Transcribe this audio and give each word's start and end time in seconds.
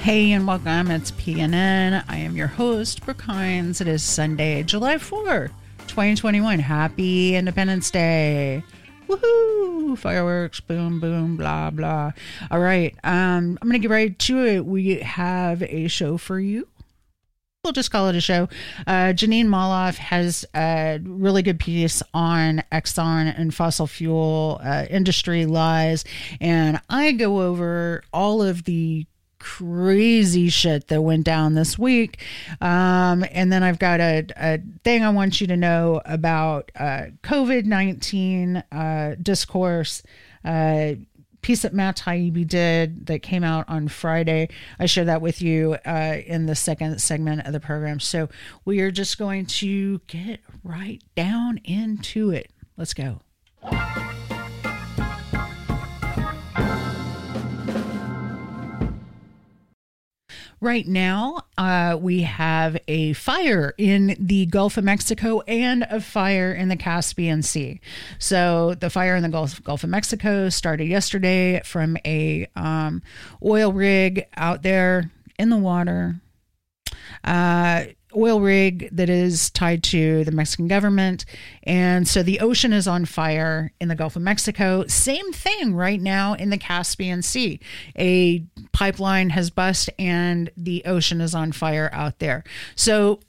Hey 0.00 0.32
and 0.32 0.46
welcome. 0.46 0.90
It's 0.90 1.10
PNN. 1.10 2.02
I 2.08 2.16
am 2.16 2.34
your 2.34 2.46
host, 2.46 3.04
Brook 3.04 3.20
Hines. 3.20 3.82
It 3.82 3.86
is 3.86 4.02
Sunday, 4.02 4.62
July 4.62 4.96
4, 4.96 5.50
2021. 5.88 6.58
Happy 6.58 7.36
Independence 7.36 7.90
Day. 7.90 8.64
Woohoo! 9.08 9.98
Fireworks, 9.98 10.58
boom, 10.58 11.00
boom, 11.00 11.36
blah, 11.36 11.68
blah. 11.68 12.12
All 12.50 12.60
right. 12.60 12.96
Um, 13.04 13.58
I'm 13.60 13.68
going 13.68 13.74
to 13.74 13.78
get 13.78 13.90
right 13.90 14.18
to 14.20 14.46
it. 14.46 14.64
We 14.64 15.00
have 15.00 15.62
a 15.62 15.86
show 15.88 16.16
for 16.16 16.40
you. 16.40 16.66
We'll 17.62 17.74
just 17.74 17.90
call 17.90 18.08
it 18.08 18.16
a 18.16 18.22
show. 18.22 18.48
Uh, 18.86 19.12
Jeanine 19.12 19.48
Molloff 19.48 19.96
has 19.96 20.46
a 20.56 20.98
really 21.02 21.42
good 21.42 21.60
piece 21.60 22.02
on 22.14 22.62
Exxon 22.72 23.38
and 23.38 23.54
fossil 23.54 23.86
fuel 23.86 24.62
uh, 24.64 24.86
industry 24.88 25.44
lies. 25.44 26.06
And 26.40 26.80
I 26.88 27.12
go 27.12 27.42
over 27.42 28.02
all 28.14 28.42
of 28.42 28.64
the 28.64 29.06
crazy 29.40 30.48
shit 30.48 30.86
that 30.88 31.02
went 31.02 31.24
down 31.24 31.54
this 31.54 31.76
week. 31.76 32.22
Um, 32.60 33.24
and 33.32 33.52
then 33.52 33.64
I've 33.64 33.80
got 33.80 34.00
a, 34.00 34.26
a, 34.36 34.60
thing 34.84 35.02
I 35.02 35.10
want 35.10 35.40
you 35.40 35.48
to 35.48 35.56
know 35.56 36.00
about 36.04 36.70
uh, 36.78 37.06
COVID 37.24 37.64
19 37.64 38.56
uh, 38.70 39.16
discourse. 39.20 40.02
Uh, 40.44 40.92
piece 41.42 41.62
that 41.62 41.72
Matt 41.72 41.96
Taibbi 41.96 42.46
did 42.46 43.06
that 43.06 43.22
came 43.22 43.42
out 43.42 43.68
on 43.68 43.88
Friday. 43.88 44.48
I 44.78 44.86
share 44.86 45.06
that 45.06 45.22
with 45.22 45.40
you 45.40 45.76
uh, 45.86 46.18
in 46.24 46.46
the 46.46 46.54
second 46.54 47.00
segment 47.00 47.46
of 47.46 47.52
the 47.52 47.60
program. 47.60 47.98
So 47.98 48.28
we 48.64 48.80
are 48.80 48.90
just 48.90 49.18
going 49.18 49.46
to 49.46 50.00
get 50.06 50.40
right 50.62 51.02
down 51.16 51.58
into 51.64 52.30
it. 52.30 52.50
Let's 52.76 52.94
go. 52.94 53.20
Right 60.62 60.86
now, 60.86 61.46
uh, 61.56 61.96
we 61.98 62.20
have 62.22 62.76
a 62.86 63.14
fire 63.14 63.72
in 63.78 64.14
the 64.20 64.44
Gulf 64.44 64.76
of 64.76 64.84
Mexico 64.84 65.40
and 65.40 65.86
a 65.88 66.02
fire 66.02 66.52
in 66.52 66.68
the 66.68 66.76
Caspian 66.76 67.42
Sea. 67.42 67.80
So, 68.18 68.74
the 68.74 68.90
fire 68.90 69.16
in 69.16 69.22
the 69.22 69.30
Gulf, 69.30 69.64
Gulf 69.64 69.84
of 69.84 69.90
Mexico 69.90 70.50
started 70.50 70.84
yesterday 70.84 71.62
from 71.64 71.96
a 72.04 72.46
um, 72.56 73.00
oil 73.42 73.72
rig 73.72 74.26
out 74.36 74.62
there 74.62 75.10
in 75.38 75.48
the 75.48 75.56
water. 75.56 76.16
Uh, 77.24 77.84
oil 78.16 78.40
rig 78.40 78.88
that 78.92 79.08
is 79.08 79.50
tied 79.50 79.82
to 79.84 80.24
the 80.24 80.32
Mexican 80.32 80.68
government. 80.68 81.24
And 81.62 82.06
so 82.06 82.22
the 82.22 82.40
ocean 82.40 82.72
is 82.72 82.88
on 82.88 83.04
fire 83.04 83.72
in 83.80 83.88
the 83.88 83.94
Gulf 83.94 84.16
of 84.16 84.22
Mexico. 84.22 84.86
Same 84.86 85.32
thing 85.32 85.74
right 85.74 86.00
now 86.00 86.34
in 86.34 86.50
the 86.50 86.58
Caspian 86.58 87.22
Sea. 87.22 87.60
A 87.98 88.44
pipeline 88.72 89.30
has 89.30 89.50
bust 89.50 89.90
and 89.98 90.50
the 90.56 90.82
ocean 90.84 91.20
is 91.20 91.34
on 91.34 91.52
fire 91.52 91.90
out 91.92 92.18
there. 92.18 92.44
So 92.74 93.20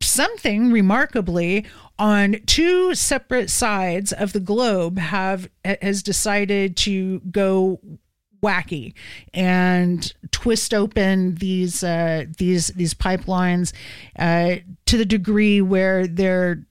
something 0.00 0.72
remarkably 0.72 1.64
on 1.98 2.36
two 2.46 2.94
separate 2.94 3.50
sides 3.50 4.12
of 4.12 4.32
the 4.32 4.40
globe 4.40 4.98
have 4.98 5.48
has 5.64 6.02
decided 6.02 6.76
to 6.76 7.20
go 7.30 7.80
wacky 8.42 8.94
and 9.32 10.12
twist 10.30 10.74
open 10.74 11.36
these 11.36 11.84
uh, 11.84 12.24
these 12.38 12.68
these 12.68 12.94
pipelines 12.94 13.72
uh, 14.18 14.56
to 14.86 14.96
the 14.96 15.04
degree 15.04 15.60
where 15.60 16.06
they're 16.06 16.64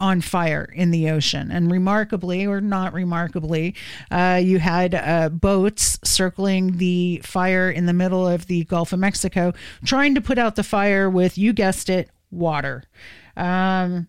on 0.00 0.20
fire 0.20 0.64
in 0.74 0.90
the 0.90 1.10
ocean. 1.10 1.50
And 1.50 1.70
remarkably, 1.70 2.46
or 2.46 2.60
not 2.60 2.94
remarkably, 2.94 3.74
uh, 4.10 4.40
you 4.42 4.58
had 4.58 4.94
uh, 4.94 5.28
boats 5.28 5.98
circling 6.02 6.78
the 6.78 7.20
fire 7.22 7.70
in 7.70 7.86
the 7.86 7.92
middle 7.92 8.26
of 8.26 8.46
the 8.46 8.64
Gulf 8.64 8.92
of 8.92 8.98
Mexico, 8.98 9.52
trying 9.84 10.14
to 10.14 10.20
put 10.20 10.38
out 10.38 10.56
the 10.56 10.62
fire 10.62 11.10
with, 11.10 11.36
you 11.36 11.52
guessed 11.52 11.90
it, 11.90 12.08
water. 12.30 12.84
Um, 13.36 14.08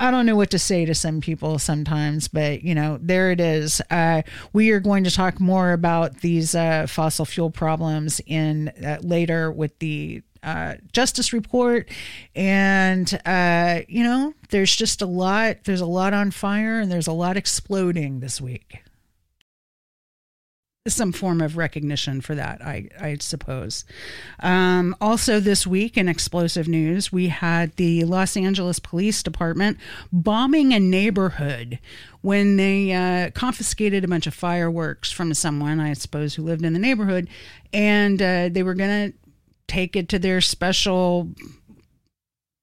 I 0.00 0.12
don't 0.12 0.26
know 0.26 0.36
what 0.36 0.50
to 0.50 0.60
say 0.60 0.84
to 0.84 0.94
some 0.94 1.20
people 1.20 1.58
sometimes, 1.58 2.28
but 2.28 2.62
you 2.62 2.74
know, 2.74 2.98
there 3.00 3.32
it 3.32 3.40
is. 3.40 3.80
Uh, 3.90 4.22
we 4.52 4.70
are 4.70 4.78
going 4.78 5.02
to 5.04 5.10
talk 5.10 5.40
more 5.40 5.72
about 5.72 6.20
these 6.20 6.54
uh, 6.54 6.86
fossil 6.88 7.24
fuel 7.24 7.50
problems 7.50 8.20
in 8.26 8.68
uh, 8.68 8.98
later 9.02 9.50
with 9.50 9.76
the 9.80 10.22
uh, 10.44 10.74
justice 10.92 11.32
report, 11.32 11.88
and 12.36 13.20
uh, 13.26 13.80
you 13.88 14.04
know, 14.04 14.34
there's 14.50 14.74
just 14.76 15.02
a 15.02 15.06
lot. 15.06 15.64
There's 15.64 15.80
a 15.80 15.86
lot 15.86 16.14
on 16.14 16.30
fire, 16.30 16.78
and 16.78 16.92
there's 16.92 17.08
a 17.08 17.12
lot 17.12 17.36
exploding 17.36 18.20
this 18.20 18.40
week 18.40 18.82
some 20.92 21.12
form 21.12 21.40
of 21.40 21.56
recognition 21.56 22.20
for 22.20 22.34
that, 22.34 22.62
I, 22.62 22.88
I 23.00 23.16
suppose. 23.20 23.84
Um, 24.40 24.96
also, 25.00 25.40
this 25.40 25.66
week 25.66 25.96
in 25.96 26.08
explosive 26.08 26.68
news, 26.68 27.12
we 27.12 27.28
had 27.28 27.74
the 27.76 28.04
Los 28.04 28.36
Angeles 28.36 28.78
Police 28.78 29.22
Department 29.22 29.78
bombing 30.12 30.72
a 30.72 30.80
neighborhood 30.80 31.78
when 32.20 32.56
they 32.56 32.92
uh, 32.92 33.30
confiscated 33.30 34.04
a 34.04 34.08
bunch 34.08 34.26
of 34.26 34.34
fireworks 34.34 35.10
from 35.10 35.32
someone, 35.34 35.80
I 35.80 35.92
suppose, 35.92 36.34
who 36.34 36.42
lived 36.42 36.64
in 36.64 36.72
the 36.72 36.78
neighborhood, 36.78 37.28
and 37.72 38.20
uh, 38.20 38.48
they 38.50 38.62
were 38.62 38.74
going 38.74 39.12
to 39.12 39.18
take 39.66 39.94
it 39.94 40.08
to 40.08 40.18
their 40.18 40.40
special 40.40 41.28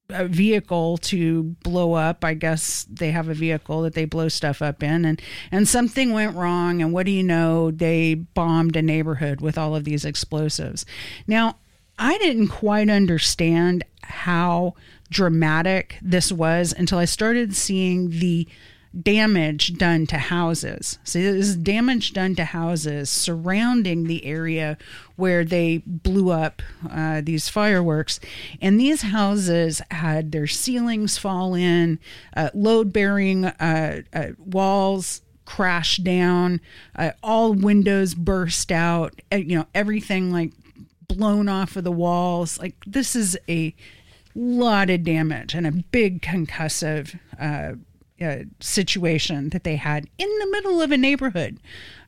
a 0.10 0.28
vehicle 0.28 0.98
to 0.98 1.44
blow 1.64 1.94
up. 1.94 2.24
I 2.24 2.34
guess 2.34 2.86
they 2.90 3.12
have 3.12 3.28
a 3.28 3.34
vehicle 3.34 3.82
that 3.84 3.94
they 3.94 4.06
blow 4.06 4.30
stuff 4.30 4.62
up 4.62 4.84
in 4.84 5.06
and 5.06 5.22
and 5.52 5.68
something 5.68 6.14
went 6.14 6.36
wrong 6.36 6.82
and 6.82 6.94
what 6.94 7.06
do 7.06 7.12
you 7.12 7.24
know, 7.24 7.72
they 7.72 8.14
bombed 8.14 8.76
a 8.76 8.82
neighborhood 8.82 9.42
with 9.42 9.58
all 9.58 9.76
of 9.76 9.84
these 9.84 10.06
explosives. 10.06 10.86
Now, 11.28 11.58
I 11.98 12.18
didn't 12.18 12.50
quite 12.50 12.90
understand 12.90 13.84
how 14.04 14.76
dramatic 15.10 15.98
this 16.02 16.32
was 16.32 16.74
until 16.78 16.98
I 16.98 17.06
started 17.06 17.56
seeing 17.56 18.10
the 18.10 18.48
damage 19.02 19.78
done 19.78 20.08
to 20.08 20.18
houses. 20.18 21.00
So 21.04 21.20
this 21.20 21.48
is 21.48 21.56
damage 21.56 22.14
done 22.14 22.36
to 22.36 22.46
houses 22.46 23.10
surrounding 23.10 24.06
the 24.06 24.26
area 24.26 24.78
where 25.16 25.44
they 25.44 25.82
blew 25.86 26.32
up 26.32 26.62
uh, 26.90 27.22
these 27.24 27.50
fireworks. 27.50 28.20
And 28.62 28.80
these 28.80 29.02
houses 29.02 29.82
had 29.92 30.32
their 30.32 30.48
ceilings 30.48 31.18
fall 31.18 31.56
in, 31.56 32.00
uh, 32.36 32.50
load 32.54 32.94
bearing 32.94 33.46
uh, 33.46 34.02
uh, 34.14 34.28
walls 34.38 35.22
crash 35.46 35.98
down, 35.98 36.60
uh, 36.96 37.12
all 37.22 37.54
windows 37.54 38.16
burst 38.16 38.72
out, 38.72 39.14
uh, 39.32 39.36
you 39.36 39.58
know, 39.58 39.68
everything 39.76 40.32
like 40.32 40.52
blown 41.08 41.48
off 41.48 41.76
of 41.76 41.84
the 41.84 41.92
walls. 41.92 42.58
Like 42.58 42.76
this 42.88 43.16
is 43.16 43.38
a 43.48 43.76
lot 44.34 44.90
of 44.90 45.04
damage 45.04 45.54
and 45.54 45.68
a 45.68 45.72
big 45.72 46.22
concussive 46.22 47.20
uh, 48.22 48.38
situation 48.62 49.50
that 49.50 49.64
they 49.64 49.76
had 49.76 50.08
in 50.18 50.30
the 50.40 50.48
middle 50.52 50.82
of 50.82 50.92
a 50.92 50.98
neighborhood 50.98 51.60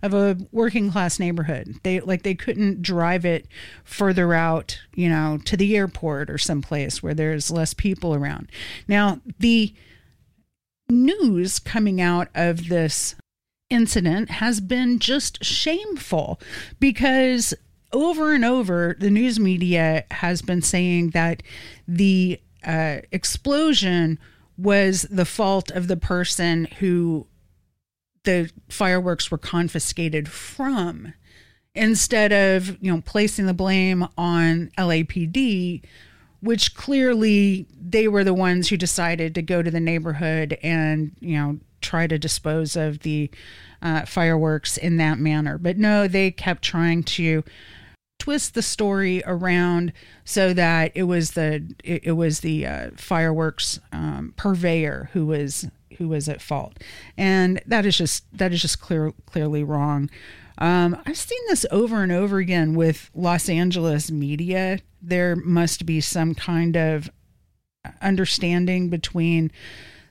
of 0.01 0.13
a 0.13 0.37
working 0.51 0.89
class 0.91 1.19
neighborhood. 1.19 1.75
They 1.83 1.99
like 1.99 2.23
they 2.23 2.35
couldn't 2.35 2.81
drive 2.81 3.25
it 3.25 3.47
further 3.83 4.33
out 4.33 4.79
you 4.95 5.09
know 5.09 5.39
to 5.45 5.57
the 5.57 5.75
airport 5.75 6.29
or 6.29 6.37
someplace 6.37 7.03
where 7.03 7.13
there's 7.13 7.51
less 7.51 7.73
people 7.73 8.15
around. 8.15 8.49
Now 8.87 9.19
the 9.39 9.73
news 10.89 11.59
coming 11.59 11.99
out 11.99 12.29
of 12.33 12.69
this 12.69 13.15
incident 13.69 14.29
has 14.29 14.61
been 14.61 14.99
just 14.99 15.43
shameful 15.43 16.39
because 16.79 17.53
over 17.91 18.33
and 18.33 18.45
over 18.45 18.95
the 18.99 19.09
news 19.09 19.39
media 19.39 20.05
has 20.11 20.41
been 20.41 20.61
saying 20.61 21.09
that 21.09 21.43
the 21.87 22.39
uh, 22.65 22.99
explosion 23.11 24.19
was 24.57 25.03
the 25.03 25.25
fault 25.25 25.71
of 25.71 25.87
the 25.87 25.97
person 25.97 26.65
who 26.79 27.27
the 28.23 28.51
fireworks 28.69 29.31
were 29.31 29.37
confiscated 29.37 30.29
from. 30.29 31.13
Instead 31.75 32.33
of 32.33 32.81
you 32.81 32.91
know 32.91 33.01
placing 33.01 33.45
the 33.45 33.53
blame 33.53 34.07
on 34.17 34.71
LAPD 34.77 35.83
which 36.39 36.75
clearly 36.75 37.65
they 37.79 38.07
were 38.07 38.23
the 38.23 38.33
ones 38.33 38.69
who 38.69 38.77
decided 38.77 39.33
to 39.35 39.41
go 39.41 39.61
to 39.61 39.71
the 39.71 39.79
neighborhood 39.79 40.57
and 40.61 41.15
you 41.19 41.35
know 41.35 41.59
try 41.81 42.07
to 42.07 42.17
dispose 42.17 42.75
of 42.75 42.99
the 42.99 43.29
uh, 43.81 44.05
fireworks 44.05 44.77
in 44.77 44.97
that 44.97 45.19
manner. 45.19 45.57
But 45.57 45.77
no 45.77 46.07
they 46.07 46.31
kept 46.31 46.63
trying 46.63 47.03
to 47.03 47.43
twist 48.19 48.53
the 48.53 48.61
story 48.61 49.23
around 49.25 49.93
so 50.25 50.53
that 50.53 50.91
it 50.95 51.03
was 51.03 51.31
the 51.31 51.73
it, 51.83 52.01
it 52.05 52.11
was 52.13 52.41
the 52.41 52.65
uh, 52.65 52.89
fireworks 52.95 53.79
um, 53.91 54.33
purveyor 54.35 55.09
who 55.13 55.25
was 55.25 55.67
who 55.97 56.07
was 56.07 56.29
at 56.29 56.41
fault, 56.41 56.77
and 57.17 57.61
that 57.65 57.85
is 57.85 57.97
just 57.97 58.25
that 58.37 58.53
is 58.53 58.61
just 58.61 58.79
clear 58.79 59.13
clearly 59.25 59.63
wrong. 59.63 60.09
Um, 60.59 60.99
I've 61.05 61.17
seen 61.17 61.41
this 61.47 61.65
over 61.71 62.01
and 62.01 62.11
over 62.11 62.39
again 62.39 62.73
with 62.73 63.11
Los 63.13 63.47
Angeles 63.47 64.09
media. 64.09 64.79
There 65.01 65.35
must 65.35 65.85
be 65.85 66.01
some 66.01 66.33
kind 66.33 66.75
of 66.75 67.09
understanding 68.01 68.89
between 68.89 69.51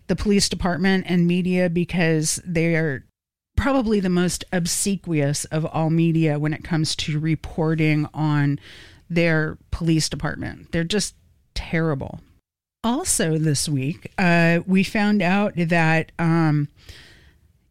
the 0.06 0.17
police 0.17 0.49
department 0.49 1.05
and 1.09 1.26
media 1.26 1.69
because 1.69 2.41
they 2.44 2.76
are 2.76 3.05
probably 3.56 4.00
the 4.00 4.08
most 4.08 4.44
obsequious 4.53 5.44
of 5.47 5.67
all 5.67 5.91
media 5.91 6.38
when 6.38 6.53
it 6.53 6.62
comes 6.64 6.94
to 6.97 7.19
reporting 7.19 8.08
on 8.14 8.61
their 9.08 9.58
police 9.70 10.08
department. 10.08 10.73
They're 10.73 10.85
just 10.85 11.14
terrible. 11.55 12.20
Also, 12.85 13.38
this 13.38 13.69
week, 13.69 14.12
uh, 14.19 14.61
we 14.67 14.85
found 14.85 15.20
out 15.20 15.55
that 15.56 16.12
um, 16.19 16.69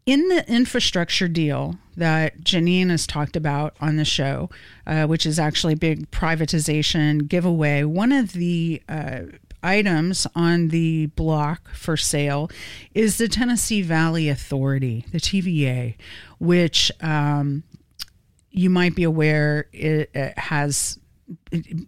in 0.05 0.27
the 0.27 0.47
infrastructure 0.51 1.27
deal 1.27 1.77
that 1.95 2.41
Jeanine 2.41 2.89
has 2.89 3.07
talked 3.07 3.35
about 3.35 3.75
on 3.79 3.95
the 3.95 4.05
show, 4.05 4.49
uh, 4.85 5.05
which 5.05 5.25
is 5.25 5.39
actually 5.39 5.73
a 5.73 5.77
big 5.77 6.11
privatization 6.11 7.27
giveaway, 7.27 7.83
one 7.83 8.11
of 8.11 8.33
the 8.33 8.81
uh, 8.89 9.21
items 9.65 10.27
on 10.35 10.69
the 10.69 11.07
block 11.07 11.73
for 11.73 11.97
sale 11.97 12.49
is 12.93 13.17
the 13.17 13.27
Tennessee 13.27 13.81
Valley 13.81 14.29
Authority, 14.29 15.05
the 15.11 15.17
TVA, 15.17 15.95
which 16.39 16.91
um, 17.01 17.63
you 18.51 18.69
might 18.69 18.95
be 18.95 19.03
aware 19.03 19.67
it, 19.73 20.09
it 20.13 20.37
has 20.37 20.99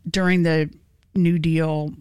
during 0.09 0.43
the 0.43 0.69
New 1.15 1.39
Deal 1.39 1.93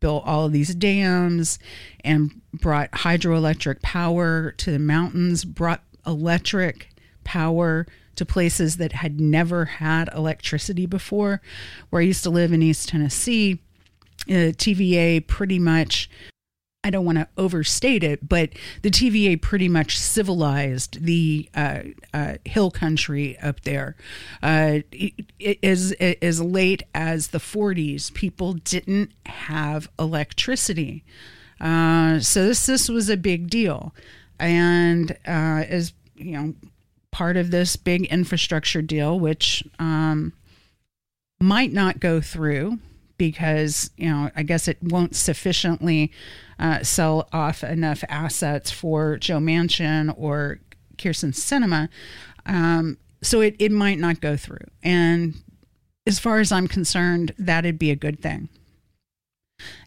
built 0.00 0.24
all 0.26 0.46
of 0.46 0.52
these 0.52 0.74
dams 0.74 1.58
and 2.04 2.40
brought 2.52 2.90
hydroelectric 2.90 3.80
power 3.82 4.52
to 4.52 4.70
the 4.70 4.78
mountains, 4.78 5.44
brought 5.44 5.82
electric 6.06 6.90
power 7.24 7.86
to 8.16 8.26
places 8.26 8.76
that 8.76 8.92
had 8.92 9.20
never 9.20 9.64
had 9.64 10.10
electricity 10.14 10.86
before. 10.86 11.40
Where 11.90 12.02
I 12.02 12.04
used 12.04 12.24
to 12.24 12.30
live 12.30 12.52
in 12.52 12.62
East 12.62 12.88
Tennessee, 12.88 13.60
uh, 14.28 14.52
TVA 14.52 15.26
pretty 15.26 15.58
much 15.58 16.08
I 16.84 16.90
don't 16.90 17.04
want 17.04 17.18
to 17.18 17.28
overstate 17.36 18.02
it, 18.02 18.28
but 18.28 18.50
the 18.82 18.90
TVA 18.90 19.40
pretty 19.40 19.68
much 19.68 19.98
civilized 19.98 21.04
the 21.04 21.48
uh, 21.54 21.82
uh, 22.12 22.34
hill 22.44 22.72
country 22.72 23.38
up 23.38 23.60
there. 23.60 23.94
Uh, 24.42 24.80
as, 25.62 25.92
as 25.92 26.40
late 26.40 26.82
as 26.92 27.28
the 27.28 27.38
40s, 27.38 28.12
people 28.14 28.54
didn't 28.54 29.12
have 29.26 29.88
electricity. 29.96 31.04
Uh, 31.60 32.18
so 32.18 32.46
this 32.46 32.66
this 32.66 32.88
was 32.88 33.08
a 33.08 33.16
big 33.16 33.48
deal, 33.48 33.94
and 34.40 35.12
uh, 35.28 35.62
as 35.68 35.92
you 36.16 36.32
know, 36.32 36.54
part 37.12 37.36
of 37.36 37.52
this 37.52 37.76
big 37.76 38.06
infrastructure 38.06 38.82
deal, 38.82 39.20
which 39.20 39.62
um, 39.78 40.32
might 41.40 41.72
not 41.72 42.00
go 42.00 42.20
through 42.20 42.80
because 43.18 43.90
you 43.96 44.08
know 44.08 44.30
I 44.34 44.42
guess 44.42 44.68
it 44.68 44.78
won't 44.82 45.14
sufficiently 45.16 46.12
uh, 46.58 46.82
sell 46.82 47.28
off 47.32 47.64
enough 47.64 48.04
assets 48.08 48.70
for 48.70 49.16
Joe 49.18 49.38
Manchin 49.38 50.14
or 50.16 50.60
Kyrsten 50.96 51.32
Sinema. 51.32 51.88
Um, 52.46 52.98
so 53.22 53.40
it, 53.40 53.56
it 53.58 53.72
might 53.72 53.98
not 53.98 54.20
go 54.20 54.36
through. 54.36 54.66
And 54.82 55.34
as 56.06 56.18
far 56.18 56.40
as 56.40 56.52
I'm 56.52 56.68
concerned, 56.68 57.34
that'd 57.38 57.78
be 57.78 57.90
a 57.90 57.96
good 57.96 58.20
thing. 58.20 58.48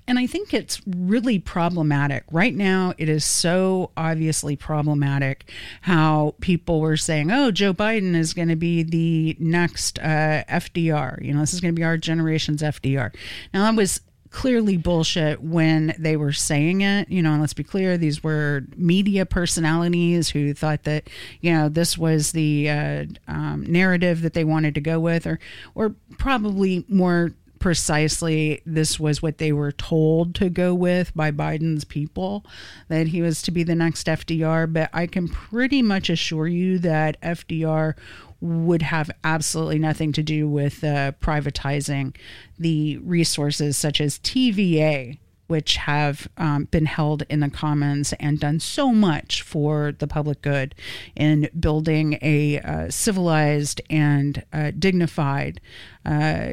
And 0.08 0.20
I 0.20 0.28
think 0.28 0.54
it's 0.54 0.82
really 0.86 1.40
problematic. 1.40 2.24
Right 2.32 2.54
now, 2.54 2.94
it 2.98 3.10
is 3.10 3.26
so 3.26 3.92
obviously 3.98 4.56
problematic 4.56 5.50
how 5.82 6.36
people 6.42 6.80
were 6.80 6.98
saying, 6.98 7.32
oh, 7.32 7.52
Joe 7.52 7.74
Biden 7.74 8.16
is 8.16 8.34
going 8.34 8.50
to 8.50 8.56
be 8.56 8.84
the 8.84 9.36
next 9.40 9.98
uh, 10.00 10.44
FDR. 10.48 11.24
You 11.24 11.34
know, 11.34 11.40
this 11.40 11.54
is 11.54 11.62
going 11.62 11.74
to 11.74 11.80
be 11.80 11.84
our 11.84 11.98
generation's 11.98 12.62
FDR. 12.62 13.16
Now, 13.54 13.64
that 13.64 13.76
was 13.76 14.02
clearly 14.36 14.76
bullshit 14.76 15.42
when 15.42 15.96
they 15.98 16.18
were 16.18 16.34
saying 16.34 16.82
it. 16.82 17.10
You 17.10 17.24
know, 17.24 17.32
and 17.32 17.42
let's 17.42 17.54
be 17.54 17.64
clear, 17.64 17.98
these 17.98 18.22
were 18.24 18.64
media 18.76 19.26
personalities 19.26 20.30
who 20.30 20.54
thought 20.54 20.84
that 20.84 21.10
you 21.42 21.54
know 21.54 21.70
this 21.70 21.98
was 21.98 22.34
the 22.34 22.70
uh, 22.70 23.06
um, 23.28 23.66
narrative 23.66 24.22
that 24.22 24.34
they 24.34 24.44
wanted 24.44 24.76
to 24.76 24.82
go 24.82 25.00
with, 25.00 25.26
or 25.26 25.40
or 25.74 25.96
probably 26.18 26.86
more 26.90 27.32
precisely 27.66 28.62
this 28.64 29.00
was 29.00 29.24
what 29.24 29.40
they 29.40 29.52
were 29.52 29.72
told 29.72 30.36
to 30.36 30.52
go 30.52 30.72
with 30.72 31.12
by 31.16 31.32
Biden's 31.32 31.84
people 31.84 32.46
that 32.90 33.08
he 33.08 33.24
was 33.24 33.42
to 33.42 33.50
be 33.50 33.64
the 33.64 33.74
next 33.74 34.06
FDR 34.06 34.72
but 34.72 34.88
I 34.94 35.08
can 35.08 35.28
pretty 35.28 35.82
much 35.82 36.12
assure 36.12 36.46
you 36.46 36.78
that 36.78 37.20
FDR 37.22 37.96
would 38.40 38.84
have 38.84 39.10
absolutely 39.24 39.80
nothing 39.80 40.12
to 40.12 40.22
do 40.22 40.48
with 40.48 40.84
uh, 40.84 41.14
privatizing 41.14 42.16
the 42.60 43.00
resources 43.00 43.76
such 43.76 44.00
as 44.00 44.20
TVA, 44.20 45.18
which 45.48 45.78
have 45.78 46.28
um, 46.38 46.66
been 46.66 46.86
held 46.86 47.24
in 47.32 47.40
the 47.40 47.50
commons 47.50 48.14
and 48.20 48.40
done 48.40 48.60
so 48.60 48.92
much 48.92 49.42
for 49.42 49.92
the 49.92 50.06
public 50.06 50.44
good 50.44 50.76
in 51.16 51.50
building 51.60 52.20
a 52.22 52.60
uh, 52.60 52.92
civilized 52.92 53.82
and 53.90 54.46
uh, 54.54 54.70
dignified 54.78 55.60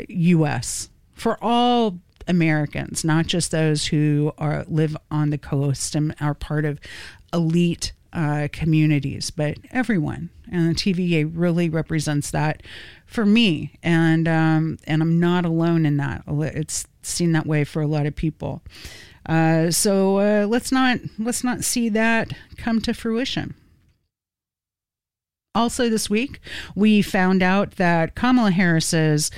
U.S. 0.08 0.88
For 1.14 1.38
all 1.42 1.98
Americans, 2.28 3.04
not 3.04 3.26
just 3.26 3.50
those 3.50 3.86
who 3.86 4.32
are 4.38 4.64
live 4.68 4.96
on 5.10 5.30
the 5.30 5.38
coast 5.38 5.94
and 5.94 6.14
are 6.20 6.34
part 6.34 6.64
of 6.64 6.80
elite 7.32 7.92
uh, 8.12 8.48
communities, 8.52 9.30
but 9.30 9.56
everyone. 9.70 10.30
And 10.50 10.70
the 10.70 10.74
TVA 10.74 11.30
really 11.32 11.68
represents 11.68 12.30
that 12.32 12.62
for 13.06 13.24
me, 13.24 13.72
and 13.82 14.28
um, 14.28 14.78
and 14.86 15.00
I'm 15.00 15.18
not 15.18 15.46
alone 15.46 15.86
in 15.86 15.96
that. 15.96 16.24
It's 16.28 16.86
seen 17.02 17.32
that 17.32 17.46
way 17.46 17.64
for 17.64 17.80
a 17.80 17.86
lot 17.86 18.06
of 18.06 18.14
people. 18.14 18.62
Uh, 19.24 19.70
so 19.70 20.18
uh, 20.18 20.46
let's 20.46 20.72
not 20.72 20.98
let's 21.18 21.42
not 21.42 21.64
see 21.64 21.88
that 21.90 22.32
come 22.58 22.80
to 22.82 22.92
fruition. 22.92 23.54
Also, 25.54 25.88
this 25.88 26.10
week 26.10 26.40
we 26.74 27.02
found 27.02 27.42
out 27.42 27.72
that 27.72 28.14
Kamala 28.14 28.50
Harris's 28.50 29.30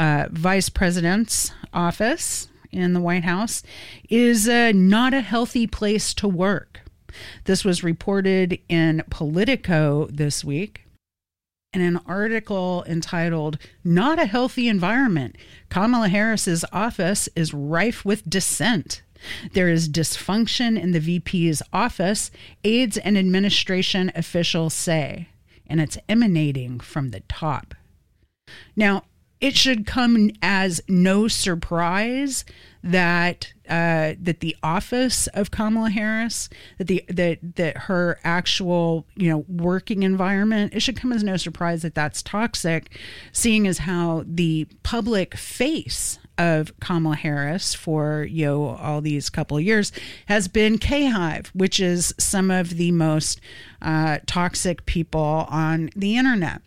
uh, 0.00 0.28
vice 0.30 0.70
president's 0.70 1.52
office 1.74 2.48
in 2.72 2.94
the 2.94 3.00
White 3.00 3.24
House 3.24 3.62
is 4.08 4.48
uh, 4.48 4.72
not 4.74 5.12
a 5.12 5.20
healthy 5.20 5.66
place 5.66 6.14
to 6.14 6.26
work. 6.26 6.80
This 7.44 7.66
was 7.66 7.84
reported 7.84 8.58
in 8.66 9.02
Politico 9.10 10.08
this 10.10 10.42
week. 10.42 10.86
In 11.74 11.82
an 11.82 12.00
article 12.06 12.82
entitled 12.88 13.58
Not 13.84 14.18
a 14.18 14.24
Healthy 14.24 14.68
Environment, 14.68 15.36
Kamala 15.68 16.08
Harris's 16.08 16.64
office 16.72 17.28
is 17.36 17.52
rife 17.52 18.02
with 18.02 18.28
dissent. 18.28 19.02
There 19.52 19.68
is 19.68 19.88
dysfunction 19.88 20.80
in 20.80 20.92
the 20.92 20.98
VP's 20.98 21.62
office, 21.74 22.30
aides 22.64 22.96
and 22.96 23.18
administration 23.18 24.10
officials 24.14 24.72
say, 24.72 25.28
and 25.66 25.78
it's 25.78 25.98
emanating 26.08 26.80
from 26.80 27.10
the 27.10 27.20
top. 27.20 27.74
Now, 28.74 29.04
it 29.40 29.56
should 29.56 29.86
come 29.86 30.30
as 30.42 30.80
no 30.88 31.28
surprise 31.28 32.44
that 32.82 33.52
uh, 33.68 34.14
that 34.20 34.40
the 34.40 34.56
office 34.62 35.26
of 35.28 35.50
Kamala 35.50 35.90
Harris, 35.90 36.48
that 36.78 36.86
the 36.86 37.04
that 37.08 37.38
that 37.56 37.76
her 37.76 38.18
actual 38.24 39.06
you 39.16 39.30
know 39.30 39.44
working 39.48 40.02
environment, 40.02 40.74
it 40.74 40.80
should 40.80 40.96
come 40.96 41.12
as 41.12 41.22
no 41.22 41.36
surprise 41.36 41.82
that 41.82 41.94
that's 41.94 42.22
toxic, 42.22 42.98
seeing 43.32 43.66
as 43.66 43.78
how 43.78 44.24
the 44.26 44.66
public 44.82 45.36
face 45.36 46.18
of 46.38 46.78
Kamala 46.80 47.16
Harris 47.16 47.74
for 47.74 48.24
you 48.24 48.46
know 48.46 48.68
all 48.68 49.00
these 49.00 49.28
couple 49.30 49.60
years 49.60 49.92
has 50.26 50.48
been 50.48 50.78
K 50.78 51.06
Hive, 51.06 51.50
which 51.54 51.80
is 51.80 52.14
some 52.18 52.50
of 52.50 52.70
the 52.70 52.92
most 52.92 53.40
uh, 53.82 54.18
toxic 54.26 54.86
people 54.86 55.46
on 55.48 55.90
the 55.94 56.16
internet. 56.16 56.62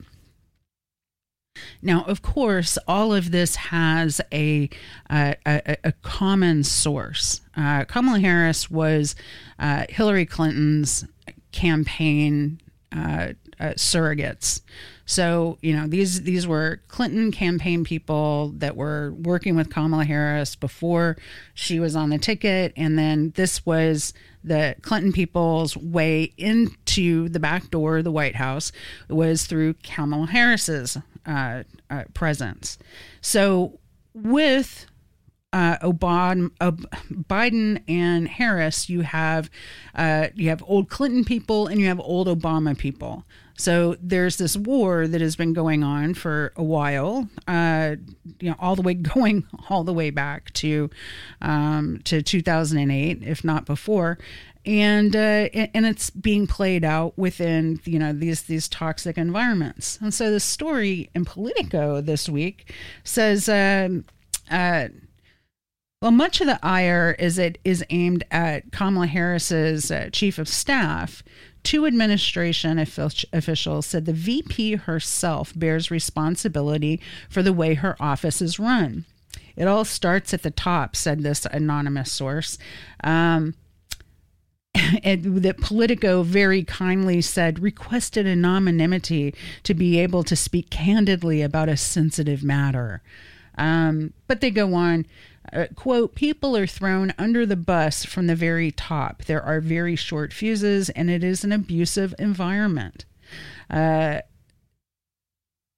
Now, 1.82 2.04
of 2.06 2.22
course, 2.22 2.78
all 2.88 3.14
of 3.14 3.32
this 3.32 3.56
has 3.56 4.22
a 4.32 4.70
a, 5.10 5.36
a, 5.84 5.92
common 6.02 6.64
source. 6.64 7.42
Uh, 7.56 7.86
Kamala 7.86 8.20
Harris 8.20 8.70
was 8.70 9.16
uh, 9.60 9.86
Hillary 9.90 10.26
Clinton's 10.26 11.06
campaign 11.52 12.60
uh, 12.92 13.34
uh, 13.60 13.74
surrogates. 13.76 14.62
So 15.06 15.58
you 15.62 15.76
know 15.76 15.88
these 15.88 16.24
these 16.24 16.48
were 16.48 16.82
Clinton 16.88 17.32
campaign 17.32 17.84
people 17.84 18.54
that 18.58 18.76
were 18.76 19.14
working 19.14 19.56
with 19.56 19.70
Kamala 19.70 20.06
Harris 20.06 20.56
before 20.56 21.18
she 21.54 21.80
was 21.80 21.96
on 21.96 22.10
the 22.10 22.18
ticket, 22.18 22.74
and 22.78 22.98
then 22.98 23.34
this 23.36 23.66
was 23.66 24.14
the 24.44 24.76
Clinton 24.82 25.12
people's 25.12 25.78
way 25.78 26.34
into 26.38 27.30
the 27.30 27.40
back 27.40 27.70
door 27.70 27.98
of 27.98 28.04
the 28.04 28.12
White 28.12 28.36
House 28.36 28.72
was 29.10 29.46
through 29.46 29.76
Kamala 29.76 30.28
Harris's 30.28 30.98
uh, 31.26 31.64
uh, 31.90 32.04
presence. 32.14 32.78
So 33.22 33.80
with 34.14 34.86
uh, 35.54 35.78
Obama, 35.78 36.50
uh, 36.60 36.72
Biden 37.12 37.84
and 37.88 38.28
Harris, 38.28 38.90
you 38.90 39.02
have 39.02 39.50
uh, 39.96 40.28
you 40.34 40.50
have 40.50 40.64
old 40.68 40.90
Clinton 40.90 41.24
people 41.24 41.68
and 41.68 41.80
you 41.80 41.88
have 41.88 42.00
old 42.00 42.28
Obama 42.28 42.78
people. 42.78 43.26
So 43.56 43.96
there's 44.02 44.38
this 44.38 44.58
war 44.58 45.08
that 45.08 45.22
has 45.22 45.36
been 45.36 45.54
going 45.54 45.84
on 45.84 46.16
for 46.16 46.54
a 46.56 46.64
while, 46.64 47.30
uh, 47.48 47.96
you 48.40 48.50
know, 48.50 48.56
all 48.60 48.76
the 48.76 48.82
way 48.82 48.94
going 49.16 49.46
all 49.70 49.84
the 49.84 49.94
way 49.94 50.10
back 50.10 50.52
to 50.54 50.90
um, 51.42 52.02
to 52.06 52.22
2008, 52.22 53.24
if 53.24 53.44
not 53.44 53.66
before. 53.66 54.18
and 54.66 55.16
uh, 55.16 55.50
and 55.74 55.86
it's 55.86 56.10
being 56.10 56.48
played 56.48 56.84
out 56.86 57.18
within 57.18 57.80
you 57.84 58.00
know 58.00 58.14
these 58.14 58.44
these 58.44 58.68
toxic 58.68 59.18
environments. 59.18 60.00
And 60.02 60.14
so 60.14 60.32
the 60.32 60.40
story 60.40 61.10
in 61.14 61.26
Politico 61.26 62.02
this 62.02 62.30
week 62.30 62.74
says. 63.04 63.48
Um, 63.50 64.06
uh, 64.52 64.90
well, 66.02 66.12
much 66.12 66.42
of 66.42 66.48
the 66.48 66.60
ire 66.62 67.16
is 67.18 67.40
it 67.40 67.60
is 67.64 67.82
aimed 67.90 68.26
at 68.30 68.74
Kamala 68.74 69.08
Harris's 69.08 69.90
uh, 69.90 70.10
chief 70.12 70.38
of 70.38 70.50
staff. 70.50 71.24
Two 71.64 71.86
administration 71.86 72.78
officials 72.78 73.86
said 73.86 74.06
the 74.06 74.14
VP 74.14 74.76
herself 74.76 75.54
bears 75.56 75.90
responsibility 75.90 77.00
for 77.30 77.42
the 77.42 77.54
way 77.54 77.76
her 77.76 77.96
office 78.02 78.42
is 78.42 78.60
run. 78.60 79.06
It 79.56 79.68
all 79.68 79.86
starts 79.86 80.34
at 80.34 80.44
the 80.44 80.52
top, 80.52 80.96
said 80.96 81.22
this 81.22 81.46
anonymous 81.46 82.12
source. 82.12 82.58
Um, 83.04 83.56
and 85.04 85.44
that 85.44 85.60
Politico 85.60 86.24
very 86.24 86.64
kindly 86.64 87.22
said 87.22 87.60
requested 87.60 88.26
anonymity 88.26 89.34
to 89.64 89.74
be 89.74 90.00
able 90.00 90.24
to 90.24 90.36
speak 90.36 90.70
candidly 90.70 91.42
about 91.42 91.70
a 91.70 91.78
sensitive 91.78 92.44
matter. 92.44 93.02
Um, 93.58 94.14
but 94.28 94.42
they 94.42 94.50
go 94.50 94.74
on. 94.74 95.06
Uh, 95.52 95.66
quote, 95.76 96.16
people 96.16 96.56
are 96.56 96.68
thrown 96.68 97.14
under 97.18 97.46
the 97.46 97.56
bus 97.56 98.06
from 98.06 98.28
the 98.28 98.36
very 98.36 98.72
top. 98.72 99.26
There 99.26 99.42
are 99.42 99.60
very 99.60 99.96
short 99.96 100.34
fuses, 100.34 100.90
and 100.92 101.10
it 101.10 101.24
is 101.24 101.44
an 101.44 101.52
abusive 101.52 102.16
environment. 102.18 103.06
Uh, 103.70 104.20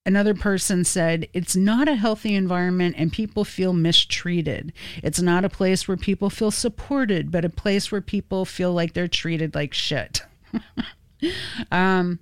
Another 0.08 0.36
person 0.36 0.84
said, 0.84 1.28
It's 1.34 1.56
not 1.56 1.88
a 1.88 1.96
healthy 1.96 2.36
environment 2.36 2.96
and 2.98 3.12
people 3.12 3.44
feel 3.44 3.74
mistreated. 3.74 4.72
It's 5.02 5.20
not 5.20 5.44
a 5.44 5.50
place 5.50 5.88
where 5.88 5.98
people 5.98 6.30
feel 6.30 6.52
supported, 6.52 7.32
but 7.32 7.44
a 7.44 7.50
place 7.50 7.92
where 7.92 8.02
people 8.02 8.46
feel 8.46 8.72
like 8.72 8.94
they're 8.94 9.08
treated 9.08 9.56
like 9.56 9.74
shit. 9.74 10.22
um, 11.72 12.20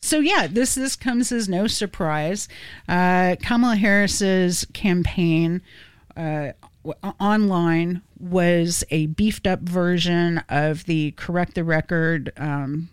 so 0.00 0.18
yeah, 0.20 0.46
this 0.46 0.76
this 0.76 0.96
comes 0.96 1.30
as 1.30 1.46
no 1.46 1.66
surprise. 1.66 2.48
Uh, 2.88 3.36
Kamala 3.42 3.76
Harris's 3.76 4.66
campaign 4.72 5.60
uh, 6.16 6.52
online 7.20 8.02
was 8.18 8.84
a 8.90 9.06
beefed 9.06 9.46
up 9.46 9.60
version 9.60 10.42
of 10.48 10.84
the 10.84 11.12
Correct 11.12 11.54
the 11.54 11.64
Record. 11.64 12.32
Um, 12.36 12.90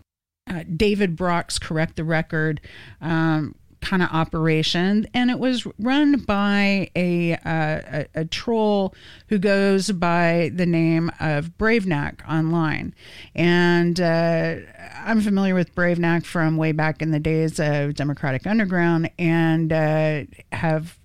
uh, 0.48 0.64
David 0.76 1.16
Brock's 1.16 1.58
Correct 1.58 1.96
the 1.96 2.04
Record 2.04 2.60
um, 3.00 3.54
kind 3.80 4.02
of 4.02 4.08
operation, 4.10 5.06
and 5.14 5.30
it 5.30 5.38
was 5.38 5.66
run 5.78 6.20
by 6.20 6.90
a, 6.96 7.34
uh, 7.34 7.38
a, 7.44 8.06
a 8.14 8.24
troll 8.24 8.94
who 9.28 9.38
goes 9.38 9.90
by 9.90 10.50
the 10.54 10.66
name 10.66 11.10
of 11.20 11.56
Bravenak 11.58 12.26
online, 12.28 12.94
and 13.34 14.00
uh, 14.00 14.56
I'm 14.96 15.20
familiar 15.20 15.54
with 15.54 15.74
Bravenak 15.74 16.24
from 16.24 16.56
way 16.56 16.72
back 16.72 17.02
in 17.02 17.10
the 17.10 17.20
days 17.20 17.60
of 17.60 17.94
Democratic 17.94 18.46
Underground, 18.46 19.10
and 19.18 19.72
uh, 19.72 20.22
have 20.52 20.98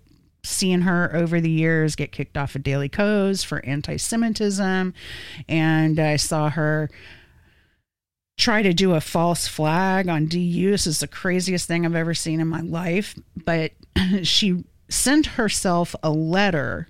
seen 0.49 0.81
her 0.81 1.15
over 1.15 1.39
the 1.39 1.49
years 1.49 1.95
get 1.95 2.11
kicked 2.11 2.37
off 2.37 2.55
of 2.55 2.63
Daily 2.63 2.89
Kos 2.89 3.43
for 3.43 3.63
anti-Semitism, 3.65 4.93
and 5.47 5.99
I 5.99 6.15
saw 6.15 6.49
her 6.49 6.89
try 8.39 8.61
to 8.61 8.73
do 8.73 8.95
a 8.95 9.01
false 9.01 9.47
flag 9.47 10.07
on 10.07 10.25
DU. 10.25 10.71
This 10.71 10.87
is 10.87 11.01
the 11.01 11.07
craziest 11.07 11.67
thing 11.67 11.85
I've 11.85 11.95
ever 11.95 12.13
seen 12.13 12.39
in 12.39 12.47
my 12.47 12.61
life. 12.61 13.13
But 13.45 13.73
she 14.23 14.63
sent 14.87 15.25
herself 15.25 15.95
a 16.01 16.09
letter 16.09 16.87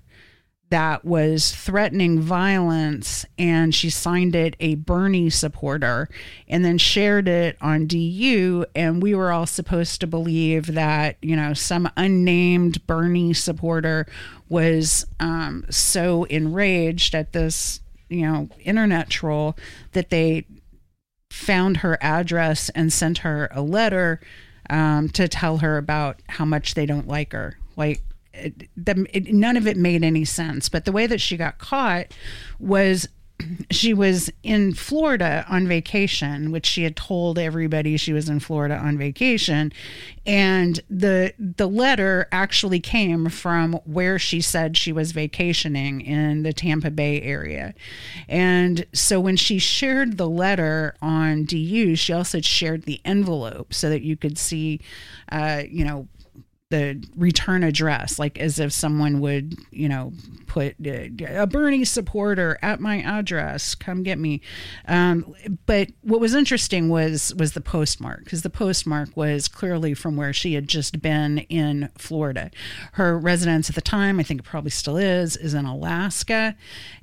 that 0.70 1.04
was 1.04 1.52
threatening 1.54 2.20
violence 2.20 3.26
and 3.38 3.74
she 3.74 3.90
signed 3.90 4.34
it 4.34 4.56
a 4.60 4.76
Bernie 4.76 5.30
supporter 5.30 6.08
and 6.48 6.64
then 6.64 6.78
shared 6.78 7.28
it 7.28 7.56
on 7.60 7.86
DU 7.86 8.64
and 8.74 9.02
we 9.02 9.14
were 9.14 9.32
all 9.32 9.46
supposed 9.46 10.00
to 10.00 10.06
believe 10.06 10.74
that 10.74 11.16
you 11.22 11.36
know 11.36 11.52
some 11.54 11.90
unnamed 11.96 12.86
Bernie 12.86 13.34
supporter 13.34 14.06
was 14.48 15.06
um, 15.18 15.64
so 15.70 16.24
enraged 16.24 17.14
at 17.14 17.32
this 17.32 17.80
you 18.08 18.22
know 18.22 18.48
internet 18.64 19.10
troll 19.10 19.56
that 19.92 20.10
they 20.10 20.46
found 21.30 21.78
her 21.78 21.96
address 22.00 22.68
and 22.70 22.92
sent 22.92 23.18
her 23.18 23.48
a 23.52 23.62
letter 23.62 24.20
um, 24.68 25.08
to 25.10 25.28
tell 25.28 25.58
her 25.58 25.76
about 25.78 26.20
how 26.28 26.44
much 26.44 26.74
they 26.74 26.86
don't 26.86 27.08
like 27.08 27.32
her. 27.32 27.58
Like, 27.76 28.02
the, 28.76 29.06
it, 29.12 29.32
none 29.32 29.56
of 29.56 29.66
it 29.66 29.76
made 29.76 30.04
any 30.04 30.24
sense. 30.24 30.68
But 30.68 30.84
the 30.84 30.92
way 30.92 31.06
that 31.06 31.20
she 31.20 31.36
got 31.36 31.58
caught 31.58 32.06
was 32.58 33.08
she 33.70 33.94
was 33.94 34.30
in 34.42 34.74
Florida 34.74 35.44
on 35.48 35.66
vacation, 35.66 36.50
which 36.50 36.66
she 36.66 36.84
had 36.84 36.96
told 36.96 37.38
everybody 37.38 37.96
she 37.96 38.12
was 38.12 38.28
in 38.28 38.40
Florida 38.40 38.76
on 38.76 38.98
vacation, 38.98 39.72
and 40.26 40.80
the 40.88 41.32
the 41.38 41.68
letter 41.68 42.28
actually 42.32 42.80
came 42.80 43.28
from 43.28 43.74
where 43.84 44.18
she 44.18 44.40
said 44.40 44.76
she 44.76 44.92
was 44.92 45.12
vacationing 45.12 46.00
in 46.00 46.42
the 46.42 46.52
Tampa 46.52 46.90
Bay 46.90 47.20
area. 47.22 47.74
And 48.28 48.86
so 48.92 49.20
when 49.20 49.36
she 49.36 49.58
shared 49.58 50.16
the 50.16 50.28
letter 50.28 50.94
on 51.00 51.44
DU, 51.44 51.96
she 51.96 52.12
also 52.12 52.40
shared 52.40 52.84
the 52.84 53.00
envelope 53.04 53.72
so 53.72 53.88
that 53.88 54.02
you 54.02 54.16
could 54.16 54.38
see 54.38 54.80
uh, 55.30 55.62
you 55.68 55.84
know, 55.84 56.08
the 56.70 57.04
return 57.16 57.64
address, 57.64 58.18
like 58.18 58.38
as 58.38 58.60
if 58.60 58.72
someone 58.72 59.20
would, 59.20 59.56
you 59.72 59.88
know, 59.88 60.12
put 60.46 60.76
a 60.84 61.46
Bernie 61.46 61.84
supporter 61.84 62.58
at 62.62 62.80
my 62.80 63.02
address, 63.02 63.74
come 63.74 64.04
get 64.04 64.18
me. 64.18 64.40
Um, 64.86 65.34
but 65.66 65.88
what 66.02 66.20
was 66.20 66.32
interesting 66.32 66.88
was 66.88 67.34
was 67.34 67.52
the 67.52 67.60
postmark 67.60 68.24
because 68.24 68.42
the 68.42 68.50
postmark 68.50 69.16
was 69.16 69.48
clearly 69.48 69.94
from 69.94 70.16
where 70.16 70.32
she 70.32 70.54
had 70.54 70.68
just 70.68 71.02
been 71.02 71.38
in 71.38 71.90
Florida. 71.98 72.52
Her 72.92 73.18
residence 73.18 73.68
at 73.68 73.74
the 73.74 73.80
time, 73.80 74.20
I 74.20 74.22
think 74.22 74.40
it 74.40 74.44
probably 74.44 74.70
still 74.70 74.96
is, 74.96 75.36
is 75.36 75.54
in 75.54 75.66
Alaska, 75.66 76.56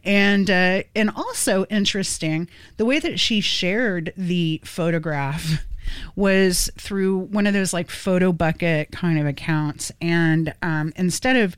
and 0.05 0.49
uh, 0.49 0.83
and 0.95 1.09
also 1.09 1.65
interesting 1.65 2.47
the 2.77 2.85
way 2.85 2.99
that 2.99 3.19
she 3.19 3.41
shared 3.41 4.13
the 4.15 4.61
photograph 4.63 5.65
was 6.15 6.69
through 6.77 7.17
one 7.17 7.47
of 7.47 7.53
those 7.53 7.73
like 7.73 7.89
photo 7.89 8.31
bucket 8.31 8.91
kind 8.91 9.19
of 9.19 9.25
accounts. 9.25 9.91
And 10.01 10.53
um, 10.61 10.93
instead 10.95 11.35
of 11.35 11.55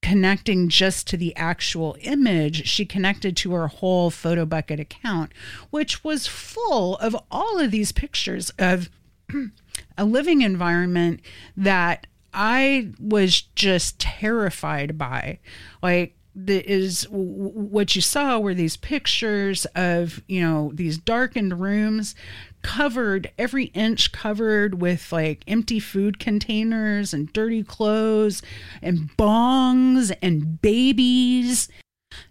connecting 0.00 0.68
just 0.68 1.06
to 1.08 1.16
the 1.16 1.34
actual 1.36 1.96
image, 2.00 2.66
she 2.66 2.84
connected 2.84 3.36
to 3.38 3.52
her 3.52 3.68
whole 3.68 4.10
photo 4.10 4.44
bucket 4.44 4.80
account, 4.80 5.32
which 5.70 6.04
was 6.04 6.26
full 6.26 6.96
of 6.96 7.16
all 7.30 7.58
of 7.58 7.70
these 7.70 7.92
pictures 7.92 8.50
of 8.58 8.88
a 9.98 10.04
living 10.04 10.42
environment 10.42 11.20
that 11.56 12.06
I 12.32 12.90
was 13.00 13.42
just 13.54 13.98
terrified 13.98 14.96
by. 14.96 15.38
Like, 15.82 16.14
the, 16.44 16.70
is 16.70 17.04
what 17.10 17.96
you 17.96 18.02
saw 18.02 18.38
were 18.38 18.54
these 18.54 18.76
pictures 18.76 19.64
of 19.74 20.22
you 20.28 20.40
know 20.40 20.70
these 20.74 20.96
darkened 20.96 21.60
rooms 21.60 22.14
covered 22.62 23.30
every 23.38 23.66
inch 23.66 24.12
covered 24.12 24.80
with 24.80 25.12
like 25.12 25.42
empty 25.46 25.80
food 25.80 26.18
containers 26.18 27.12
and 27.12 27.32
dirty 27.32 27.62
clothes 27.62 28.42
and 28.82 29.10
bongs 29.16 30.14
and 30.22 30.60
babies. 30.60 31.68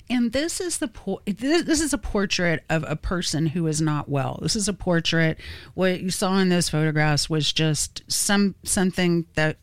And 0.09 0.31
this 0.31 0.59
is 0.59 0.79
the 0.79 0.87
po- 0.87 1.21
this, 1.25 1.63
this 1.63 1.81
is 1.81 1.93
a 1.93 1.97
portrait 1.97 2.63
of 2.69 2.83
a 2.87 2.95
person 2.95 3.47
who 3.47 3.67
is 3.67 3.81
not 3.81 4.09
well. 4.09 4.39
This 4.41 4.55
is 4.55 4.67
a 4.67 4.73
portrait 4.73 5.37
what 5.75 6.01
you 6.01 6.09
saw 6.09 6.37
in 6.39 6.49
those 6.49 6.69
photographs 6.69 7.29
was 7.29 7.51
just 7.51 8.03
some 8.07 8.55
something 8.63 9.25
that 9.35 9.57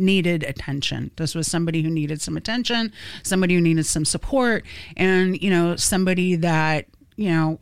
needed 0.00 0.42
attention. 0.42 1.10
This 1.16 1.34
was 1.34 1.46
somebody 1.46 1.82
who 1.82 1.90
needed 1.90 2.20
some 2.20 2.36
attention, 2.36 2.92
somebody 3.22 3.54
who 3.54 3.60
needed 3.60 3.86
some 3.86 4.04
support, 4.04 4.64
and, 4.96 5.40
you 5.40 5.50
know, 5.50 5.76
somebody 5.76 6.36
that, 6.36 6.86
you 7.16 7.30
know, 7.30 7.60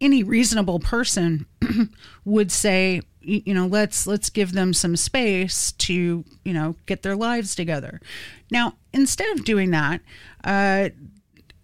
any 0.00 0.22
reasonable 0.22 0.78
person 0.78 1.46
would 2.24 2.50
say 2.50 3.02
you 3.22 3.52
know 3.52 3.66
let's 3.66 4.06
let's 4.06 4.30
give 4.30 4.52
them 4.52 4.72
some 4.72 4.96
space 4.96 5.72
to 5.72 6.24
you 6.44 6.52
know 6.52 6.74
get 6.86 7.02
their 7.02 7.16
lives 7.16 7.54
together 7.54 8.00
now 8.50 8.74
instead 8.94 9.30
of 9.36 9.44
doing 9.44 9.70
that 9.70 10.00
uh, 10.44 10.88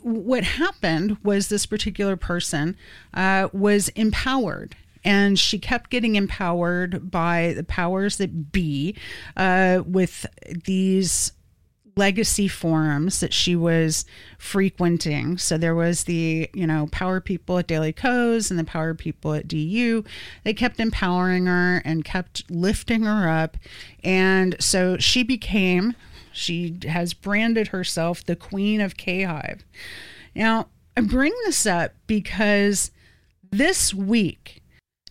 what 0.01 0.45
happened 0.45 1.17
was 1.25 1.49
this 1.49 1.67
particular 1.67 2.17
person 2.17 2.77
uh, 3.15 3.49
was 3.53 3.89
empowered 3.91 4.77
and 5.07 5.39
she 5.39 5.57
kept 5.57 5.89
getting 5.89 6.17
empowered 6.17 7.13
by 7.13 7.55
the 7.57 7.63
powers 7.63 8.17
that 8.17 8.51
be 8.51 8.97
uh, 9.37 9.83
with 9.87 10.27
these 10.65 11.33
legacy 11.95 12.49
forums 12.49 13.21
that 13.21 13.33
she 13.33 13.55
was 13.55 14.05
frequenting. 14.37 15.39
So 15.39 15.57
there 15.57 15.77
was 15.77 16.05
the, 16.05 16.51
you 16.53 16.67
know, 16.67 16.89
power 16.91 17.21
people 17.21 17.57
at 17.57 17.69
Daily 17.69 17.93
Kos 17.93 18.51
and 18.51 18.59
the 18.59 18.65
power 18.65 18.95
people 18.95 19.33
at 19.33 19.47
DU. 19.47 20.05
They 20.43 20.53
kept 20.53 20.81
empowering 20.81 21.47
her 21.47 21.81
and 21.85 22.05
kept 22.05 22.51
lifting 22.51 23.05
her 23.05 23.29
up. 23.29 23.57
And 24.03 24.57
so 24.59 24.99
she 24.99 25.23
became, 25.23 25.95
she 26.33 26.77
has 26.89 27.15
branded 27.15 27.69
herself 27.69 28.25
the 28.25 28.37
queen 28.37 28.81
of 28.81 28.97
K 28.97 29.23
Hive. 29.23 29.65
Now, 30.35 30.67
I 30.97 31.03
bring 31.03 31.33
this 31.45 31.65
up 31.65 31.93
because 32.09 32.91
this 33.51 33.95
week, 33.95 34.63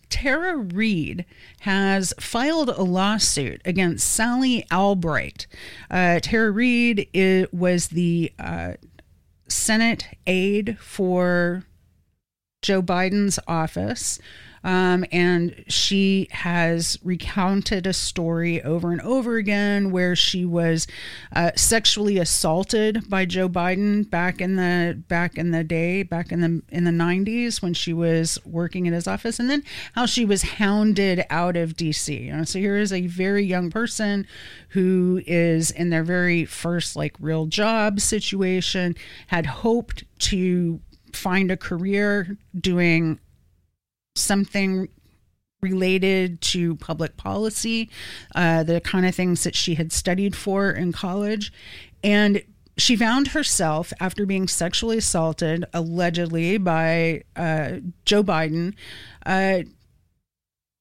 Tara 0.08 0.56
Reade 0.56 1.24
has 1.60 2.14
filed 2.18 2.68
a 2.68 2.82
lawsuit 2.82 3.60
against 3.64 4.08
Sally 4.08 4.64
Albright. 4.72 5.46
Uh, 5.90 6.20
Tara 6.20 6.50
it 7.12 7.52
was 7.52 7.88
the 7.88 8.32
uh, 8.38 8.74
Senate 9.48 10.08
aide 10.26 10.78
for 10.80 11.64
Joe 12.62 12.82
Biden's 12.82 13.38
office. 13.46 14.18
Um, 14.66 15.04
and 15.12 15.64
she 15.68 16.26
has 16.32 16.98
recounted 17.04 17.86
a 17.86 17.92
story 17.92 18.60
over 18.64 18.90
and 18.90 19.00
over 19.02 19.36
again 19.36 19.92
where 19.92 20.16
she 20.16 20.44
was 20.44 20.88
uh, 21.36 21.52
sexually 21.54 22.18
assaulted 22.18 23.08
by 23.08 23.26
Joe 23.26 23.48
Biden 23.48 24.10
back 24.10 24.40
in 24.40 24.56
the 24.56 25.00
back 25.06 25.38
in 25.38 25.52
the 25.52 25.62
day, 25.62 26.02
back 26.02 26.32
in 26.32 26.40
the 26.40 26.62
in 26.68 26.82
the 26.82 26.90
'90s 26.90 27.62
when 27.62 27.74
she 27.74 27.92
was 27.92 28.40
working 28.44 28.86
in 28.86 28.92
his 28.92 29.06
office, 29.06 29.38
and 29.38 29.48
then 29.48 29.62
how 29.92 30.04
she 30.04 30.24
was 30.24 30.42
hounded 30.42 31.24
out 31.30 31.56
of 31.56 31.76
D.C. 31.76 32.32
So 32.44 32.58
here 32.58 32.76
is 32.76 32.92
a 32.92 33.06
very 33.06 33.44
young 33.44 33.70
person 33.70 34.26
who 34.70 35.22
is 35.28 35.70
in 35.70 35.90
their 35.90 36.02
very 36.02 36.44
first 36.44 36.96
like 36.96 37.14
real 37.20 37.46
job 37.46 38.00
situation, 38.00 38.96
had 39.28 39.46
hoped 39.46 40.02
to 40.18 40.80
find 41.12 41.52
a 41.52 41.56
career 41.56 42.36
doing 42.58 43.20
something 44.16 44.88
related 45.62 46.40
to 46.40 46.76
public 46.76 47.16
policy, 47.16 47.90
uh, 48.34 48.62
the 48.62 48.80
kind 48.80 49.06
of 49.06 49.14
things 49.14 49.44
that 49.44 49.54
she 49.54 49.74
had 49.74 49.92
studied 49.92 50.36
for 50.36 50.70
in 50.70 50.92
college. 50.92 51.52
And 52.04 52.42
she 52.78 52.94
found 52.94 53.28
herself, 53.28 53.92
after 54.00 54.26
being 54.26 54.48
sexually 54.48 54.98
assaulted, 54.98 55.64
allegedly 55.72 56.58
by 56.58 57.22
uh, 57.34 57.76
Joe 58.04 58.22
Biden, 58.22 58.74
uh, 59.24 59.62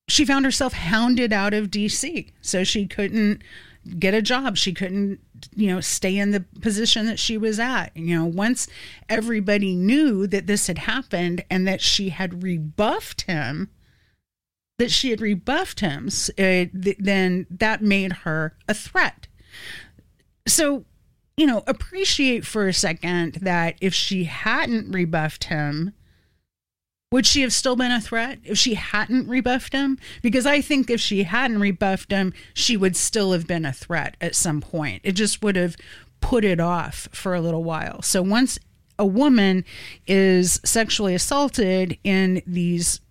she 0.07 0.25
found 0.25 0.45
herself 0.45 0.73
hounded 0.73 1.31
out 1.31 1.53
of 1.53 1.71
DC. 1.71 2.31
So 2.41 2.63
she 2.63 2.85
couldn't 2.85 3.41
get 3.97 4.13
a 4.13 4.21
job. 4.21 4.57
She 4.57 4.73
couldn't, 4.73 5.19
you 5.55 5.67
know, 5.67 5.81
stay 5.81 6.17
in 6.17 6.31
the 6.31 6.45
position 6.61 7.05
that 7.05 7.19
she 7.19 7.37
was 7.37 7.59
at. 7.59 7.95
You 7.95 8.15
know, 8.15 8.25
once 8.25 8.67
everybody 9.09 9.75
knew 9.75 10.27
that 10.27 10.47
this 10.47 10.67
had 10.67 10.79
happened 10.79 11.43
and 11.49 11.67
that 11.67 11.81
she 11.81 12.09
had 12.09 12.43
rebuffed 12.43 13.23
him, 13.23 13.69
that 14.77 14.91
she 14.91 15.09
had 15.09 15.21
rebuffed 15.21 15.79
him, 15.79 16.07
uh, 16.07 16.31
th- 16.37 16.97
then 16.99 17.47
that 17.49 17.81
made 17.81 18.13
her 18.23 18.57
a 18.67 18.73
threat. 18.73 19.27
So, 20.47 20.85
you 21.37 21.45
know, 21.45 21.63
appreciate 21.67 22.45
for 22.45 22.67
a 22.67 22.73
second 22.73 23.35
that 23.41 23.75
if 23.81 23.93
she 23.93 24.25
hadn't 24.25 24.91
rebuffed 24.91 25.45
him, 25.45 25.93
would 27.11 27.25
she 27.25 27.41
have 27.41 27.53
still 27.53 27.75
been 27.75 27.91
a 27.91 28.01
threat 28.01 28.39
if 28.43 28.57
she 28.57 28.73
hadn't 28.73 29.27
rebuffed 29.27 29.73
him? 29.73 29.97
Because 30.21 30.45
I 30.45 30.61
think 30.61 30.89
if 30.89 30.99
she 30.99 31.23
hadn't 31.23 31.59
rebuffed 31.59 32.11
him, 32.11 32.33
she 32.53 32.75
would 32.75 32.95
still 32.95 33.31
have 33.31 33.47
been 33.47 33.65
a 33.65 33.73
threat 33.73 34.17
at 34.19 34.35
some 34.35 34.61
point. 34.61 35.01
It 35.03 35.13
just 35.13 35.43
would 35.43 35.55
have 35.55 35.77
put 36.19 36.43
it 36.43 36.59
off 36.59 37.07
for 37.11 37.35
a 37.35 37.41
little 37.41 37.63
while. 37.63 38.01
So 38.01 38.21
once 38.21 38.57
a 38.97 39.05
woman 39.05 39.63
is 40.07 40.59
sexually 40.65 41.13
assaulted 41.13 41.97
in 42.03 42.41
these 42.47 43.01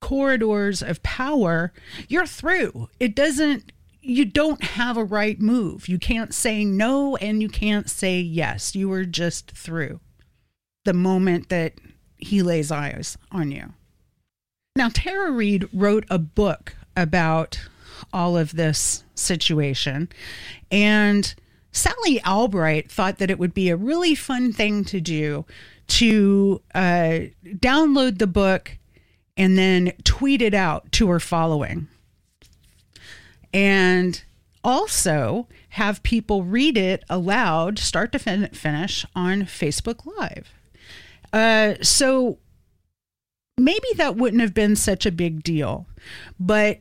corridors 0.00 0.82
of 0.82 1.02
power, 1.02 1.72
you're 2.08 2.26
through. 2.26 2.88
It 3.00 3.14
doesn't 3.14 3.72
you 4.04 4.24
don't 4.24 4.62
have 4.64 4.96
a 4.96 5.04
right 5.04 5.40
move. 5.40 5.88
You 5.88 5.98
can't 5.98 6.34
say 6.34 6.64
no 6.64 7.16
and 7.16 7.40
you 7.40 7.48
can't 7.48 7.88
say 7.88 8.18
yes. 8.18 8.74
You 8.74 8.90
are 8.92 9.04
just 9.04 9.52
through 9.52 10.00
the 10.84 10.92
moment 10.92 11.48
that 11.50 11.74
he 12.22 12.42
lays 12.42 12.70
eyes 12.70 13.18
on 13.30 13.50
you. 13.50 13.72
Now, 14.76 14.88
Tara 14.92 15.30
Reade 15.30 15.68
wrote 15.72 16.04
a 16.08 16.18
book 16.18 16.74
about 16.96 17.60
all 18.12 18.36
of 18.36 18.52
this 18.56 19.04
situation, 19.14 20.08
and 20.70 21.34
Sally 21.72 22.22
Albright 22.24 22.90
thought 22.90 23.18
that 23.18 23.30
it 23.30 23.38
would 23.38 23.54
be 23.54 23.70
a 23.70 23.76
really 23.76 24.14
fun 24.14 24.52
thing 24.52 24.84
to 24.86 25.00
do 25.00 25.44
to 25.88 26.62
uh, 26.74 27.20
download 27.44 28.18
the 28.18 28.26
book 28.26 28.78
and 29.36 29.58
then 29.58 29.92
tweet 30.04 30.42
it 30.42 30.54
out 30.54 30.90
to 30.92 31.08
her 31.08 31.20
following. 31.20 31.88
And 33.52 34.22
also 34.64 35.48
have 35.70 36.02
people 36.02 36.44
read 36.44 36.76
it 36.76 37.02
aloud, 37.08 37.78
start 37.78 38.12
to 38.12 38.18
fin- 38.18 38.48
finish, 38.48 39.04
on 39.14 39.42
Facebook 39.42 40.06
Live. 40.18 40.52
Uh, 41.32 41.74
so 41.82 42.38
maybe 43.58 43.86
that 43.96 44.16
wouldn't 44.16 44.42
have 44.42 44.54
been 44.54 44.76
such 44.76 45.06
a 45.06 45.12
big 45.12 45.42
deal, 45.42 45.86
but 46.38 46.80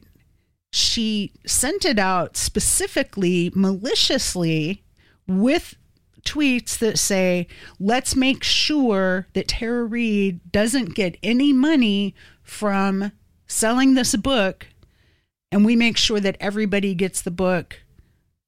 she 0.71 1.33
sent 1.45 1.85
it 1.85 1.99
out 1.99 2.37
specifically 2.37 3.51
maliciously 3.55 4.83
with 5.27 5.75
tweets 6.23 6.77
that 6.77 6.99
say, 6.99 7.47
let's 7.79 8.15
make 8.15 8.43
sure 8.43 9.27
that 9.33 9.47
Tara 9.47 9.83
Reade 9.85 10.39
doesn't 10.51 10.95
get 10.95 11.17
any 11.23 11.51
money 11.51 12.15
from 12.43 13.11
selling 13.47 13.93
this 13.93 14.15
book. 14.15 14.67
And 15.51 15.65
we 15.65 15.75
make 15.75 15.97
sure 15.97 16.19
that 16.19 16.37
everybody 16.39 16.93
gets 16.93 17.21
the 17.21 17.31
book, 17.31 17.81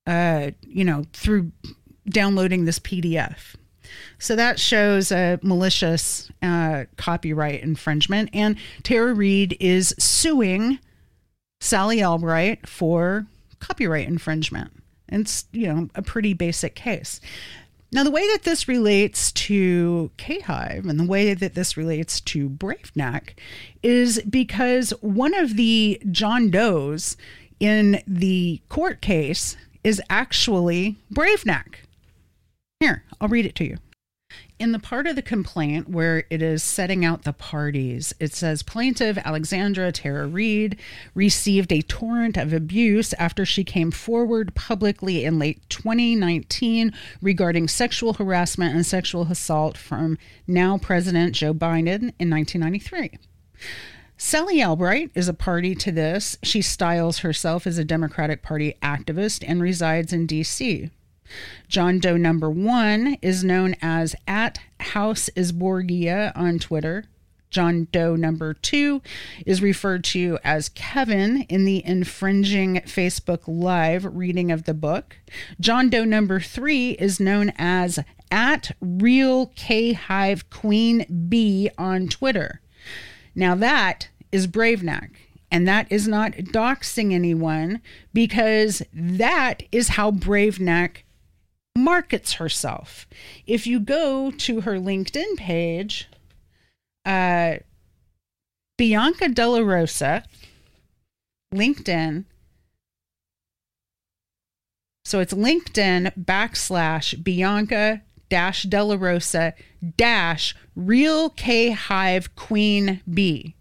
uh, 0.08 0.52
you 0.62 0.86
know, 0.86 1.06
through 1.12 1.52
downloading 2.08 2.64
this 2.66 2.80
PDF. 2.80 3.56
So 4.20 4.36
that 4.36 4.60
shows 4.60 5.12
a 5.12 5.40
malicious 5.42 6.32
uh, 6.42 6.86
copyright 6.98 7.62
infringement. 7.62 8.30
And 8.34 8.58
Tara 8.84 9.14
Reade 9.14 9.58
is 9.60 9.94
suing 10.00 10.80
Sally 11.60 12.04
Albright 12.04 12.68
for 12.68 13.28
copyright 13.60 14.08
infringement. 14.08 14.72
It's, 15.10 15.46
you 15.52 15.68
know, 15.68 15.90
a 15.96 16.02
pretty 16.02 16.34
basic 16.34 16.76
case. 16.76 17.22
Now, 17.92 18.04
the 18.04 18.10
way 18.12 18.28
that 18.32 18.42
this 18.42 18.68
relates 18.68 19.32
to 19.34 20.10
K 20.18 20.40
Hive 20.40 20.88
and 20.88 21.00
the 21.00 21.06
way 21.06 21.36
that 21.36 21.54
this 21.54 21.78
relates 21.78 22.20
to 22.22 22.50
Bravenak 22.50 23.36
is 23.84 24.20
because 24.28 24.90
one 25.02 25.36
of 25.36 25.56
the 25.58 26.02
John 26.10 26.50
Does 26.50 27.16
in 27.60 28.02
the 28.08 28.62
court 28.68 29.00
case 29.02 29.56
is 29.84 30.02
actually 30.10 30.98
Bravenak. 31.14 31.76
Here, 32.80 33.04
I'll 33.22 33.28
read 33.28 33.46
it 33.46 33.54
to 33.56 33.64
you. 33.64 33.78
In 34.64 34.72
the 34.72 34.80
part 34.80 35.08
of 35.08 35.18
the 35.18 35.22
complaint 35.22 35.90
where 35.90 36.24
it 36.30 36.42
is 36.42 36.64
setting 36.64 37.04
out 37.04 37.24
the 37.24 37.34
parties, 37.34 38.16
it 38.22 38.34
says 38.34 38.64
plaintiff 38.64 39.18
Alexandra 39.18 39.92
Tara 39.92 40.26
Reade 40.26 40.80
received 41.14 41.74
a 41.74 41.82
torrent 41.82 42.38
of 42.38 42.54
abuse 42.54 43.12
after 43.16 43.46
she 43.46 43.66
came 43.66 43.92
forward 43.92 44.56
publicly 44.56 45.26
in 45.26 45.38
late 45.38 45.68
2019 45.68 46.94
regarding 47.22 47.68
sexual 47.68 48.14
harassment 48.14 48.74
and 48.74 48.86
sexual 48.86 49.24
assault 49.24 49.76
from 49.76 50.18
now 50.48 50.78
President 50.78 51.36
Joe 51.36 51.54
Biden 51.54 52.14
in 52.18 52.30
1993. 52.30 53.20
Sally 54.16 54.64
Albright 54.64 55.12
is 55.14 55.28
a 55.28 55.34
party 55.34 55.76
to 55.76 55.92
this. 55.92 56.38
She 56.42 56.62
styles 56.62 57.18
herself 57.18 57.68
as 57.68 57.78
a 57.78 57.84
Democratic 57.84 58.42
Party 58.42 58.76
activist 58.82 59.44
and 59.46 59.62
resides 59.62 60.14
in 60.14 60.26
D.C. 60.26 60.90
John 61.68 62.00
Doe 62.00 62.18
number 62.18 62.50
one 62.50 63.18
is 63.22 63.44
known 63.44 63.76
as 63.82 64.16
at 64.28 64.60
House 64.80 65.30
is 65.30 65.52
Borgia 65.52 66.32
on 66.36 66.60
Twitter. 66.60 67.06
John 67.50 67.88
Doe 67.92 68.16
number 68.16 68.56
two 68.56 69.02
is 69.46 69.62
referred 69.62 70.04
to 70.06 70.40
as 70.44 70.70
Kevin 70.70 71.44
in 71.44 71.66
the 71.66 71.86
infringing 71.86 72.78
Facebook 72.86 73.42
Live 73.46 74.06
reading 74.06 74.52
of 74.52 74.64
the 74.64 74.74
book. 74.74 75.18
John 75.60 75.90
Doe 75.90 76.04
number 76.04 76.40
three 76.40 76.92
is 76.92 77.20
known 77.20 77.54
as 77.58 78.00
at 78.32 78.76
Real 78.82 79.48
K 79.56 79.94
Hive 79.94 80.50
Queen 80.50 81.28
B 81.30 81.70
on 81.78 82.08
Twitter. 82.08 82.60
Now 83.36 83.54
that 83.56 84.10
is 84.32 84.48
Bravenak. 84.48 85.12
And 85.52 85.68
that 85.68 85.86
is 85.92 86.08
not 86.08 86.32
doxing 86.32 87.14
anyone 87.14 87.80
because 88.12 88.82
that 88.92 89.62
is 89.72 89.90
how 89.90 90.10
Bravenak 90.10 91.04
markets 91.76 92.34
herself. 92.34 93.08
If 93.48 93.66
you 93.66 93.80
go 93.80 94.32
to 94.32 94.62
her 94.62 94.74
LinkedIn 94.74 95.38
page, 95.38 96.08
uh, 97.06 97.56
Bianca 98.78 99.30
Della 99.30 99.64
Rosa, 99.64 100.24
LinkedIn. 101.54 102.26
So 105.06 105.20
it's 105.20 105.34
LinkedIn 105.34 106.14
backslash 106.18 107.24
Bianca 107.24 108.02
dash 108.30 108.64
Della 108.64 108.98
Rosa 108.98 109.54
dash 109.98 110.56
Real 110.76 111.30
K 111.30 111.72
Hive 111.72 112.36
Queen 112.36 113.02
B. 113.12 113.56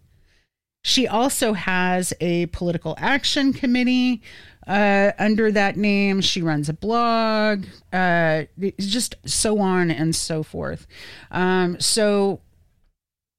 She 0.85 1.07
also 1.07 1.53
has 1.53 2.13
a 2.21 2.47
political 2.47 2.95
action 2.99 3.53
committee 3.53 4.23
uh, 4.67 5.13
under 5.19 5.51
that 5.53 5.77
name. 5.77 6.21
She 6.21 6.43
runs 6.43 6.69
a 6.69 6.73
blog, 6.73 7.65
uh, 7.93 8.45
just 8.79 9.17
so 9.25 9.59
on 9.59 9.91
and 9.91 10.15
so 10.15 10.43
forth. 10.43 10.87
Um, 11.31 11.81
so 11.81 12.41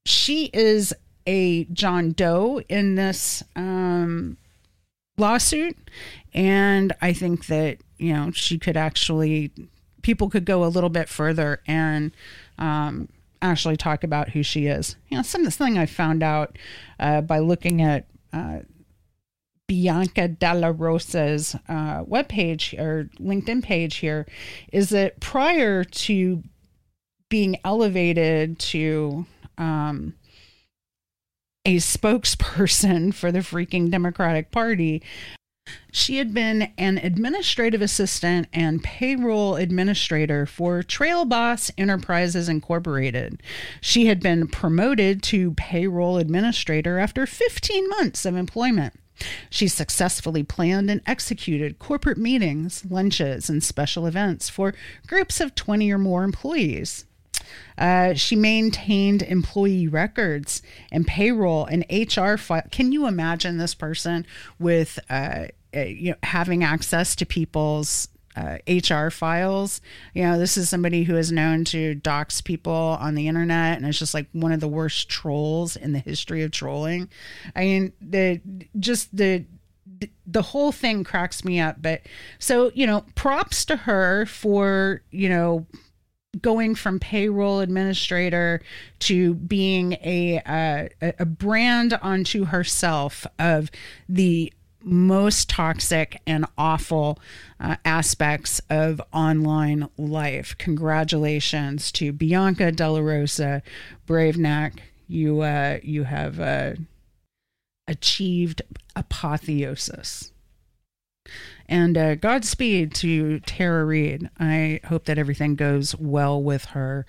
she 0.05 0.49
is 0.53 0.93
a 1.25 1.65
John 1.65 2.11
Doe 2.11 2.61
in 2.67 2.95
this 2.95 3.43
um, 3.55 4.37
lawsuit, 5.17 5.77
and 6.33 6.93
I 7.01 7.13
think 7.13 7.47
that 7.47 7.77
you 7.97 8.13
know 8.13 8.31
she 8.31 8.57
could 8.57 8.77
actually 8.77 9.51
people 10.01 10.29
could 10.29 10.45
go 10.45 10.63
a 10.63 10.67
little 10.67 10.89
bit 10.89 11.07
further 11.07 11.61
and 11.65 12.11
um, 12.57 13.07
actually 13.41 13.77
talk 13.77 14.03
about 14.03 14.29
who 14.29 14.43
she 14.43 14.67
is. 14.67 14.97
You 15.09 15.17
know, 15.17 15.23
something 15.23 15.77
I 15.77 15.85
found 15.85 16.23
out 16.23 16.57
uh, 16.99 17.21
by 17.21 17.39
looking 17.39 17.81
at. 17.81 18.05
Uh, 18.31 18.59
Bianca 19.73 20.27
Della 20.27 20.71
Rosa's 20.71 21.55
uh, 21.67 22.03
webpage 22.03 22.79
or 22.79 23.09
LinkedIn 23.19 23.63
page 23.63 23.95
here 23.95 24.27
is 24.71 24.89
that 24.89 25.19
prior 25.19 25.83
to 25.83 26.43
being 27.27 27.57
elevated 27.65 28.59
to 28.59 29.25
um, 29.57 30.13
a 31.65 31.77
spokesperson 31.77 33.11
for 33.15 33.31
the 33.31 33.39
freaking 33.39 33.89
Democratic 33.89 34.51
Party, 34.51 35.01
she 35.91 36.17
had 36.17 36.35
been 36.35 36.71
an 36.77 36.99
administrative 36.99 37.81
assistant 37.81 38.47
and 38.53 38.83
payroll 38.83 39.55
administrator 39.55 40.45
for 40.45 40.83
Trail 40.83 41.25
Boss 41.25 41.71
Enterprises 41.79 42.47
Incorporated. 42.47 43.41
She 43.81 44.05
had 44.05 44.19
been 44.19 44.47
promoted 44.47 45.23
to 45.23 45.55
payroll 45.55 46.19
administrator 46.19 46.99
after 46.99 47.25
15 47.25 47.89
months 47.89 48.23
of 48.23 48.35
employment. 48.35 48.93
She 49.49 49.67
successfully 49.67 50.43
planned 50.43 50.89
and 50.89 51.01
executed 51.05 51.79
corporate 51.79 52.17
meetings, 52.17 52.83
lunches, 52.89 53.49
and 53.49 53.63
special 53.63 54.05
events 54.05 54.49
for 54.49 54.73
groups 55.07 55.39
of 55.39 55.55
20 55.55 55.91
or 55.91 55.97
more 55.97 56.23
employees. 56.23 57.05
Uh, 57.77 58.13
she 58.13 58.35
maintained 58.35 59.21
employee 59.21 59.87
records 59.87 60.61
and 60.91 61.05
payroll 61.05 61.65
and 61.65 61.85
HR 61.91 62.37
file. 62.37 62.63
Can 62.71 62.91
you 62.91 63.07
imagine 63.07 63.57
this 63.57 63.73
person 63.73 64.25
with 64.59 64.99
uh, 65.09 65.47
uh, 65.75 65.81
you 65.81 66.11
know 66.11 66.17
having 66.23 66.63
access 66.63 67.15
to 67.15 67.25
people's 67.25 68.07
uh, 68.35 68.57
HR 68.67 69.09
files. 69.09 69.81
You 70.13 70.23
know, 70.23 70.39
this 70.39 70.57
is 70.57 70.69
somebody 70.69 71.03
who 71.03 71.17
is 71.17 71.31
known 71.31 71.63
to 71.65 71.95
dox 71.95 72.41
people 72.41 72.97
on 72.99 73.15
the 73.15 73.27
internet, 73.27 73.77
and 73.77 73.85
it's 73.85 73.99
just 73.99 74.13
like 74.13 74.27
one 74.31 74.51
of 74.51 74.59
the 74.59 74.67
worst 74.67 75.09
trolls 75.09 75.75
in 75.75 75.93
the 75.93 75.99
history 75.99 76.43
of 76.43 76.51
trolling. 76.51 77.09
I 77.55 77.61
mean, 77.61 77.93
the 78.01 78.41
just 78.79 79.15
the 79.15 79.45
the 80.25 80.41
whole 80.41 80.71
thing 80.71 81.03
cracks 81.03 81.43
me 81.43 81.59
up. 81.59 81.81
But 81.81 82.01
so 82.39 82.71
you 82.73 82.87
know, 82.87 83.05
props 83.15 83.65
to 83.65 83.75
her 83.75 84.25
for 84.25 85.01
you 85.11 85.29
know 85.29 85.65
going 86.41 86.73
from 86.73 86.99
payroll 86.99 87.59
administrator 87.59 88.61
to 88.99 89.35
being 89.35 89.93
a 90.03 90.41
uh, 90.45 91.11
a 91.19 91.25
brand 91.25 91.93
onto 92.01 92.45
herself 92.45 93.27
of 93.37 93.69
the 94.09 94.51
most 94.83 95.49
toxic 95.49 96.21
and 96.27 96.45
awful 96.57 97.19
uh, 97.59 97.77
aspects 97.85 98.61
of 98.69 99.01
online 99.13 99.89
life. 99.97 100.55
Congratulations 100.57 101.91
to 101.93 102.11
Bianca 102.11 102.71
Della 102.71 103.01
Rosa, 103.01 103.63
Bravenak. 104.07 104.79
You 105.07 105.41
uh, 105.41 105.79
you 105.83 106.03
have 106.03 106.39
uh, 106.39 106.73
achieved 107.87 108.61
apotheosis. 108.95 110.31
And 111.69 111.97
uh, 111.97 112.15
Godspeed 112.15 112.93
to 112.95 113.39
Tara 113.39 113.85
Reade. 113.85 114.29
I 114.37 114.81
hope 114.85 115.05
that 115.05 115.17
everything 115.17 115.55
goes 115.55 115.95
well 115.95 116.41
with 116.41 116.65
her 116.65 117.05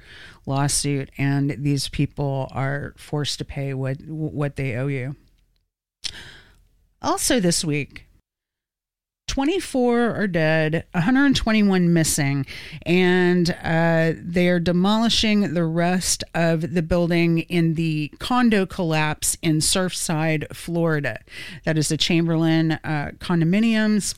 lawsuit 0.46 1.10
and 1.18 1.56
these 1.58 1.88
people 1.88 2.48
are 2.52 2.94
forced 2.96 3.38
to 3.38 3.44
pay 3.44 3.74
what 3.74 4.00
what 4.06 4.56
they 4.56 4.76
owe 4.76 4.87
you. 4.87 5.16
Also, 7.04 7.38
this 7.38 7.62
week, 7.62 8.06
24 9.28 10.14
are 10.14 10.26
dead, 10.26 10.86
121 10.92 11.92
missing, 11.92 12.46
and 12.86 13.54
uh, 13.62 14.12
they 14.16 14.48
are 14.48 14.58
demolishing 14.58 15.52
the 15.52 15.66
rest 15.66 16.24
of 16.34 16.72
the 16.72 16.80
building 16.80 17.40
in 17.40 17.74
the 17.74 18.10
condo 18.20 18.64
collapse 18.64 19.36
in 19.42 19.58
Surfside, 19.58 20.50
Florida. 20.56 21.20
That 21.64 21.76
is 21.76 21.90
the 21.90 21.98
Chamberlain 21.98 22.72
uh, 22.72 23.10
condominiums, 23.18 24.14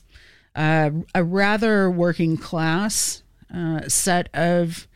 uh, 0.55 0.91
a 1.13 1.25
rather 1.25 1.91
working 1.91 2.37
class 2.37 3.25
uh, 3.53 3.89
set 3.89 4.29
of 4.33 4.87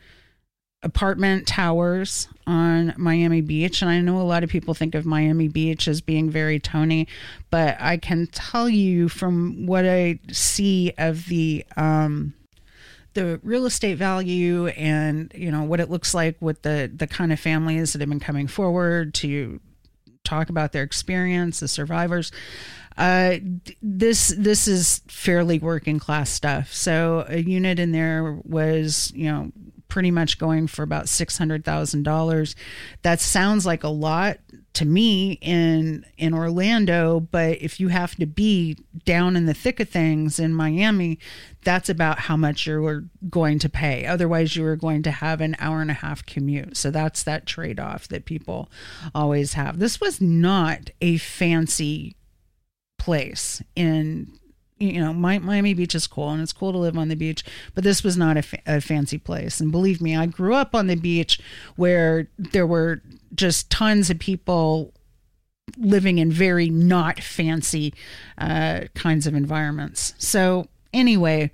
apartment 0.83 1.47
towers 1.47 2.27
on 2.47 2.93
Miami 2.97 3.41
Beach. 3.41 3.81
And 3.81 3.91
I 3.91 4.01
know 4.01 4.19
a 4.19 4.23
lot 4.23 4.43
of 4.43 4.49
people 4.49 4.73
think 4.73 4.95
of 4.95 5.05
Miami 5.05 5.47
Beach 5.47 5.87
as 5.87 6.01
being 6.01 6.29
very 6.29 6.59
Tony, 6.59 7.07
but 7.49 7.77
I 7.79 7.97
can 7.97 8.27
tell 8.27 8.67
you 8.67 9.07
from 9.07 9.67
what 9.67 9.85
I 9.85 10.19
see 10.31 10.93
of 10.97 11.25
the, 11.27 11.65
um, 11.77 12.33
the 13.13 13.39
real 13.43 13.65
estate 13.65 13.97
value 13.97 14.67
and 14.67 15.31
you 15.35 15.51
know 15.51 15.63
what 15.63 15.79
it 15.79 15.89
looks 15.89 16.13
like 16.13 16.37
with 16.39 16.61
the 16.61 16.89
the 16.95 17.07
kind 17.07 17.33
of 17.33 17.39
families 17.39 17.91
that 17.91 17.99
have 17.99 18.09
been 18.09 18.19
coming 18.19 18.47
forward 18.47 19.13
to 19.13 19.59
talk 20.23 20.49
about 20.49 20.71
their 20.71 20.83
experience 20.83 21.59
the 21.59 21.67
survivors 21.67 22.31
uh, 22.97 23.35
this 23.81 24.33
this 24.37 24.67
is 24.67 25.01
fairly 25.07 25.59
working 25.59 25.99
class 25.99 26.29
stuff 26.29 26.71
so 26.71 27.25
a 27.27 27.41
unit 27.41 27.79
in 27.79 27.91
there 27.91 28.39
was 28.45 29.11
you 29.13 29.29
know 29.29 29.51
pretty 29.91 30.09
much 30.09 30.39
going 30.39 30.67
for 30.67 30.83
about 30.83 31.07
$600,000. 31.07 32.55
That 33.01 33.19
sounds 33.19 33.65
like 33.65 33.83
a 33.83 33.89
lot 33.89 34.37
to 34.73 34.85
me 34.85 35.37
in 35.41 36.05
in 36.17 36.33
Orlando, 36.33 37.19
but 37.19 37.61
if 37.61 37.77
you 37.77 37.89
have 37.89 38.15
to 38.15 38.25
be 38.25 38.77
down 39.03 39.35
in 39.35 39.47
the 39.47 39.53
thick 39.53 39.81
of 39.81 39.89
things 39.89 40.39
in 40.39 40.53
Miami, 40.53 41.19
that's 41.65 41.89
about 41.89 42.19
how 42.19 42.37
much 42.37 42.65
you're 42.65 43.03
going 43.29 43.59
to 43.59 43.67
pay. 43.67 44.05
Otherwise, 44.05 44.55
you 44.55 44.65
are 44.65 44.77
going 44.77 45.03
to 45.03 45.11
have 45.11 45.41
an 45.41 45.57
hour 45.59 45.81
and 45.81 45.91
a 45.91 45.95
half 45.95 46.25
commute. 46.25 46.77
So 46.77 46.89
that's 46.89 47.23
that 47.23 47.45
trade-off 47.45 48.07
that 48.07 48.23
people 48.23 48.71
always 49.13 49.53
have. 49.53 49.77
This 49.77 49.99
was 49.99 50.21
not 50.21 50.89
a 51.01 51.17
fancy 51.17 52.15
place 52.97 53.61
in 53.75 54.39
you 54.81 54.99
know, 54.99 55.13
Miami 55.13 55.73
Beach 55.73 55.95
is 55.95 56.07
cool 56.07 56.29
and 56.29 56.41
it's 56.41 56.53
cool 56.53 56.71
to 56.71 56.77
live 56.77 56.97
on 56.97 57.09
the 57.09 57.15
beach, 57.15 57.43
but 57.75 57.83
this 57.83 58.03
was 58.03 58.17
not 58.17 58.37
a, 58.37 58.41
fa- 58.41 58.59
a, 58.65 58.81
fancy 58.81 59.17
place. 59.17 59.59
And 59.59 59.71
believe 59.71 60.01
me, 60.01 60.15
I 60.15 60.25
grew 60.25 60.55
up 60.55 60.73
on 60.73 60.87
the 60.87 60.95
beach 60.95 61.39
where 61.75 62.27
there 62.37 62.65
were 62.65 63.01
just 63.35 63.69
tons 63.69 64.09
of 64.09 64.19
people 64.19 64.93
living 65.77 66.17
in 66.17 66.31
very 66.31 66.69
not 66.69 67.21
fancy 67.21 67.93
uh, 68.37 68.81
kinds 68.95 69.27
of 69.27 69.35
environments. 69.35 70.13
So, 70.17 70.67
anyway, 70.93 71.51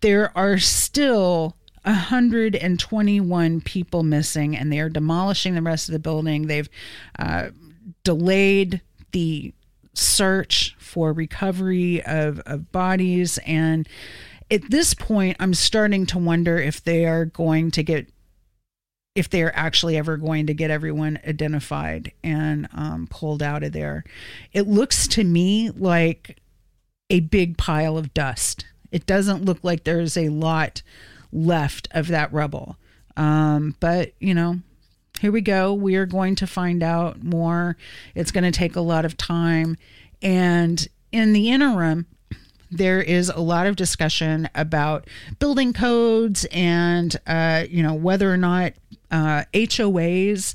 there 0.00 0.36
are 0.38 0.58
still 0.58 1.56
121 1.82 3.60
people 3.62 4.02
missing 4.02 4.56
and 4.56 4.72
they 4.72 4.78
are 4.78 4.88
demolishing 4.88 5.54
the 5.54 5.62
rest 5.62 5.88
of 5.88 5.92
the 5.92 5.98
building. 5.98 6.46
They've 6.46 6.68
uh, 7.18 7.48
delayed 8.04 8.80
the 9.12 9.52
search 9.94 10.76
for 10.78 11.12
recovery 11.12 12.04
of, 12.04 12.40
of 12.40 12.70
bodies. 12.72 13.38
And 13.46 13.88
at 14.50 14.70
this 14.70 14.94
point, 14.94 15.36
I'm 15.40 15.54
starting 15.54 16.06
to 16.06 16.18
wonder 16.18 16.58
if 16.58 16.82
they 16.82 17.04
are 17.04 17.24
going 17.24 17.70
to 17.72 17.82
get, 17.82 18.08
if 19.14 19.28
they're 19.28 19.56
actually 19.56 19.96
ever 19.96 20.16
going 20.16 20.46
to 20.46 20.54
get 20.54 20.70
everyone 20.70 21.18
identified 21.26 22.12
and 22.22 22.68
um, 22.74 23.08
pulled 23.10 23.42
out 23.42 23.62
of 23.62 23.72
there. 23.72 24.04
It 24.52 24.68
looks 24.68 25.06
to 25.08 25.24
me 25.24 25.70
like 25.70 26.38
a 27.10 27.20
big 27.20 27.58
pile 27.58 27.98
of 27.98 28.14
dust. 28.14 28.64
It 28.90 29.06
doesn't 29.06 29.44
look 29.44 29.58
like 29.62 29.84
there's 29.84 30.16
a 30.16 30.28
lot 30.30 30.82
left 31.32 31.88
of 31.90 32.08
that 32.08 32.32
rubble. 32.32 32.76
Um, 33.16 33.74
but, 33.80 34.12
you 34.20 34.34
know, 34.34 34.60
here 35.20 35.32
we 35.32 35.40
go. 35.40 35.74
We 35.74 35.96
are 35.96 36.06
going 36.06 36.34
to 36.36 36.46
find 36.46 36.82
out 36.82 37.22
more. 37.22 37.76
It's 38.14 38.30
going 38.30 38.44
to 38.44 38.50
take 38.50 38.76
a 38.76 38.80
lot 38.80 39.04
of 39.04 39.16
time. 39.16 39.76
And 40.22 40.86
in 41.12 41.32
the 41.32 41.50
interim, 41.50 42.06
there 42.70 43.00
is 43.00 43.28
a 43.28 43.40
lot 43.40 43.66
of 43.66 43.76
discussion 43.76 44.48
about 44.54 45.08
building 45.38 45.72
codes 45.72 46.46
and, 46.52 47.16
uh, 47.26 47.64
you 47.68 47.82
know, 47.82 47.94
whether 47.94 48.32
or 48.32 48.36
not 48.36 48.74
uh, 49.10 49.44
HOAs 49.54 50.54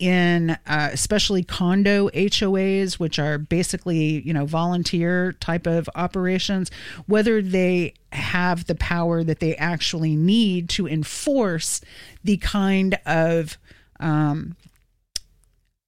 in 0.00 0.56
uh, 0.66 0.88
especially 0.92 1.44
condo 1.44 2.08
HOAs, 2.08 2.94
which 2.94 3.18
are 3.18 3.36
basically 3.36 4.22
you 4.22 4.32
know 4.32 4.46
volunteer 4.46 5.32
type 5.32 5.66
of 5.66 5.88
operations, 5.94 6.70
whether 7.06 7.42
they 7.42 7.92
have 8.10 8.66
the 8.66 8.74
power 8.74 9.22
that 9.22 9.40
they 9.40 9.54
actually 9.56 10.16
need 10.16 10.70
to 10.70 10.88
enforce 10.88 11.82
the 12.24 12.38
kind 12.38 12.98
of 13.04 13.58
um, 14.00 14.56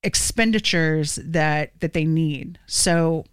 expenditures 0.03 1.19
that 1.23 1.79
that 1.81 1.93
they 1.93 2.05
need. 2.05 2.59
So 2.67 3.25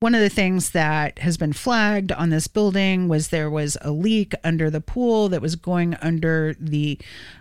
one 0.00 0.14
of 0.14 0.20
the 0.20 0.28
things 0.28 0.70
that 0.70 1.18
has 1.18 1.36
been 1.36 1.52
flagged 1.52 2.12
on 2.12 2.30
this 2.30 2.46
building 2.46 3.08
was 3.08 3.28
there 3.28 3.50
was 3.50 3.76
a 3.80 3.90
leak 3.90 4.32
under 4.44 4.70
the 4.70 4.80
pool 4.80 5.28
that 5.28 5.42
was 5.42 5.56
going 5.56 5.96
under 5.96 6.54
the 6.60 6.98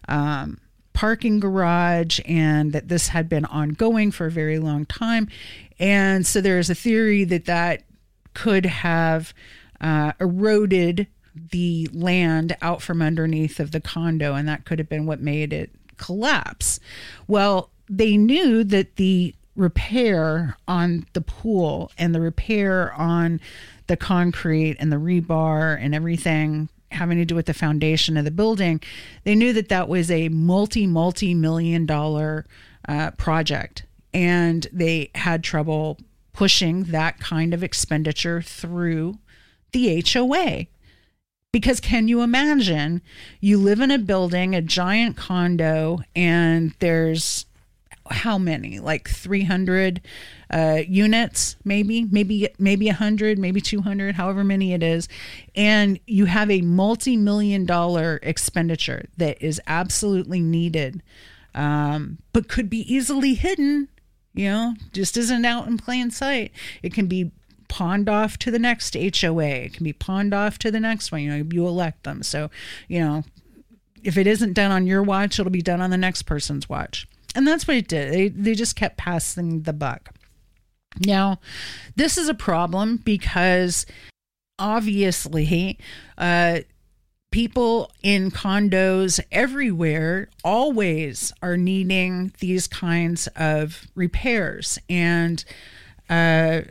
um, 0.08 0.58
parking 0.94 1.40
garage 1.40 2.20
and 2.26 2.74
that 2.74 2.88
this 2.88 3.10
had 3.10 3.30
been 3.30 3.46
ongoing 3.46 4.10
for 4.10 4.26
a 4.26 4.32
very 4.32 4.58
long 4.58 4.86
time. 4.86 5.28
And 5.78 6.26
so 6.26 6.42
there's 6.42 6.72
a 6.72 6.76
theory 6.76 7.24
that 7.26 7.46
that 7.46 7.84
could 8.34 8.66
have 8.66 9.36
uh, 9.80 10.14
eroded 10.20 11.06
the 11.52 11.88
land 11.94 12.58
out 12.64 12.82
from 12.82 13.04
underneath 13.04 13.60
of 13.60 13.72
the 13.72 13.80
condo, 13.80 14.34
and 14.34 14.48
that 14.48 14.66
could 14.66 14.80
have 14.80 14.90
been 14.90 15.06
what 15.06 15.22
made 15.22 15.54
it 15.54 15.70
collapse. 15.98 16.80
Well, 17.28 17.70
they 17.90 18.18
knew 18.18 18.64
that 18.64 18.96
the 18.96 19.34
repair 19.56 20.56
on 20.68 21.06
the 21.14 21.22
pool 21.22 21.92
and 21.98 22.14
the 22.14 22.22
repair 22.22 22.94
on 22.94 23.42
the 23.88 23.98
concrete 23.98 24.78
and 24.80 24.92
the 24.92 24.98
rebar 24.98 25.78
and 25.80 25.96
everything 25.96 26.70
having 26.92 27.18
to 27.18 27.26
do 27.26 27.36
with 27.36 27.48
the 27.48 27.54
foundation 27.54 28.16
of 28.18 28.26
the 28.26 28.32
building, 28.32 28.82
they 29.24 29.36
knew 29.36 29.52
that 29.54 29.70
that 29.70 29.90
was 29.90 30.10
a 30.10 30.30
multi, 30.30 30.88
multi 30.88 31.34
million 31.34 31.86
dollar 31.86 32.46
uh, 32.88 33.12
project. 33.12 33.86
And 34.14 34.68
they 34.72 35.12
had 35.16 35.44
trouble 35.44 35.98
pushing 36.34 36.86
that 36.86 37.20
kind 37.20 37.54
of 37.54 37.64
expenditure 37.64 38.42
through 38.42 39.18
the 39.72 40.04
HOA. 40.08 40.68
Because 41.58 41.80
can 41.80 42.08
you 42.08 42.22
imagine 42.22 43.02
you 43.40 43.58
live 43.58 43.80
in 43.80 43.90
a 43.90 43.98
building, 43.98 44.54
a 44.54 44.62
giant 44.62 45.18
condo, 45.18 46.02
and 46.16 46.76
there's 46.78 47.48
how 48.12 48.38
many? 48.38 48.80
Like 48.80 49.10
300 49.10 50.00
uh, 50.52 50.82
units, 50.88 51.56
maybe, 51.66 52.06
maybe, 52.12 52.48
maybe 52.60 52.86
100, 52.86 53.40
maybe 53.40 53.60
200, 53.60 54.14
however 54.14 54.44
many 54.44 54.72
it 54.72 54.84
is. 54.84 55.10
And 55.56 56.00
you 56.06 56.26
have 56.26 56.52
a 56.52 56.62
multi 56.62 57.18
million 57.18 57.66
dollar 57.66 58.20
expenditure 58.22 59.08
that 59.18 59.42
is 59.42 59.60
absolutely 59.66 60.42
needed, 60.42 61.02
um, 61.56 62.20
but 62.34 62.50
could 62.50 62.70
be 62.70 62.82
easily 62.82 63.34
hidden, 63.34 63.88
you 64.36 64.48
know, 64.48 64.76
just 64.94 65.18
isn't 65.18 65.44
out 65.44 65.66
in 65.66 65.80
plain 65.80 66.12
sight. 66.12 66.52
It 66.84 66.94
can 66.94 67.08
be 67.08 67.32
pawned 67.68 68.10
off 68.10 68.38
to 68.40 68.52
the 68.52 68.60
next 68.60 68.96
HOA. 68.96 69.44
It 69.44 69.74
can 69.74 69.84
be 69.84 69.94
pawned 69.94 70.34
off 70.34 70.58
to 70.60 70.72
the 70.72 70.80
next 70.80 71.12
one. 71.12 71.22
You 71.22 71.30
know, 71.30 71.50
you 71.52 71.68
elect 71.68 72.04
them. 72.04 72.24
So, 72.24 72.50
you 72.88 73.00
know, 73.00 73.24
if 74.04 74.18
it 74.18 74.28
isn't 74.28 74.54
done 74.54 74.72
on 74.72 74.88
your 74.88 75.04
watch, 75.04 75.40
it'll 75.40 75.52
be 75.52 75.62
done 75.62 75.82
on 75.82 75.90
the 75.90 75.98
next 75.98 76.24
person's 76.24 76.70
watch. 76.70 77.08
And 77.36 77.48
that's 77.48 77.68
what 77.68 77.78
it 77.78 77.88
did. 77.88 78.14
They, 78.14 78.28
they 78.30 78.56
just 78.56 78.76
kept 78.76 78.98
passing 78.98 79.64
the 79.64 79.74
buck. 79.74 80.14
Now, 81.06 81.40
this 81.96 82.18
is 82.18 82.30
a 82.30 82.34
problem 82.34 82.98
because 82.98 83.86
obviously, 84.58 85.78
uh, 86.18 86.60
people 87.32 87.92
in 88.02 88.32
condos 88.32 89.20
everywhere 89.32 90.30
always 90.44 91.34
are 91.42 91.58
needing 91.58 92.34
these 92.40 92.68
kinds 92.68 93.28
of 93.36 93.88
repairs. 93.96 94.80
And 94.90 95.44
uh, 96.10 96.62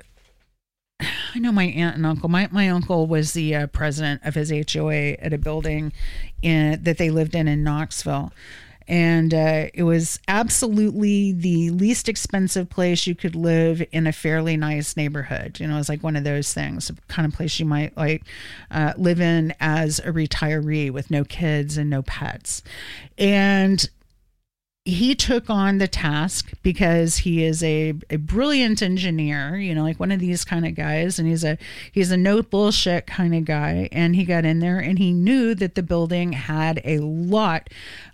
I 1.01 1.39
know 1.39 1.53
my 1.53 1.65
aunt 1.65 1.97
and 1.97 2.07
uncle. 2.07 2.29
My 2.29 2.49
my 2.51 2.69
uncle 2.69 3.07
was 3.07 3.33
the 3.33 3.55
uh, 3.55 3.67
president 3.69 4.23
of 4.25 4.35
his 4.35 4.51
HOA 4.51 5.13
at 5.13 5.33
a 5.33 5.39
building 5.39 5.93
in, 6.43 6.83
that 6.83 6.99
they 6.99 7.11
lived 7.11 7.35
in 7.35 7.49
in 7.49 7.63
Knoxville 7.63 8.33
and 8.89 9.35
uh, 9.35 9.67
it 9.75 9.83
was 9.83 10.21
absolutely 10.29 11.33
the 11.33 11.71
least 11.71 12.09
expensive 12.09 12.71
place 12.71 13.07
you 13.07 13.15
could 13.15 13.35
live 13.35 13.83
in 13.91 14.07
a 14.07 14.13
fairly 14.13 14.57
nice 14.57 14.97
neighborhood. 14.97 15.59
You 15.59 15.67
know, 15.67 15.75
it 15.75 15.79
was 15.79 15.89
like 15.89 16.03
one 16.03 16.15
of 16.15 16.25
those 16.25 16.53
things, 16.53 16.91
kind 17.09 17.27
of 17.27 17.37
place 17.37 17.59
you 17.59 17.67
might 17.67 17.97
like 17.97 18.23
uh, 18.71 18.93
live 18.97 19.21
in 19.21 19.55
as 19.59 19.99
a 20.01 20.13
retiree 20.13 20.91
with 20.91 21.11
no 21.11 21.25
kids 21.25 21.77
and 21.77 21.91
no 21.91 22.03
pets. 22.03 22.63
And 23.19 23.89
he 24.87 25.17
took 25.17 25.51
on 25.51 25.79
the 25.79 25.89
task 25.89 26.53
because 26.63 27.17
he 27.19 27.43
is 27.43 27.61
a, 27.65 27.93
a 28.09 28.17
brilliant 28.19 28.81
engineer, 28.83 29.57
you 29.57 29.75
know, 29.75 29.83
like 29.83 29.99
one 29.99 30.13
of 30.13 30.21
these 30.21 30.45
kind 30.45 30.65
of 30.65 30.77
guys, 30.77 31.19
and 31.19 31.27
he's 31.27 31.43
a 31.43 31.59
he's 31.91 32.13
a 32.13 32.17
no 32.17 32.41
bullshit 32.41 33.05
kind 33.05 33.35
of 33.35 33.45
guy. 33.45 33.89
And 33.91 34.15
he 34.15 34.25
got 34.25 34.45
in 34.45 34.61
there 34.61 34.79
and 34.79 34.97
he 34.97 35.13
knew 35.13 35.57
that 35.57 35.75
the 35.75 35.83
building 35.83 36.33
had 36.35 36.81
a 36.85 36.99
lot, 36.99 37.69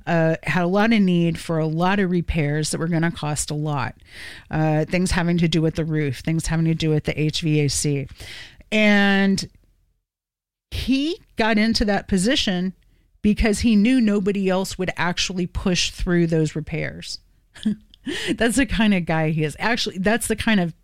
uh, 0.06 0.36
had 0.44 0.64
a 0.64 0.66
lot 0.66 0.94
of 0.94 1.00
need 1.02 1.38
for 1.38 1.58
a 1.58 1.66
lot 1.66 2.00
of 2.00 2.10
repairs 2.10 2.70
that 2.70 2.78
were 2.78 2.88
going 2.88 3.02
to 3.02 3.10
cost 3.10 3.50
a 3.50 3.54
lot. 3.54 3.94
Uh, 4.50 4.86
things 4.86 5.10
having 5.10 5.36
to 5.38 5.48
do 5.48 5.60
with 5.60 5.74
the 5.74 5.84
roof, 5.84 6.20
things 6.20 6.46
having 6.46 6.64
to 6.64 6.74
do 6.74 6.88
with 6.88 7.04
the 7.04 7.12
HVAC, 7.12 8.10
and 8.72 9.46
he 10.70 11.20
got 11.36 11.58
into 11.58 11.84
that 11.84 12.08
position 12.08 12.72
because 13.22 13.60
he 13.60 13.76
knew 13.76 14.00
nobody 14.00 14.48
else 14.48 14.76
would 14.78 14.92
actually 14.96 15.46
push 15.46 15.90
through 15.90 16.26
those 16.26 16.54
repairs. 16.54 17.20
that's 18.34 18.56
the 18.56 18.66
kind 18.66 18.92
of 18.92 19.06
guy 19.06 19.30
he 19.30 19.44
is. 19.44 19.56
Actually, 19.58 19.98
that's 19.98 20.26
the 20.26 20.36
kind 20.36 20.60
of 20.60 20.74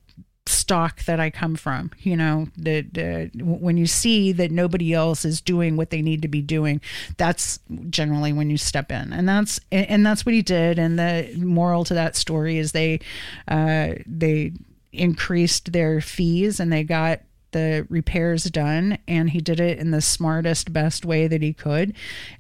stock 0.47 1.05
that 1.05 1.21
I 1.21 1.31
come 1.31 1.57
from. 1.57 1.91
You 1.99 2.17
know, 2.17 2.49
that 2.57 3.31
when 3.35 3.77
you 3.77 3.87
see 3.87 4.33
that 4.33 4.51
nobody 4.51 4.95
else 4.95 5.25
is 5.25 5.41
doing 5.41 5.77
what 5.77 5.91
they 5.91 6.01
need 6.01 6.23
to 6.23 6.29
be 6.29 6.41
doing, 6.41 6.81
that's 7.17 7.59
generally 7.91 8.33
when 8.33 8.51
you 8.51 8.57
step 8.57 8.91
in, 8.91 9.13
and 9.13 9.29
that's 9.29 9.61
and 9.71 10.07
that's 10.07 10.25
what 10.25 10.35
he 10.35 10.43
did. 10.43 10.79
And 10.79 10.99
the 10.99 11.33
moral 11.37 11.85
to 11.85 11.95
that 11.95 12.17
story 12.17 12.59
is 12.59 12.73
they 12.73 13.01
uh, 13.49 13.95
they 14.07 14.53
increased 14.93 15.73
their 15.73 16.01
fees 16.01 16.59
and 16.61 16.73
they 16.73 16.83
got 16.83 17.21
the 17.53 17.87
repairs 17.89 18.45
done 18.45 18.99
and 19.07 19.31
he 19.31 19.41
did 19.41 19.61
it 19.61 19.79
in 19.79 19.91
the 19.91 20.01
smartest 20.01 20.73
best 20.73 21.05
way 21.05 21.27
that 21.27 21.43
he 21.43 21.53
could. 21.53 21.95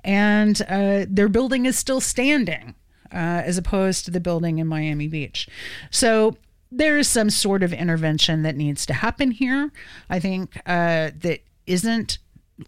And 0.05 0.61
uh, 0.69 1.07
their 1.09 1.29
building 1.29 1.67
is 1.67 1.79
still 1.79 2.01
standing 2.01 2.75
uh, 3.13 3.43
as 3.45 3.59
opposed 3.59 4.05
to 4.05 4.11
the 4.11 4.21
building 4.21 4.59
in 4.59 4.67
miami 4.67 5.09
beach. 5.09 5.49
So 5.91 6.37
there 6.71 6.99
is 6.99 7.09
some 7.09 7.31
sort 7.31 7.63
of 7.63 7.73
intervention 7.73 8.43
that 8.43 8.57
needs 8.57 8.85
to 8.87 8.95
happen 8.95 9.31
here. 9.31 9.73
I 10.11 10.21
think 10.21 10.57
uh, 10.67 11.11
that 11.21 11.41
isn't 11.67 12.19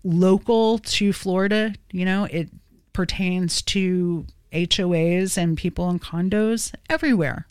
local 0.05 0.79
to 0.79 1.13
florida 1.13 1.75
you 1.91 2.05
know 2.05 2.23
it 2.31 2.49
pertains 2.93 3.61
to 3.61 4.25
hoas 4.53 5.39
and 5.39 5.57
people 5.57 5.89
in 5.91 5.99
condos 5.99 6.75
everywhere. 6.89 7.47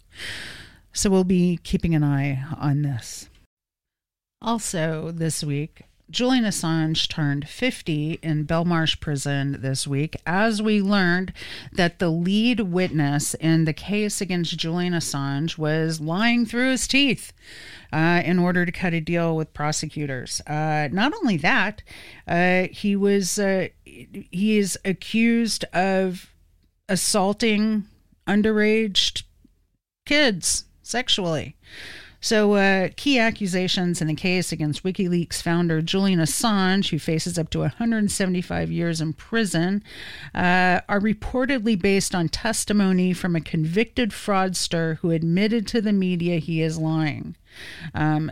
So 0.93 1.09
we'll 1.09 1.23
be 1.23 1.59
keeping 1.63 1.95
an 1.95 2.03
eye 2.03 2.43
on 2.57 2.81
this 2.81 3.28
also, 4.41 5.11
this 5.11 5.43
week, 5.43 5.83
Julian 6.09 6.43
Assange 6.43 7.07
turned 7.07 7.47
50 7.47 8.19
in 8.23 8.45
Belmarsh 8.45 8.99
prison 8.99 9.57
this 9.61 9.85
week 9.85 10.15
as 10.25 10.61
we 10.61 10.81
learned 10.81 11.33
that 11.71 11.99
the 11.99 12.09
lead 12.09 12.61
witness 12.61 13.35
in 13.35 13.65
the 13.65 13.73
case 13.73 14.19
against 14.19 14.57
Julian 14.57 14.93
Assange 14.93 15.57
was 15.57 16.01
lying 16.01 16.45
through 16.47 16.71
his 16.71 16.87
teeth 16.87 17.31
uh, 17.93 18.23
in 18.25 18.39
order 18.39 18.65
to 18.65 18.71
cut 18.71 18.93
a 18.93 18.99
deal 18.99 19.35
with 19.35 19.53
prosecutors. 19.53 20.41
Uh, 20.47 20.89
not 20.91 21.13
only 21.13 21.37
that, 21.37 21.83
uh, 22.27 22.67
he 22.71 22.95
was 22.95 23.37
uh, 23.37 23.67
he 23.83 24.57
is 24.57 24.79
accused 24.83 25.63
of 25.65 26.33
assaulting 26.87 27.85
underage 28.27 29.23
kids 30.07 30.65
sexually. 30.81 31.55
So, 32.21 32.53
uh, 32.53 32.89
key 32.97 33.17
accusations 33.17 34.01
in 34.01 34.07
the 34.07 34.13
case 34.13 34.51
against 34.51 34.83
WikiLeaks 34.83 35.41
founder 35.41 35.81
Julian 35.81 36.19
Assange, 36.19 36.89
who 36.89 36.99
faces 36.99 37.39
up 37.39 37.49
to 37.51 37.59
175 37.59 38.71
years 38.71 38.99
in 38.99 39.13
prison, 39.13 39.83
uh, 40.35 40.81
are 40.89 40.99
reportedly 40.99 41.79
based 41.79 42.13
on 42.13 42.27
testimony 42.27 43.13
from 43.13 43.35
a 43.35 43.41
convicted 43.41 44.11
fraudster 44.11 44.97
who 44.97 45.11
admitted 45.11 45.65
to 45.67 45.81
the 45.81 45.93
media 45.93 46.39
he 46.39 46.61
is 46.61 46.77
lying. 46.77 47.35
Um, 47.93 48.31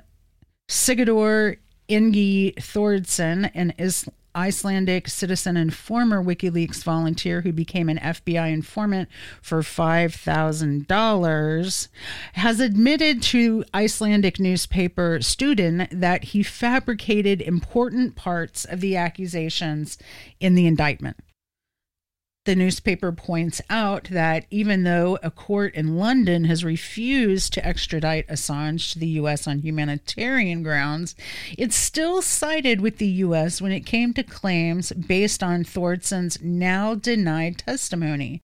Sigurdur 0.68 1.58
Ingi 1.90 2.56
Thordarson, 2.56 3.50
an 3.54 3.74
Islam 3.78 4.14
Icelandic 4.38 5.08
citizen 5.08 5.58
and 5.58 5.74
former 5.74 6.24
WikiLeaks 6.24 6.84
volunteer 6.84 7.42
who 7.42 7.52
became 7.52 7.90
an 7.90 7.98
FBI 7.98 8.54
informant 8.54 9.10
for 9.42 9.64
$5,000, 9.64 11.88
has 12.34 12.60
admitted 12.60 13.24
to 13.24 13.66
Icelandic 13.74 14.40
newspaper 14.40 15.18
Stundin 15.20 15.88
that 15.92 16.26
he 16.26 16.44
fabricated 16.44 17.42
important 17.42 18.16
parts 18.16 18.64
of 18.64 18.80
the 18.80 18.96
accusations 18.96 19.98
in 20.40 20.54
the 20.54 20.68
indictment 20.68 21.18
the 22.48 22.56
newspaper 22.56 23.12
points 23.12 23.62
out 23.70 24.06
that 24.06 24.46
even 24.50 24.84
though 24.84 25.20
a 25.22 25.30
court 25.30 25.76
in 25.76 25.98
London 25.98 26.46
has 26.46 26.64
refused 26.64 27.52
to 27.54 27.66
extradite 27.68 28.26
Assange 28.30 28.94
to 28.94 29.00
the 29.00 29.08
U.S. 29.20 29.48
on 29.48 29.60
humanitarian 29.60 30.64
grounds, 30.64 31.14
it 31.58 31.74
still 31.74 32.22
sided 32.22 32.80
with 32.80 33.00
the 33.00 33.08
U.S. 33.08 33.62
when 33.62 33.74
it 33.74 33.82
came 33.82 34.14
to 34.14 34.24
claims 34.24 34.94
based 34.94 35.44
on 35.44 35.66
Thordarson's 35.66 36.42
now 36.42 36.96
denied 36.96 37.58
testimony. 37.60 38.42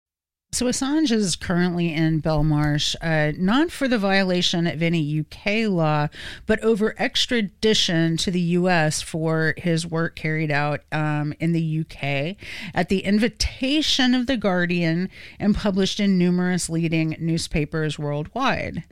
So 0.53 0.67
Assange 0.67 1.11
is 1.11 1.35
currently 1.35 1.91
in 1.91 2.21
Belmarsh, 2.21 2.95
uh, 3.01 3.35
not 3.39 3.71
for 3.71 3.87
the 3.87 3.97
violation 3.97 4.67
of 4.67 4.83
any 4.83 5.19
UK 5.21 5.67
law, 5.67 6.09
but 6.45 6.59
over 6.59 6.93
extradition 6.99 8.17
to 8.17 8.29
the 8.29 8.39
US 8.39 9.01
for 9.01 9.55
his 9.57 9.87
work 9.87 10.15
carried 10.15 10.51
out 10.51 10.81
um, 10.91 11.33
in 11.39 11.53
the 11.53 11.79
UK 11.79 12.35
at 12.75 12.89
the 12.89 12.99
invitation 12.99 14.13
of 14.13 14.27
The 14.27 14.37
Guardian 14.37 15.09
and 15.39 15.55
published 15.55 15.99
in 15.99 16.19
numerous 16.19 16.69
leading 16.69 17.15
newspapers 17.19 17.97
worldwide. 17.97 18.83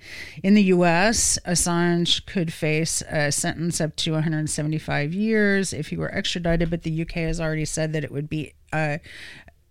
In 0.42 0.56
the 0.56 0.64
US, 0.64 1.38
Assange 1.46 2.26
could 2.26 2.52
face 2.52 3.04
a 3.08 3.32
sentence 3.32 3.80
up 3.80 3.96
to 3.98 4.14
175 4.14 5.14
years 5.14 5.74
if 5.74 5.90
he 5.90 5.98
were 5.98 6.12
extradited, 6.12 6.72
but 6.72 6.82
the 6.82 7.02
UK 7.04 7.12
has 7.12 7.40
already 7.40 7.66
said 7.66 7.94
that 7.94 8.04
it 8.04 8.12
would 8.12 8.30
be 8.30 8.54
uh, 8.74 8.98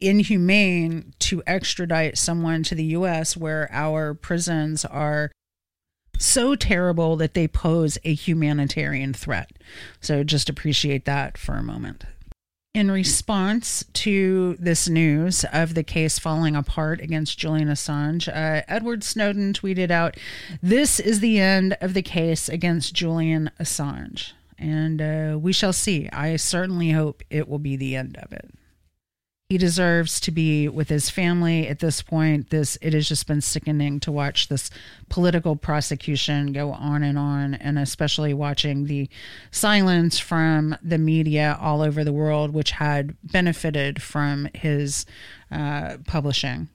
inhumane 0.00 1.12
to 1.20 1.42
extradite 1.46 2.18
someone 2.18 2.62
to 2.64 2.74
the 2.74 2.84
US 2.84 3.36
where 3.36 3.68
our 3.72 4.14
prisons 4.14 4.84
are 4.84 5.30
so 6.18 6.54
terrible 6.54 7.16
that 7.16 7.34
they 7.34 7.48
pose 7.48 7.98
a 8.04 8.14
humanitarian 8.14 9.12
threat. 9.12 9.50
So 10.00 10.22
just 10.22 10.48
appreciate 10.48 11.04
that 11.06 11.38
for 11.38 11.54
a 11.54 11.62
moment. 11.62 12.04
In 12.72 12.90
response 12.90 13.84
to 13.94 14.54
this 14.60 14.88
news 14.88 15.44
of 15.52 15.74
the 15.74 15.82
case 15.82 16.20
falling 16.20 16.54
apart 16.54 17.00
against 17.00 17.36
Julian 17.36 17.68
Assange, 17.68 18.28
uh, 18.28 18.62
Edward 18.68 19.02
Snowden 19.02 19.52
tweeted 19.52 19.90
out, 19.90 20.16
This 20.62 21.00
is 21.00 21.18
the 21.18 21.40
end 21.40 21.76
of 21.80 21.94
the 21.94 22.02
case 22.02 22.48
against 22.48 22.94
Julian 22.94 23.50
Assange. 23.58 24.32
And 24.56 25.02
uh, 25.02 25.38
we 25.38 25.52
shall 25.52 25.72
see. 25.72 26.08
I 26.12 26.36
certainly 26.36 26.90
hope 26.90 27.24
it 27.28 27.48
will 27.48 27.58
be 27.58 27.76
the 27.76 27.96
end 27.96 28.16
of 28.18 28.32
it 28.32 28.50
he 29.50 29.58
deserves 29.58 30.20
to 30.20 30.30
be 30.30 30.68
with 30.68 30.88
his 30.88 31.10
family. 31.10 31.66
At 31.66 31.80
this 31.80 32.02
point 32.02 32.50
this 32.50 32.78
it 32.80 32.94
has 32.94 33.08
just 33.08 33.26
been 33.26 33.40
sickening 33.40 33.98
to 34.00 34.12
watch 34.12 34.46
this 34.46 34.70
political 35.08 35.56
prosecution 35.56 36.52
go 36.52 36.70
on 36.70 37.02
and 37.02 37.18
on 37.18 37.54
and 37.54 37.76
especially 37.76 38.32
watching 38.32 38.86
the 38.86 39.10
silence 39.50 40.20
from 40.20 40.76
the 40.84 40.98
media 40.98 41.58
all 41.60 41.82
over 41.82 42.04
the 42.04 42.12
world 42.12 42.54
which 42.54 42.70
had 42.70 43.16
benefited 43.24 44.00
from 44.00 44.48
his 44.54 45.04
uh, 45.50 45.96
publishing 46.06 46.68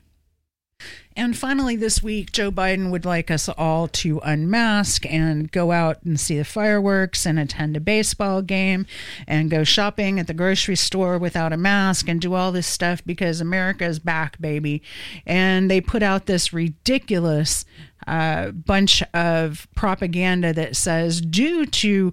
and 1.17 1.37
finally, 1.37 1.77
this 1.77 2.03
week, 2.03 2.33
Joe 2.33 2.51
Biden 2.51 2.91
would 2.91 3.05
like 3.05 3.31
us 3.31 3.47
all 3.47 3.87
to 3.87 4.19
unmask 4.19 5.05
and 5.05 5.49
go 5.49 5.71
out 5.71 6.03
and 6.03 6.19
see 6.19 6.37
the 6.37 6.43
fireworks 6.43 7.25
and 7.25 7.39
attend 7.39 7.77
a 7.77 7.79
baseball 7.79 8.41
game 8.41 8.85
and 9.25 9.49
go 9.49 9.63
shopping 9.63 10.19
at 10.19 10.27
the 10.27 10.33
grocery 10.33 10.75
store 10.75 11.17
without 11.17 11.53
a 11.53 11.57
mask 11.57 12.09
and 12.09 12.19
do 12.19 12.33
all 12.33 12.51
this 12.51 12.67
stuff 12.67 13.01
because 13.05 13.39
America 13.39 13.85
is 13.85 13.97
back, 13.97 14.41
baby. 14.41 14.83
And 15.25 15.71
they 15.71 15.79
put 15.79 16.03
out 16.03 16.25
this 16.25 16.51
ridiculous 16.51 17.63
uh, 18.05 18.51
bunch 18.51 19.01
of 19.13 19.69
propaganda 19.73 20.51
that 20.51 20.75
says, 20.75 21.21
due 21.21 21.65
to 21.65 22.11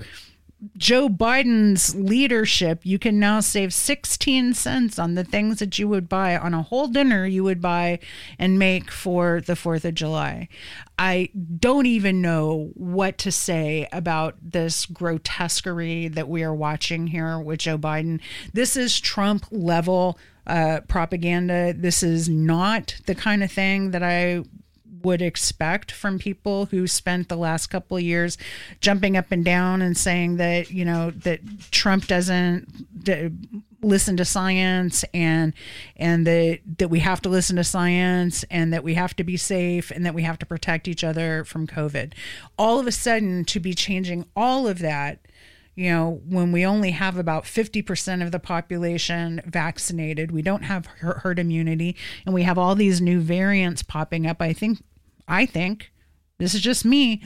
Joe 0.77 1.09
Biden's 1.09 1.95
leadership, 1.97 2.81
you 2.85 2.99
can 2.99 3.19
now 3.19 3.41
save 3.41 3.75
16 3.75 4.55
cents 4.55 4.99
on 4.99 5.15
the 5.15 5.25
things 5.25 5.59
that 5.59 5.79
you 5.79 5.89
would 5.89 6.09
buy 6.09 6.37
on 6.37 6.55
a 6.55 6.63
whole 6.63 6.87
dinner 6.87 7.27
you 7.27 7.43
would 7.43 7.61
buy 7.61 7.99
and 8.39 8.59
make 8.59 8.91
for 8.91 9.41
the 9.41 9.55
4th 9.55 9.85
of 9.85 9.95
July. 9.95 10.49
I 10.99 11.31
don't 11.59 11.87
even 11.87 12.23
know 12.23 12.71
what 12.75 13.19
to 13.19 13.33
say 13.33 13.89
about 13.93 14.37
this 14.41 14.87
grotesquerie 14.87 16.09
that 16.09 16.29
we 16.29 16.45
are 16.45 16.55
watching 16.55 17.09
here 17.09 17.41
with 17.41 17.61
Joe 17.61 17.79
Biden. 17.79 18.21
This 18.53 18.77
is 18.77 19.01
Trump 19.01 19.47
level 19.51 20.17
uh, 20.47 20.81
propaganda. 20.87 21.73
This 21.73 22.03
is 22.03 22.29
not 22.29 22.97
the 23.07 23.15
kind 23.15 23.43
of 23.43 23.51
thing 23.51 23.91
that 23.91 24.03
I 24.03 24.45
would 25.05 25.23
expect 25.23 25.91
from 25.91 26.19
people 26.19 26.67
who 26.67 26.87
spent 26.87 27.29
the 27.29 27.37
last 27.37 27.69
couple 27.69 27.97
of 27.97 28.03
years 28.03 28.39
jumping 28.81 29.17
up 29.17 29.31
and 29.31 29.45
down 29.45 29.83
and 29.83 29.97
saying 29.97 30.37
that 30.37 30.71
you 30.71 30.85
know 30.85 31.11
that 31.11 31.41
Trump 31.71 32.07
doesn't 32.07 33.05
d- 33.05 33.31
listen 33.83 34.17
to 34.17 34.25
science 34.25 35.05
and 35.13 35.53
and 35.97 36.27
that 36.27 36.61
that 36.79 36.89
we 36.89 37.01
have 37.01 37.21
to 37.21 37.29
listen 37.29 37.57
to 37.57 37.65
science 37.65 38.45
and 38.51 38.73
that 38.73 38.85
we 38.85 38.95
have 38.95 39.15
to 39.17 39.25
be 39.25 39.37
safe 39.37 39.91
and 39.91 40.07
that 40.07 40.15
we 40.15 40.23
have 40.23 40.39
to 40.39 40.47
protect 40.47 40.89
each 40.89 41.05
other 41.05 41.45
from 41.45 41.67
COVID. 41.67 42.13
All 42.59 42.79
of 42.79 42.87
a 42.87 42.93
sudden 42.93 43.45
to 43.47 43.61
be 43.61 43.75
changing 43.75 44.27
all 44.37 44.69
of 44.69 44.79
that 44.79 45.21
you 45.75 45.91
know, 45.91 46.21
when 46.29 46.53
we 46.53 46.67
only 46.67 46.91
have 46.91 47.17
about 47.17 47.45
50% 47.45 48.23
of 48.23 48.31
the 48.31 48.39
population 48.39 49.41
vaccinated, 49.47 50.31
we 50.31 50.43
don't 50.43 50.65
have 50.65 50.87
herd 50.87 51.39
immunity, 51.39 51.97
and 52.27 52.35
we 52.35 52.43
have 52.43 52.59
all 52.59 52.75
these 52.75 53.01
new 53.01 53.21
variants 53.21 53.83
popping 53.83 54.27
up, 54.27 54.43
I 54.43 54.53
think 54.53 54.81
I 55.29 55.47
think 55.47 55.93
this 56.39 56.55
is 56.55 56.61
just 56.61 56.85
me, 56.85 57.23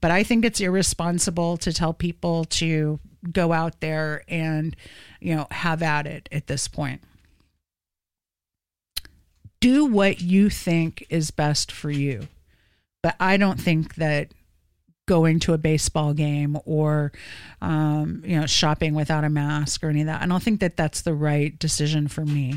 but 0.00 0.10
I 0.10 0.22
think 0.22 0.44
it's 0.44 0.60
irresponsible 0.60 1.56
to 1.58 1.72
tell 1.72 1.92
people 1.92 2.44
to 2.44 3.00
go 3.30 3.52
out 3.52 3.80
there 3.80 4.24
and, 4.28 4.76
you 5.20 5.34
know, 5.34 5.46
have 5.50 5.82
at 5.82 6.06
it 6.06 6.28
at 6.32 6.46
this 6.46 6.68
point. 6.68 7.02
Do 9.60 9.84
what 9.84 10.20
you 10.20 10.50
think 10.50 11.06
is 11.08 11.30
best 11.30 11.70
for 11.70 11.90
you. 11.90 12.28
But 13.02 13.16
I 13.20 13.36
don't 13.36 13.60
think 13.60 13.96
that 13.96 14.32
going 15.06 15.40
to 15.40 15.52
a 15.52 15.58
baseball 15.58 16.14
game 16.14 16.56
or 16.64 17.12
um, 17.60 18.22
you 18.24 18.38
know 18.38 18.46
shopping 18.46 18.94
without 18.94 19.24
a 19.24 19.28
mask 19.28 19.82
or 19.82 19.88
any 19.88 20.00
of 20.00 20.06
that. 20.06 20.22
I 20.22 20.26
don't 20.26 20.42
think 20.42 20.60
that 20.60 20.76
that's 20.76 21.02
the 21.02 21.14
right 21.14 21.56
decision 21.58 22.08
for 22.08 22.24
me, 22.24 22.56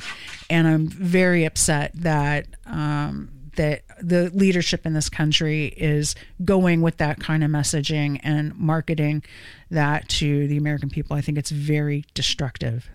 and 0.50 0.68
I'm 0.68 0.88
very 0.88 1.46
upset 1.46 1.92
that 1.96 2.48
um, 2.66 3.30
that 3.56 3.84
the 4.02 4.30
leadership 4.34 4.86
in 4.86 4.94
this 4.94 5.10
country 5.10 5.68
is 5.78 6.16
going 6.44 6.82
with 6.82 6.98
that 6.98 7.20
kind 7.20 7.44
of 7.44 7.52
messaging 7.52 8.20
and 8.24 8.56
marketing 8.56 9.24
that 9.70 10.08
to 10.10 10.48
the 10.48 10.58
American 10.58 10.90
people. 10.90 11.16
I 11.16 11.22
think 11.22 11.38
it's 11.38 11.52
very 11.52 12.06
destructive. 12.14 12.90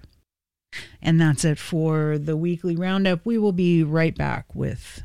And 1.03 1.21
that's 1.21 1.45
it 1.45 1.59
for 1.59 2.19
the 2.19 2.37
weekly 2.37 2.77
roundup. 2.77 3.25
We 3.25 3.39
will 3.39 3.53
be 3.53 3.83
right 3.83 4.17
back 4.17 4.55
with 4.55 5.03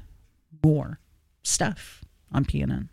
more 0.64 1.00
stuff 1.44 2.04
on 2.32 2.46
PNN. 2.46 2.90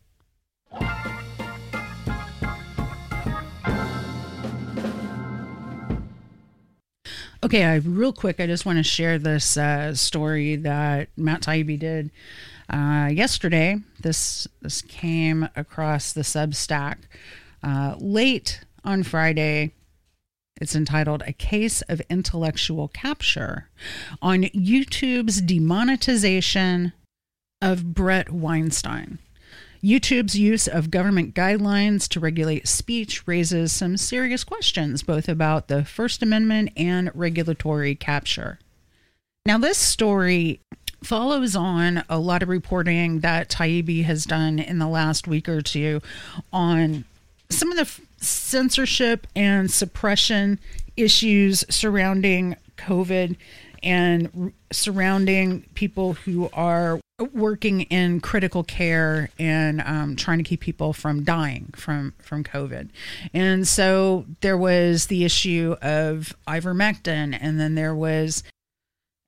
Okay, 7.44 7.64
I 7.64 7.76
real 7.76 8.12
quick. 8.12 8.38
I 8.38 8.46
just 8.46 8.64
want 8.64 8.78
to 8.78 8.84
share 8.84 9.18
this 9.18 9.56
uh, 9.56 9.94
story 9.94 10.54
that 10.56 11.08
Matt 11.16 11.42
Taibbi 11.42 11.76
did 11.76 12.12
uh, 12.72 13.08
yesterday, 13.12 13.76
this 14.00 14.48
this 14.62 14.82
came 14.82 15.48
across 15.54 16.12
the 16.12 16.22
Substack 16.22 16.96
uh, 17.62 17.96
late 17.98 18.64
on 18.84 19.02
Friday. 19.02 19.72
It's 20.60 20.74
entitled 20.74 21.22
"A 21.26 21.32
Case 21.32 21.82
of 21.82 22.00
Intellectual 22.08 22.88
Capture" 22.88 23.68
on 24.22 24.44
YouTube's 24.44 25.42
demonetization 25.42 26.92
of 27.60 27.94
Bret 27.94 28.30
Weinstein. 28.30 29.18
YouTube's 29.84 30.38
use 30.38 30.68
of 30.68 30.92
government 30.92 31.34
guidelines 31.34 32.08
to 32.08 32.20
regulate 32.20 32.68
speech 32.68 33.26
raises 33.26 33.72
some 33.72 33.96
serious 33.96 34.44
questions, 34.44 35.02
both 35.02 35.28
about 35.28 35.66
the 35.66 35.84
First 35.84 36.22
Amendment 36.22 36.70
and 36.76 37.10
regulatory 37.14 37.96
capture. 37.96 38.60
Now, 39.44 39.58
this 39.58 39.78
story 39.78 40.60
follows 41.04 41.56
on 41.56 42.04
a 42.08 42.18
lot 42.18 42.42
of 42.42 42.48
reporting 42.48 43.20
that 43.20 43.48
Taibbi 43.48 44.04
has 44.04 44.24
done 44.24 44.58
in 44.58 44.78
the 44.78 44.88
last 44.88 45.26
week 45.26 45.48
or 45.48 45.60
two 45.60 46.00
on 46.52 47.04
some 47.50 47.70
of 47.70 47.76
the 47.76 47.82
f- 47.82 48.00
censorship 48.18 49.26
and 49.36 49.70
suppression 49.70 50.58
issues 50.96 51.64
surrounding 51.68 52.56
COVID 52.76 53.36
and 53.82 54.30
r- 54.38 54.52
surrounding 54.70 55.62
people 55.74 56.14
who 56.14 56.48
are 56.52 57.00
working 57.32 57.82
in 57.82 58.20
critical 58.20 58.64
care 58.64 59.30
and 59.38 59.80
um, 59.82 60.16
trying 60.16 60.38
to 60.38 60.44
keep 60.44 60.60
people 60.60 60.92
from 60.92 61.24
dying 61.24 61.72
from 61.76 62.14
from 62.18 62.42
COVID. 62.42 62.88
And 63.32 63.66
so 63.66 64.26
there 64.40 64.56
was 64.56 65.06
the 65.06 65.24
issue 65.24 65.76
of 65.82 66.34
ivermectin, 66.48 67.36
and 67.40 67.60
then 67.60 67.74
there 67.74 67.94
was 67.94 68.42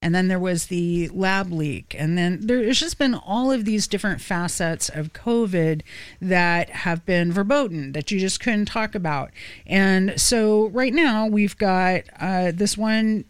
and 0.05 0.15
then 0.15 0.29
there 0.29 0.39
was 0.39 0.67
the 0.67 1.09
lab 1.09 1.51
leak 1.51 1.97
and 1.99 2.19
then 2.19 2.39
there's 2.43 2.79
just 2.79 2.99
been 2.99 3.15
all 3.15 3.51
of 3.51 3.65
these 3.65 3.89
different 3.89 4.21
facets 4.21 4.91
of 4.91 5.15
covid 5.15 5.81
that 6.21 6.69
have 6.69 7.07
been 7.07 7.33
verboten 7.33 7.93
that 7.93 8.11
you 8.11 8.21
just 8.21 8.39
couldn't 8.39 8.67
talk 8.67 8.95
about 8.95 9.31
and 9.67 10.21
so 10.21 10.69
right 10.69 10.93
now 10.93 11.27
we've 11.27 11.57
got 11.57 12.03
uh, 12.21 12.53
this 12.55 12.77
one 12.77 13.25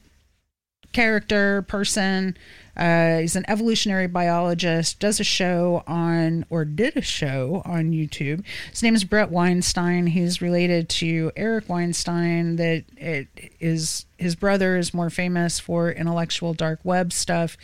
character 0.93 1.63
person 1.63 2.37
uh, 2.77 3.19
he's 3.19 3.37
an 3.37 3.45
evolutionary 3.49 4.07
biologist, 4.07 4.99
does 4.99 5.21
a 5.21 5.25
show 5.25 5.85
on, 5.87 6.45
or 6.51 6.65
did 6.65 6.97
a 6.97 7.03
show 7.03 7.63
on 7.65 7.93
YouTube. 7.93 8.45
His 8.71 8.83
name 8.83 8.95
is 8.95 9.05
Bret 9.05 9.31
Weinstein. 9.31 10.09
He's 10.09 10.43
related 10.43 10.89
to 10.91 11.31
Eric 11.37 11.69
Weinstein, 11.69 12.57
that 12.57 12.85
it 12.97 13.29
is 13.61 14.07
his 14.25 14.35
brother 14.35 14.79
is 14.79 14.95
more 14.95 15.11
famous 15.11 15.61
for 15.61 15.91
intellectual 15.91 16.55
dark 16.55 16.81
web 16.83 17.13
stuff. 17.13 17.59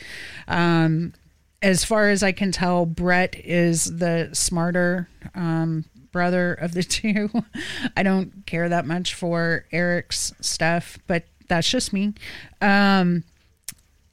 Um, 0.46 1.14
as 1.62 1.86
far 1.86 2.10
as 2.10 2.22
I 2.22 2.32
can 2.32 2.52
tell, 2.52 2.84
Bret 2.84 3.34
is 3.34 3.96
the 3.96 4.28
smarter 4.34 5.08
um, 5.34 5.86
brother 6.12 6.52
of 6.52 6.72
the 6.72 6.82
two. 6.98 7.30
I 7.96 8.02
don't 8.02 8.44
care 8.44 8.68
that 8.68 8.86
much 8.86 9.14
for 9.14 9.64
Eric's 9.72 10.34
stuff, 10.42 10.98
but 11.06 11.24
that's 11.48 11.68
just 11.68 11.94
me. 11.94 12.12
Um, 12.60 13.24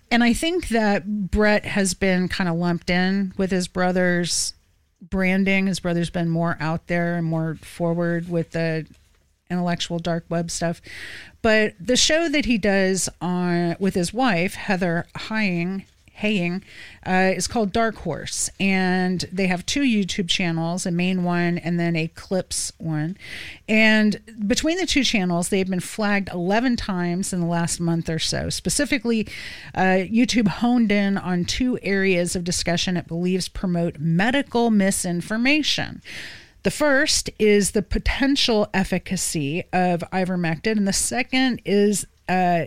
and 0.10 0.24
I 0.24 0.32
think 0.32 0.70
that 0.70 1.30
Bret 1.30 1.66
has 1.66 1.94
been 1.94 2.30
kind 2.30 2.50
of 2.50 2.56
lumped 2.56 2.90
in 2.90 3.34
with 3.36 3.52
his 3.52 3.68
brother's 3.68 4.54
branding. 5.02 5.68
His 5.68 5.82
brother's 5.82 6.10
been 6.10 6.30
more 6.30 6.56
out 6.62 6.88
there 6.88 7.18
and 7.18 7.28
more 7.28 7.56
forward 7.56 8.30
with 8.30 8.52
the 8.52 8.88
intellectual 9.50 10.00
dark 10.00 10.26
web 10.30 10.52
stuff. 10.52 10.82
But 11.42 11.74
the 11.80 11.96
show 11.96 12.30
that 12.30 12.46
he 12.46 12.58
does 12.58 13.10
on 13.22 13.76
with 13.80 13.96
his 13.96 14.14
wife, 14.14 14.56
Heather 14.56 15.06
Heying, 15.30 15.86
Haying 16.18 16.64
uh, 17.06 17.34
is 17.36 17.48
called 17.48 17.72
Dark 17.72 17.98
Horse, 17.98 18.50
and 18.60 19.24
they 19.32 19.46
have 19.46 19.64
two 19.68 19.82
YouTube 19.82 20.28
channels, 20.28 20.88
a 20.88 20.92
main 20.92 21.24
one 21.24 21.60
and 21.60 21.80
then 21.80 21.96
a 21.96 22.08
clips 22.08 22.72
one. 22.80 23.18
And 23.70 24.20
between 24.48 24.80
the 24.80 24.88
two 24.88 25.04
channels, 25.04 25.50
they've 25.50 25.70
been 25.70 25.80
flagged 25.80 26.30
11 26.30 26.76
times 26.76 27.34
in 27.34 27.42
the 27.42 27.46
last 27.46 27.80
month 27.80 28.10
or 28.10 28.18
so. 28.18 28.50
Specifically, 28.50 29.28
uh, 29.76 30.08
YouTube 30.10 30.48
honed 30.48 30.92
in 30.92 31.20
on 31.20 31.46
two 31.46 31.78
areas 31.84 32.36
of 32.36 32.44
discussion 32.44 32.98
it 32.98 33.08
believes 33.08 33.48
promote 33.48 34.00
medical 34.00 34.72
misinformation. 34.72 36.02
The 36.68 36.72
first 36.72 37.30
is 37.40 37.72
the 37.72 37.82
potential 37.82 38.68
efficacy 38.74 39.64
of 39.72 40.02
ivermectin, 40.12 40.76
and 40.76 40.86
the 40.86 40.92
second 40.92 41.62
is 41.64 42.06
uh, 42.28 42.66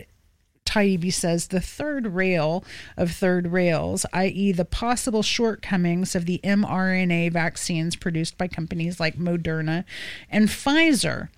Taibbi 0.65 1.13
says 1.13 1.49
the 1.49 1.61
third 1.61 2.07
rail 2.07 2.65
of 2.97 3.11
third 3.11 3.51
rails, 3.51 4.07
i.e., 4.11 4.53
the 4.53 4.65
possible 4.65 5.21
shortcomings 5.21 6.15
of 6.15 6.25
the 6.25 6.39
mRNA 6.43 7.31
vaccines 7.31 7.95
produced 7.95 8.39
by 8.39 8.47
companies 8.47 8.99
like 8.99 9.17
Moderna 9.17 9.83
and 10.31 10.47
Pfizer. 10.47 11.29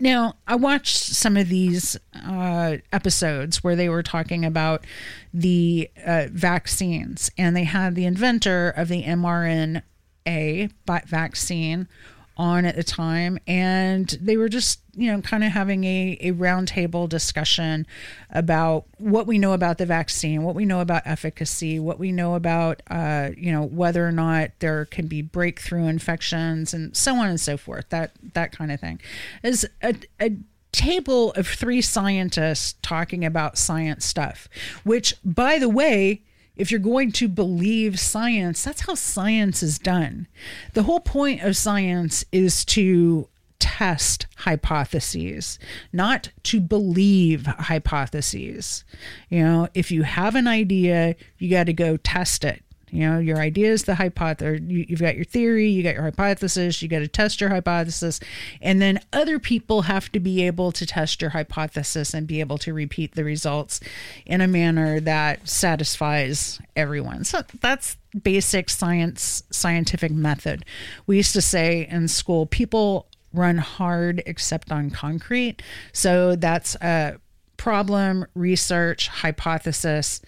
Now, 0.00 0.34
I 0.48 0.56
watched 0.56 0.96
some 0.96 1.36
of 1.36 1.48
these 1.48 1.96
uh, 2.16 2.78
episodes 2.92 3.62
where 3.62 3.76
they 3.76 3.88
were 3.88 4.02
talking 4.02 4.44
about 4.44 4.84
the 5.32 5.88
uh, 6.04 6.26
vaccines, 6.32 7.30
and 7.38 7.56
they 7.56 7.62
had 7.62 7.94
the 7.94 8.06
inventor 8.06 8.70
of 8.70 8.88
the 8.88 9.04
mRNA 9.04 9.82
vaccine 10.26 11.88
on 12.36 12.64
at 12.64 12.76
the 12.76 12.82
time 12.82 13.38
and 13.46 14.18
they 14.20 14.36
were 14.36 14.48
just 14.48 14.80
you 14.94 15.10
know 15.10 15.20
kind 15.20 15.44
of 15.44 15.52
having 15.52 15.84
a, 15.84 16.16
a 16.20 16.32
roundtable 16.32 17.06
discussion 17.08 17.86
about 18.30 18.84
what 18.96 19.26
we 19.26 19.38
know 19.38 19.52
about 19.52 19.76
the 19.76 19.84
vaccine 19.84 20.42
what 20.42 20.54
we 20.54 20.64
know 20.64 20.80
about 20.80 21.02
efficacy 21.04 21.78
what 21.78 21.98
we 21.98 22.10
know 22.10 22.34
about 22.34 22.82
uh, 22.90 23.30
you 23.36 23.52
know 23.52 23.62
whether 23.62 24.06
or 24.06 24.12
not 24.12 24.50
there 24.60 24.86
can 24.86 25.06
be 25.06 25.20
breakthrough 25.20 25.86
infections 25.86 26.72
and 26.72 26.96
so 26.96 27.14
on 27.16 27.28
and 27.28 27.40
so 27.40 27.56
forth 27.56 27.88
that 27.90 28.12
that 28.34 28.50
kind 28.50 28.72
of 28.72 28.80
thing. 28.80 29.00
Is 29.42 29.68
a, 29.82 29.94
a 30.20 30.36
table 30.72 31.32
of 31.32 31.46
three 31.46 31.82
scientists 31.82 32.76
talking 32.80 33.26
about 33.26 33.58
science 33.58 34.06
stuff 34.06 34.48
which 34.84 35.14
by 35.22 35.58
the 35.58 35.68
way 35.68 36.22
if 36.56 36.70
you're 36.70 36.80
going 36.80 37.12
to 37.12 37.28
believe 37.28 37.98
science, 37.98 38.62
that's 38.64 38.82
how 38.82 38.94
science 38.94 39.62
is 39.62 39.78
done. 39.78 40.26
The 40.74 40.82
whole 40.82 41.00
point 41.00 41.42
of 41.42 41.56
science 41.56 42.24
is 42.30 42.64
to 42.66 43.28
test 43.58 44.26
hypotheses, 44.38 45.58
not 45.92 46.30
to 46.42 46.60
believe 46.60 47.46
hypotheses. 47.46 48.84
You 49.28 49.44
know, 49.44 49.68
if 49.72 49.90
you 49.90 50.02
have 50.02 50.34
an 50.34 50.48
idea, 50.48 51.16
you 51.38 51.48
got 51.48 51.66
to 51.66 51.72
go 51.72 51.96
test 51.96 52.44
it. 52.44 52.62
You 52.92 53.08
know, 53.08 53.18
your 53.18 53.38
idea 53.38 53.72
is 53.72 53.84
the 53.84 53.94
hypothesis. 53.94 54.60
You, 54.66 54.84
have 54.90 55.00
got 55.00 55.16
your 55.16 55.24
theory, 55.24 55.68
you 55.68 55.82
got 55.82 55.94
your 55.94 56.02
hypothesis, 56.02 56.82
you 56.82 56.88
got 56.88 56.98
to 56.98 57.08
test 57.08 57.40
your 57.40 57.48
hypothesis. 57.48 58.20
And 58.60 58.82
then 58.82 59.00
other 59.14 59.38
people 59.38 59.82
have 59.82 60.12
to 60.12 60.20
be 60.20 60.42
able 60.46 60.72
to 60.72 60.84
test 60.84 61.22
your 61.22 61.30
hypothesis 61.30 62.12
and 62.12 62.26
be 62.26 62.40
able 62.40 62.58
to 62.58 62.74
repeat 62.74 63.14
the 63.14 63.24
results 63.24 63.80
in 64.26 64.42
a 64.42 64.46
manner 64.46 65.00
that 65.00 65.48
satisfies 65.48 66.60
everyone. 66.76 67.24
So 67.24 67.42
that's 67.62 67.96
basic 68.22 68.68
science, 68.68 69.42
scientific 69.50 70.12
method. 70.12 70.66
We 71.06 71.16
used 71.16 71.32
to 71.32 71.42
say 71.42 71.88
in 71.90 72.08
school, 72.08 72.44
people 72.44 73.06
run 73.32 73.56
hard 73.56 74.22
except 74.26 74.70
on 74.70 74.90
concrete. 74.90 75.62
So 75.94 76.36
that's 76.36 76.74
a 76.82 77.16
problem, 77.56 78.26
research, 78.34 79.08
hypothesis, 79.08 80.20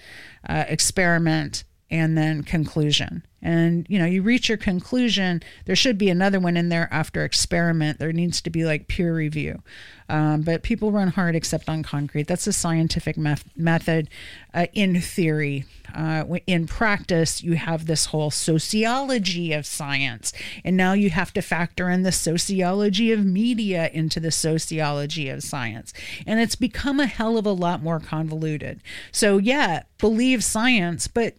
uh, 0.49 0.65
experiment 0.67 1.65
and 1.95 2.19
then 2.19 2.43
conclusion. 2.43 3.25
And 3.41 3.87
you 3.89 4.01
know, 4.01 4.05
you 4.05 4.21
reach 4.23 4.49
your 4.49 4.59
conclusion. 4.59 5.43
There 5.67 5.77
should 5.77 5.97
be 5.97 6.11
another 6.11 6.41
one 6.41 6.57
in 6.57 6.71
there 6.71 6.89
after 6.91 7.25
experiment. 7.25 8.01
There 8.01 8.13
needs 8.13 8.41
to 8.41 8.51
be 8.51 8.65
like 8.65 8.89
peer 8.89 9.15
review. 9.15 9.63
Um, 10.09 10.43
but 10.43 10.65
people 10.65 10.91
run 10.91 11.09
hard 11.09 11.37
except 11.37 11.69
on 11.69 11.83
concrete. 11.85 12.27
That's 12.27 12.49
a 12.49 12.53
scientific 12.53 13.17
method 13.17 14.11
uh, 14.53 14.67
in 14.73 15.01
theory. 15.01 15.67
Uh, 15.95 16.25
in 16.47 16.67
practice, 16.67 17.43
you 17.43 17.55
have 17.55 17.87
this 17.87 18.07
whole 18.07 18.31
sociology 18.31 19.53
of 19.53 19.65
science. 19.65 20.33
And 20.65 20.77
now 20.77 20.93
you 20.95 21.11
have 21.11 21.33
to 21.35 21.43
factor 21.43 21.89
in 21.89 22.03
the 22.03 22.13
sociology 22.13 23.13
of 23.13 23.25
media 23.25 23.89
into 23.93 24.19
the 24.19 24.33
sociology 24.33 25.29
of 25.29 25.45
science. 25.45 25.93
And 26.27 26.41
it's 26.41 26.57
become 26.57 26.99
a 26.99 27.07
hell 27.07 27.39
of 27.39 27.47
a 27.47 27.53
lot 27.53 27.83
more 27.83 28.01
convoluted. 28.01 28.81
So, 29.13 29.39
yeah, 29.39 29.85
believe 29.99 30.43
science, 30.43 31.07
but 31.07 31.35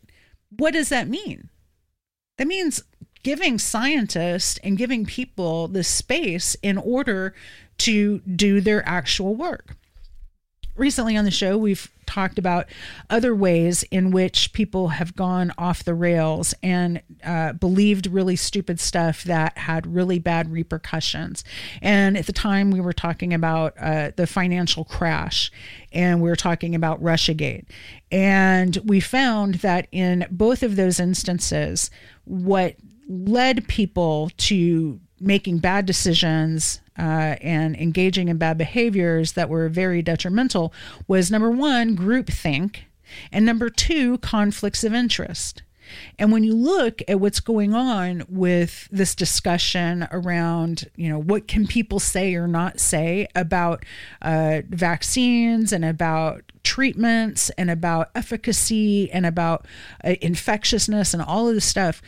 what 0.58 0.74
does 0.74 0.90
that 0.90 1.08
mean? 1.08 1.50
That 2.38 2.48
means 2.48 2.84
giving 3.24 3.58
scientists 3.58 4.60
and 4.64 4.78
giving 4.78 5.06
people 5.06 5.68
the 5.68 5.84
space 5.84 6.56
in 6.62 6.78
order 6.78 7.34
to 7.80 8.20
do 8.20 8.62
their 8.62 8.88
actual 8.88 9.36
work 9.36 9.76
recently 10.76 11.18
on 11.18 11.26
the 11.26 11.32
show, 11.32 11.58
we've 11.58 11.92
talked 12.06 12.38
about 12.38 12.68
other 13.10 13.34
ways 13.34 13.84
in 13.84 14.12
which 14.12 14.54
people 14.54 14.90
have 14.90 15.16
gone 15.16 15.52
off 15.58 15.84
the 15.84 15.94
rails 15.94 16.54
and 16.62 17.02
uh, 17.24 17.54
believed 17.54 18.08
really 18.08 18.36
stupid 18.36 18.80
stuff 18.80 19.24
that 19.24 19.58
had 19.58 19.88
really 19.88 20.20
bad 20.20 20.52
repercussions. 20.52 21.44
And 21.82 22.18
at 22.18 22.28
the 22.28 22.34
time, 22.34 22.72
we 22.72 22.80
were 22.80 22.94
talking 22.94 23.34
about 23.34 23.74
uh, 23.80 24.12
the 24.16 24.28
financial 24.28 24.86
crash 24.86 25.52
and 25.92 26.22
we 26.22 26.30
were 26.30 26.36
talking 26.36 26.76
about 26.76 27.02
Russiagate. 27.02 27.66
And 28.12 28.78
we 28.86 29.00
found 29.00 29.56
that 29.56 29.88
in 29.92 30.28
both 30.30 30.64
of 30.64 30.76
those 30.76 31.00
instances, 31.00 31.90
what 32.26 32.76
led 33.08 33.68
people 33.68 34.32
to 34.38 35.00
making 35.20 35.60
bad 35.60 35.86
decisions 35.86 36.82
uh, 36.98 37.36
and 37.42 37.76
engaging 37.76 38.28
in 38.28 38.38
bad 38.38 38.58
behaviors 38.58 39.34
that 39.34 39.50
were 39.50 39.70
very 39.70 40.02
detrimental 40.02 40.74
was 41.08 41.32
number 41.32 41.52
one, 41.52 41.96
groupthink, 41.96 42.78
and 43.32 43.46
number 43.46 43.70
two, 43.70 44.18
conflicts 44.20 44.84
of 44.84 44.94
interest. 44.94 45.62
And 46.18 46.32
when 46.32 46.44
you 46.44 46.56
look 46.56 47.02
at 47.08 47.20
what's 47.20 47.40
going 47.40 47.74
on 47.74 48.24
with 48.28 48.88
this 48.92 49.16
discussion 49.16 50.08
around, 50.12 50.90
you 50.96 51.10
know, 51.10 51.20
what 51.20 51.48
can 51.48 51.68
people 51.68 52.00
say 52.00 52.36
or 52.36 52.48
not 52.48 52.80
say 52.80 53.28
about 53.36 53.86
uh, 54.22 54.62
vaccines 54.68 55.72
and 55.72 55.86
about 55.86 56.44
treatments 56.64 57.52
and 57.52 57.70
about 57.70 58.10
efficacy 58.16 59.12
and 59.12 59.26
about 59.26 59.66
uh, 60.04 60.16
infectiousness 60.22 61.14
and 61.14 61.22
all 61.22 61.48
of 61.48 61.54
this 61.54 61.66
stuff, 61.66 62.02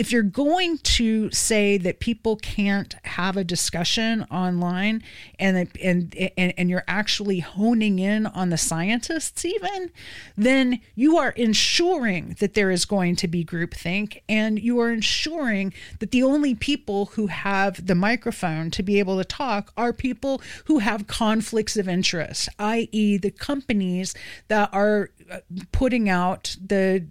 if 0.00 0.10
you're 0.10 0.22
going 0.22 0.78
to 0.78 1.30
say 1.30 1.76
that 1.76 2.00
people 2.00 2.36
can't 2.36 2.94
have 3.04 3.36
a 3.36 3.44
discussion 3.44 4.22
online 4.30 5.02
and 5.38 5.68
and 5.82 6.16
and, 6.38 6.54
and 6.56 6.70
you're 6.70 6.84
actually 6.88 7.40
honing 7.40 7.98
in 7.98 8.24
on 8.24 8.48
the 8.48 8.56
scientists 8.56 9.44
even 9.44 9.90
then 10.38 10.80
you 10.94 11.18
are 11.18 11.32
ensuring 11.32 12.34
that 12.40 12.54
there 12.54 12.70
is 12.70 12.86
going 12.86 13.14
to 13.14 13.28
be 13.28 13.44
groupthink 13.44 14.22
and 14.26 14.58
you 14.58 14.80
are 14.80 14.90
ensuring 14.90 15.70
that 15.98 16.12
the 16.12 16.22
only 16.22 16.54
people 16.54 17.06
who 17.16 17.26
have 17.26 17.86
the 17.86 17.94
microphone 17.94 18.70
to 18.70 18.82
be 18.82 18.98
able 18.98 19.18
to 19.18 19.24
talk 19.24 19.70
are 19.76 19.92
people 19.92 20.40
who 20.64 20.78
have 20.78 21.06
conflicts 21.08 21.76
of 21.76 21.86
interest 21.86 22.48
i.e. 22.58 23.18
the 23.18 23.30
companies 23.30 24.14
that 24.48 24.70
are 24.72 25.10
uh, 25.30 25.40
putting 25.72 26.08
out 26.08 26.56
the 26.58 27.06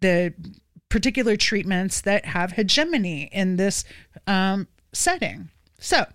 the 0.00 0.34
particular 0.88 1.36
treatments 1.36 2.00
that 2.02 2.24
have 2.26 2.52
hegemony 2.52 3.28
in 3.32 3.56
this 3.56 3.84
um, 4.26 4.68
setting. 4.92 5.50
So, 5.78 6.06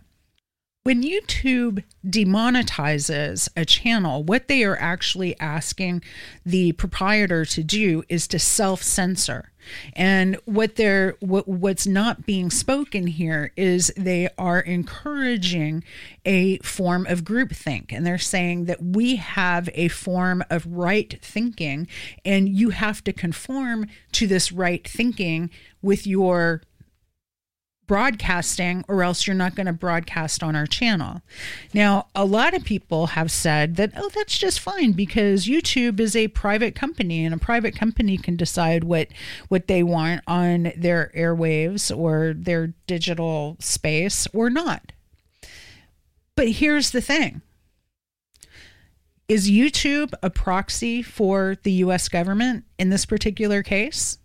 when 0.84 1.04
YouTube 1.04 1.84
demonetizes 2.06 3.48
a 3.56 3.66
channel, 3.66 4.24
what 4.24 4.48
they 4.48 4.64
are 4.64 4.78
actually 4.80 5.40
asking 5.40 6.02
the 6.44 6.72
proprietor 6.72 7.46
to 7.46 7.64
do 7.64 8.04
is 8.10 8.28
to 8.28 8.40
self-censor. 8.40 9.52
And 9.94 10.38
what 10.46 10.78
they're 10.78 11.16
what, 11.20 11.48
what's 11.48 11.86
not 11.86 12.26
being 12.26 12.50
spoken 12.50 13.06
here 13.06 13.52
is 13.56 13.94
they 13.96 14.28
are 14.40 14.60
encouraging 14.62 15.84
a 16.26 16.58
form 16.60 17.06
of 17.06 17.24
groupthink. 17.24 17.94
And 17.94 18.04
they're 18.04 18.18
saying 18.18 18.66
that 18.66 18.82
we 18.82 19.18
have 19.18 19.70
a 19.76 19.88
form 19.90 20.44
of 20.50 20.66
right 20.66 21.16
thinking, 21.22 21.88
and 22.26 22.50
you 22.50 22.72
have 22.72 23.04
to 23.04 23.14
conform 23.14 23.86
to 24.14 24.26
this 24.26 24.52
right 24.52 24.88
thinking 24.88 25.52
with 25.84 26.08
your 26.08 26.64
broadcasting 27.92 28.86
or 28.88 29.04
else 29.04 29.28
you're 29.28 29.36
not 29.36 29.54
going 29.54 29.66
to 29.66 29.74
broadcast 29.74 30.42
on 30.42 30.56
our 30.56 30.66
channel. 30.66 31.22
Now, 31.74 32.08
a 32.16 32.24
lot 32.24 32.54
of 32.54 32.64
people 32.64 33.08
have 33.08 33.30
said 33.30 33.76
that, 33.76 33.92
oh, 33.98 34.10
that's 34.16 34.38
just 34.38 34.62
fine 34.62 34.94
because 34.94 35.46
YouTube 35.46 36.00
is 36.00 36.16
a 36.16 36.30
private 36.30 36.74
company 36.74 37.26
and 37.26 37.36
a 37.36 37.38
private 37.38 37.76
company 37.76 38.18
can 38.18 38.38
decide 38.38 38.86
what, 38.86 39.10
what 39.50 39.68
they 39.68 39.84
want 39.84 40.22
on 40.26 40.72
their 40.78 41.12
airwaves 41.14 41.94
or 41.94 42.34
their 42.34 42.68
digital 42.88 43.58
space 43.60 44.26
or 44.34 44.50
not. 44.50 44.94
But 46.38 46.48
here's 46.48 46.92
the 46.92 47.02
thing. 47.02 47.42
Is 49.28 49.52
YouTube 49.52 50.14
a 50.24 50.30
proxy 50.30 51.02
for 51.02 51.58
the 51.64 51.74
US 51.84 52.08
government 52.08 52.64
in 52.80 52.90
this 52.90 53.06
particular 53.06 53.62
case? 53.62 54.18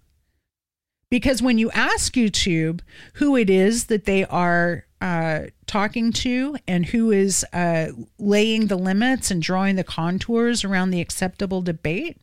Because 1.10 1.40
when 1.40 1.58
you 1.58 1.70
ask 1.70 2.14
YouTube 2.14 2.80
who 3.14 3.36
it 3.36 3.48
is 3.48 3.86
that 3.86 4.06
they 4.06 4.24
are 4.24 4.86
uh, 5.00 5.42
talking 5.66 6.12
to 6.12 6.56
and 6.66 6.86
who 6.86 7.10
is 7.10 7.44
uh, 7.52 7.88
laying 8.18 8.66
the 8.66 8.76
limits 8.76 9.30
and 9.30 9.40
drawing 9.40 9.76
the 9.76 9.84
contours 9.84 10.64
around 10.64 10.90
the 10.90 11.00
acceptable 11.00 11.62
debate, 11.62 12.18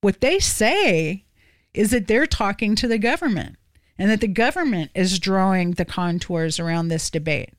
what 0.00 0.20
they 0.20 0.38
say 0.38 1.24
is 1.74 1.90
that 1.90 2.06
they're 2.06 2.26
talking 2.26 2.74
to 2.76 2.88
the 2.88 2.98
government 2.98 3.56
and 3.98 4.10
that 4.10 4.20
the 4.20 4.28
government 4.28 4.90
is 4.94 5.18
drawing 5.18 5.72
the 5.72 5.84
contours 5.84 6.58
around 6.58 6.88
this 6.88 7.10
debate. 7.10 7.52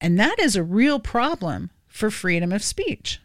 And 0.00 0.18
that 0.18 0.38
is 0.38 0.56
a 0.56 0.62
real 0.62 0.98
problem 0.98 1.70
for 1.88 2.10
freedom 2.10 2.52
of 2.52 2.62
speech. 2.62 3.20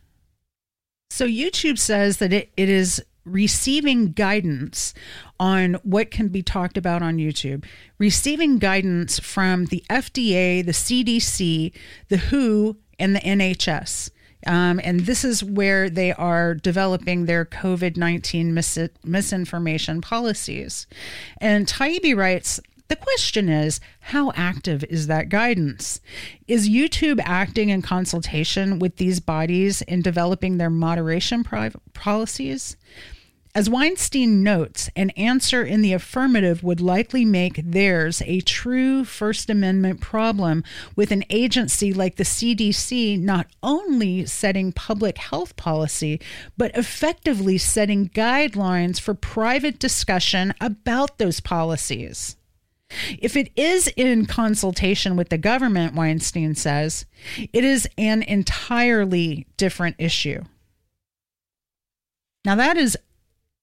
So 1.09 1.25
YouTube 1.25 1.79
says 1.79 2.17
that 2.17 2.33
it, 2.33 2.51
it 2.57 2.69
is 2.69 3.03
receiving 3.27 4.11
guidance 4.11 4.93
on 5.39 5.75
what 5.83 6.11
can 6.11 6.27
be 6.29 6.41
talked 6.41 6.77
about 6.77 7.01
on 7.01 7.17
YouTube, 7.17 7.65
receiving 7.97 8.57
guidance 8.57 9.19
from 9.19 9.65
the 9.65 9.83
FDA, 9.89 10.65
the 10.65 10.71
CDC, 10.71 11.71
the 12.09 12.17
WHO, 12.17 12.77
and 12.99 13.15
the 13.15 13.19
NHS. 13.19 14.09
Um, 14.45 14.79
and 14.83 15.01
this 15.01 15.23
is 15.23 15.43
where 15.43 15.89
they 15.89 16.13
are 16.13 16.53
developing 16.53 17.25
their 17.25 17.43
COVID 17.43 17.97
19 17.97 18.53
mis- 18.53 18.89
misinformation 19.03 19.99
policies. 20.01 20.87
And 21.41 21.67
Taibbi 21.67 22.15
writes, 22.15 22.61
the 22.87 22.95
question 22.95 23.49
is, 23.49 23.81
how 23.99 24.31
active 24.35 24.83
is 24.85 25.07
that 25.07 25.27
guidance? 25.27 25.99
Is 26.47 26.69
YouTube 26.69 27.19
acting 27.25 27.69
in 27.69 27.81
consultation 27.81 28.79
with 28.79 28.95
these 28.95 29.19
bodies 29.19 29.81
in 29.81 30.01
developing 30.01 30.57
their 30.57 30.69
moderation 30.69 31.43
pri- 31.43 31.71
policies? 31.93 32.77
As 33.57 33.71
Weinstein 33.71 34.43
notes, 34.43 34.87
an 34.95 35.09
answer 35.17 35.63
in 35.63 35.81
the 35.81 35.91
affirmative 35.91 36.61
would 36.61 36.79
likely 36.79 37.25
make 37.25 37.55
theirs 37.55 38.21
a 38.27 38.41
true 38.41 39.03
First 39.03 39.49
Amendment 39.49 39.99
problem, 39.99 40.63
with 40.95 41.09
an 41.09 41.23
agency 41.31 41.91
like 41.91 42.17
the 42.17 42.23
CDC 42.23 43.19
not 43.19 43.47
only 43.63 44.27
setting 44.27 44.71
public 44.73 45.17
health 45.17 45.55
policy, 45.55 46.21
but 46.55 46.69
effectively 46.77 47.57
setting 47.57 48.09
guidelines 48.09 49.01
for 49.01 49.15
private 49.15 49.79
discussion 49.79 50.53
about 50.61 51.17
those 51.17 51.39
policies. 51.39 52.35
If 53.17 53.35
it 53.35 53.49
is 53.55 53.87
in 53.97 54.27
consultation 54.27 55.15
with 55.15 55.29
the 55.29 55.39
government, 55.39 55.95
Weinstein 55.95 56.53
says, 56.53 57.07
it 57.51 57.63
is 57.63 57.89
an 57.97 58.21
entirely 58.21 59.47
different 59.57 59.95
issue. 59.97 60.43
Now, 62.45 62.55
that 62.55 62.77
is 62.77 62.97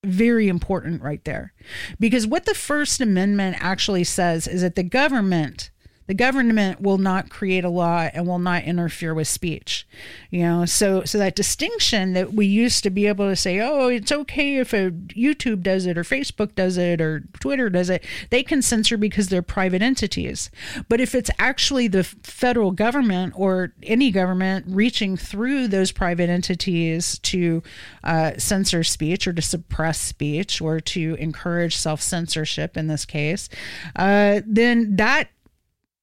very 0.05 0.49
important 0.49 1.03
right 1.03 1.25
there. 1.25 1.53
Because 1.99 2.27
what 2.27 2.45
the 2.45 2.55
First 2.55 3.01
Amendment 3.01 3.57
actually 3.61 4.05
says 4.05 4.47
is 4.47 4.63
that 4.63 4.75
the 4.75 4.83
government 4.83 5.71
the 6.07 6.15
government 6.15 6.81
will 6.81 6.99
not 6.99 7.31
create 7.31 7.65
a 7.65 7.69
law 7.69 8.09
and 8.13 8.27
will 8.27 8.39
not 8.39 8.65
interfere 8.65 9.15
with 9.15 9.29
speech. 9.29 9.87
You 10.31 10.43
know, 10.43 10.65
so 10.67 11.05
so 11.05 11.19
that 11.19 11.35
distinction 11.35 12.13
that 12.13 12.35
we 12.35 12.47
used 12.47 12.83
to 12.83 12.91
be 12.91 13.07
able 13.07 13.29
to 13.29 13.37
say, 13.37 13.61
oh, 13.61 13.89
it's 13.89 14.13
okay 14.13 14.57
if 14.59 14.73
a 14.73 14.91
YouTube 14.91 15.63
does 15.63 15.87
it 15.87 15.97
or 15.97 16.03
Facebook 16.03 16.55
does 16.55 16.77
it 16.77 17.01
or 17.01 17.25
Twitter 17.41 17.71
does 17.71 17.89
it, 17.89 18.05
they 18.31 18.43
can 18.43 18.61
censor 18.61 18.97
because 18.97 19.29
they're 19.29 19.43
private 19.43 19.83
entities. 19.83 20.51
But 20.89 21.01
if 21.01 21.15
it's 21.15 21.31
actually 21.39 21.89
the 21.89 22.05
federal 22.05 22.71
government 22.71 23.35
or 23.37 23.73
any 23.83 24.11
government 24.11 24.67
reaching 24.69 25.17
through 25.17 25.69
those 25.69 25.93
private 25.93 26.29
entities 26.29 27.19
to 27.21 27.63
uh, 28.03 28.33
censor 28.37 28.85
speech 28.85 29.27
or 29.27 29.33
to 29.33 29.43
suppress 29.43 30.01
speech 30.01 30.61
or 30.61 30.81
to 30.81 31.17
encourage 31.19 31.77
self 31.77 32.03
censorship 32.03 32.77
in 32.77 32.89
this 32.89 33.05
case, 33.05 33.49
uh, 33.97 34.41
then 34.47 34.97
that 34.97 35.29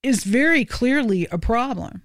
is 0.04 0.24
very 0.24 0.66
clearly 0.66 1.28
a 1.32 1.38
problem. 1.38 2.02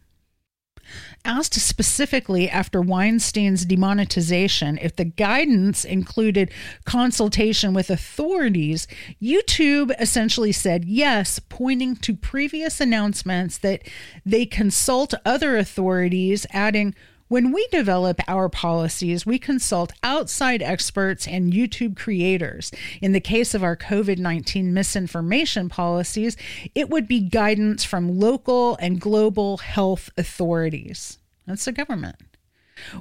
Asked 1.24 1.54
specifically 1.54 2.48
after 2.48 2.80
Weinstein's 2.80 3.64
demonetization 3.64 4.78
if 4.80 4.94
the 4.94 5.04
guidance 5.04 5.84
included 5.84 6.52
consultation 6.84 7.74
with 7.74 7.90
authorities, 7.90 8.86
YouTube 9.20 9.92
essentially 10.00 10.52
said 10.52 10.84
yes, 10.84 11.40
pointing 11.40 11.96
to 11.96 12.14
previous 12.14 12.80
announcements 12.80 13.58
that 13.58 13.82
they 14.24 14.46
consult 14.46 15.14
other 15.24 15.56
authorities, 15.56 16.46
adding, 16.52 16.94
when 17.28 17.52
we 17.52 17.66
develop 17.68 18.20
our 18.28 18.48
policies, 18.48 19.26
we 19.26 19.38
consult 19.38 19.92
outside 20.02 20.62
experts 20.62 21.26
and 21.26 21.52
YouTube 21.52 21.96
creators. 21.96 22.70
In 23.00 23.12
the 23.12 23.20
case 23.20 23.54
of 23.54 23.64
our 23.64 23.76
COVID 23.76 24.18
19 24.18 24.72
misinformation 24.72 25.68
policies, 25.68 26.36
it 26.74 26.88
would 26.90 27.08
be 27.08 27.20
guidance 27.20 27.84
from 27.84 28.18
local 28.18 28.76
and 28.76 29.00
global 29.00 29.58
health 29.58 30.10
authorities. 30.16 31.18
That's 31.46 31.64
the 31.64 31.72
government. 31.72 32.16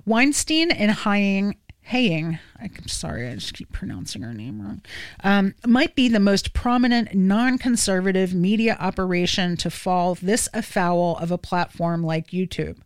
Weinstein 0.06 0.72
and 0.72 0.92
Haying 0.92 1.56
Haying, 1.90 2.40
I'm 2.60 2.88
sorry, 2.88 3.28
I 3.28 3.36
just 3.36 3.54
keep 3.54 3.72
pronouncing 3.72 4.24
her 4.24 4.34
name 4.34 4.60
wrong, 4.60 4.82
um, 5.24 5.54
might 5.68 5.94
be 5.94 6.10
the 6.10 6.20
most 6.20 6.52
prominent 6.52 7.14
non 7.14 7.60
conservative 7.60 8.34
media 8.34 8.76
operation 8.80 9.56
to 9.58 9.70
fall 9.70 10.16
this 10.16 10.50
afoul 10.52 11.16
of 11.18 11.30
a 11.30 11.38
platform 11.38 12.04
like 12.04 12.32
YouTube. 12.32 12.78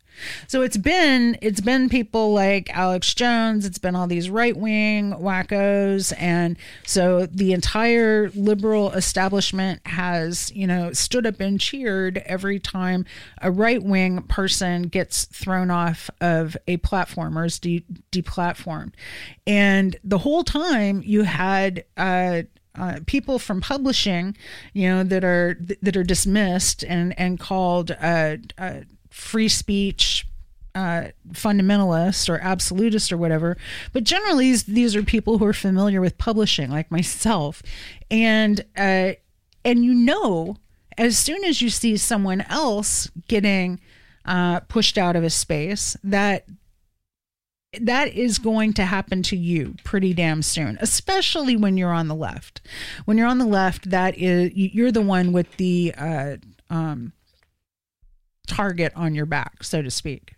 So 0.47 0.61
it's 0.61 0.78
been 0.78 1.38
it's 1.41 1.61
been 1.61 1.89
people 1.89 2.34
like 2.34 2.70
Alex 2.76 3.13
Jones, 3.13 3.65
it's 3.65 3.78
been 3.78 3.95
all 3.95 4.07
these 4.07 4.30
right-wing 4.30 5.13
wackos 5.13 6.13
and 6.17 6.57
so 6.86 7.26
the 7.26 7.53
entire 7.53 8.30
liberal 8.32 8.91
establishment 8.91 9.86
has, 9.86 10.51
you 10.53 10.67
know, 10.67 10.93
stood 10.93 11.26
up 11.26 11.39
and 11.39 11.59
cheered 11.59 12.20
every 12.26 12.59
time 12.59 13.05
a 13.41 13.51
right-wing 13.51 14.24
person 14.24 14.84
gets 14.84 15.26
thrown 15.26 15.72
off 15.72 16.09
of 16.22 16.57
a 16.67 16.78
platform 16.78 17.38
or 17.38 17.45
is 17.45 17.59
de- 17.59 17.86
deplatformed. 18.11 18.93
And 19.45 19.95
the 20.03 20.20
whole 20.20 20.43
time 20.43 21.01
you 21.05 21.24
had 21.24 21.86
uh, 21.97 22.43
uh, 22.76 22.99
people 23.05 23.39
from 23.39 23.61
publishing, 23.61 24.36
you 24.74 24.88
know, 24.88 25.03
that 25.03 25.24
are 25.24 25.57
that 25.82 25.97
are 25.97 26.03
dismissed 26.03 26.84
and 26.84 27.17
and 27.20 27.39
called 27.39 27.91
uh, 27.91 28.38
uh, 28.57 28.82
free 29.10 29.47
speech 29.47 30.26
uh, 30.76 31.10
fundamentalist 31.32 32.30
or 32.30 32.39
absolutist 32.39 33.12
or 33.12 33.18
whatever. 33.18 33.57
But 33.91 34.03
generally, 34.03 34.51
these, 34.51 34.64
these 34.64 34.95
are 34.95 35.03
people 35.03 35.38
who 35.38 35.45
are 35.45 35.53
familiar 35.53 36.01
with 36.01 36.18
publishing, 36.18 36.70
like 36.70 36.91
myself, 36.91 37.62
and 38.10 38.64
uh, 38.78 39.14
and 39.66 39.84
you 39.84 39.93
know, 39.93 40.57
as 40.97 41.18
soon 41.18 41.43
as 41.43 41.62
you 41.62 41.70
see 41.70 41.97
someone 41.97 42.41
else 42.41 43.10
getting 43.28 43.80
uh, 44.26 44.62
pushed 44.62 44.97
out 44.97 45.16
of 45.16 45.24
a 45.24 45.30
space, 45.30 45.97
that 46.03 46.45
that 47.80 48.14
is 48.14 48.39
going 48.39 48.74
to 48.74 48.84
happen 48.84 49.22
to 49.22 49.36
you 49.36 49.76
pretty 49.84 50.14
damn 50.14 50.41
soon, 50.41 50.78
especially 50.82 51.55
when 51.55 51.78
you're 51.78 51.93
on 51.93 52.07
the 52.07 52.16
left. 52.16 52.62
When 53.05 53.18
you're 53.18 53.28
on 53.28 53.38
the 53.38 53.45
left, 53.45 53.89
that 53.91 54.18
is 54.18 54.51
you're 54.53 54.91
the 54.91 55.01
one 55.01 55.32
with 55.32 55.57
the 55.57 55.93
uh, 55.97 56.38
um, 56.70 57.14
target 58.50 58.91
on 58.95 59.16
your 59.16 59.26
back, 59.26 59.64
so 59.64 59.82
to 59.82 59.89
speak. 59.91 60.34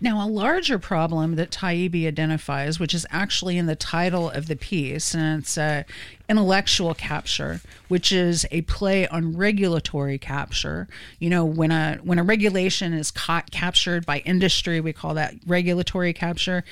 Now, 0.00 0.24
a 0.24 0.28
larger 0.28 0.78
problem 0.78 1.36
that 1.36 1.50
Taibbi 1.50 2.06
identifies, 2.06 2.80
which 2.80 2.94
is 2.94 3.06
actually 3.10 3.56
in 3.56 3.66
the 3.66 3.76
title 3.76 4.28
of 4.30 4.48
the 4.48 4.56
piece, 4.56 5.14
and 5.14 5.42
it's 5.42 5.56
uh, 5.56 5.84
intellectual 6.28 6.94
capture, 6.94 7.60
which 7.88 8.10
is 8.10 8.46
a 8.50 8.62
play 8.62 9.06
on 9.06 9.36
regulatory 9.36 10.18
capture. 10.18 10.88
You 11.18 11.30
know, 11.30 11.44
when 11.44 11.70
a 11.70 11.98
when 12.02 12.18
a 12.18 12.24
regulation 12.24 12.92
is 12.92 13.10
caught 13.10 13.50
captured 13.50 14.04
by 14.04 14.18
industry, 14.20 14.80
we 14.80 14.92
call 14.92 15.14
that 15.14 15.34
regulatory 15.46 16.12
capture. 16.12 16.64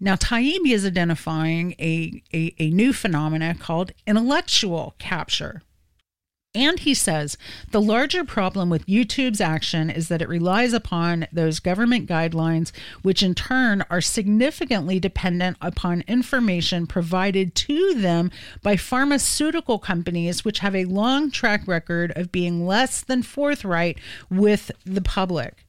Now, 0.00 0.14
Taibbi 0.14 0.72
is 0.72 0.86
identifying 0.86 1.72
a, 1.72 2.22
a, 2.32 2.54
a 2.58 2.70
new 2.70 2.92
phenomena 2.92 3.56
called 3.58 3.92
intellectual 4.06 4.94
capture. 4.98 5.62
And 6.54 6.80
he 6.80 6.94
says 6.94 7.36
the 7.72 7.80
larger 7.80 8.24
problem 8.24 8.70
with 8.70 8.86
YouTube's 8.86 9.40
action 9.40 9.90
is 9.90 10.08
that 10.08 10.22
it 10.22 10.28
relies 10.28 10.72
upon 10.72 11.26
those 11.30 11.60
government 11.60 12.08
guidelines, 12.08 12.72
which 13.02 13.22
in 13.22 13.34
turn 13.34 13.84
are 13.90 14.00
significantly 14.00 14.98
dependent 14.98 15.58
upon 15.60 16.04
information 16.08 16.86
provided 16.86 17.54
to 17.54 17.94
them 17.94 18.30
by 18.62 18.76
pharmaceutical 18.76 19.78
companies, 19.78 20.42
which 20.44 20.60
have 20.60 20.74
a 20.74 20.86
long 20.86 21.30
track 21.30 21.68
record 21.68 22.12
of 22.16 22.32
being 22.32 22.66
less 22.66 23.02
than 23.02 23.22
forthright 23.22 23.98
with 24.30 24.70
the 24.86 25.02
public. 25.02 25.67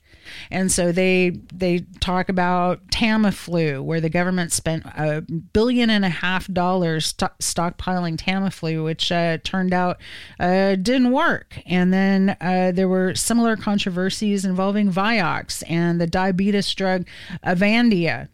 And 0.52 0.72
so 0.72 0.92
they 0.92 1.40
they 1.54 1.80
talk 2.00 2.30
about 2.30 2.86
Tamiflu, 2.88 3.84
where 3.84 4.02
the 4.02 4.10
government 4.10 4.52
spent 4.52 4.86
a 4.86 5.22
billion 5.22 5.90
and 5.90 6.06
a 6.06 6.10
half 6.10 6.48
dollars 6.48 7.08
st- 7.08 7.38
stockpiling 7.40 8.18
Tamiflu, 8.18 8.84
which 8.84 9.12
uh, 9.12 9.38
turned 9.44 9.74
out 9.74 9.98
uh, 10.40 10.76
didn't 10.76 11.12
work. 11.12 11.62
And 11.66 11.94
then 11.94 12.38
uh, 12.42 12.72
there 12.74 12.88
were 12.88 13.16
similar 13.16 13.56
controversies 13.56 14.46
involving 14.46 14.92
Vioxx 14.92 15.64
and 15.70 16.00
the 16.00 16.08
diabetes 16.08 16.74
drug 16.74 17.06
Avandia. 17.44 18.28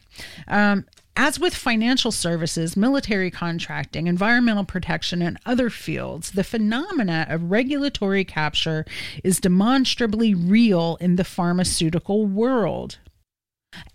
Um, 0.47 0.85
as 1.17 1.39
with 1.39 1.55
financial 1.55 2.11
services, 2.11 2.75
military 2.75 3.31
contracting, 3.31 4.07
environmental 4.07 4.65
protection, 4.65 5.21
and 5.21 5.39
other 5.45 5.69
fields, 5.69 6.31
the 6.31 6.43
phenomena 6.43 7.25
of 7.29 7.51
regulatory 7.51 8.25
capture 8.25 8.85
is 9.23 9.39
demonstrably 9.39 10.33
real 10.33 10.97
in 10.99 11.15
the 11.15 11.23
pharmaceutical 11.23 12.25
world. 12.25 12.97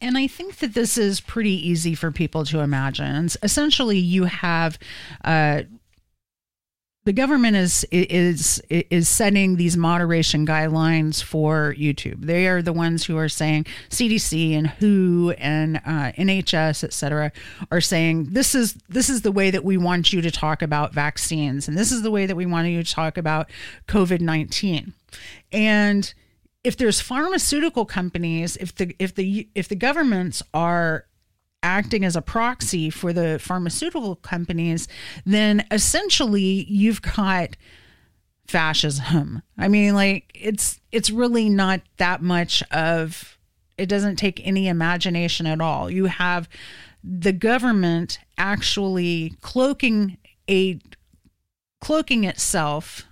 And 0.00 0.16
I 0.16 0.26
think 0.26 0.56
that 0.56 0.74
this 0.74 0.98
is 0.98 1.20
pretty 1.20 1.68
easy 1.68 1.94
for 1.94 2.10
people 2.10 2.44
to 2.46 2.60
imagine. 2.60 3.28
Essentially, 3.42 3.98
you 3.98 4.24
have 4.24 4.78
uh, 5.24 5.62
the 7.04 7.12
government 7.12 7.56
is 7.56 7.84
is 7.90 8.60
is 8.68 9.08
setting 9.08 9.56
these 9.56 9.76
moderation 9.76 10.46
guidelines 10.46 11.22
for 11.22 11.74
YouTube. 11.78 12.26
They 12.26 12.46
are 12.46 12.60
the 12.60 12.74
ones 12.74 13.04
who 13.04 13.16
are 13.16 13.28
saying 13.28 13.66
CDC 13.88 14.52
and 14.52 14.66
WHO 14.66 15.30
and 15.38 15.78
uh, 15.78 16.12
NHS, 16.18 16.84
et 16.84 16.92
cetera, 16.92 17.32
are 17.70 17.80
saying 17.80 18.28
this 18.32 18.54
is 18.54 18.74
this 18.88 19.08
is 19.08 19.22
the 19.22 19.32
way 19.32 19.50
that 19.50 19.64
we 19.64 19.78
want 19.78 20.12
you 20.12 20.20
to 20.20 20.30
talk 20.30 20.60
about 20.60 20.92
vaccines, 20.92 21.68
and 21.68 21.78
this 21.78 21.90
is 21.90 22.02
the 22.02 22.10
way 22.10 22.26
that 22.26 22.36
we 22.36 22.44
want 22.44 22.68
you 22.68 22.82
to 22.82 22.92
talk 22.92 23.16
about 23.16 23.50
COVID 23.88 24.20
nineteen, 24.20 24.92
and 25.52 26.12
if 26.62 26.76
there's 26.76 27.00
pharmaceutical 27.00 27.86
companies, 27.86 28.56
if 28.58 28.74
the 28.74 28.94
if 28.98 29.14
the 29.14 29.48
if 29.54 29.68
the 29.68 29.76
governments 29.76 30.42
are 30.52 31.06
acting 31.62 32.04
as 32.04 32.16
a 32.16 32.22
proxy 32.22 32.90
for 32.90 33.12
the 33.12 33.38
pharmaceutical 33.38 34.16
companies, 34.16 34.88
then 35.24 35.64
essentially 35.70 36.64
you've 36.68 37.02
got 37.02 37.56
fascism. 38.46 39.42
I 39.58 39.68
mean, 39.68 39.94
like 39.94 40.30
it's 40.34 40.80
it's 40.92 41.10
really 41.10 41.48
not 41.48 41.80
that 41.98 42.22
much 42.22 42.62
of 42.70 43.38
it 43.78 43.88
doesn't 43.88 44.16
take 44.16 44.46
any 44.46 44.68
imagination 44.68 45.46
at 45.46 45.60
all. 45.60 45.90
You 45.90 46.06
have 46.06 46.48
the 47.02 47.32
government 47.32 48.18
actually 48.36 49.34
cloaking 49.40 50.18
a 50.48 50.78
cloaking 51.80 52.24
itself 52.24 53.06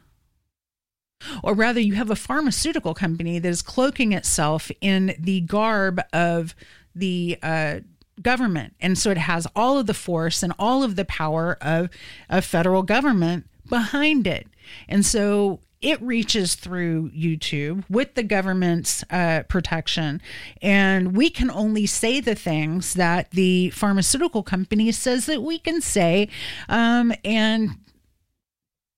or 1.42 1.55
rather 1.55 1.80
you 1.80 1.94
have 1.94 2.11
a 2.11 2.16
pharmaceutical 2.16 2.94
company 2.94 3.38
that 3.38 3.49
is 3.49 3.62
cloaking 3.62 4.12
itself 4.12 4.70
in 4.80 5.14
the 5.18 5.40
garb 5.42 6.01
of 6.12 6.55
the 6.94 7.38
uh, 7.42 7.80
government. 8.22 8.74
And 8.80 8.96
so 8.96 9.10
it 9.10 9.18
has 9.18 9.46
all 9.54 9.78
of 9.78 9.86
the 9.86 9.94
force 9.94 10.42
and 10.42 10.52
all 10.58 10.82
of 10.82 10.96
the 10.96 11.04
power 11.04 11.56
of 11.60 11.90
a 12.28 12.42
federal 12.42 12.82
government 12.82 13.46
behind 13.68 14.26
it. 14.26 14.46
And 14.88 15.04
so 15.04 15.60
it 15.80 16.00
reaches 16.02 16.56
through 16.56 17.10
YouTube 17.10 17.84
with 17.88 18.14
the 18.14 18.22
government's 18.24 19.04
uh, 19.10 19.44
protection. 19.48 20.20
And 20.60 21.16
we 21.16 21.30
can 21.30 21.50
only 21.50 21.86
say 21.86 22.20
the 22.20 22.34
things 22.34 22.94
that 22.94 23.30
the 23.30 23.70
pharmaceutical 23.70 24.42
company 24.42 24.90
says 24.90 25.26
that 25.26 25.42
we 25.42 25.58
can 25.58 25.80
say. 25.80 26.28
Um, 26.68 27.12
and 27.24 27.76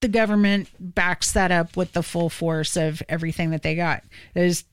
the 0.00 0.08
government 0.08 0.68
backs 0.78 1.32
that 1.32 1.52
up 1.52 1.76
with 1.76 1.92
the 1.92 2.02
full 2.02 2.30
force 2.30 2.76
of 2.76 3.02
everything 3.08 3.50
that 3.50 3.62
they 3.62 3.74
got. 3.74 4.02
There's 4.34 4.64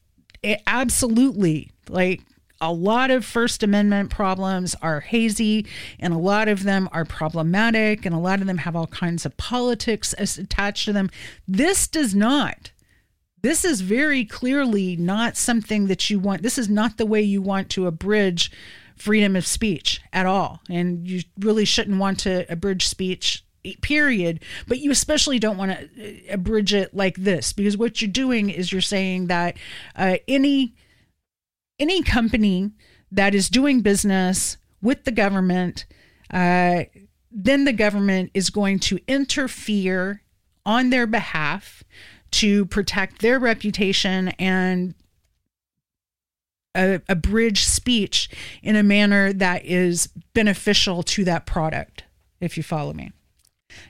absolutely 0.66 1.72
like 1.90 2.22
a 2.60 2.72
lot 2.72 3.12
of 3.12 3.26
First 3.26 3.64
Amendment 3.64 4.10
problems 4.10 4.76
are 4.82 5.02
hazy, 5.02 5.66
and 6.00 6.14
a 6.14 6.18
lot 6.18 6.48
of 6.48 6.64
them 6.64 6.90
are 6.92 7.06
problematic, 7.06 8.06
and 8.06 8.16
a 8.16 8.20
lot 8.20 8.42
of 8.42 8.48
them 8.48 8.60
have 8.60 8.76
all 8.76 8.88
kinds 8.88 9.26
of 9.26 9.38
politics 9.38 10.14
attached 10.18 10.86
to 10.86 10.94
them. 10.94 11.10
This 11.48 11.88
does 11.88 12.16
not. 12.16 12.72
This 13.42 13.64
is 13.64 13.82
very 13.82 14.26
clearly 14.26 14.96
not 14.96 15.38
something 15.38 15.88
that 15.88 16.10
you 16.10 16.20
want. 16.20 16.42
This 16.42 16.58
is 16.58 16.68
not 16.68 16.98
the 16.98 17.06
way 17.06 17.22
you 17.22 17.42
want 17.42 17.70
to 17.72 17.86
abridge 17.86 18.52
freedom 18.96 19.36
of 19.36 19.46
speech 19.46 20.02
at 20.12 20.26
all. 20.26 20.62
And 20.70 21.08
you 21.08 21.22
really 21.40 21.66
shouldn't 21.66 22.00
want 22.00 22.20
to 22.22 22.52
abridge 22.52 22.88
speech 22.88 23.44
period 23.82 24.40
but 24.66 24.80
you 24.80 24.92
especially 24.92 25.40
don't 25.40 25.58
want 25.58 25.72
to 25.72 26.30
abridge 26.30 26.74
it 26.74 26.94
like 26.94 27.18
this 27.18 27.52
because 27.52 27.76
what 27.76 28.02
you're 28.02 28.10
doing 28.10 28.50
is 28.50 28.72
you're 28.72 28.80
saying 28.80 29.28
that 29.28 29.58
uh, 29.98 30.16
any 30.26 30.74
any 31.80 32.04
company 32.04 32.72
that 33.12 33.34
is 33.34 33.50
doing 33.50 33.82
business 33.82 34.58
with 34.82 35.04
the 35.04 35.12
government, 35.12 35.86
uh, 36.32 36.84
then 37.32 37.66
the 37.66 37.74
government 37.74 38.32
is 38.34 38.50
going 38.50 38.80
to 38.80 39.00
interfere 39.08 40.22
on 40.66 40.90
their 40.90 41.08
behalf 41.08 41.84
to 42.32 42.66
protect 42.66 43.22
their 43.22 43.40
reputation 43.40 44.30
and 44.40 44.94
a, 46.76 47.02
abridge 47.10 47.64
speech 47.64 48.30
in 48.62 48.76
a 48.76 48.84
manner 48.84 49.34
that 49.34 49.66
is 49.66 50.08
beneficial 50.34 51.04
to 51.04 51.24
that 51.24 51.46
product, 51.46 52.04
if 52.40 52.58
you 52.58 52.64
follow 52.64 52.94
me. 52.94 53.12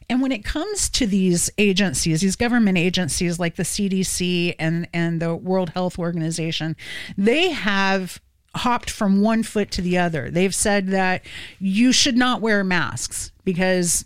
And 0.10 0.22
when 0.22 0.32
it 0.32 0.44
comes 0.44 0.90
to 0.90 1.06
these 1.06 1.50
agencies, 1.58 2.22
these 2.22 2.36
government 2.36 2.78
agencies 2.78 3.40
like 3.40 3.56
the 3.56 3.64
CDC 3.64 4.56
and, 4.58 4.88
and 4.94 5.22
the 5.22 5.36
World 5.36 5.70
Health 5.70 6.00
Organization, 6.00 6.76
they 7.18 7.52
have 7.52 8.22
hopped 8.56 8.90
from 8.90 9.22
one 9.22 9.44
foot 9.44 9.72
to 9.72 9.82
the 9.82 9.98
other. 9.98 10.30
They've 10.32 10.56
said 10.56 10.88
that 10.88 11.24
you 11.60 11.92
should 11.92 12.18
not 12.18 12.42
wear 12.42 12.64
masks 12.64 13.32
because 13.44 14.06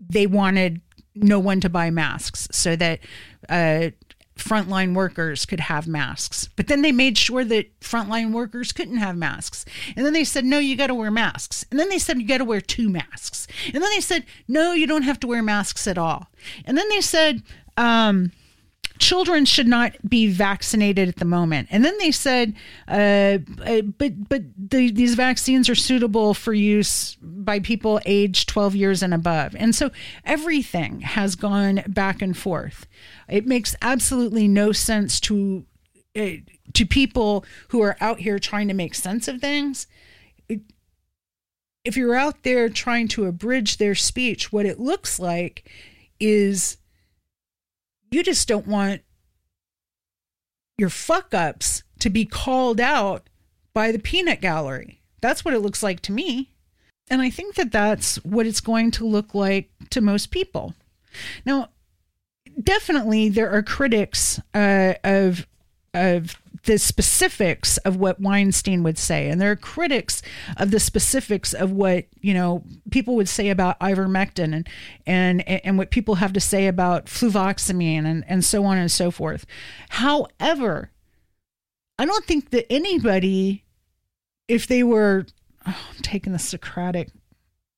they 0.00 0.26
wanted 0.26 0.80
no 1.14 1.38
one 1.38 1.60
to 1.60 1.68
buy 1.68 1.90
masks 1.90 2.48
so 2.52 2.74
that 2.76 3.00
uh, 3.48 3.90
frontline 4.36 4.94
workers 4.94 5.44
could 5.44 5.60
have 5.60 5.86
masks. 5.86 6.48
But 6.56 6.68
then 6.68 6.82
they 6.82 6.92
made 6.92 7.18
sure 7.18 7.44
that 7.44 7.80
frontline 7.80 8.32
workers 8.32 8.72
couldn't 8.72 8.96
have 8.96 9.16
masks. 9.16 9.64
And 9.96 10.04
then 10.04 10.12
they 10.12 10.24
said, 10.24 10.44
no, 10.44 10.58
you 10.58 10.76
got 10.76 10.88
to 10.88 10.94
wear 10.94 11.10
masks. 11.10 11.64
And 11.70 11.78
then 11.78 11.88
they 11.88 11.98
said, 11.98 12.20
you 12.20 12.26
got 12.26 12.38
to 12.38 12.44
wear 12.44 12.60
two 12.60 12.88
masks. 12.88 13.46
And 13.66 13.82
then 13.82 13.90
they 13.90 14.00
said, 14.00 14.24
no, 14.48 14.72
you 14.72 14.86
don't 14.86 15.02
have 15.02 15.20
to 15.20 15.26
wear 15.26 15.42
masks 15.42 15.86
at 15.86 15.98
all. 15.98 16.28
And 16.64 16.76
then 16.76 16.88
they 16.88 17.00
said, 17.00 17.42
um, 17.76 18.32
children 19.02 19.44
should 19.44 19.66
not 19.66 19.92
be 20.08 20.28
vaccinated 20.28 21.08
at 21.08 21.16
the 21.16 21.24
moment. 21.24 21.66
And 21.70 21.84
then 21.84 21.98
they 21.98 22.12
said, 22.12 22.54
uh, 22.86 23.38
uh 23.64 23.82
but 23.98 24.28
but 24.28 24.42
the, 24.56 24.92
these 24.92 25.14
vaccines 25.14 25.68
are 25.68 25.74
suitable 25.74 26.34
for 26.34 26.54
use 26.54 27.16
by 27.20 27.58
people 27.58 28.00
aged 28.06 28.48
12 28.48 28.76
years 28.76 29.02
and 29.02 29.12
above. 29.12 29.56
And 29.56 29.74
so 29.74 29.90
everything 30.24 31.00
has 31.00 31.34
gone 31.34 31.82
back 31.88 32.22
and 32.22 32.36
forth. 32.36 32.86
It 33.28 33.44
makes 33.44 33.74
absolutely 33.82 34.46
no 34.46 34.70
sense 34.70 35.18
to 35.20 35.66
uh, 36.16 36.36
to 36.72 36.86
people 36.86 37.44
who 37.68 37.82
are 37.82 37.96
out 38.00 38.20
here 38.20 38.38
trying 38.38 38.68
to 38.68 38.74
make 38.74 38.94
sense 38.94 39.26
of 39.28 39.40
things. 39.40 39.86
if 41.84 41.96
you're 41.96 42.14
out 42.14 42.44
there 42.44 42.68
trying 42.68 43.08
to 43.08 43.24
abridge 43.24 43.78
their 43.78 43.96
speech, 43.96 44.52
what 44.52 44.64
it 44.64 44.78
looks 44.78 45.18
like 45.18 45.68
is 46.20 46.76
you 48.12 48.22
just 48.22 48.46
don't 48.48 48.66
want 48.66 49.02
your 50.78 50.90
fuck 50.90 51.34
ups 51.34 51.82
to 51.98 52.10
be 52.10 52.24
called 52.24 52.80
out 52.80 53.28
by 53.74 53.92
the 53.92 53.98
peanut 53.98 54.40
gallery. 54.40 55.00
That's 55.20 55.44
what 55.44 55.54
it 55.54 55.60
looks 55.60 55.82
like 55.82 56.00
to 56.02 56.12
me. 56.12 56.50
And 57.08 57.22
I 57.22 57.30
think 57.30 57.54
that 57.56 57.72
that's 57.72 58.16
what 58.24 58.46
it's 58.46 58.60
going 58.60 58.90
to 58.92 59.06
look 59.06 59.34
like 59.34 59.70
to 59.90 60.00
most 60.00 60.30
people. 60.30 60.74
Now, 61.44 61.68
definitely 62.60 63.28
there 63.28 63.50
are 63.50 63.62
critics 63.62 64.40
uh, 64.54 64.94
of 65.04 65.46
of 65.94 66.40
the 66.64 66.78
specifics 66.78 67.76
of 67.78 67.96
what 67.96 68.20
Weinstein 68.20 68.82
would 68.84 68.98
say, 68.98 69.28
and 69.28 69.40
there 69.40 69.50
are 69.50 69.56
critics 69.56 70.22
of 70.56 70.70
the 70.70 70.78
specifics 70.78 71.52
of 71.52 71.72
what 71.72 72.06
you 72.20 72.34
know 72.34 72.62
people 72.90 73.16
would 73.16 73.28
say 73.28 73.48
about 73.48 73.80
ivermectin 73.80 74.54
and 74.54 74.68
and 75.06 75.48
and 75.48 75.78
what 75.78 75.90
people 75.90 76.16
have 76.16 76.32
to 76.32 76.40
say 76.40 76.66
about 76.66 77.06
fluvoxamine 77.06 78.06
and 78.06 78.24
and 78.28 78.44
so 78.44 78.64
on 78.64 78.78
and 78.78 78.92
so 78.92 79.10
forth. 79.10 79.44
However, 79.90 80.90
I 81.98 82.04
don't 82.04 82.24
think 82.24 82.50
that 82.50 82.72
anybody, 82.72 83.64
if 84.48 84.66
they 84.66 84.82
were, 84.82 85.26
oh, 85.66 85.88
I'm 85.90 86.02
taking 86.02 86.32
the 86.32 86.38
Socratic 86.38 87.10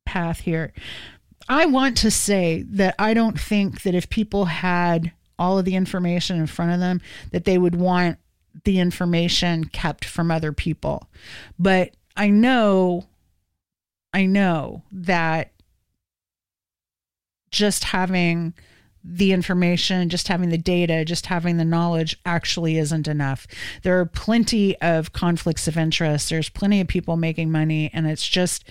path 0.04 0.40
here. 0.40 0.72
I 1.48 1.66
want 1.66 1.96
to 1.98 2.10
say 2.10 2.64
that 2.70 2.94
I 2.98 3.12
don't 3.12 3.38
think 3.38 3.82
that 3.82 3.94
if 3.94 4.08
people 4.08 4.46
had 4.46 5.12
all 5.38 5.58
of 5.58 5.64
the 5.64 5.74
information 5.74 6.38
in 6.38 6.46
front 6.46 6.72
of 6.72 6.80
them, 6.80 7.00
that 7.32 7.44
they 7.44 7.58
would 7.58 7.74
want 7.74 8.18
the 8.62 8.78
information 8.78 9.64
kept 9.64 10.04
from 10.04 10.30
other 10.30 10.52
people. 10.52 11.08
But 11.58 11.96
I 12.16 12.30
know, 12.30 13.06
I 14.12 14.26
know 14.26 14.82
that 14.92 15.52
just 17.50 17.84
having 17.84 18.54
the 19.04 19.32
information, 19.32 20.08
just 20.08 20.28
having 20.28 20.48
the 20.48 20.58
data, 20.58 21.04
just 21.04 21.26
having 21.26 21.58
the 21.58 21.64
knowledge 21.64 22.18
actually 22.24 22.78
isn't 22.78 23.06
enough. 23.06 23.46
There 23.82 24.00
are 24.00 24.06
plenty 24.06 24.80
of 24.80 25.12
conflicts 25.12 25.68
of 25.68 25.76
interest. 25.76 26.30
There's 26.30 26.48
plenty 26.48 26.80
of 26.80 26.88
people 26.88 27.16
making 27.16 27.50
money, 27.50 27.90
and 27.92 28.06
it's 28.06 28.26
just 28.26 28.64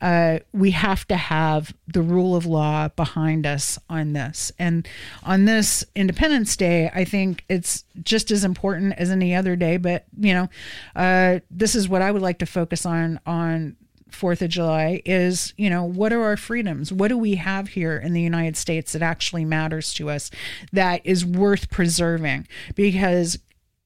uh, 0.00 0.38
we 0.52 0.70
have 0.70 1.06
to 1.08 1.16
have 1.16 1.74
the 1.88 2.02
rule 2.02 2.36
of 2.36 2.46
law 2.46 2.88
behind 2.88 3.46
us 3.46 3.78
on 3.88 4.12
this. 4.12 4.52
And 4.58 4.86
on 5.24 5.44
this 5.44 5.84
Independence 5.96 6.56
Day, 6.56 6.90
I 6.94 7.04
think 7.04 7.44
it's 7.48 7.84
just 8.02 8.30
as 8.30 8.44
important 8.44 8.94
as 8.94 9.10
any 9.10 9.34
other 9.34 9.56
day. 9.56 9.76
But 9.76 10.04
you 10.16 10.34
know, 10.34 10.48
uh, 10.94 11.40
this 11.50 11.74
is 11.74 11.88
what 11.88 12.02
I 12.02 12.12
would 12.12 12.22
like 12.22 12.38
to 12.38 12.46
focus 12.46 12.86
on 12.86 13.18
on 13.26 13.76
Fourth 14.14 14.42
of 14.42 14.50
July 14.50 15.02
is, 15.04 15.54
you 15.56 15.70
know, 15.70 15.84
what 15.84 16.12
are 16.12 16.22
our 16.22 16.36
freedoms? 16.36 16.92
What 16.92 17.08
do 17.08 17.18
we 17.18 17.36
have 17.36 17.68
here 17.68 17.96
in 17.96 18.12
the 18.12 18.20
United 18.20 18.56
States 18.56 18.92
that 18.92 19.02
actually 19.02 19.44
matters 19.44 19.92
to 19.94 20.10
us 20.10 20.30
that 20.72 21.00
is 21.04 21.24
worth 21.24 21.70
preserving? 21.70 22.46
Because 22.74 23.38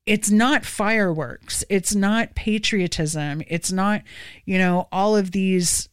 it's 0.07 0.31
not 0.31 0.65
fireworks, 0.65 1.65
it's 1.71 1.95
not 1.95 2.35
patriotism, 2.35 3.43
it's 3.49 3.73
not, 3.73 4.03
you 4.45 4.59
know, 4.59 4.87
all 4.93 5.17
of 5.17 5.31
these, 5.31 5.89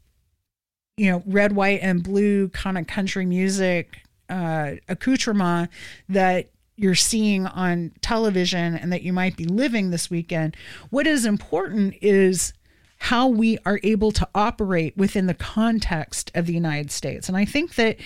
you 0.98 1.10
know, 1.10 1.24
red, 1.26 1.54
white, 1.54 1.80
and 1.82 2.04
blue 2.04 2.50
kind 2.50 2.78
of 2.78 2.88
country 2.88 3.26
music 3.26 4.02
uh, 4.30 4.74
accoutrement 4.90 5.70
that 6.10 6.50
you're 6.76 6.96
seeing 6.96 7.46
on 7.46 7.92
television 8.02 8.76
and 8.76 8.92
that 8.92 9.04
you 9.04 9.14
might 9.14 9.38
be 9.38 9.46
living 9.46 9.92
this 9.92 10.10
weekend. 10.10 10.58
What 10.90 11.06
is 11.06 11.26
important 11.26 11.96
is 12.02 12.54
how 13.02 13.28
we 13.28 13.58
are 13.66 13.80
able 13.82 14.12
to 14.12 14.30
operate 14.36 14.96
within 14.96 15.26
the 15.26 15.34
context 15.34 16.30
of 16.36 16.46
the 16.46 16.54
United 16.54 16.92
States. 16.92 17.28
And 17.28 17.36
I 17.36 17.46
think 17.46 17.74
that 17.74 17.98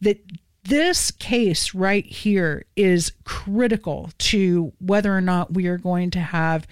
that 0.00 0.20
this 0.62 1.10
case 1.10 1.74
right 1.74 2.06
here 2.06 2.64
is 2.76 3.10
critical 3.24 4.10
to 4.18 4.72
whether 4.78 5.14
or 5.14 5.20
not 5.20 5.54
we 5.54 5.66
are 5.66 5.76
going 5.76 6.12
to 6.12 6.20
have 6.20 6.68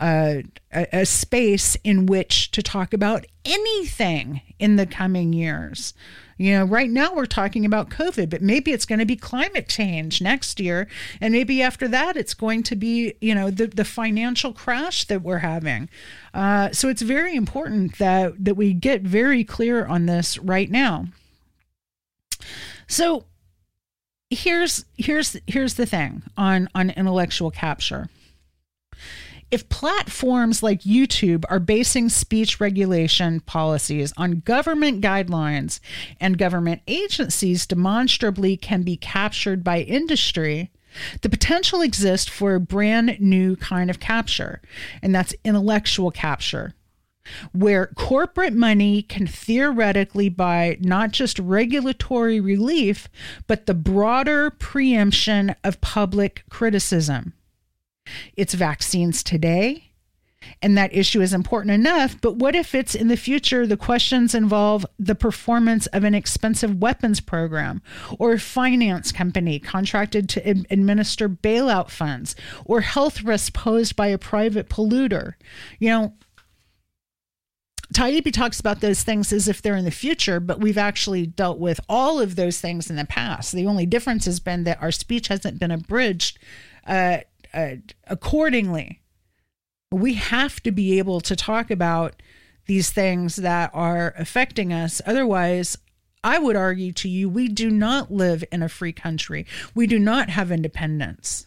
uh, 0.00 0.36
a, 0.72 1.00
a, 1.00 1.06
space 1.06 1.76
in 1.84 2.06
which 2.06 2.50
to 2.52 2.62
talk 2.62 2.94
about 2.94 3.26
anything 3.44 4.40
in 4.58 4.76
the 4.76 4.86
coming 4.86 5.34
years. 5.34 5.92
You 6.38 6.52
know, 6.52 6.64
right 6.64 6.90
now 6.90 7.14
we're 7.14 7.26
talking 7.26 7.64
about 7.64 7.88
COVID, 7.88 8.28
but 8.28 8.42
maybe 8.42 8.72
it's 8.72 8.84
going 8.84 8.98
to 8.98 9.06
be 9.06 9.16
climate 9.16 9.68
change 9.68 10.20
next 10.20 10.60
year. 10.60 10.86
And 11.20 11.32
maybe 11.32 11.62
after 11.62 11.88
that, 11.88 12.16
it's 12.16 12.34
going 12.34 12.62
to 12.64 12.76
be, 12.76 13.14
you 13.20 13.34
know, 13.34 13.50
the, 13.50 13.66
the 13.68 13.84
financial 13.84 14.52
crash 14.52 15.04
that 15.06 15.22
we're 15.22 15.38
having. 15.38 15.88
Uh, 16.34 16.70
so 16.72 16.88
it's 16.88 17.02
very 17.02 17.34
important 17.34 17.98
that, 17.98 18.44
that 18.44 18.54
we 18.54 18.74
get 18.74 19.02
very 19.02 19.44
clear 19.44 19.86
on 19.86 20.06
this 20.06 20.36
right 20.38 20.70
now. 20.70 21.06
So 22.86 23.24
here's 24.30 24.84
here's 24.96 25.36
here's 25.46 25.74
the 25.74 25.86
thing 25.86 26.22
on 26.36 26.68
on 26.74 26.90
intellectual 26.90 27.50
capture 27.50 28.08
if 29.50 29.68
platforms 29.68 30.62
like 30.62 30.82
YouTube 30.82 31.44
are 31.48 31.60
basing 31.60 32.08
speech 32.08 32.60
regulation 32.60 33.40
policies 33.40 34.12
on 34.16 34.40
government 34.40 35.00
guidelines 35.00 35.78
and 36.20 36.38
government 36.38 36.82
agencies 36.88 37.66
demonstrably 37.66 38.56
can 38.56 38.82
be 38.82 38.96
captured 38.96 39.62
by 39.62 39.80
industry, 39.80 40.70
the 41.22 41.28
potential 41.28 41.80
exists 41.80 42.28
for 42.28 42.54
a 42.54 42.60
brand 42.60 43.20
new 43.20 43.56
kind 43.56 43.90
of 43.90 44.00
capture, 44.00 44.60
and 45.02 45.14
that's 45.14 45.34
intellectual 45.44 46.10
capture, 46.10 46.74
where 47.52 47.88
corporate 47.96 48.54
money 48.54 49.02
can 49.02 49.26
theoretically 49.26 50.28
buy 50.28 50.76
not 50.80 51.12
just 51.12 51.38
regulatory 51.38 52.40
relief, 52.40 53.08
but 53.46 53.66
the 53.66 53.74
broader 53.74 54.50
preemption 54.50 55.54
of 55.62 55.80
public 55.80 56.44
criticism. 56.50 57.34
It's 58.36 58.54
vaccines 58.54 59.22
today, 59.22 59.90
and 60.62 60.76
that 60.76 60.94
issue 60.94 61.20
is 61.20 61.32
important 61.32 61.72
enough. 61.72 62.20
But 62.20 62.36
what 62.36 62.54
if 62.54 62.74
it's 62.74 62.94
in 62.94 63.08
the 63.08 63.16
future 63.16 63.66
the 63.66 63.76
questions 63.76 64.34
involve 64.34 64.86
the 64.98 65.14
performance 65.14 65.86
of 65.88 66.04
an 66.04 66.14
expensive 66.14 66.76
weapons 66.80 67.20
program 67.20 67.82
or 68.18 68.32
a 68.32 68.38
finance 68.38 69.12
company 69.12 69.58
contracted 69.58 70.28
to 70.30 70.48
administer 70.48 71.28
bailout 71.28 71.90
funds 71.90 72.36
or 72.64 72.80
health 72.82 73.22
risks 73.22 73.50
posed 73.50 73.96
by 73.96 74.08
a 74.08 74.18
private 74.18 74.68
polluter? 74.68 75.34
You 75.78 75.88
know, 75.90 76.14
Taibbi 77.94 78.32
talks 78.32 78.58
about 78.58 78.80
those 78.80 79.02
things 79.02 79.32
as 79.32 79.46
if 79.46 79.62
they're 79.62 79.76
in 79.76 79.84
the 79.84 79.90
future, 79.92 80.40
but 80.40 80.60
we've 80.60 80.78
actually 80.78 81.26
dealt 81.26 81.58
with 81.58 81.78
all 81.88 82.20
of 82.20 82.34
those 82.34 82.60
things 82.60 82.90
in 82.90 82.96
the 82.96 83.04
past. 83.04 83.52
The 83.52 83.66
only 83.66 83.86
difference 83.86 84.24
has 84.24 84.40
been 84.40 84.64
that 84.64 84.82
our 84.82 84.90
speech 84.90 85.28
hasn't 85.28 85.60
been 85.60 85.70
abridged 85.70 86.38
uh, 86.86 87.18
uh, 87.56 87.76
accordingly. 88.06 89.00
We 89.90 90.14
have 90.14 90.62
to 90.64 90.70
be 90.70 90.98
able 90.98 91.20
to 91.22 91.34
talk 91.34 91.70
about 91.70 92.20
these 92.66 92.90
things 92.90 93.36
that 93.36 93.70
are 93.72 94.14
affecting 94.18 94.72
us. 94.72 95.00
Otherwise, 95.06 95.78
I 96.22 96.38
would 96.38 96.56
argue 96.56 96.92
to 96.92 97.08
you, 97.08 97.28
we 97.28 97.48
do 97.48 97.70
not 97.70 98.12
live 98.12 98.44
in 98.50 98.62
a 98.62 98.68
free 98.68 98.92
country. 98.92 99.46
We 99.74 99.86
do 99.86 99.98
not 99.98 100.28
have 100.28 100.50
independence. 100.50 101.46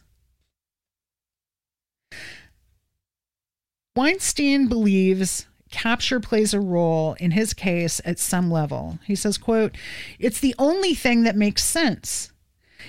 Weinstein 3.96 4.68
believes 4.68 5.46
capture 5.70 6.20
plays 6.20 6.54
a 6.54 6.60
role 6.60 7.14
in 7.20 7.32
his 7.32 7.54
case 7.54 8.00
at 8.06 8.18
some 8.18 8.50
level. 8.50 9.00
He 9.06 9.16
says, 9.16 9.38
quote, 9.38 9.76
"It's 10.18 10.40
the 10.40 10.56
only 10.58 10.96
thing 10.96 11.24
that 11.24 11.36
makes 11.36 11.64
sense. 11.64 12.32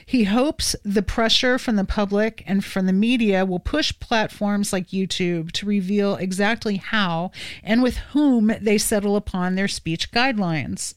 He 0.07 0.25
hopes 0.25 0.77
the 0.85 1.03
pressure 1.03 1.59
from 1.59 1.77
the 1.77 1.85
public 1.85 2.43
and 2.47 2.65
from 2.65 2.87
the 2.87 2.93
media 2.93 3.45
will 3.45 3.59
push 3.59 3.93
platforms 4.01 4.73
like 4.73 4.89
YouTube 4.89 5.53
to 5.53 5.67
reveal 5.67 6.17
exactly 6.17 6.77
how 6.77 7.31
and 7.63 7.83
with 7.83 7.97
whom 8.13 8.53
they 8.61 8.79
settle 8.79 9.17
upon 9.17 9.55
their 9.55 9.69
speech 9.69 10.13
guidelines. 10.13 10.95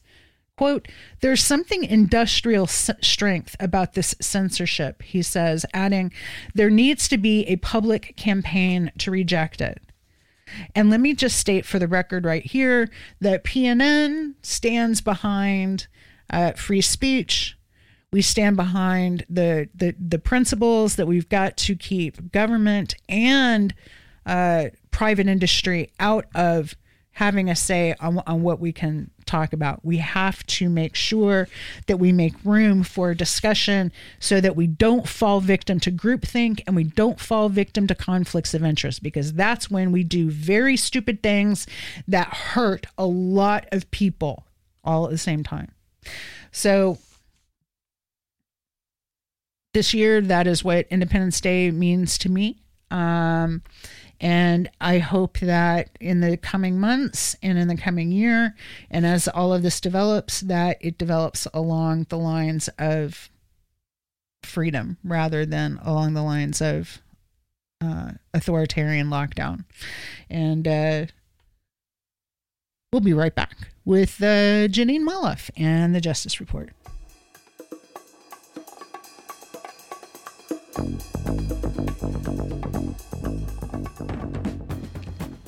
Quote, 0.56 0.86
there's 1.20 1.42
something 1.42 1.82
industrial 1.82 2.68
strength 2.68 3.56
about 3.58 3.94
this 3.94 4.14
censorship, 4.20 5.02
he 5.02 5.20
says, 5.20 5.66
adding, 5.74 6.12
there 6.54 6.70
needs 6.70 7.08
to 7.08 7.18
be 7.18 7.44
a 7.46 7.56
public 7.56 8.14
campaign 8.16 8.92
to 8.98 9.10
reject 9.10 9.60
it. 9.60 9.80
And 10.74 10.90
let 10.90 11.00
me 11.00 11.14
just 11.14 11.38
state 11.38 11.66
for 11.66 11.80
the 11.80 11.88
record 11.88 12.24
right 12.24 12.44
here 12.44 12.88
that 13.20 13.42
PNN 13.42 14.34
stands 14.42 15.00
behind 15.00 15.88
uh, 16.30 16.52
free 16.52 16.80
speech, 16.80 17.53
we 18.14 18.22
stand 18.22 18.56
behind 18.56 19.26
the 19.28 19.68
the 19.74 19.92
the 19.98 20.20
principles 20.20 20.94
that 20.94 21.06
we've 21.06 21.28
got 21.28 21.56
to 21.56 21.74
keep 21.74 22.30
government 22.30 22.94
and 23.08 23.74
uh, 24.24 24.66
private 24.92 25.26
industry 25.26 25.90
out 25.98 26.24
of 26.32 26.76
having 27.10 27.50
a 27.50 27.56
say 27.56 27.92
on, 27.98 28.22
on 28.24 28.40
what 28.42 28.60
we 28.60 28.70
can 28.70 29.10
talk 29.26 29.52
about. 29.52 29.84
We 29.84 29.96
have 29.96 30.46
to 30.46 30.68
make 30.68 30.94
sure 30.94 31.48
that 31.88 31.96
we 31.96 32.12
make 32.12 32.34
room 32.44 32.84
for 32.84 33.14
discussion 33.14 33.90
so 34.20 34.40
that 34.40 34.54
we 34.54 34.68
don't 34.68 35.08
fall 35.08 35.40
victim 35.40 35.80
to 35.80 35.90
groupthink 35.90 36.62
and 36.68 36.76
we 36.76 36.84
don't 36.84 37.18
fall 37.18 37.48
victim 37.48 37.88
to 37.88 37.96
conflicts 37.96 38.54
of 38.54 38.62
interest 38.62 39.02
because 39.02 39.32
that's 39.32 39.68
when 39.68 39.90
we 39.90 40.04
do 40.04 40.30
very 40.30 40.76
stupid 40.76 41.20
things 41.20 41.66
that 42.06 42.28
hurt 42.28 42.86
a 42.96 43.06
lot 43.06 43.66
of 43.72 43.90
people 43.90 44.46
all 44.84 45.04
at 45.04 45.10
the 45.10 45.18
same 45.18 45.42
time. 45.42 45.72
So 46.52 46.98
this 49.74 49.92
year, 49.92 50.20
that 50.22 50.46
is 50.46 50.64
what 50.64 50.86
Independence 50.90 51.40
Day 51.40 51.70
means 51.70 52.16
to 52.18 52.30
me. 52.30 52.62
Um, 52.90 53.62
and 54.20 54.70
I 54.80 54.98
hope 54.98 55.38
that 55.40 55.90
in 56.00 56.20
the 56.20 56.36
coming 56.36 56.78
months 56.78 57.36
and 57.42 57.58
in 57.58 57.68
the 57.68 57.76
coming 57.76 58.10
year, 58.10 58.54
and 58.90 59.04
as 59.04 59.28
all 59.28 59.52
of 59.52 59.62
this 59.62 59.80
develops, 59.80 60.40
that 60.40 60.78
it 60.80 60.96
develops 60.96 61.46
along 61.52 62.06
the 62.08 62.16
lines 62.16 62.68
of 62.78 63.28
freedom 64.42 64.96
rather 65.04 65.44
than 65.44 65.78
along 65.82 66.14
the 66.14 66.22
lines 66.22 66.62
of 66.62 67.02
uh, 67.82 68.12
authoritarian 68.32 69.08
lockdown. 69.08 69.64
And 70.30 70.66
uh, 70.66 71.06
we'll 72.92 73.00
be 73.00 73.12
right 73.12 73.34
back 73.34 73.72
with 73.84 74.22
uh, 74.22 74.68
Jeanine 74.68 75.02
Molloff 75.02 75.50
and 75.56 75.94
the 75.94 76.00
Justice 76.00 76.40
Report. 76.40 76.70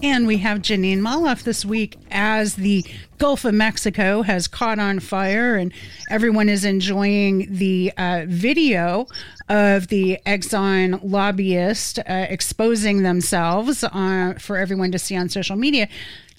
And 0.03 0.27
we 0.27 0.37
have 0.39 0.59
Jeanine 0.59 1.01
Molloff 1.01 1.43
this 1.43 1.65
week 1.65 1.99
as 2.11 2.55
the 2.55 2.85
Gulf 3.19 3.45
of 3.45 3.55
Mexico 3.55 4.23
has 4.23 4.47
caught 4.47 4.79
on 4.79 5.01
fire 5.01 5.57
and 5.57 5.73
everyone 6.11 6.49
is 6.49 6.65
enjoying 6.65 7.49
the 7.51 7.93
uh, 7.97 8.25
video 8.29 9.09
of 9.49 9.89
the 9.89 10.19
Exxon 10.25 11.01
lobbyist 11.03 11.99
uh, 11.99 12.27
exposing 12.29 13.03
themselves 13.03 13.83
uh, 13.83 14.35
for 14.39 14.57
everyone 14.59 14.93
to 14.93 14.99
see 14.99 15.17
on 15.17 15.29
social 15.29 15.57
media. 15.57 15.89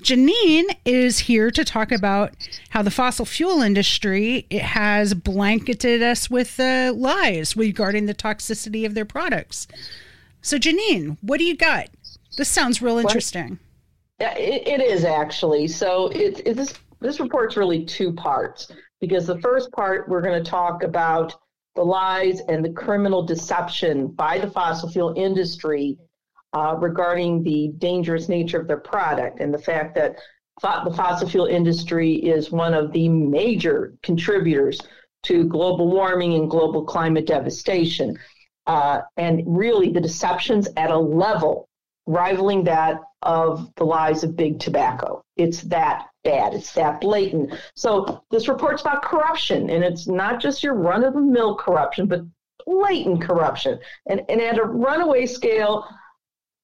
Jeanine 0.02 0.76
is 0.86 1.20
here 1.20 1.50
to 1.52 1.66
talk 1.66 1.92
about 1.92 2.34
how 2.70 2.82
the 2.82 2.92
fossil 2.92 3.26
fuel 3.26 3.62
industry 3.62 4.46
it 4.50 4.62
has 4.62 5.14
blanketed 5.14 6.04
us 6.04 6.30
with 6.30 6.60
uh, 6.60 6.94
lies 6.96 7.58
regarding 7.58 8.06
the 8.06 8.14
toxicity 8.14 8.86
of 8.86 8.94
their 8.94 9.06
products. 9.06 9.68
So, 10.42 10.58
Jeanine, 10.58 11.18
what 11.22 11.40
do 11.40 11.46
you 11.46 11.58
got? 11.58 11.90
This 12.38 12.48
sounds 12.48 12.82
real 12.82 13.00
interesting. 13.00 13.60
Yeah, 14.20 14.36
it, 14.38 14.68
it 14.68 14.82
is 14.82 15.04
actually. 15.04 15.68
So 15.68 16.08
it, 16.10 16.42
it, 16.46 16.56
this 16.56 16.74
this 17.00 17.20
report's 17.20 17.58
really 17.58 17.86
two 17.86 18.14
parts 18.14 18.72
because 19.02 19.28
the 19.28 19.40
first 19.40 19.72
part 19.72 20.10
we're 20.10 20.22
going 20.22 20.42
to 20.42 20.50
talk 20.50 20.84
about 20.84 21.36
the 21.76 21.84
lies 21.84 22.42
and 22.48 22.66
the 22.66 22.72
criminal 22.72 23.24
deception 23.24 24.08
by 24.08 24.40
the 24.40 24.50
fossil 24.50 24.90
fuel 24.90 25.14
industry 25.16 25.98
uh, 26.54 26.76
regarding 26.80 27.44
the 27.44 27.74
dangerous 27.78 28.30
nature 28.30 28.60
of 28.60 28.68
their 28.68 28.80
product 28.80 29.40
and 29.40 29.54
the 29.54 29.60
fact 29.60 29.96
that 29.96 30.18
the 30.62 30.94
fossil 30.96 31.30
fuel 31.30 31.46
industry 31.46 32.16
is 32.16 32.52
one 32.52 32.74
of 32.74 32.92
the 32.92 33.08
major 33.10 33.94
contributors 34.02 34.80
to 35.24 35.44
global 35.44 35.90
warming 35.90 36.34
and 36.34 36.50
global 36.50 36.84
climate 36.84 37.28
devastation. 37.28 38.18
Uh, 38.66 39.02
and 39.18 39.44
really, 39.46 39.92
the 39.92 40.02
deceptions 40.02 40.68
at 40.78 40.92
a 40.92 40.98
level 40.98 41.70
rivaling 42.06 42.64
that 42.64 43.02
of 43.22 43.74
the 43.76 43.84
lies 43.84 44.24
of 44.24 44.36
big 44.36 44.60
tobacco. 44.60 45.24
It's 45.36 45.62
that 45.64 46.08
bad. 46.24 46.54
It's 46.54 46.74
that 46.74 47.02
blatant. 47.02 47.54
So 47.76 48.24
this 48.32 48.48
report's 48.48 48.82
about 48.82 49.04
corruption, 49.04 49.70
and 49.70 49.84
it's 49.84 50.08
not 50.08 50.40
just 50.40 50.64
your 50.64 50.76
run 50.76 51.04
of 51.04 51.14
the 51.14 51.22
mill 51.22 51.56
corruption, 51.56 52.08
but 52.08 52.22
blatant 52.66 53.22
corruption. 53.22 53.80
And, 54.08 54.22
and 54.30 54.42
at 54.42 54.58
a 54.58 54.64
runaway 54.64 55.26
scale, 55.26 55.88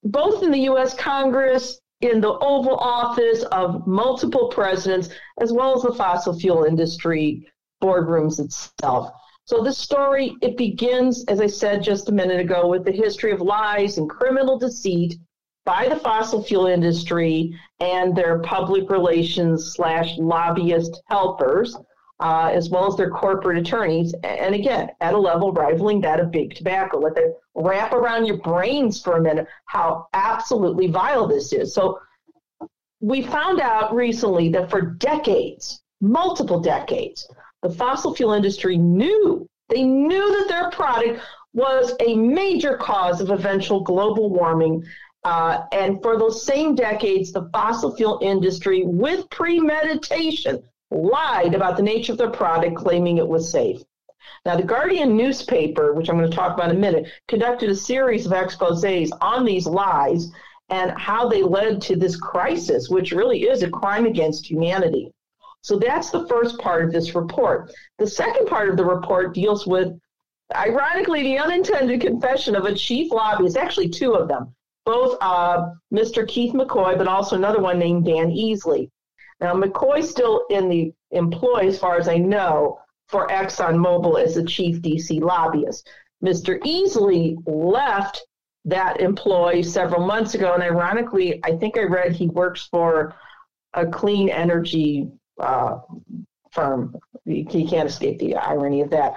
both 0.03 0.43
in 0.43 0.51
the 0.51 0.69
US 0.69 0.93
Congress, 0.93 1.79
in 2.01 2.19
the 2.19 2.37
Oval 2.39 2.77
Office 2.77 3.43
of 3.43 3.87
multiple 3.87 4.49
presidents, 4.49 5.09
as 5.39 5.53
well 5.53 5.75
as 5.75 5.83
the 5.83 5.93
fossil 5.93 6.37
fuel 6.37 6.65
industry 6.65 7.47
boardrooms 7.81 8.39
itself. 8.39 9.11
So 9.45 9.61
this 9.61 9.77
story, 9.77 10.35
it 10.41 10.57
begins, 10.57 11.25
as 11.25 11.41
I 11.41 11.47
said 11.47 11.83
just 11.83 12.09
a 12.09 12.13
minute 12.13 12.39
ago, 12.39 12.67
with 12.67 12.85
the 12.85 12.91
history 12.91 13.31
of 13.31 13.41
lies 13.41 13.97
and 13.97 14.09
criminal 14.09 14.57
deceit 14.57 15.17
by 15.65 15.87
the 15.87 15.97
fossil 15.97 16.43
fuel 16.43 16.67
industry 16.67 17.57
and 17.79 18.15
their 18.15 18.39
public 18.39 18.89
relations 18.89 19.73
slash 19.73 20.17
lobbyist 20.17 21.01
helpers, 21.07 21.77
uh, 22.23 22.49
as 22.53 22.69
well 22.69 22.87
as 22.87 22.95
their 22.95 23.09
corporate 23.09 23.57
attorneys. 23.57 24.15
And 24.23 24.55
again, 24.55 24.89
at 25.01 25.13
a 25.13 25.17
level 25.17 25.51
rivaling 25.51 25.99
that 26.01 26.21
of 26.21 26.31
big 26.31 26.55
tobacco. 26.55 26.99
Let 26.99 27.15
that 27.15 27.35
wrap 27.53 27.91
around 27.91 28.25
your 28.25 28.37
brains 28.37 29.01
for 29.01 29.17
a 29.17 29.21
minute 29.21 29.45
how 29.65 30.07
absolutely 30.13 30.87
vile 30.87 31.27
this 31.27 31.51
is. 31.51 31.73
So 31.73 31.99
we 33.01 33.23
found 33.23 33.59
out 33.59 33.93
recently 33.93 34.47
that 34.49 34.69
for 34.69 34.79
decades, 34.79 35.81
multiple 35.99 36.61
decades, 36.61 37.27
the 37.61 37.69
fossil 37.69 38.15
fuel 38.15 38.31
industry 38.31 38.77
knew 38.77 39.45
they 39.67 39.83
knew 39.83 40.31
that 40.39 40.47
their 40.47 40.69
product 40.71 41.21
was 41.53 41.93
a 41.99 42.15
major 42.15 42.77
cause 42.77 43.21
of 43.21 43.31
eventual 43.31 43.81
global 43.81 44.29
warming 44.29 44.83
uh, 45.25 45.63
and 45.71 46.01
for 46.01 46.17
those 46.17 46.45
same 46.45 46.75
decades, 46.75 47.31
the 47.31 47.49
fossil 47.53 47.95
fuel 47.95 48.19
industry, 48.21 48.83
with 48.85 49.29
premeditation, 49.29 50.61
lied 50.93 51.53
about 51.53 51.77
the 51.77 51.83
nature 51.83 52.11
of 52.11 52.17
their 52.17 52.29
product, 52.29 52.75
claiming 52.75 53.17
it 53.17 53.27
was 53.27 53.51
safe. 53.51 53.81
Now, 54.45 54.55
the 54.55 54.63
Guardian 54.63 55.15
newspaper, 55.15 55.93
which 55.93 56.09
I'm 56.09 56.17
going 56.17 56.29
to 56.29 56.35
talk 56.35 56.53
about 56.53 56.69
in 56.69 56.77
a 56.77 56.79
minute, 56.79 57.09
conducted 57.27 57.69
a 57.69 57.75
series 57.75 58.25
of 58.25 58.33
exposes 58.33 59.11
on 59.21 59.45
these 59.45 59.65
lies 59.65 60.31
and 60.69 60.91
how 60.97 61.27
they 61.27 61.43
led 61.43 61.81
to 61.83 61.95
this 61.95 62.15
crisis, 62.15 62.89
which 62.89 63.11
really 63.11 63.43
is 63.43 63.63
a 63.63 63.69
crime 63.69 64.05
against 64.05 64.49
humanity. 64.49 65.11
So 65.61 65.77
that's 65.77 66.09
the 66.09 66.27
first 66.27 66.57
part 66.59 66.83
of 66.83 66.91
this 66.91 67.15
report. 67.15 67.71
The 67.97 68.07
second 68.07 68.47
part 68.47 68.69
of 68.69 68.75
the 68.75 68.85
report 68.85 69.33
deals 69.33 69.65
with, 69.65 69.97
ironically, 70.53 71.23
the 71.23 71.37
unintended 71.37 72.01
confession 72.01 72.55
of 72.55 72.65
a 72.65 72.75
chief 72.75 73.11
lobbyist, 73.11 73.55
actually, 73.55 73.89
two 73.89 74.13
of 74.13 74.27
them, 74.27 74.53
both 74.85 75.17
uh, 75.21 75.69
Mr. 75.93 76.27
Keith 76.27 76.53
McCoy, 76.53 76.97
but 76.97 77.07
also 77.07 77.37
another 77.37 77.61
one 77.61 77.79
named 77.79 78.05
Dan 78.05 78.29
Easley. 78.29 78.89
Now, 79.43 79.53
McCoy's 79.53 80.09
still 80.09 80.45
in 80.49 80.69
the 80.69 80.93
employ, 81.11 81.67
as 81.67 81.77
far 81.77 81.97
as 81.97 82.07
I 82.07 82.17
know, 82.17 82.79
for 83.09 83.27
ExxonMobil 83.27 84.23
as 84.23 84.35
the 84.35 84.45
chief 84.45 84.81
DC 84.81 85.21
lobbyist. 85.21 85.89
Mr. 86.23 86.59
Easley 86.61 87.35
left 87.45 88.25
that 88.63 89.01
employ 89.01 89.61
several 89.61 90.05
months 90.05 90.33
ago, 90.33 90.53
and 90.53 90.63
ironically, 90.63 91.41
I 91.43 91.57
think 91.57 91.77
I 91.77 91.83
read 91.83 92.13
he 92.13 92.27
works 92.27 92.69
for 92.71 93.15
a 93.73 93.85
clean 93.85 94.29
energy 94.29 95.09
uh, 95.37 95.79
firm. 96.51 96.95
He, 97.25 97.45
he 97.49 97.67
can't 97.67 97.89
escape 97.89 98.19
the 98.19 98.37
irony 98.37 98.79
of 98.79 98.91
that. 98.91 99.15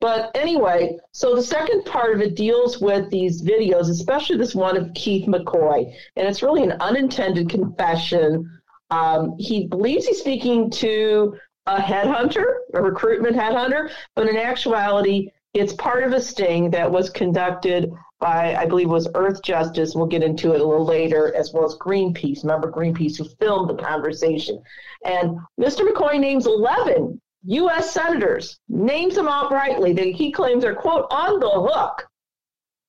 But 0.00 0.30
anyway, 0.36 0.98
so 1.12 1.34
the 1.34 1.42
second 1.42 1.84
part 1.84 2.14
of 2.14 2.20
it 2.20 2.36
deals 2.36 2.78
with 2.78 3.10
these 3.10 3.42
videos, 3.42 3.90
especially 3.90 4.36
this 4.36 4.54
one 4.54 4.76
of 4.76 4.94
Keith 4.94 5.26
McCoy. 5.26 5.92
And 6.14 6.28
it's 6.28 6.42
really 6.42 6.62
an 6.62 6.72
unintended 6.72 7.48
confession. 7.48 8.60
Um, 8.94 9.34
he 9.38 9.66
believes 9.66 10.06
he's 10.06 10.20
speaking 10.20 10.70
to 10.70 11.36
a 11.66 11.78
headhunter, 11.78 12.58
a 12.74 12.82
recruitment 12.82 13.34
headhunter, 13.36 13.90
but 14.14 14.28
in 14.28 14.36
actuality, 14.36 15.30
it's 15.52 15.72
part 15.72 16.04
of 16.04 16.12
a 16.12 16.20
sting 16.20 16.70
that 16.70 16.90
was 16.90 17.10
conducted 17.10 17.92
by, 18.20 18.54
I 18.54 18.66
believe, 18.66 18.88
was 18.88 19.08
Earth 19.16 19.42
Justice. 19.42 19.94
We'll 19.94 20.06
get 20.06 20.22
into 20.22 20.52
it 20.54 20.60
a 20.60 20.64
little 20.64 20.84
later, 20.86 21.34
as 21.34 21.52
well 21.52 21.64
as 21.64 21.76
Greenpeace. 21.76 22.44
Remember 22.44 22.70
Greenpeace 22.70 23.18
who 23.18 23.28
filmed 23.40 23.68
the 23.68 23.82
conversation. 23.82 24.62
And 25.04 25.38
Mr. 25.60 25.80
McCoy 25.80 26.20
names 26.20 26.46
11 26.46 27.20
U.S. 27.46 27.90
senators, 27.90 28.60
names 28.68 29.16
them 29.16 29.26
outrightly 29.26 29.94
that 29.96 30.06
he 30.06 30.30
claims 30.30 30.64
are, 30.64 30.74
quote, 30.74 31.06
on 31.10 31.40
the 31.40 31.50
hook 31.50 32.06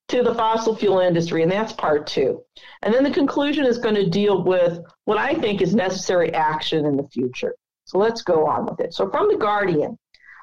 to 0.10 0.22
the 0.22 0.36
fossil 0.36 0.76
fuel 0.76 1.00
industry, 1.00 1.42
and 1.42 1.52
that's 1.52 1.74
part 1.74 2.06
two. 2.06 2.42
And 2.84 2.94
then 2.94 3.04
the 3.04 3.12
conclusion 3.12 3.66
is 3.66 3.80
going 3.80 3.96
to 3.96 4.10
deal 4.10 4.44
with 4.44 4.80
what 5.06 5.18
I 5.18 5.34
think 5.34 5.62
is 5.62 5.74
necessary 5.74 6.34
action 6.34 6.86
in 6.86 6.98
the 6.98 7.08
future. 7.08 7.56
So 7.86 7.98
let's 7.98 8.22
go 8.22 8.46
on 8.48 8.66
with 8.66 8.80
it. 8.80 8.94
So 8.94 9.10
from 9.10 9.30
The 9.30 9.38
Guardian, 9.38 9.98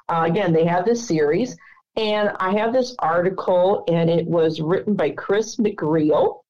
uh, 0.09 0.23
again, 0.25 0.53
they 0.53 0.65
have 0.65 0.85
this 0.85 1.05
series, 1.05 1.55
and 1.95 2.31
I 2.39 2.51
have 2.57 2.73
this 2.73 2.95
article, 2.99 3.83
and 3.87 4.09
it 4.09 4.25
was 4.25 4.61
written 4.61 4.95
by 4.95 5.11
Chris 5.11 5.57
McGreal 5.57 6.41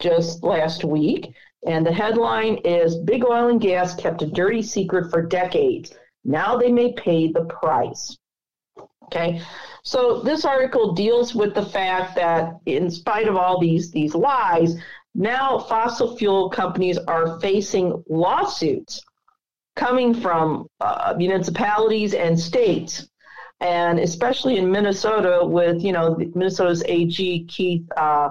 just 0.00 0.42
last 0.42 0.84
week. 0.84 1.34
And 1.66 1.84
the 1.84 1.92
headline 1.92 2.58
is 2.58 2.96
Big 2.96 3.24
Oil 3.24 3.48
and 3.48 3.60
Gas 3.60 3.94
Kept 3.96 4.22
a 4.22 4.26
Dirty 4.26 4.62
Secret 4.62 5.10
for 5.10 5.22
Decades 5.22 5.92
now 6.26 6.56
they 6.56 6.72
may 6.72 6.92
pay 6.92 7.30
the 7.30 7.44
price. 7.44 8.18
Okay, 9.04 9.40
so 9.84 10.20
this 10.20 10.44
article 10.44 10.92
deals 10.92 11.32
with 11.32 11.54
the 11.54 11.64
fact 11.64 12.16
that, 12.16 12.58
in 12.66 12.90
spite 12.90 13.28
of 13.28 13.36
all 13.36 13.60
these 13.60 13.92
these 13.92 14.16
lies, 14.16 14.74
now 15.16 15.58
fossil 15.58 16.16
fuel 16.16 16.50
companies 16.50 16.98
are 16.98 17.40
facing 17.40 18.04
lawsuits 18.08 19.02
coming 19.74 20.12
from 20.12 20.68
uh, 20.80 21.14
municipalities 21.16 22.12
and 22.12 22.38
states, 22.38 23.08
and 23.60 23.98
especially 23.98 24.58
in 24.58 24.70
Minnesota 24.70 25.40
with 25.42 25.82
you 25.82 25.92
know 25.92 26.16
Minnesota's 26.34 26.84
AG 26.86 27.46
Keith 27.48 27.86
uh, 27.96 28.28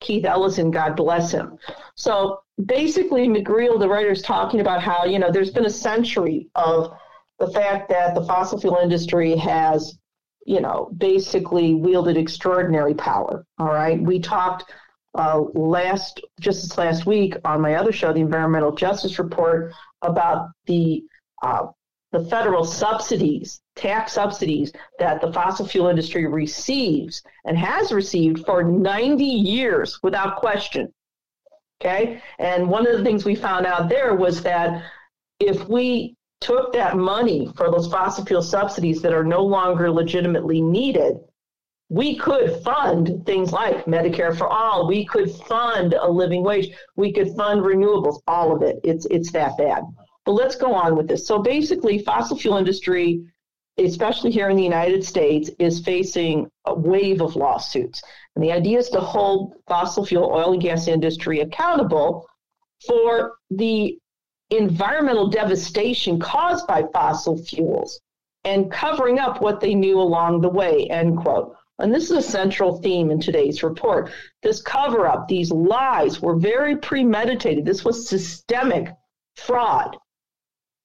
Keith 0.00 0.24
Ellison, 0.24 0.70
God 0.70 0.94
bless 0.94 1.32
him. 1.32 1.58
So 1.96 2.40
basically, 2.64 3.26
McGreal, 3.28 3.80
the 3.80 3.88
writer, 3.88 4.10
is 4.10 4.22
talking 4.22 4.60
about 4.60 4.80
how 4.82 5.04
you 5.04 5.18
know 5.18 5.32
there's 5.32 5.50
been 5.50 5.66
a 5.66 5.70
century 5.70 6.48
of 6.54 6.92
the 7.40 7.50
fact 7.50 7.88
that 7.88 8.14
the 8.14 8.24
fossil 8.24 8.60
fuel 8.60 8.78
industry 8.80 9.34
has, 9.34 9.98
you 10.46 10.60
know, 10.60 10.92
basically 10.96 11.74
wielded 11.74 12.16
extraordinary 12.16 12.94
power. 12.94 13.44
All 13.58 13.66
right. 13.66 14.00
We 14.00 14.20
talked 14.20 14.70
uh, 15.14 15.40
last, 15.54 16.20
just 16.40 16.62
this 16.62 16.78
last 16.78 17.06
week 17.06 17.34
on 17.44 17.60
my 17.60 17.74
other 17.74 17.92
show, 17.92 18.12
the 18.12 18.20
Environmental 18.20 18.72
Justice 18.72 19.18
Report, 19.18 19.72
about 20.02 20.48
the 20.66 21.02
uh, 21.42 21.66
the 22.12 22.24
federal 22.24 22.64
subsidies, 22.64 23.60
tax 23.76 24.12
subsidies 24.12 24.72
that 24.98 25.20
the 25.20 25.32
fossil 25.32 25.66
fuel 25.66 25.86
industry 25.86 26.26
receives 26.26 27.22
and 27.44 27.56
has 27.56 27.92
received 27.92 28.44
for 28.44 28.64
90 28.64 29.24
years 29.24 30.00
without 30.02 30.36
question. 30.36 30.92
Okay. 31.80 32.20
And 32.38 32.68
one 32.68 32.86
of 32.86 32.98
the 32.98 33.04
things 33.04 33.24
we 33.24 33.34
found 33.34 33.64
out 33.64 33.88
there 33.88 34.14
was 34.14 34.42
that 34.42 34.82
if 35.38 35.68
we 35.68 36.16
took 36.40 36.72
that 36.72 36.96
money 36.96 37.52
for 37.56 37.70
those 37.70 37.90
fossil 37.90 38.24
fuel 38.24 38.42
subsidies 38.42 39.00
that 39.02 39.12
are 39.12 39.24
no 39.24 39.42
longer 39.42 39.90
legitimately 39.90 40.60
needed, 40.60 41.18
we 41.90 42.16
could 42.16 42.62
fund 42.62 43.26
things 43.26 43.52
like 43.52 43.84
Medicare 43.84 44.36
for 44.36 44.46
all. 44.46 44.86
We 44.86 45.04
could 45.04 45.28
fund 45.28 45.92
a 45.94 46.08
living 46.08 46.44
wage. 46.44 46.72
We 46.94 47.12
could 47.12 47.34
fund 47.34 47.62
renewables. 47.62 48.20
All 48.28 48.54
of 48.54 48.62
it. 48.62 48.78
It's 48.84 49.06
it's 49.06 49.32
that 49.32 49.58
bad. 49.58 49.82
But 50.24 50.32
let's 50.32 50.54
go 50.54 50.72
on 50.72 50.96
with 50.96 51.08
this. 51.08 51.26
So 51.26 51.40
basically, 51.40 51.98
fossil 51.98 52.38
fuel 52.38 52.58
industry, 52.58 53.24
especially 53.76 54.30
here 54.30 54.50
in 54.50 54.56
the 54.56 54.62
United 54.62 55.04
States, 55.04 55.50
is 55.58 55.80
facing 55.80 56.48
a 56.66 56.74
wave 56.74 57.20
of 57.20 57.34
lawsuits. 57.34 58.00
And 58.36 58.44
the 58.44 58.52
idea 58.52 58.78
is 58.78 58.88
to 58.90 59.00
hold 59.00 59.54
fossil 59.66 60.06
fuel 60.06 60.30
oil 60.32 60.52
and 60.52 60.62
gas 60.62 60.86
industry 60.86 61.40
accountable 61.40 62.24
for 62.86 63.32
the 63.50 63.98
environmental 64.50 65.28
devastation 65.28 66.20
caused 66.20 66.68
by 66.68 66.84
fossil 66.92 67.36
fuels 67.36 68.00
and 68.44 68.70
covering 68.70 69.18
up 69.18 69.42
what 69.42 69.60
they 69.60 69.74
knew 69.74 70.00
along 70.00 70.40
the 70.40 70.48
way, 70.48 70.86
end 70.88 71.18
quote. 71.18 71.56
And 71.80 71.92
this 71.92 72.10
is 72.10 72.16
a 72.16 72.22
central 72.22 72.80
theme 72.80 73.10
in 73.10 73.20
today's 73.20 73.62
report. 73.62 74.10
This 74.42 74.62
cover 74.62 75.06
up, 75.06 75.28
these 75.28 75.50
lies 75.50 76.20
were 76.20 76.36
very 76.36 76.76
premeditated. 76.76 77.64
This 77.64 77.84
was 77.84 78.08
systemic 78.08 78.88
fraud 79.36 79.96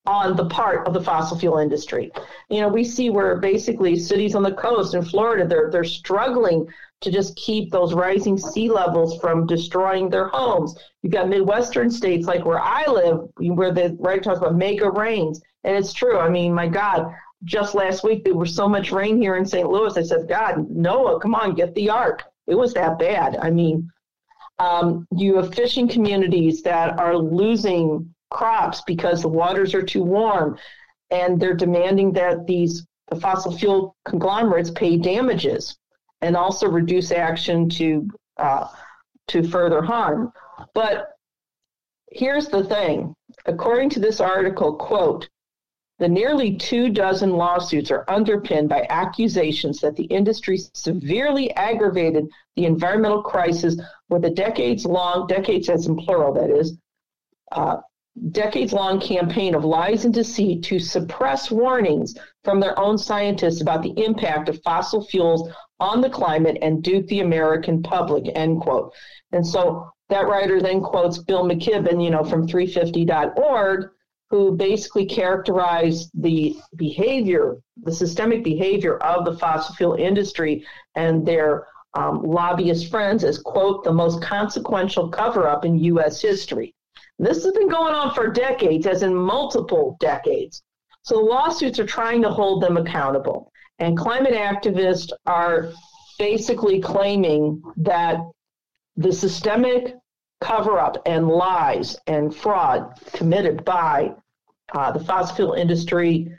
on 0.06 0.36
the 0.36 0.46
part 0.46 0.88
of 0.88 0.94
the 0.94 1.02
fossil 1.02 1.38
fuel 1.38 1.58
industry. 1.58 2.12
You 2.50 2.62
know, 2.62 2.68
we 2.68 2.84
see 2.84 3.10
where 3.10 3.38
basically 3.38 3.98
cities 3.98 4.36
on 4.36 4.44
the 4.44 4.54
coast 4.54 4.94
in 4.94 5.04
Florida, 5.04 5.48
they're, 5.48 5.70
they're 5.72 5.84
struggling 5.84 6.68
to 7.02 7.12
just 7.12 7.36
keep 7.36 7.72
those 7.72 7.94
rising 7.94 8.38
sea 8.38 8.70
levels 8.70 9.20
from 9.20 9.48
destroying 9.48 10.10
their 10.10 10.28
homes. 10.28 10.76
You've 11.02 11.14
got 11.14 11.30
Midwestern 11.30 11.90
states 11.90 12.28
like 12.28 12.46
where 12.46 12.60
I 12.60 12.86
live, 12.86 13.28
where 13.38 13.72
the 13.72 13.98
right 14.00 14.24
talks 14.24 14.40
about 14.40 14.56
mega 14.56 14.90
rains. 14.90 15.42
And 15.64 15.76
it's 15.76 15.94
true. 15.94 16.20
I 16.20 16.30
mean, 16.30 16.54
my 16.54 16.68
God, 16.68 17.12
just 17.46 17.76
last 17.76 18.04
week 18.04 18.24
there 18.24 18.36
was 18.36 18.54
so 18.56 18.68
much 18.68 18.92
rain 18.92 19.22
here 19.22 19.36
in 19.36 19.46
St. 19.46 19.70
Louis. 19.70 19.98
I 19.98 20.02
said, 20.02 20.28
God, 20.28 20.70
Noah, 20.70 21.20
come 21.20 21.36
on, 21.36 21.56
get 21.56 21.74
the 21.76 21.90
ark. 21.90 22.24
It 22.48 22.56
was 22.56 22.74
that 22.74 23.00
bad. 23.00 23.38
I 23.38 23.50
mean, 23.50 23.90
um, 24.60 25.08
you 25.16 25.36
have 25.38 25.54
fishing 25.54 25.88
communities 25.88 26.62
that 26.64 27.00
are 27.00 27.18
losing 27.18 28.14
crops 28.32 28.82
because 28.86 29.22
the 29.22 29.28
waters 29.28 29.74
are 29.74 29.84
too 29.84 30.04
warm, 30.04 30.58
and 31.12 31.40
they're 31.40 31.54
demanding 31.54 32.12
that 32.14 32.46
these 32.48 32.86
the 33.10 33.20
fossil 33.20 33.56
fuel 33.56 33.96
conglomerates 34.06 34.72
pay 34.72 34.98
damages 34.98 35.78
and 36.22 36.36
also 36.36 36.68
reduce 36.68 37.12
action 37.12 37.70
to 37.70 38.10
uh, 38.38 38.68
to 39.28 39.44
further 39.44 39.82
harm. 39.82 40.32
But 40.74 41.10
here's 42.12 42.48
the 42.48 42.64
thing: 42.64 43.14
according 43.46 43.90
to 43.92 44.00
this 44.00 44.20
article, 44.20 44.76
quote. 44.76 45.30
The 45.98 46.10
nearly 46.10 46.56
two 46.56 46.90
dozen 46.90 47.38
lawsuits 47.38 47.90
are 47.90 48.04
underpinned 48.10 48.68
by 48.68 48.86
accusations 48.90 49.80
that 49.80 49.96
the 49.96 50.04
industry 50.06 50.58
severely 50.74 51.52
aggravated 51.56 52.28
the 52.56 52.66
environmental 52.66 53.24
crisis 53.24 53.80
with 54.10 54.26
a 54.26 54.30
decades 54.30 54.86
long, 54.86 55.28
decades 55.28 55.70
as 55.70 55.88
in 55.88 55.96
plural, 55.96 56.34
that 56.34 56.50
is, 56.50 56.78
uh, 57.54 57.78
decades 58.32 58.74
long 58.74 59.00
campaign 59.00 59.56
of 59.56 59.66
lies 59.66 60.06
and 60.06 60.14
deceit 60.14 60.64
to 60.64 60.80
suppress 60.80 61.52
warnings 61.52 62.18
from 62.44 62.60
their 62.60 62.78
own 62.80 62.98
scientists 62.98 63.62
about 63.62 63.82
the 63.82 63.94
impact 64.04 64.50
of 64.50 64.62
fossil 64.64 65.04
fuels 65.04 65.50
on 65.80 66.02
the 66.02 66.10
climate 66.10 66.58
and 66.62 66.84
dupe 66.84 67.08
the 67.08 67.20
American 67.20 67.82
public, 67.82 68.30
end 68.36 68.62
quote. 68.62 68.94
And 69.32 69.46
so 69.46 69.90
that 70.10 70.28
writer 70.28 70.62
then 70.62 70.82
quotes 70.82 71.18
Bill 71.18 71.44
McKibben, 71.44 72.04
you 72.04 72.10
know, 72.10 72.24
from 72.24 72.48
350.org, 72.48 73.90
who 74.30 74.56
basically 74.56 75.06
characterized 75.06 76.10
the 76.14 76.58
behavior, 76.76 77.58
the 77.84 77.92
systemic 77.92 78.44
behavior 78.44 78.98
of 78.98 79.26
the 79.26 79.38
fossil 79.38 79.76
fuel 79.76 79.94
industry 79.94 80.66
and 80.96 81.26
their 81.26 81.68
um, 81.94 82.24
lobbyist 82.24 82.90
friends 82.90 83.24
as, 83.24 83.38
quote, 83.38 83.84
the 83.84 83.94
most 83.94 84.22
consequential 84.22 85.10
cover 85.10 85.48
up 85.48 85.64
in 85.64 85.78
U.S. 85.80 86.22
history. 86.22 86.74
This 87.20 87.44
has 87.44 87.54
been 87.54 87.70
going 87.70 87.94
on 87.94 88.14
for 88.14 88.28
decades, 88.28 88.86
as 88.86 89.04
in 89.04 89.16
multiple 89.16 89.96
decades. 90.00 90.64
So 91.04 91.20
lawsuits 91.20 91.80
are 91.80 91.86
trying 91.86 92.22
to 92.24 92.30
hold 92.30 92.62
them 92.62 92.78
accountable. 92.78 93.52
And 93.80 93.98
climate 93.98 94.34
activists 94.34 95.12
are 95.26 95.72
basically 96.18 96.82
claiming 96.82 97.62
that 97.78 98.18
the 98.98 99.14
systemic 99.14 99.96
cover 100.42 100.80
up 100.80 101.02
and 101.06 101.28
lies 101.28 101.98
and 102.08 102.36
fraud 102.36 102.94
committed 103.14 103.64
by 103.66 104.14
uh, 104.74 104.92
the 104.92 105.00
fossil 105.00 105.36
fuel 105.36 105.54
industry 105.54 106.32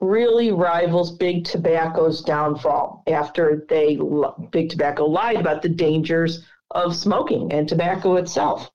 really 0.00 0.50
rivals 0.50 1.12
big 1.16 1.44
tobacco's 1.44 2.22
downfall 2.22 3.02
after 3.06 3.66
they 3.68 3.98
big 4.50 4.70
tobacco 4.70 5.04
lied 5.04 5.36
about 5.36 5.62
the 5.62 5.68
dangers 5.68 6.46
of 6.70 6.94
smoking 6.94 7.52
and 7.52 7.68
tobacco 7.68 8.16
itself 8.16 8.70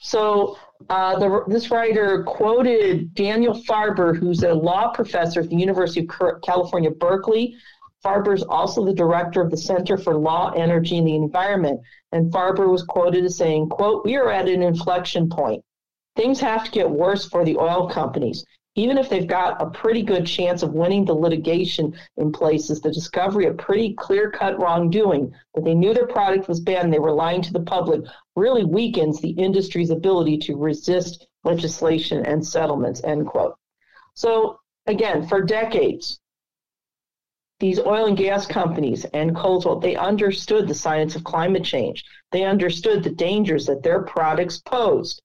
so 0.00 0.58
uh, 0.90 1.18
the, 1.18 1.44
this 1.46 1.70
writer 1.70 2.24
quoted 2.24 3.14
Daniel 3.14 3.54
Farber, 3.54 4.16
who's 4.16 4.42
a 4.42 4.52
law 4.52 4.90
professor 4.92 5.40
at 5.40 5.48
the 5.48 5.56
University 5.56 6.00
of 6.00 6.42
California, 6.42 6.90
Berkeley. 6.90 7.56
Farber 8.04 8.34
is 8.34 8.42
also 8.42 8.84
the 8.84 8.92
director 8.92 9.40
of 9.40 9.50
the 9.50 9.56
Center 9.56 9.96
for 9.96 10.16
Law, 10.16 10.50
Energy, 10.50 10.98
and 10.98 11.06
the 11.06 11.14
Environment. 11.14 11.80
And 12.10 12.32
Farber 12.32 12.68
was 12.68 12.82
quoted 12.82 13.24
as 13.24 13.36
saying, 13.36 13.68
quote, 13.68 14.04
we 14.04 14.16
are 14.16 14.30
at 14.30 14.48
an 14.48 14.62
inflection 14.62 15.28
point. 15.28 15.64
Things 16.16 16.40
have 16.40 16.64
to 16.64 16.70
get 16.70 16.90
worse 16.90 17.28
for 17.28 17.44
the 17.44 17.56
oil 17.56 17.88
companies. 17.88 18.44
Even 18.74 18.96
if 18.96 19.08
they've 19.08 19.26
got 19.26 19.60
a 19.60 19.70
pretty 19.70 20.02
good 20.02 20.26
chance 20.26 20.62
of 20.62 20.72
winning 20.72 21.04
the 21.04 21.14
litigation 21.14 21.94
in 22.16 22.32
places, 22.32 22.80
the 22.80 22.90
discovery 22.90 23.46
of 23.46 23.58
pretty 23.58 23.92
clear 23.94 24.30
cut 24.30 24.58
wrongdoing 24.58 25.32
that 25.54 25.64
they 25.64 25.74
knew 25.74 25.92
their 25.92 26.06
product 26.06 26.48
was 26.48 26.60
bad 26.60 26.84
and 26.84 26.92
they 26.92 26.98
were 26.98 27.12
lying 27.12 27.42
to 27.42 27.52
the 27.52 27.60
public 27.60 28.02
really 28.34 28.64
weakens 28.64 29.20
the 29.20 29.30
industry's 29.30 29.90
ability 29.90 30.38
to 30.38 30.56
resist 30.56 31.26
legislation 31.44 32.24
and 32.24 32.44
settlements, 32.44 33.04
end 33.04 33.26
quote. 33.26 33.54
So 34.14 34.58
again, 34.86 35.26
for 35.26 35.42
decades, 35.42 36.18
these 37.62 37.78
oil 37.78 38.06
and 38.06 38.16
gas 38.16 38.44
companies 38.44 39.04
and 39.14 39.36
Coldwell, 39.36 39.78
they 39.78 39.94
understood 39.94 40.66
the 40.66 40.74
science 40.74 41.14
of 41.14 41.22
climate 41.22 41.62
change. 41.62 42.04
They 42.32 42.42
understood 42.42 43.04
the 43.04 43.10
dangers 43.10 43.66
that 43.66 43.84
their 43.84 44.02
products 44.02 44.58
posed. 44.58 45.22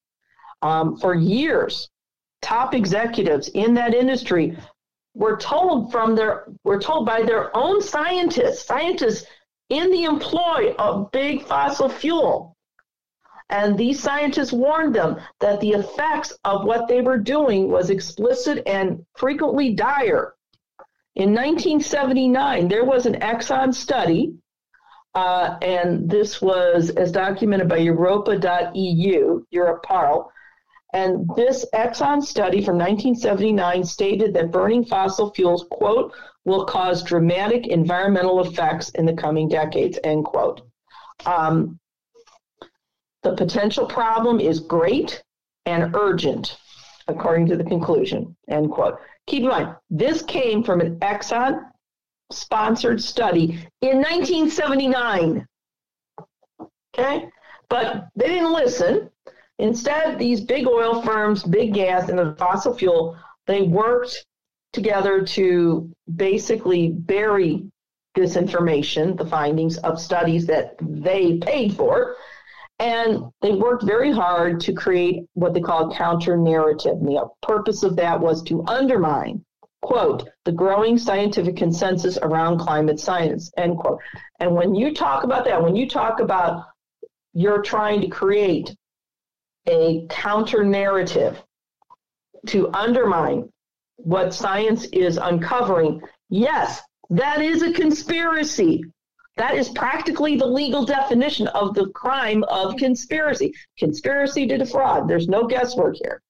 Um, 0.62 0.98
for 0.98 1.16
years, 1.16 1.90
top 2.44 2.76
executives 2.76 3.48
in 3.50 3.74
that 3.74 3.96
industry 3.96 4.56
were 5.16 5.38
told 5.38 5.92
from 5.92 6.16
their 6.16 6.46
were 6.64 6.80
told 6.80 7.08
by 7.08 7.24
their 7.24 7.50
own 7.58 7.82
scientists, 7.82 8.68
scientists 8.68 9.26
in 9.70 9.90
the 9.90 10.04
employ 10.04 10.76
of 10.78 11.10
big 11.10 11.44
fossil 11.44 11.90
fuel. 11.90 12.56
And 13.50 13.76
these 13.76 14.00
scientists 14.00 14.54
warned 14.54 14.94
them 14.94 15.20
that 15.40 15.60
the 15.60 15.72
effects 15.72 16.38
of 16.44 16.66
what 16.66 16.88
they 16.88 17.02
were 17.02 17.18
doing 17.18 17.72
was 17.72 17.90
explicit 17.90 18.62
and 18.68 19.04
frequently 19.16 19.74
dire. 19.74 20.36
In 21.18 21.34
1979, 21.34 22.68
there 22.68 22.86
was 22.86 23.08
an 23.08 23.16
Exxon 23.16 23.74
study, 23.74 24.36
uh, 25.16 25.58
and 25.64 26.08
this 26.08 26.44
was 26.44 26.92
as 26.92 27.12
documented 27.12 27.68
by 27.68 27.78
Europa.eu, 27.78 29.44
Europe 29.50 29.84
Europarl. 29.90 30.28
And 30.94 31.28
this 31.36 31.66
Exxon 31.74 32.22
study 32.22 32.64
from 32.64 32.78
1979 32.78 33.84
stated 33.84 34.36
that 34.36 34.52
burning 34.52 34.86
fossil 34.86 35.34
fuels, 35.34 35.66
quote, 35.72 36.14
will 36.46 36.66
cause 36.66 37.02
dramatic 37.02 37.66
environmental 37.66 38.42
effects 38.42 38.90
in 38.90 39.08
the 39.08 39.14
coming 39.14 39.50
decades, 39.50 39.98
end 40.04 40.24
quote. 40.24 40.62
Um, 41.26 41.80
the 43.24 43.34
potential 43.34 43.88
problem 43.88 44.40
is 44.40 44.60
great 44.60 45.24
and 45.66 45.96
urgent, 45.96 46.60
according 47.08 47.48
to 47.48 47.58
the 47.58 47.64
conclusion, 47.64 48.38
end 48.48 48.70
quote. 48.70 49.00
Keep 49.28 49.44
in 49.44 49.50
mind, 49.50 49.76
this 49.90 50.22
came 50.24 50.64
from 50.64 50.82
an 50.82 50.98
Exxon 51.00 51.70
sponsored 52.32 53.02
study 53.02 53.68
in 53.82 53.98
1979. 53.98 55.46
Okay? 56.98 57.30
But 57.70 58.08
they 58.16 58.28
didn't 58.28 58.54
listen. 58.54 59.10
Instead, 59.60 60.18
these 60.18 60.42
big 60.42 60.68
oil 60.68 61.02
firms, 61.02 61.44
big 61.44 61.74
gas, 61.74 62.10
and 62.10 62.18
the 62.18 62.36
fossil 62.38 62.74
fuel, 62.74 63.18
they 63.48 63.64
worked 63.64 64.26
together 64.74 65.26
to 65.26 65.92
basically 66.16 66.90
bury 66.90 67.70
this 68.16 68.36
information, 68.36 69.16
the 69.16 69.26
findings 69.26 69.78
of 69.80 70.00
studies 70.00 70.46
that 70.48 70.76
they 70.82 71.38
paid 71.38 71.76
for, 71.76 72.16
And 72.80 73.24
they 73.42 73.54
worked 73.54 73.84
very 73.84 74.12
hard 74.12 74.60
to 74.62 74.74
create 74.74 75.24
what 75.34 75.54
they 75.54 75.62
call 75.62 75.92
a 75.92 75.96
counter 75.96 76.38
narrative. 76.38 76.94
And 76.94 77.08
the 77.08 77.28
purpose 77.42 77.84
of 77.84 77.96
that 77.96 78.20
was 78.20 78.44
to 78.44 78.64
undermine, 78.68 79.44
quote, 79.82 80.30
the 80.46 80.52
growing 80.52 80.98
scientific 80.98 81.58
consensus 81.58 82.20
around 82.22 82.60
climate 82.60 83.00
science, 83.00 83.52
end 83.58 83.78
quote. 83.78 84.00
And 84.40 84.54
when 84.54 84.76
you 84.76 84.94
talk 84.94 85.24
about 85.24 85.46
that, 85.46 85.62
when 85.62 85.76
you 85.76 85.90
talk 85.90 86.20
about 86.20 86.66
you're 87.34 87.62
trying 87.62 88.02
to 88.02 88.08
create 88.08 88.76
a 89.68 90.08
counter 90.10 90.64
narrative 90.64 91.40
to 92.48 92.68
undermine 92.74 93.48
what 93.98 94.34
science 94.34 94.86
is 94.86 95.18
uncovering, 95.18 96.02
yes, 96.30 96.82
that 97.12 97.42
is 97.42 97.62
a 97.62 97.74
conspiracy. 97.74 98.84
That 99.38 99.56
is 99.56 99.70
practically 99.70 100.36
the 100.36 100.48
legal 100.48 100.84
definition 100.84 101.48
of 101.50 101.76
the 101.76 101.90
crime 101.90 102.44
of 102.46 102.76
conspiracy. 102.76 103.54
Conspiracy 103.78 104.48
to 104.48 104.58
defraud. 104.58 105.08
There's 105.08 105.28
no 105.28 105.46
guesswork 105.46 105.96
here. 105.96 106.22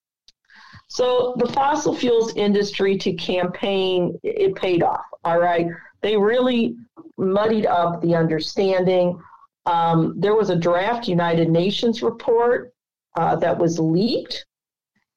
So 0.89 1.33
the 1.37 1.47
fossil 1.47 1.95
fuels 1.95 2.35
industry 2.35 2.97
to 2.97 3.13
campaign, 3.13 4.19
it 4.23 4.55
paid 4.55 4.83
off. 4.83 5.05
All 5.23 5.39
right. 5.39 5.67
They 6.01 6.17
really 6.17 6.75
muddied 7.17 7.65
up 7.65 8.01
the 8.01 8.13
understanding. 8.13 9.19
Um, 9.65 10.13
there 10.17 10.35
was 10.35 10.49
a 10.49 10.55
draft 10.55 11.07
United 11.07 11.49
Nations 11.49 12.03
report 12.03 12.73
uh, 13.15 13.37
that 13.37 13.57
was 13.57 13.79
leaked, 13.79 14.45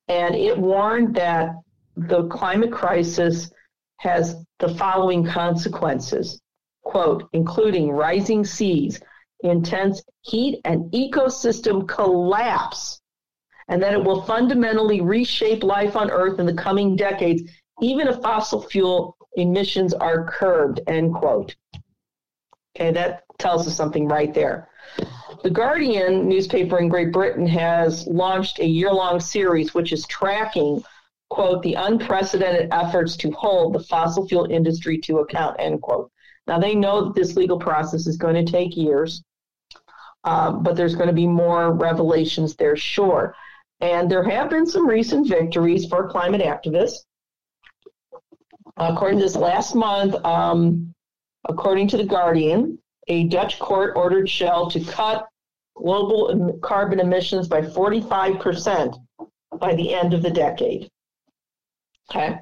and 0.09 0.35
it 0.35 0.57
warned 0.57 1.15
that 1.17 1.55
the 1.97 2.27
climate 2.29 2.73
crisis 2.73 3.51
has 3.99 4.37
the 4.59 4.75
following 4.75 5.25
consequences 5.25 6.41
quote, 6.91 7.29
including 7.33 7.89
rising 7.89 8.45
seas, 8.45 9.01
intense 9.45 10.03
heat, 10.23 10.61
and 10.65 10.91
ecosystem 10.91 11.87
collapse, 11.87 13.01
and 13.69 13.81
that 13.81 13.95
it 13.95 14.03
will 14.03 14.23
fundamentally 14.23 15.01
reshape 15.01 15.63
life 15.63 15.95
on 15.95 16.11
Earth 16.11 16.41
in 16.41 16.47
the 16.47 16.55
coming 16.55 16.97
decades, 16.97 17.43
even 17.81 18.09
if 18.09 18.21
fossil 18.21 18.61
fuel 18.63 19.17
emissions 19.37 19.95
are 19.95 20.27
curbed, 20.27 20.81
end 20.89 21.15
quote. 21.15 21.55
Okay, 22.75 22.91
that 22.91 23.23
tells 23.39 23.69
us 23.69 23.77
something 23.77 24.09
right 24.09 24.35
there. 24.35 24.69
The 25.45 25.51
Guardian 25.51 26.29
newspaper 26.29 26.81
in 26.81 26.89
Great 26.89 27.13
Britain 27.13 27.47
has 27.47 28.05
launched 28.09 28.59
a 28.59 28.67
year 28.67 28.93
long 28.93 29.21
series 29.21 29.75
which 29.75 29.93
is 29.93 30.05
tracking, 30.09 30.83
quote, 31.29 31.63
the 31.63 31.75
unprecedented 31.75 32.69
efforts 32.73 33.17
to 33.19 33.31
hold 33.31 33.75
the 33.75 33.85
fossil 33.85 34.27
fuel 34.27 34.47
industry 34.51 34.99
to 34.99 35.19
account, 35.19 35.55
end 35.61 35.81
quote. 35.83 36.11
Now, 36.51 36.59
they 36.59 36.75
know 36.75 37.05
that 37.05 37.15
this 37.15 37.37
legal 37.37 37.61
process 37.61 38.09
is 38.09 38.17
going 38.17 38.35
to 38.35 38.51
take 38.51 38.77
years, 38.77 39.23
um, 40.25 40.65
but 40.65 40.75
there's 40.75 40.97
going 40.97 41.07
to 41.07 41.15
be 41.15 41.25
more 41.25 41.73
revelations 41.73 42.57
there, 42.57 42.75
sure. 42.75 43.37
And 43.81 44.11
there 44.11 44.29
have 44.29 44.51
been 44.51 44.67
some 44.67 44.85
recent 44.85 45.29
victories 45.29 45.87
for 45.87 46.11
climate 46.11 46.41
activists. 46.41 47.05
According 48.77 49.21
to 49.21 49.25
this 49.25 49.37
last 49.37 49.77
month, 49.77 50.17
um, 50.25 50.93
according 51.49 51.87
to 51.87 51.97
The 51.97 52.05
Guardian, 52.05 52.81
a 53.07 53.29
Dutch 53.29 53.61
court 53.61 53.93
ordered 53.95 54.29
Shell 54.29 54.73
to 54.73 54.81
cut 54.81 55.29
global 55.77 56.59
carbon 56.65 56.99
emissions 56.99 57.47
by 57.47 57.61
45% 57.63 58.97
by 59.57 59.77
the 59.77 59.95
end 59.95 60.15
of 60.15 60.23
the 60.25 60.31
decade. 60.31 60.91
Okay. 62.11 62.41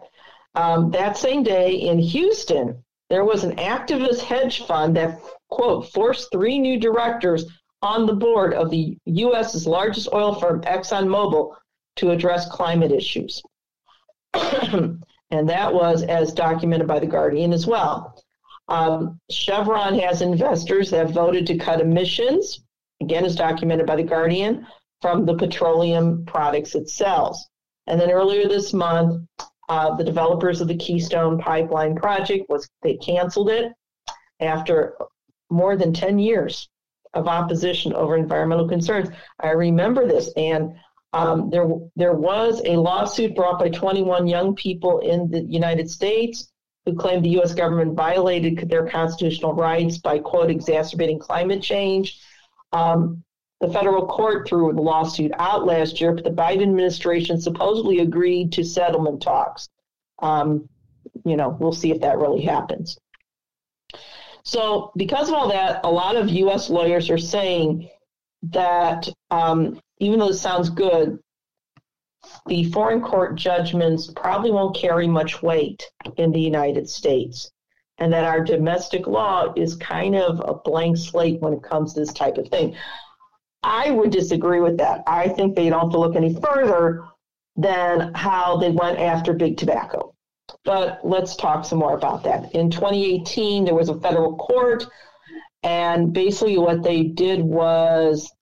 Um, 0.55 0.93
that 0.93 1.19
same 1.19 1.43
day 1.43 1.75
in 1.75 1.99
Houston, 1.99 2.83
there 3.11 3.25
was 3.25 3.45
an 3.45 3.57
activist 3.57 4.21
hedge 4.21 4.67
fund 4.67 4.97
that, 4.97 5.21
quote, 5.49 5.91
forced 5.93 6.31
three 6.31 6.59
new 6.59 6.79
directors 6.79 7.47
on 7.81 8.07
the 8.07 8.15
board 8.15 8.55
of 8.55 8.71
the 8.71 8.99
U.S.'s 9.07 9.67
largest 9.67 10.09
oil 10.13 10.35
firm, 10.35 10.61
ExxonMobil, 10.63 11.55
to 11.97 12.11
address 12.11 12.49
climate 12.49 12.93
issues. 12.93 13.43
and 14.35 15.49
that 15.49 15.73
was 15.73 16.03
as 16.03 16.33
documented 16.33 16.87
by 16.87 16.99
The 16.99 17.07
Guardian 17.07 17.53
as 17.53 17.67
well. 17.67 18.23
Um, 18.69 19.19
Chevron 19.31 19.99
has 19.99 20.21
investors 20.21 20.91
that 20.91 21.11
voted 21.11 21.47
to 21.47 21.57
cut 21.57 21.81
emissions, 21.81 22.63
again, 23.01 23.25
as 23.25 23.37
documented 23.37 23.87
by 23.87 23.97
The 23.97 24.03
Guardian, 24.03 24.67
from 25.01 25.25
the 25.25 25.37
petroleum 25.37 26.25
products 26.27 26.75
it 26.75 26.89
sells. 26.91 27.49
And 27.87 28.01
then 28.01 28.11
earlier 28.11 28.49
this 28.49 28.73
month, 28.75 29.27
uh, 29.69 29.95
the 29.95 30.05
developers 30.05 30.61
of 30.61 30.69
the 30.69 30.77
Keystone 30.77 31.39
Pipeline 31.39 31.95
project 31.95 32.49
was 32.49 32.69
they 32.83 32.97
canceled 32.97 33.51
it 33.51 33.73
after 34.41 34.97
more 35.51 35.77
than 35.77 35.93
10 35.93 36.19
years 36.19 36.69
of 37.15 37.27
opposition 37.27 37.93
over 37.93 38.17
environmental 38.17 38.69
concerns. 38.69 39.09
I 39.41 39.51
remember 39.51 40.07
this, 40.07 40.33
and 40.37 40.75
um, 41.13 41.51
there 41.51 41.69
there 41.97 42.15
was 42.15 42.61
a 42.65 42.77
lawsuit 42.77 43.35
brought 43.35 43.59
by 43.59 43.71
21 43.71 44.27
young 44.27 44.55
people 44.55 44.99
in 45.01 45.31
the 45.31 45.43
United 45.43 45.91
States 45.91 46.51
who 46.85 46.95
claimed 46.95 47.25
the 47.25 47.31
U.S. 47.31 47.55
government 47.55 47.95
violated 47.95 48.69
their 48.69 48.89
constitutional 48.89 49.55
rights 49.55 49.99
by 49.99 50.19
quote 50.19 50.51
exacerbating 50.51 51.19
climate 51.19 51.63
change. 51.63 52.21
Um, 52.73 53.23
the 53.61 53.69
federal 53.69 54.07
court 54.07 54.49
threw 54.49 54.73
the 54.73 54.81
lawsuit 54.81 55.33
out 55.39 55.67
last 55.67 56.01
year, 56.01 56.13
but 56.13 56.25
the 56.25 56.31
Biden 56.31 56.63
administration 56.63 57.41
supposedly 57.41 57.99
agreed 58.01 58.53
to 58.53 58.65
settlement 58.65 59.21
talks. 59.21 59.69
Um, 60.21 60.69
you 61.25 61.37
know, 61.37 61.57
we'll 61.59 61.73
see 61.73 61.91
if 61.91 62.01
that 62.01 62.19
really 62.19 62.43
happens. 62.43 62.99
So, 64.45 64.93
because 64.97 65.29
of 65.29 65.35
all 65.35 65.49
that, 65.49 65.81
a 65.85 65.91
lot 65.91 66.17
of 66.17 66.31
U.S. 66.31 66.71
lawyers 66.71 67.11
are 67.11 67.19
saying 67.19 67.91
that 68.45 69.09
um, 69.31 69.81
even 69.99 70.19
though 70.19 70.29
this 70.29 70.41
sounds 70.41 70.71
good, 70.71 71.19
the 72.47 72.65
foreign 72.71 73.03
court 73.03 73.35
judgments 73.35 74.11
probably 74.15 74.51
won't 74.51 74.77
carry 74.77 75.07
much 75.07 75.43
weight 75.43 75.85
in 76.17 76.31
the 76.33 76.41
United 76.41 76.89
States, 76.89 77.51
and 77.99 78.13
that 78.13 78.25
our 78.25 78.43
domestic 78.43 79.07
law 79.07 79.53
is 79.57 79.75
kind 79.77 80.15
of 80.15 80.41
a 80.41 80.55
blank 80.55 80.97
slate 80.97 81.41
when 81.41 81.53
it 81.53 81.63
comes 81.63 81.95
to 81.95 82.01
this 82.01 82.13
type 82.13 82.39
of 82.39 82.49
thing. 82.49 82.77
I 83.63 83.91
would 83.91 84.11
disagree 84.11 84.61
with 84.61 84.79
that. 84.79 85.03
I 85.07 85.29
think 85.29 85.55
they 85.55 85.69
don't 85.69 85.81
have 85.81 85.91
to 85.91 85.99
look 85.99 86.17
any 86.17 86.35
further 86.35 87.05
than 87.57 88.13
how 88.15 88.57
they 88.57 88.71
went 88.71 88.99
after 88.99 89.33
big 89.33 89.57
tobacco. 89.57 90.15
But 90.65 91.01
let's 91.03 91.37
talk 91.37 91.65
some 91.65 91.79
more 91.79 91.97
about 91.97 92.25
that. 92.25 92.55
In 92.55 92.71
2018, 92.71 93.65
there 93.65 93.75
was 93.75 93.89
a 93.89 94.01
federal 94.01 94.37
court, 94.37 94.87
and 95.63 96.13
basically 96.13 96.59
what 96.59 96.83
they 96.83 97.03
did 97.03 97.43
was 97.43 98.33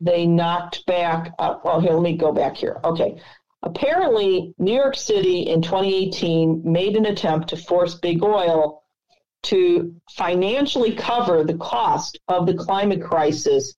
they 0.00 0.26
knocked 0.26 0.84
back. 0.86 1.32
Uh, 1.38 1.56
well, 1.64 1.80
here, 1.80 1.92
let 1.92 2.02
me 2.02 2.16
go 2.16 2.32
back 2.32 2.56
here. 2.56 2.78
Okay. 2.84 3.20
Apparently, 3.62 4.54
New 4.58 4.74
York 4.74 4.96
City 4.96 5.40
in 5.40 5.62
2018 5.62 6.62
made 6.64 6.94
an 6.96 7.06
attempt 7.06 7.48
to 7.48 7.56
force 7.56 7.94
big 7.94 8.22
oil 8.22 8.82
to 9.44 9.94
financially 10.10 10.94
cover 10.94 11.42
the 11.42 11.56
cost 11.56 12.18
of 12.28 12.46
the 12.46 12.54
climate 12.54 13.02
crisis 13.02 13.74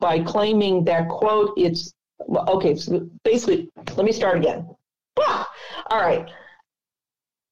by 0.00 0.20
claiming 0.20 0.84
that, 0.84 1.08
quote, 1.08 1.54
it's 1.56 1.92
okay, 2.48 2.74
so 2.76 3.08
basically, 3.24 3.70
let 3.96 4.04
me 4.04 4.12
start 4.12 4.38
again. 4.38 4.68
Ah, 5.18 5.48
all 5.90 6.00
right. 6.00 6.28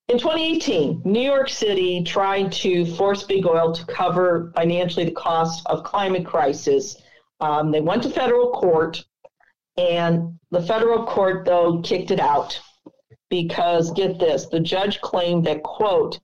In 0.09 0.19
2018, 0.19 1.01
New 1.05 1.21
York 1.21 1.49
City 1.49 2.03
tried 2.05 2.53
to 2.53 2.85
force 2.85 3.23
big 3.23 3.47
oil 3.47 3.73
to 3.73 3.87
cover 3.87 4.53
financially 4.55 5.07
the 5.07 5.13
cost 5.13 5.65
of 5.67 5.83
climate 5.83 6.27
crisis. 6.27 6.97
Um, 7.41 7.71
they 7.71 7.81
went 7.81 8.03
to 8.03 8.11
federal 8.11 8.53
court, 8.53 9.03
and 9.79 10.39
the 10.51 10.63
federal 10.63 11.07
court, 11.07 11.47
though, 11.47 11.81
kicked 11.81 12.11
it 12.11 12.21
out 12.21 12.61
because, 13.31 13.91
get 13.93 14.19
this, 14.19 14.47
the 14.47 14.61
judge 14.61 15.01
claimed 15.01 15.47
that, 15.47 15.63
quote, 15.63 16.21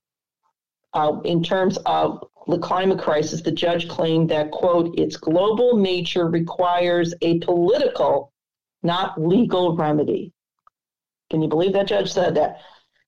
uh, 0.92 1.18
in 1.24 1.42
terms 1.42 1.78
of 1.86 2.22
the 2.50 2.58
climate 2.58 2.98
crisis, 2.98 3.42
the 3.42 3.52
judge 3.52 3.88
claimed 3.88 4.28
that, 4.30 4.50
quote, 4.50 4.98
its 4.98 5.16
global 5.16 5.76
nature 5.76 6.28
requires 6.28 7.14
a 7.22 7.38
political, 7.40 8.32
not 8.82 9.20
legal 9.20 9.76
remedy. 9.76 10.32
Can 11.30 11.42
you 11.42 11.48
believe 11.48 11.72
that 11.72 11.86
judge 11.86 12.12
said 12.12 12.34
that? 12.34 12.60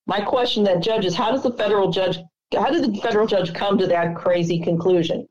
My 0.07 0.20
question 0.20 0.64
that 0.64 0.82
judge 0.82 1.05
is 1.05 1.14
how 1.14 1.31
does 1.31 1.43
the 1.43 1.52
federal 1.52 1.90
judge 1.90 2.19
how 2.55 2.70
did 2.70 2.85
the 2.85 3.01
federal 3.01 3.27
judge 3.27 3.55
come 3.55 3.78
to 3.78 3.86
that 3.86 4.14
crazy 4.14 4.60
conclusion? 4.60 5.27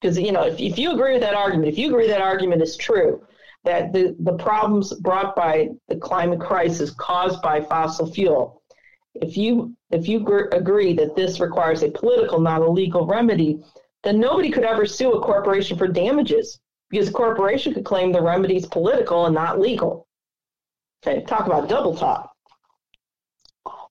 Because 0.00 0.18
you 0.18 0.32
know, 0.32 0.44
if, 0.44 0.60
if 0.60 0.78
you 0.78 0.92
agree 0.92 1.12
with 1.12 1.22
that 1.22 1.34
argument, 1.34 1.68
if 1.68 1.78
you 1.78 1.88
agree 1.88 2.08
that 2.08 2.20
argument 2.20 2.62
is 2.62 2.76
true, 2.76 3.22
that 3.64 3.92
the, 3.92 4.16
the 4.20 4.34
problems 4.34 4.92
brought 4.94 5.34
by 5.34 5.68
the 5.88 5.96
climate 5.96 6.40
crisis 6.40 6.90
caused 6.90 7.42
by 7.42 7.60
fossil 7.60 8.10
fuel, 8.10 8.57
if 9.22 9.36
you 9.36 9.76
if 9.90 10.08
you 10.08 10.20
gr- 10.20 10.48
agree 10.52 10.92
that 10.94 11.16
this 11.16 11.40
requires 11.40 11.82
a 11.82 11.90
political, 11.90 12.40
not 12.40 12.62
a 12.62 12.70
legal 12.70 13.06
remedy, 13.06 13.62
then 14.02 14.20
nobody 14.20 14.50
could 14.50 14.64
ever 14.64 14.86
sue 14.86 15.12
a 15.12 15.20
corporation 15.20 15.76
for 15.76 15.88
damages 15.88 16.60
because 16.90 17.08
a 17.08 17.12
corporation 17.12 17.74
could 17.74 17.84
claim 17.84 18.12
the 18.12 18.22
remedy 18.22 18.56
is 18.56 18.66
political 18.66 19.26
and 19.26 19.34
not 19.34 19.60
legal. 19.60 20.06
Okay, 21.06 21.22
talk 21.24 21.46
about 21.46 21.68
double 21.68 21.96
talk. 21.96 22.32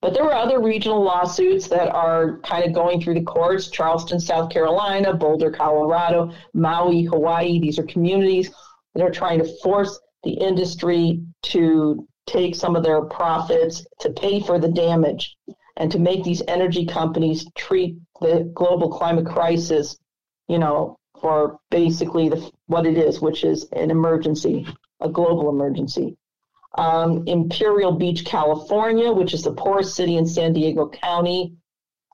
But 0.00 0.14
there 0.14 0.24
were 0.24 0.34
other 0.34 0.60
regional 0.60 1.02
lawsuits 1.02 1.66
that 1.68 1.92
are 1.92 2.38
kind 2.40 2.64
of 2.64 2.72
going 2.72 3.00
through 3.00 3.14
the 3.14 3.22
courts 3.22 3.68
Charleston, 3.68 4.20
South 4.20 4.50
Carolina, 4.50 5.12
Boulder, 5.12 5.50
Colorado, 5.50 6.32
Maui, 6.54 7.02
Hawaii. 7.02 7.58
These 7.58 7.78
are 7.78 7.84
communities 7.84 8.52
that 8.94 9.02
are 9.02 9.10
trying 9.10 9.40
to 9.40 9.56
force 9.62 9.98
the 10.22 10.32
industry 10.32 11.20
to 11.42 12.06
take 12.28 12.54
some 12.54 12.76
of 12.76 12.82
their 12.84 13.02
profits 13.02 13.86
to 14.00 14.10
pay 14.10 14.40
for 14.40 14.58
the 14.58 14.68
damage 14.68 15.36
and 15.76 15.90
to 15.92 15.98
make 15.98 16.24
these 16.24 16.42
energy 16.48 16.84
companies 16.86 17.46
treat 17.56 17.96
the 18.20 18.50
global 18.54 18.90
climate 18.90 19.26
crisis, 19.26 19.96
you 20.48 20.58
know, 20.58 20.96
for 21.20 21.58
basically 21.70 22.28
the, 22.28 22.50
what 22.66 22.86
it 22.86 22.98
is, 22.98 23.20
which 23.20 23.44
is 23.44 23.64
an 23.72 23.90
emergency, 23.90 24.66
a 25.00 25.08
global 25.08 25.48
emergency. 25.48 26.16
Um, 26.76 27.26
Imperial 27.26 27.92
Beach, 27.92 28.24
California, 28.24 29.10
which 29.10 29.34
is 29.34 29.42
the 29.42 29.52
poorest 29.52 29.94
city 29.96 30.16
in 30.16 30.26
San 30.26 30.52
Diego 30.52 30.88
County. 30.88 31.54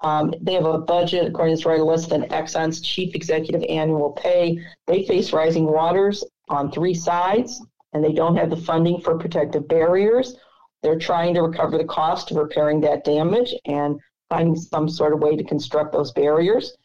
Um, 0.03 0.35
they 0.41 0.55
have 0.55 0.67
a 0.67 0.79
budget, 0.79 1.27
according 1.27 1.55
to 1.55 1.59
this 1.59 1.67
writer, 1.67 1.83
less 1.83 2.07
than 2.07 2.29
Exxon's 2.29 2.81
chief 2.81 3.15
executive 3.15 3.65
annual 3.69 4.13
pay. 4.13 4.59
They 4.87 5.05
face 5.05 5.33
rising 5.33 5.65
waters 5.65 6.25
on 6.49 6.71
three 6.71 6.95
sides, 6.95 7.63
and 7.95 8.05
they 8.05 8.13
don't 8.13 8.37
have 8.37 8.51
the 8.51 8.57
funding 8.57 9.01
for 9.01 9.17
protective 9.19 9.67
barriers. 9.69 10.37
They're 10.83 10.99
trying 10.99 11.33
to 11.35 11.43
recover 11.43 11.79
the 11.79 11.85
cost 11.85 12.31
of 12.31 12.37
repairing 12.37 12.81
that 12.83 13.05
damage 13.05 13.55
and 13.65 13.99
finding 14.29 14.57
some 14.57 14.89
sort 14.89 15.15
of 15.15 15.21
way 15.21 15.37
to 15.37 15.45
construct 15.45 15.93
those 15.93 16.13
barriers. 16.13 16.77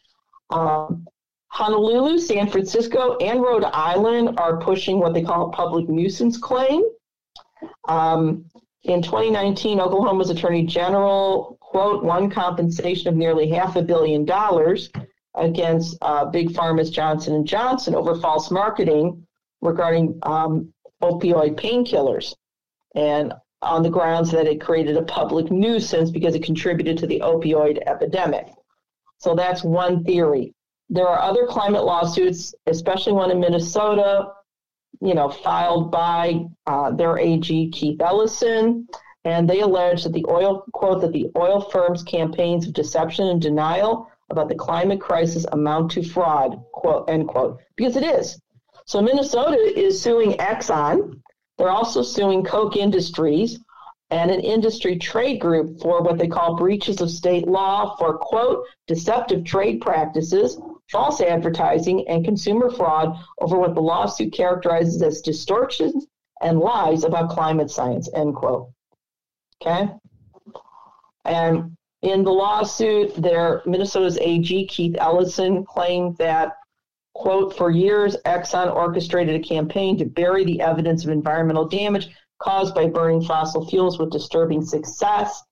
Um, 0.50 1.06
Honolulu, 1.48 2.18
San 2.18 2.48
Francisco, 2.48 3.16
and 3.16 3.42
Rhode 3.42 3.64
Island 3.64 4.38
are 4.38 4.60
pushing 4.60 5.00
what 5.00 5.12
they 5.12 5.22
call 5.22 5.48
a 5.48 5.52
public 5.52 5.88
nuisance 5.88 6.38
claim. 6.38 6.82
Um, 7.88 8.44
in 8.84 9.02
2019, 9.02 9.80
Oklahoma's 9.80 10.30
Attorney 10.30 10.64
General, 10.64 11.58
quote, 11.60 12.04
won 12.04 12.30
compensation 12.30 13.08
of 13.08 13.16
nearly 13.16 13.48
half 13.50 13.76
a 13.76 13.82
billion 13.82 14.24
dollars 14.24 14.90
against 15.34 15.98
uh, 16.02 16.24
big 16.24 16.50
pharma's 16.50 16.90
Johnson 16.90 17.44
& 17.44 17.46
Johnson 17.46 17.94
over 17.94 18.14
false 18.14 18.50
marketing 18.50 19.26
regarding 19.60 20.18
um, 20.22 20.72
opioid 21.02 21.58
painkillers 21.58 22.34
and 22.94 23.32
on 23.62 23.82
the 23.82 23.90
grounds 23.90 24.30
that 24.30 24.46
it 24.46 24.60
created 24.60 24.96
a 24.96 25.02
public 25.02 25.50
nuisance 25.50 26.10
because 26.10 26.34
it 26.34 26.42
contributed 26.42 26.96
to 26.98 27.06
the 27.06 27.20
opioid 27.20 27.78
epidemic. 27.86 28.48
So 29.18 29.34
that's 29.34 29.62
one 29.62 30.02
theory. 30.04 30.54
There 30.88 31.06
are 31.06 31.20
other 31.20 31.46
climate 31.46 31.84
lawsuits, 31.84 32.54
especially 32.66 33.12
one 33.12 33.30
in 33.30 33.38
Minnesota, 33.38 34.32
you 35.00 35.14
know, 35.14 35.28
filed 35.28 35.90
by 35.90 36.46
uh, 36.66 36.90
their 36.92 37.18
AG 37.18 37.70
Keith 37.70 38.00
Ellison, 38.00 38.88
and 39.24 39.48
they 39.48 39.60
allege 39.60 40.04
that 40.04 40.12
the 40.12 40.26
oil 40.28 40.64
quote 40.72 41.00
that 41.02 41.12
the 41.12 41.30
oil 41.36 41.60
firms' 41.60 42.02
campaigns 42.02 42.66
of 42.66 42.72
deception 42.72 43.28
and 43.28 43.40
denial 43.40 44.08
about 44.30 44.48
the 44.48 44.54
climate 44.54 45.00
crisis 45.00 45.44
amount 45.52 45.90
to 45.90 46.02
fraud 46.02 46.62
quote 46.72 47.08
end 47.08 47.28
quote 47.28 47.60
because 47.76 47.96
it 47.96 48.04
is. 48.04 48.40
So 48.90 49.00
Minnesota 49.00 49.56
is 49.56 50.02
suing 50.02 50.32
Exxon. 50.38 51.20
They're 51.56 51.70
also 51.70 52.02
suing 52.02 52.42
Koch 52.42 52.74
Industries 52.74 53.60
and 54.10 54.32
an 54.32 54.40
industry 54.40 54.98
trade 54.98 55.40
group 55.40 55.80
for 55.80 56.02
what 56.02 56.18
they 56.18 56.26
call 56.26 56.56
breaches 56.56 57.00
of 57.00 57.08
state 57.08 57.46
law 57.46 57.94
for 57.94 58.18
quote 58.18 58.66
deceptive 58.88 59.44
trade 59.44 59.80
practices 59.80 60.58
false 60.90 61.20
advertising, 61.20 62.08
and 62.08 62.24
consumer 62.24 62.68
fraud 62.68 63.16
over 63.40 63.56
what 63.60 63.76
the 63.76 63.80
lawsuit 63.80 64.32
characterizes 64.32 65.00
as 65.02 65.20
distortions 65.20 66.08
and 66.42 66.58
lies 66.58 67.04
about 67.04 67.30
climate 67.30 67.70
science, 67.70 68.10
end 68.12 68.34
quote. 68.34 68.72
Okay? 69.62 69.88
And 71.24 71.76
in 72.02 72.24
the 72.24 72.32
lawsuit, 72.32 73.14
there 73.14 73.62
Minnesota's 73.66 74.18
AG 74.18 74.66
Keith 74.66 74.96
Ellison 74.98 75.64
claimed 75.64 76.16
that, 76.16 76.54
quote, 77.20 77.56
for 77.56 77.70
years 77.70 78.16
Exxon 78.24 78.74
orchestrated 78.74 79.34
a 79.34 79.44
campaign 79.46 79.96
to 79.98 80.04
bury 80.04 80.44
the 80.44 80.60
evidence 80.60 81.04
of 81.04 81.10
environmental 81.10 81.68
damage 81.68 82.08
caused 82.38 82.74
by 82.74 82.86
burning 82.86 83.22
fossil 83.22 83.66
fuels 83.66 83.98
with 83.98 84.10
disturbing 84.10 84.62
success 84.62 85.42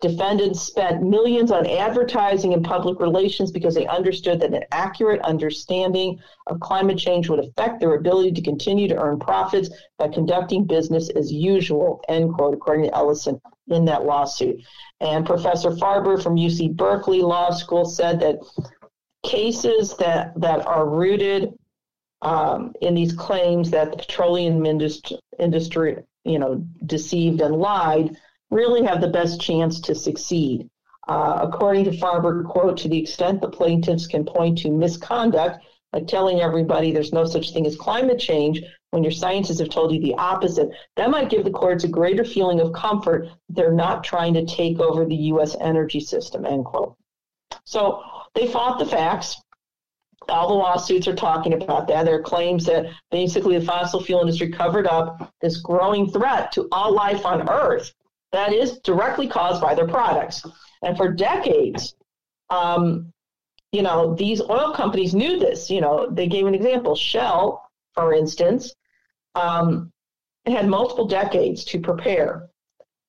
Defendants 0.00 0.60
spent 0.60 1.02
millions 1.02 1.50
on 1.50 1.66
advertising 1.66 2.54
and 2.54 2.64
public 2.64 3.00
relations 3.00 3.50
because 3.50 3.74
they 3.74 3.86
understood 3.88 4.38
that 4.40 4.54
an 4.54 4.62
accurate 4.70 5.20
understanding 5.22 6.20
of 6.46 6.60
climate 6.60 6.98
change 6.98 7.28
would 7.28 7.40
affect 7.40 7.80
their 7.80 7.96
ability 7.96 8.30
to 8.30 8.42
continue 8.42 8.86
to 8.86 8.96
earn 8.96 9.18
profits 9.18 9.70
by 9.98 10.06
conducting 10.06 10.64
business 10.64 11.08
as 11.10 11.32
usual, 11.32 12.00
end 12.08 12.32
quote, 12.34 12.54
according 12.54 12.84
to 12.84 12.94
Ellison 12.94 13.40
in 13.66 13.84
that 13.86 14.04
lawsuit. 14.04 14.62
And 15.00 15.26
Professor 15.26 15.72
Farber 15.72 16.22
from 16.22 16.36
UC 16.36 16.76
Berkeley 16.76 17.20
Law 17.20 17.50
School 17.50 17.84
said 17.84 18.20
that 18.20 18.38
cases 19.24 19.96
that, 19.96 20.32
that 20.40 20.66
are 20.66 20.88
rooted 20.88 21.52
um, 22.22 22.72
in 22.80 22.94
these 22.94 23.12
claims 23.12 23.70
that 23.70 23.90
the 23.90 23.96
petroleum 23.96 24.66
industry, 24.66 25.18
industry, 25.38 25.96
you 26.24 26.38
know, 26.38 26.64
deceived 26.86 27.40
and 27.40 27.56
lied 27.56 28.16
really 28.50 28.84
have 28.84 29.00
the 29.00 29.08
best 29.08 29.40
chance 29.40 29.80
to 29.80 29.94
succeed. 29.94 30.68
Uh, 31.06 31.38
according 31.42 31.84
to 31.84 31.90
Farber, 31.90 32.44
quote, 32.44 32.76
to 32.78 32.88
the 32.88 32.98
extent 32.98 33.40
the 33.40 33.48
plaintiffs 33.48 34.06
can 34.06 34.24
point 34.24 34.58
to 34.58 34.70
misconduct, 34.70 35.64
like 35.92 36.06
telling 36.06 36.40
everybody 36.40 36.92
there's 36.92 37.14
no 37.14 37.24
such 37.24 37.52
thing 37.52 37.66
as 37.66 37.76
climate 37.76 38.18
change 38.18 38.62
when 38.90 39.02
your 39.02 39.12
scientists 39.12 39.58
have 39.58 39.68
told 39.68 39.92
you 39.92 40.00
the 40.00 40.14
opposite, 40.14 40.70
that 40.96 41.10
might 41.10 41.30
give 41.30 41.44
the 41.44 41.50
courts 41.50 41.84
a 41.84 41.88
greater 41.88 42.24
feeling 42.24 42.60
of 42.60 42.72
comfort 42.72 43.28
they're 43.50 43.72
not 43.72 44.02
trying 44.02 44.34
to 44.34 44.44
take 44.46 44.80
over 44.80 45.04
the 45.04 45.14
U.S. 45.14 45.56
energy 45.60 46.00
system, 46.00 46.46
end 46.46 46.64
quote. 46.64 46.96
So 47.68 48.02
they 48.34 48.46
fought 48.46 48.78
the 48.78 48.86
facts. 48.86 49.42
All 50.26 50.48
the 50.48 50.54
lawsuits 50.54 51.06
are 51.06 51.14
talking 51.14 51.52
about 51.52 51.86
that. 51.88 52.06
There 52.06 52.14
are 52.14 52.22
claims 52.22 52.64
that 52.64 52.86
basically 53.10 53.58
the 53.58 53.64
fossil 53.64 54.02
fuel 54.02 54.22
industry 54.22 54.50
covered 54.50 54.86
up 54.86 55.34
this 55.42 55.58
growing 55.58 56.10
threat 56.10 56.50
to 56.52 56.66
all 56.72 56.94
life 56.94 57.26
on 57.26 57.46
Earth 57.46 57.92
that 58.32 58.54
is 58.54 58.78
directly 58.78 59.28
caused 59.28 59.60
by 59.60 59.74
their 59.74 59.86
products. 59.86 60.46
And 60.82 60.96
for 60.96 61.12
decades, 61.12 61.94
um, 62.48 63.12
you 63.72 63.82
know, 63.82 64.14
these 64.14 64.40
oil 64.40 64.72
companies 64.72 65.14
knew 65.14 65.38
this. 65.38 65.68
You 65.68 65.82
know, 65.82 66.08
they 66.10 66.26
gave 66.26 66.46
an 66.46 66.54
example. 66.54 66.96
Shell, 66.96 67.70
for 67.92 68.14
instance, 68.14 68.74
um, 69.34 69.92
had 70.46 70.68
multiple 70.68 71.06
decades 71.06 71.64
to 71.66 71.80
prepare 71.80 72.48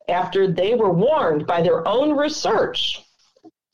after 0.09 0.51
they 0.51 0.75
were 0.75 0.91
warned 0.91 1.47
by 1.47 1.61
their 1.61 1.87
own 1.87 2.17
research. 2.17 3.05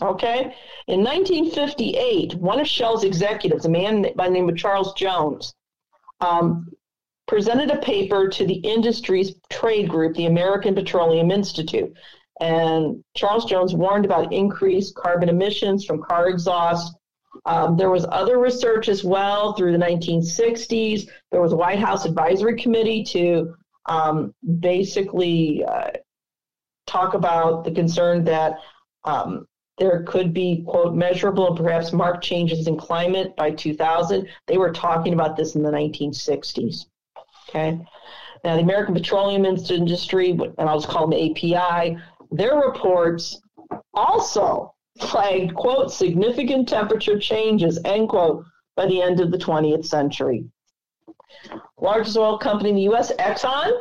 Okay. 0.01 0.53
In 0.87 1.03
1958, 1.03 2.35
one 2.35 2.59
of 2.59 2.67
Shell's 2.67 3.03
executives, 3.03 3.65
a 3.65 3.69
man 3.69 4.05
by 4.15 4.27
the 4.27 4.33
name 4.33 4.49
of 4.49 4.57
Charles 4.57 4.93
Jones, 4.93 5.53
um, 6.19 6.69
presented 7.27 7.71
a 7.71 7.77
paper 7.77 8.27
to 8.27 8.45
the 8.45 8.55
industry's 8.55 9.35
trade 9.49 9.89
group, 9.89 10.15
the 10.15 10.25
American 10.25 10.75
Petroleum 10.75 11.31
Institute. 11.31 11.93
And 12.41 13.03
Charles 13.15 13.45
Jones 13.45 13.73
warned 13.73 14.05
about 14.05 14.33
increased 14.33 14.95
carbon 14.95 15.29
emissions 15.29 15.85
from 15.85 16.03
car 16.03 16.27
exhaust. 16.27 16.93
Um, 17.45 17.77
there 17.77 17.89
was 17.89 18.05
other 18.11 18.37
research 18.37 18.89
as 18.89 19.03
well 19.03 19.53
through 19.53 19.71
the 19.71 19.77
1960s. 19.77 21.07
There 21.31 21.41
was 21.41 21.53
a 21.53 21.57
White 21.57 21.79
House 21.79 22.03
advisory 22.05 22.59
committee 22.61 23.03
to 23.05 23.55
um, 23.85 24.33
basically 24.59 25.63
uh, 25.63 25.91
talk 26.85 27.13
about 27.13 27.63
the 27.63 27.71
concern 27.71 28.25
that 28.25 28.59
um, 29.05 29.45
there 29.77 30.03
could 30.03 30.33
be, 30.33 30.63
quote, 30.65 30.95
measurable 30.95 31.47
and 31.47 31.57
perhaps 31.57 31.91
marked 31.91 32.23
changes 32.23 32.67
in 32.67 32.77
climate 32.77 33.35
by 33.35 33.51
2000. 33.51 34.27
They 34.47 34.57
were 34.57 34.71
talking 34.71 35.13
about 35.13 35.35
this 35.35 35.55
in 35.55 35.63
the 35.63 35.71
1960s. 35.71 36.85
Okay. 37.49 37.79
Now, 38.43 38.55
the 38.55 38.61
American 38.61 38.93
Petroleum 38.93 39.43
Industry, 39.43 40.31
and 40.31 40.69
I'll 40.69 40.79
just 40.79 40.91
call 40.91 41.07
them 41.07 41.19
API, 41.19 41.97
their 42.31 42.55
reports 42.55 43.41
also 43.93 44.73
flagged, 44.99 45.55
quote, 45.55 45.91
significant 45.91 46.69
temperature 46.69 47.19
changes, 47.19 47.79
end 47.83 48.09
quote, 48.09 48.45
by 48.77 48.85
the 48.85 49.01
end 49.01 49.19
of 49.19 49.31
the 49.31 49.37
20th 49.37 49.85
century. 49.85 50.45
Largest 51.79 52.17
oil 52.17 52.37
company 52.37 52.69
in 52.69 52.75
the 52.75 52.81
U.S., 52.83 53.11
Exxon, 53.19 53.71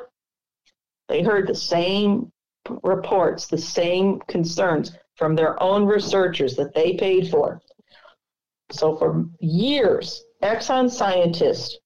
they 1.08 1.22
heard 1.22 1.46
the 1.46 1.54
same 1.54 2.32
reports, 2.82 3.46
the 3.46 3.58
same 3.58 4.20
concerns 4.26 4.96
from 5.16 5.34
their 5.34 5.60
own 5.62 5.84
researchers 5.84 6.56
that 6.56 6.74
they 6.74 6.94
paid 6.94 7.30
for. 7.30 7.60
So 8.70 8.96
for 8.96 9.26
years, 9.40 10.24
Exxon 10.42 10.90
scientists 10.90 11.78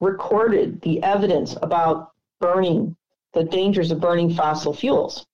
recorded 0.00 0.80
the 0.82 1.02
evidence 1.02 1.56
about 1.62 2.12
burning, 2.40 2.96
the 3.32 3.44
dangers 3.44 3.90
of 3.90 4.00
burning 4.00 4.34
fossil 4.34 4.72
fuels. 4.74 5.26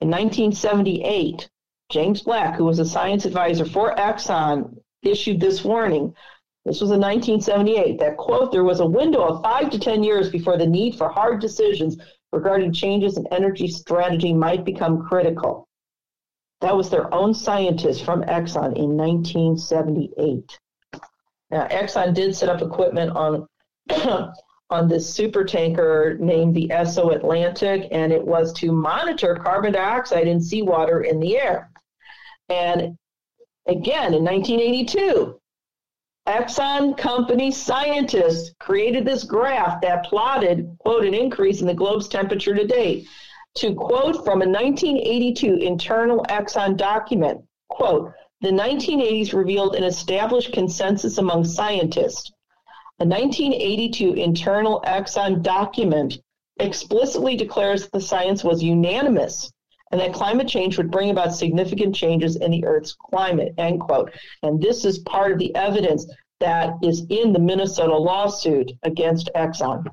In 0.00 0.08
1978, 0.08 1.48
James 1.90 2.22
Black, 2.22 2.54
who 2.56 2.64
was 2.64 2.78
a 2.78 2.84
science 2.84 3.24
advisor 3.24 3.64
for 3.64 3.94
Exxon, 3.96 4.78
issued 5.02 5.40
this 5.40 5.64
warning. 5.64 6.14
This 6.64 6.80
was 6.80 6.90
in 6.90 7.00
1978 7.00 7.98
that, 7.98 8.16
quote, 8.16 8.52
there 8.52 8.64
was 8.64 8.80
a 8.80 8.86
window 8.86 9.22
of 9.22 9.42
five 9.42 9.70
to 9.70 9.78
10 9.78 10.02
years 10.02 10.30
before 10.30 10.56
the 10.56 10.66
need 10.66 10.96
for 10.96 11.08
hard 11.08 11.40
decisions 11.40 11.96
regarding 12.32 12.72
changes 12.72 13.16
in 13.16 13.26
energy 13.28 13.68
strategy 13.68 14.32
might 14.32 14.64
become 14.64 15.06
critical. 15.06 15.67
That 16.60 16.76
was 16.76 16.90
their 16.90 17.12
own 17.14 17.34
scientist 17.34 18.04
from 18.04 18.22
Exxon 18.22 18.76
in 18.76 18.96
1978. 18.96 20.58
Now, 21.50 21.66
Exxon 21.68 22.14
did 22.14 22.34
set 22.34 22.48
up 22.48 22.62
equipment 22.62 23.12
on 23.12 23.46
on 24.70 24.86
this 24.86 25.12
super 25.12 25.44
tanker 25.44 26.18
named 26.20 26.54
the 26.54 26.68
Esso 26.68 27.14
Atlantic, 27.14 27.88
and 27.90 28.12
it 28.12 28.24
was 28.24 28.52
to 28.54 28.70
monitor 28.70 29.34
carbon 29.34 29.72
dioxide 29.72 30.26
in 30.26 30.40
seawater 30.40 31.02
in 31.02 31.20
the 31.20 31.38
air. 31.38 31.70
And 32.50 32.98
again, 33.66 34.12
in 34.12 34.24
1982, 34.24 35.40
Exxon 36.26 36.98
company 36.98 37.50
scientists 37.50 38.54
created 38.60 39.06
this 39.06 39.24
graph 39.24 39.80
that 39.80 40.04
plotted, 40.04 40.76
quote, 40.80 41.06
an 41.06 41.14
increase 41.14 41.62
in 41.62 41.66
the 41.66 41.72
globe's 41.72 42.08
temperature 42.08 42.54
to 42.54 42.66
date. 42.66 43.08
To 43.58 43.74
quote 43.74 44.24
from 44.24 44.40
a 44.40 44.46
1982 44.46 45.54
internal 45.54 46.24
Exxon 46.28 46.76
document, 46.76 47.42
quote, 47.68 48.12
the 48.40 48.50
1980s 48.50 49.32
revealed 49.32 49.74
an 49.74 49.82
established 49.82 50.52
consensus 50.52 51.18
among 51.18 51.42
scientists. 51.42 52.30
A 53.00 53.04
1982 53.04 54.12
internal 54.12 54.80
Exxon 54.86 55.42
document 55.42 56.20
explicitly 56.60 57.34
declares 57.34 57.82
that 57.82 57.90
the 57.90 58.00
science 58.00 58.44
was 58.44 58.62
unanimous 58.62 59.50
and 59.90 60.00
that 60.00 60.12
climate 60.12 60.46
change 60.46 60.76
would 60.76 60.92
bring 60.92 61.10
about 61.10 61.34
significant 61.34 61.96
changes 61.96 62.36
in 62.36 62.52
the 62.52 62.64
Earth's 62.64 62.92
climate, 62.92 63.54
end 63.58 63.80
quote. 63.80 64.12
And 64.44 64.62
this 64.62 64.84
is 64.84 65.00
part 65.00 65.32
of 65.32 65.38
the 65.40 65.52
evidence 65.56 66.06
that 66.38 66.74
is 66.80 67.04
in 67.10 67.32
the 67.32 67.40
Minnesota 67.40 67.96
lawsuit 67.96 68.70
against 68.84 69.30
Exxon. 69.34 69.84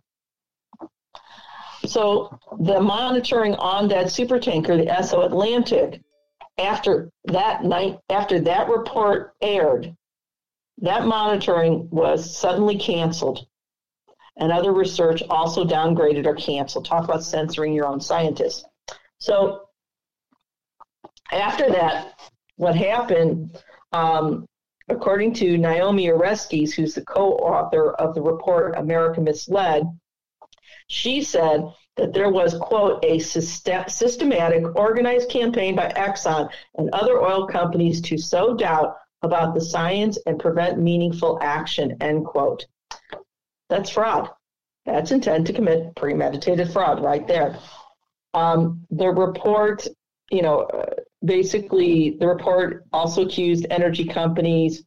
So 1.85 2.37
the 2.59 2.79
monitoring 2.79 3.55
on 3.55 3.87
that 3.89 4.07
supertanker, 4.07 4.77
the 4.77 4.91
Esso 4.91 5.25
Atlantic, 5.25 6.01
after 6.57 7.11
that 7.25 7.63
night, 7.63 7.99
after 8.09 8.39
that 8.41 8.69
report 8.69 9.33
aired, 9.41 9.95
that 10.79 11.05
monitoring 11.05 11.89
was 11.89 12.35
suddenly 12.35 12.77
canceled. 12.77 13.45
And 14.37 14.51
other 14.51 14.73
research 14.73 15.23
also 15.29 15.63
downgraded 15.63 16.25
or 16.25 16.35
canceled. 16.35 16.85
Talk 16.85 17.05
about 17.05 17.23
censoring 17.23 17.73
your 17.73 17.87
own 17.87 18.01
scientists. 18.01 18.65
So 19.17 19.69
after 21.31 21.69
that, 21.69 22.19
what 22.57 22.75
happened, 22.75 23.57
um, 23.93 24.45
according 24.89 25.33
to 25.35 25.57
Naomi 25.57 26.07
Oreskes, 26.07 26.73
who's 26.73 26.95
the 26.95 27.05
co 27.05 27.33
author 27.35 27.93
of 27.93 28.13
the 28.13 28.21
report 28.21 28.75
America 28.77 29.21
Misled, 29.21 29.87
she 30.87 31.21
said 31.21 31.65
that 31.97 32.13
there 32.13 32.29
was, 32.29 32.57
quote, 32.57 33.03
a 33.05 33.19
systematic, 33.19 34.75
organized 34.75 35.29
campaign 35.29 35.75
by 35.75 35.89
Exxon 35.95 36.49
and 36.77 36.89
other 36.91 37.21
oil 37.21 37.47
companies 37.47 38.01
to 38.01 38.17
sow 38.17 38.55
doubt 38.55 38.97
about 39.21 39.53
the 39.53 39.61
science 39.61 40.17
and 40.25 40.39
prevent 40.39 40.79
meaningful 40.79 41.39
action, 41.41 41.97
end 42.01 42.25
quote. 42.25 42.65
That's 43.69 43.89
fraud. 43.89 44.29
That's 44.85 45.11
intent 45.11 45.47
to 45.47 45.53
commit 45.53 45.95
premeditated 45.95 46.71
fraud 46.71 47.01
right 47.01 47.27
there. 47.27 47.57
Um, 48.33 48.85
the 48.91 49.07
report, 49.07 49.87
you 50.29 50.41
know, 50.41 50.67
basically, 51.23 52.17
the 52.19 52.27
report 52.27 52.85
also 52.93 53.25
accused 53.25 53.65
energy 53.71 54.05
companies 54.05 54.83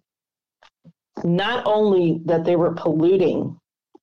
not 1.24 1.66
only 1.66 2.20
that 2.26 2.44
they 2.44 2.54
were 2.54 2.74
polluting 2.74 3.58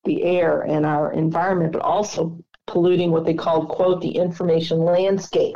the 0.06 0.24
air 0.24 0.62
and 0.62 0.86
our 0.86 1.12
environment, 1.14 1.74
but 1.74 1.82
also 1.82 2.38
polluting 2.68 3.12
what 3.12 3.26
they 3.26 3.34
called, 3.34 3.70
quote, 3.70 4.02
the 4.02 4.16
information 4.16 4.80
landscape. 4.80 5.56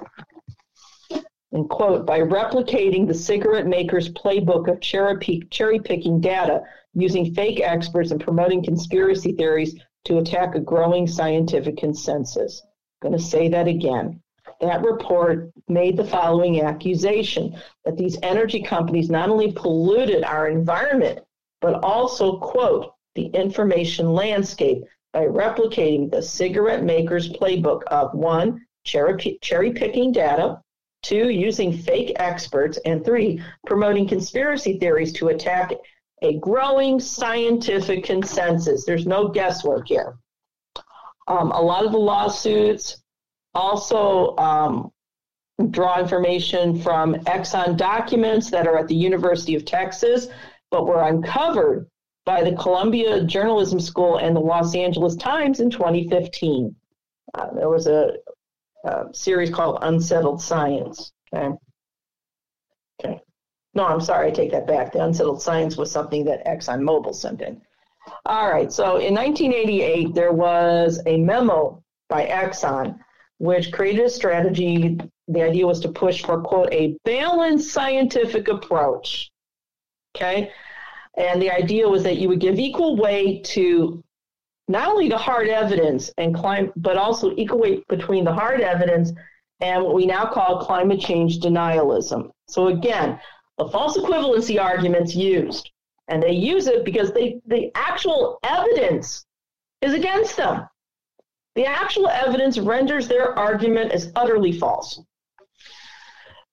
And 1.52 1.68
quote, 1.70 2.06
by 2.06 2.20
replicating 2.20 3.08
the 3.08 3.14
cigarette 3.14 3.66
maker's 3.66 4.10
playbook 4.10 4.68
of 4.72 4.82
cherry 4.82 5.80
picking 5.80 6.22
data, 6.22 6.62
using 6.94 7.34
fake 7.34 7.60
experts 7.62 8.12
and 8.12 8.22
promoting 8.22 8.64
conspiracy 8.64 9.32
theories 9.32 9.76
to 10.06 10.20
attack 10.20 10.56
a 10.56 10.60
growing 10.60 11.08
scientific 11.08 11.78
consensus. 11.78 12.62
I'm 13.02 13.10
going 13.10 13.20
to 13.20 13.26
say 13.26 13.48
that 13.50 13.68
again 13.68 14.22
that 14.62 14.84
report 14.84 15.52
made 15.68 15.96
the 15.96 16.04
following 16.04 16.62
accusation 16.62 17.56
that 17.86 17.98
these 17.98 18.18
energy 18.24 18.62
companies 18.62 19.10
not 19.10 19.30
only 19.30 19.52
polluted 19.52 20.24
our 20.24 20.48
environment, 20.48 21.20
but 21.62 21.82
also, 21.84 22.38
quote, 22.38 22.94
the 23.15 23.26
information 23.27 24.14
landscape 24.14 24.84
by 25.14 25.26
replicating 25.26 26.11
the 26.11 26.22
cigarette 26.22 26.84
maker's 26.84 27.30
playbook 27.30 27.84
of 27.84 28.14
one, 28.14 28.65
cherry, 28.84 29.72
picking 29.72 30.11
data, 30.11 30.61
two, 31.02 31.30
using 31.30 31.73
fake 31.73 32.14
experts, 32.18 32.77
and 32.86 33.03
three, 33.03 33.41
promoting 33.65 34.07
conspiracy 34.07 34.77
theories 34.77 35.14
to 35.14 35.30
attack 35.30 35.72
a 36.22 36.38
growing 36.40 36.99
scientific 36.99 38.03
consensus. 38.03 38.86
There's 38.86 39.07
no 39.07 39.30
guesswork 39.30 39.88
here. 39.88 40.18
Um, 41.27 41.52
a 41.52 41.61
lot 41.61 41.86
of 41.86 41.91
the 41.91 41.98
lawsuits 41.98 43.02
also 43.53 44.36
um, 44.38 44.91
draw 45.72 45.99
information 45.99 46.80
from 46.81 47.15
Exxon 47.15 47.77
documents 47.77 48.49
that 48.52 48.68
are 48.68 48.77
at 48.77 48.88
the 48.88 48.95
University 48.95 49.56
of 49.56 49.65
Texas, 49.65 50.27
but 50.72 50.86
were 50.86 51.03
uncovered 51.03 51.88
by 52.30 52.44
the 52.44 52.56
Columbia 52.56 53.24
Journalism 53.24 53.80
School 53.80 54.18
and 54.18 54.36
the 54.36 54.40
Los 54.40 54.76
Angeles 54.76 55.16
Times 55.16 55.62
in 55.62 55.72
2015. 55.72 56.76
Uh, 57.34 57.54
there 57.56 57.70
was 57.70 57.88
a, 57.88 58.18
a, 58.86 59.06
series 59.14 59.50
called 59.50 59.80
Unsettled 59.82 60.40
Science. 60.40 61.12
Okay. 61.34 61.56
Okay. 63.04 63.20
No, 63.74 63.88
I'm 63.88 64.00
sorry, 64.00 64.28
I 64.28 64.30
take 64.30 64.52
that 64.52 64.68
back. 64.68 64.94
The 64.94 65.04
Unsettled 65.04 65.42
Science 65.42 65.76
was 65.76 65.92
something 65.92 66.24
that 66.26 66.46
ExxonMobil 66.46 67.16
sent 67.16 67.42
in. 67.42 67.64
All 68.28 68.48
right, 68.48 68.72
so 68.72 68.98
in 68.98 69.16
1988, 69.16 70.14
there 70.14 70.32
was 70.32 71.02
a 71.08 71.18
memo 71.18 71.84
by 72.10 72.28
Exxon 72.28 73.00
which 73.40 73.72
created 73.72 74.06
a 74.06 74.10
strategy. 74.10 75.00
The 75.30 75.42
idea 75.42 75.66
was 75.66 75.80
to 75.80 75.90
push 75.90 76.24
for, 76.24 76.42
quote, 76.42 76.72
a 76.72 76.96
balanced 77.06 77.72
scientific 77.72 78.50
approach. 78.50 79.32
Okay. 80.16 80.52
And 81.20 81.41
the 81.41 81.52
idea 81.52 81.88
was 81.88 82.02
that 82.04 82.18
you 82.18 82.30
would 82.30 82.40
give 82.40 82.58
equal 82.58 82.96
weight 82.96 83.44
to 83.56 84.02
not 84.70 84.88
only 84.88 85.10
the 85.10 85.18
hard 85.18 85.50
evidence 85.50 86.10
and 86.18 86.34
climate, 86.34 86.72
but 86.78 86.96
also 86.96 87.36
equal 87.36 87.60
weight 87.60 87.86
between 87.90 88.24
the 88.24 88.34
hard 88.34 88.62
evidence 88.62 89.12
and 89.60 89.84
what 89.84 89.94
we 89.94 90.06
now 90.06 90.26
call 90.26 90.66
climate 90.66 91.02
change 91.02 91.40
denialism. 91.40 92.32
So 92.48 92.68
again, 92.68 93.20
the 93.58 93.68
false 93.68 93.98
equivalency 93.98 94.62
argument's 94.62 95.14
used, 95.14 95.70
and 96.08 96.24
they 96.24 96.32
use 96.32 96.68
it 96.68 96.86
because 96.86 97.12
they 97.12 97.41
the 97.46 97.70
actual 97.76 98.40
evidence 98.44 99.26
is 99.82 99.94
against 99.94 100.38
them. 100.38 100.70
The 101.56 101.66
actual 101.66 102.08
evidence 102.08 102.58
renders 102.58 103.10
their 103.10 103.38
argument 103.38 103.91
as 103.91 104.14
utterly 104.16 104.54
false. 104.54 105.02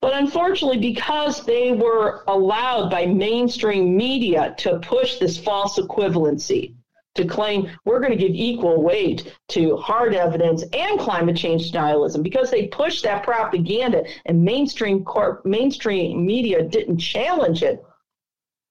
But 0.01 0.15
unfortunately, 0.15 0.79
because 0.79 1.45
they 1.45 1.73
were 1.73 2.23
allowed 2.29 2.91
by 2.91 3.07
mainstream 3.07 3.97
media 3.97 4.55
to 4.59 4.79
push 4.79 5.19
this 5.19 5.39
false 5.39 5.79
equivalency, 5.79 6.75
to 7.15 7.25
claim 7.25 7.71
we're 7.85 8.01
going 8.01 8.13
to 8.13 8.19
give 8.19 8.35
equal 8.35 8.83
weight 8.83 9.35
to 9.49 9.77
hard 9.77 10.15
evidence 10.15 10.63
and 10.75 11.01
climate 11.01 11.37
change 11.37 11.73
denialism, 11.73 12.23
because 12.23 12.51
they 12.51 12.67
pushed 12.69 13.03
that 13.05 13.25
propaganda 13.25 14.05
and 14.27 14.45
mainstream 14.45 15.03
corp, 15.03 15.45
mainstream 15.47 16.25
media 16.27 16.63
didn't 16.63 16.99
challenge 16.99 17.63
it, 17.63 17.83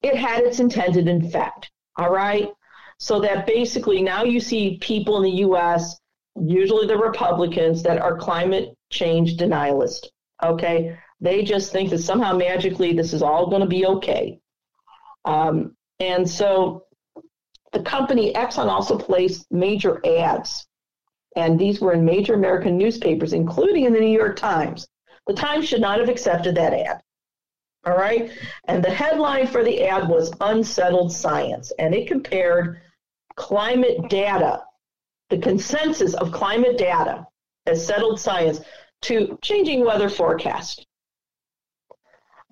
it 0.04 0.16
had 0.16 0.44
its 0.44 0.60
intended 0.60 1.08
effect. 1.08 1.72
All 1.98 2.12
right. 2.12 2.50
So 3.00 3.20
that 3.22 3.48
basically 3.48 4.02
now 4.02 4.24
you 4.24 4.40
see 4.40 4.78
people 4.78 5.18
in 5.18 5.24
the 5.24 5.44
US 5.48 6.00
usually 6.40 6.86
the 6.88 6.98
Republicans 6.98 7.82
that 7.84 8.00
are 8.00 8.18
climate 8.18 8.76
change 8.90 9.38
denialist. 9.38 10.08
Okay, 10.44 10.98
they 11.26 11.44
just 11.44 11.72
think 11.72 11.90
that 11.90 12.00
somehow 12.00 12.36
magically 12.36 12.94
this 12.94 13.14
is 13.14 13.22
all 13.22 13.48
going 13.48 13.62
to 13.62 13.68
be 13.68 13.86
okay. 13.86 14.40
Um, 15.26 15.76
and 16.00 16.30
so 16.30 16.86
the 17.74 17.82
company 17.82 18.34
Exxon 18.34 18.68
also 18.68 18.98
placed 18.98 19.52
major 19.52 20.02
ads, 20.06 20.68
and 21.36 21.60
these 21.60 21.82
were 21.82 21.94
in 21.94 22.06
major 22.06 22.34
American 22.34 22.78
newspapers, 22.78 23.34
including 23.34 23.86
in 23.86 23.94
the 23.94 24.00
New 24.00 24.18
York 24.18 24.36
Times. 24.36 24.88
The 25.28 25.34
Times 25.34 25.68
should 25.68 25.82
not 25.82 26.00
have 26.00 26.10
accepted 26.10 26.56
that 26.56 26.74
ad. 26.74 27.02
All 27.86 27.98
right. 27.98 28.32
And 28.66 28.84
the 28.84 28.90
headline 28.90 29.48
for 29.48 29.64
the 29.64 29.84
ad 29.86 30.08
was 30.08 30.34
Unsettled 30.42 31.12
Science, 31.12 31.72
and 31.80 31.94
it 31.94 32.08
compared 32.08 32.82
climate 33.36 34.10
data 34.10 34.64
the 35.30 35.38
consensus 35.38 36.14
of 36.14 36.32
climate 36.32 36.78
data 36.78 37.26
as 37.66 37.86
settled 37.86 38.20
science 38.20 38.62
to 39.02 39.38
changing 39.42 39.84
weather 39.84 40.10
forecast. 40.10 40.86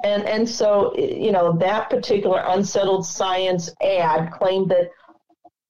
And, 0.04 0.28
and 0.28 0.48
so, 0.48 0.94
you 0.98 1.32
know, 1.32 1.58
that 1.60 1.90
particular 1.90 2.44
unsettled 2.46 3.06
science 3.06 3.70
ad 3.82 4.32
claimed 4.34 4.70
that 4.70 4.90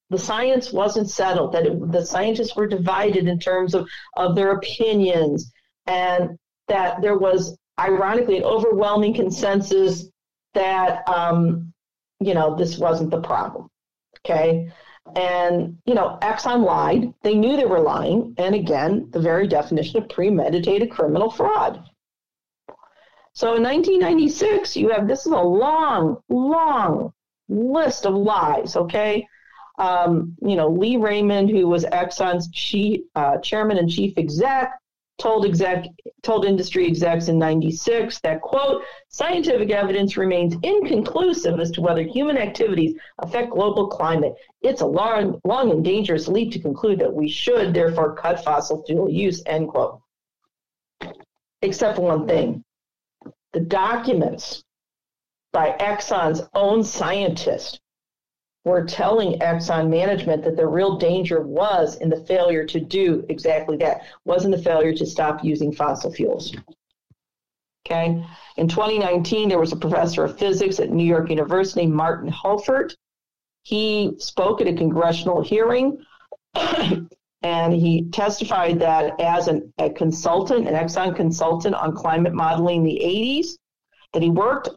the 0.10 0.18
science 0.18 0.74
wasn't 0.74 1.10
settled, 1.10 1.54
that 1.54 1.66
it, 1.66 1.92
the 1.92 2.06
scientists 2.06 2.56
were 2.56 2.68
divided 2.68 3.28
in 3.28 3.40
terms 3.40 3.74
of, 3.76 3.88
of 4.18 4.36
their 4.36 4.52
opinions, 4.52 5.52
and 5.86 6.38
that 6.68 7.02
there 7.02 7.18
was, 7.18 7.58
ironically, 7.80 8.38
an 8.38 8.44
overwhelming 8.44 9.14
consensus 9.14 10.10
that, 10.54 11.08
um, 11.08 11.72
you 12.20 12.34
know, 12.34 12.56
this 12.56 12.78
wasn't 12.78 13.12
the 13.12 13.22
problem. 13.22 13.70
Okay. 14.26 14.72
And, 15.16 15.78
you 15.86 15.94
know, 15.94 16.18
Exxon 16.22 16.64
lied. 16.64 17.14
They 17.24 17.36
knew 17.36 17.58
they 17.58 17.66
were 17.66 17.80
lying. 17.80 18.34
And 18.38 18.56
again, 18.56 19.10
the 19.12 19.20
very 19.20 19.48
definition 19.48 20.02
of 20.02 20.10
premeditated 20.10 20.90
criminal 20.90 21.30
fraud. 21.30 21.84
So 23.34 23.56
in 23.56 23.64
1996, 23.64 24.78
you 24.78 24.90
have 24.90 25.08
this 25.08 25.26
is 25.26 25.32
a 25.32 25.38
long, 25.38 26.18
long 26.30 27.14
list 27.50 28.06
of 28.06 28.14
lies, 28.14 28.76
okay? 28.76 29.28
Um, 29.80 30.36
you 30.42 30.56
know, 30.56 30.70
Lee 30.70 30.98
Raymond, 30.98 31.50
who 31.50 31.68
was 31.68 31.84
Exxon's 31.86 32.48
chief, 32.52 33.02
uh, 33.16 33.40
chairman 33.40 33.78
and 33.78 33.90
chief 33.90 34.18
exec, 34.18 34.72
told 35.20 35.46
exec 35.46 35.86
told 36.22 36.44
industry 36.46 36.88
execs 36.88 37.28
in 37.28 37.38
96 37.38 38.20
that 38.22 38.42
quote 38.42 38.84
scientific 39.10 39.70
evidence 39.70 40.18
remains 40.18 40.56
inconclusive 40.64 41.60
as 41.60 41.70
to 41.72 41.82
whether 41.82 42.02
human 42.02 42.38
activities 42.38 42.96
affect 43.20 43.52
global 43.52 43.88
climate. 43.88 44.36
It's 44.62 44.82
a 44.82 44.86
long 44.86 45.40
long 45.44 45.72
and 45.72 45.84
dangerous 45.84 46.28
leap 46.28 46.52
to 46.54 46.60
conclude 46.60 47.00
that 47.00 47.14
we 47.14 47.30
should 47.30 47.74
therefore 47.74 48.16
cut 48.16 48.44
fossil 48.44 48.84
fuel 48.86 49.10
use 49.10 49.42
end 49.46 49.70
quote. 49.70 50.02
Except 51.62 51.96
for 51.96 52.02
one 52.02 52.28
thing 52.28 52.63
the 53.54 53.60
documents 53.60 54.64
by 55.52 55.78
exxon's 55.80 56.42
own 56.54 56.84
scientists 56.84 57.80
were 58.66 58.86
telling 58.86 59.40
Exxon 59.40 59.90
management 59.90 60.44
that 60.44 60.56
the 60.56 60.66
real 60.66 60.98
danger 60.98 61.42
was 61.42 61.98
in 61.98 62.10
the 62.10 62.24
failure 62.26 62.66
to 62.66 62.80
do 62.80 63.26
exactly 63.28 63.78
that, 63.78 64.04
was 64.26 64.46
in 64.46 64.52
the 64.52 64.58
failure 64.58 64.94
to 64.94 65.06
stop 65.06 65.44
using 65.44 65.72
fossil 65.72 66.12
fuels. 66.12 66.56
Okay. 67.86 68.26
In 68.56 68.68
2019, 68.70 69.50
there 69.50 69.60
was 69.60 69.74
a 69.74 69.78
professor 69.78 70.24
of 70.24 70.40
physics 70.40 70.80
at 70.80 70.92
New 70.92 71.04
York 71.04 71.30
University, 71.30 71.86
Martin 71.86 72.32
Hoffert. 72.32 72.96
He 73.64 74.14
spoke 74.18 74.62
at 74.62 74.68
a 74.68 74.74
congressional 74.74 75.42
hearing 75.42 75.98
and 77.44 77.74
he 77.74 78.06
testified 78.06 78.80
that 78.80 79.20
as 79.20 79.50
an, 79.50 79.74
a 79.78 79.90
consultant, 79.90 80.68
an 80.68 80.76
Exxon 80.76 81.14
consultant 81.14 81.76
on 81.76 81.94
climate 81.94 82.34
modeling 82.34 82.78
in 82.78 82.84
the 82.84 83.02
80s, 83.04 83.58
that 84.14 84.24
he 84.24 84.30
worked 84.30 84.70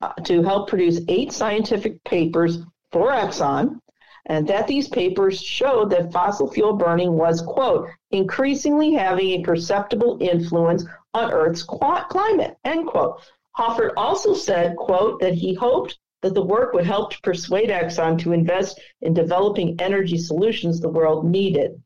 uh, 0.00 0.12
to 0.24 0.42
help 0.42 0.68
produce 0.68 1.00
eight 1.08 1.32
scientific 1.32 2.02
papers 2.04 2.58
for 2.92 3.10
Exxon, 3.10 3.80
and 4.26 4.46
that 4.46 4.68
these 4.68 4.88
papers 4.88 5.42
showed 5.42 5.90
that 5.90 6.12
fossil 6.12 6.48
fuel 6.48 6.74
burning 6.74 7.14
was, 7.14 7.42
quote, 7.42 7.88
increasingly 8.12 8.92
having 8.92 9.30
a 9.30 9.42
perceptible 9.42 10.18
influence 10.20 10.84
on 11.14 11.32
Earth's 11.32 11.64
climate, 11.64 12.56
end 12.64 12.86
quote. 12.86 13.20
Hoffert 13.58 13.94
also 13.96 14.32
said, 14.32 14.76
quote, 14.76 15.20
that 15.20 15.34
he 15.34 15.54
hoped 15.54 15.98
that 16.22 16.34
the 16.34 16.42
work 16.42 16.72
would 16.72 16.86
help 16.86 17.10
to 17.10 17.20
persuade 17.22 17.68
Exxon 17.68 18.16
to 18.20 18.32
invest 18.32 18.80
in 19.00 19.12
developing 19.12 19.74
energy 19.80 20.16
solutions 20.16 20.80
the 20.80 20.88
world 20.88 21.24
needed, 21.24 21.82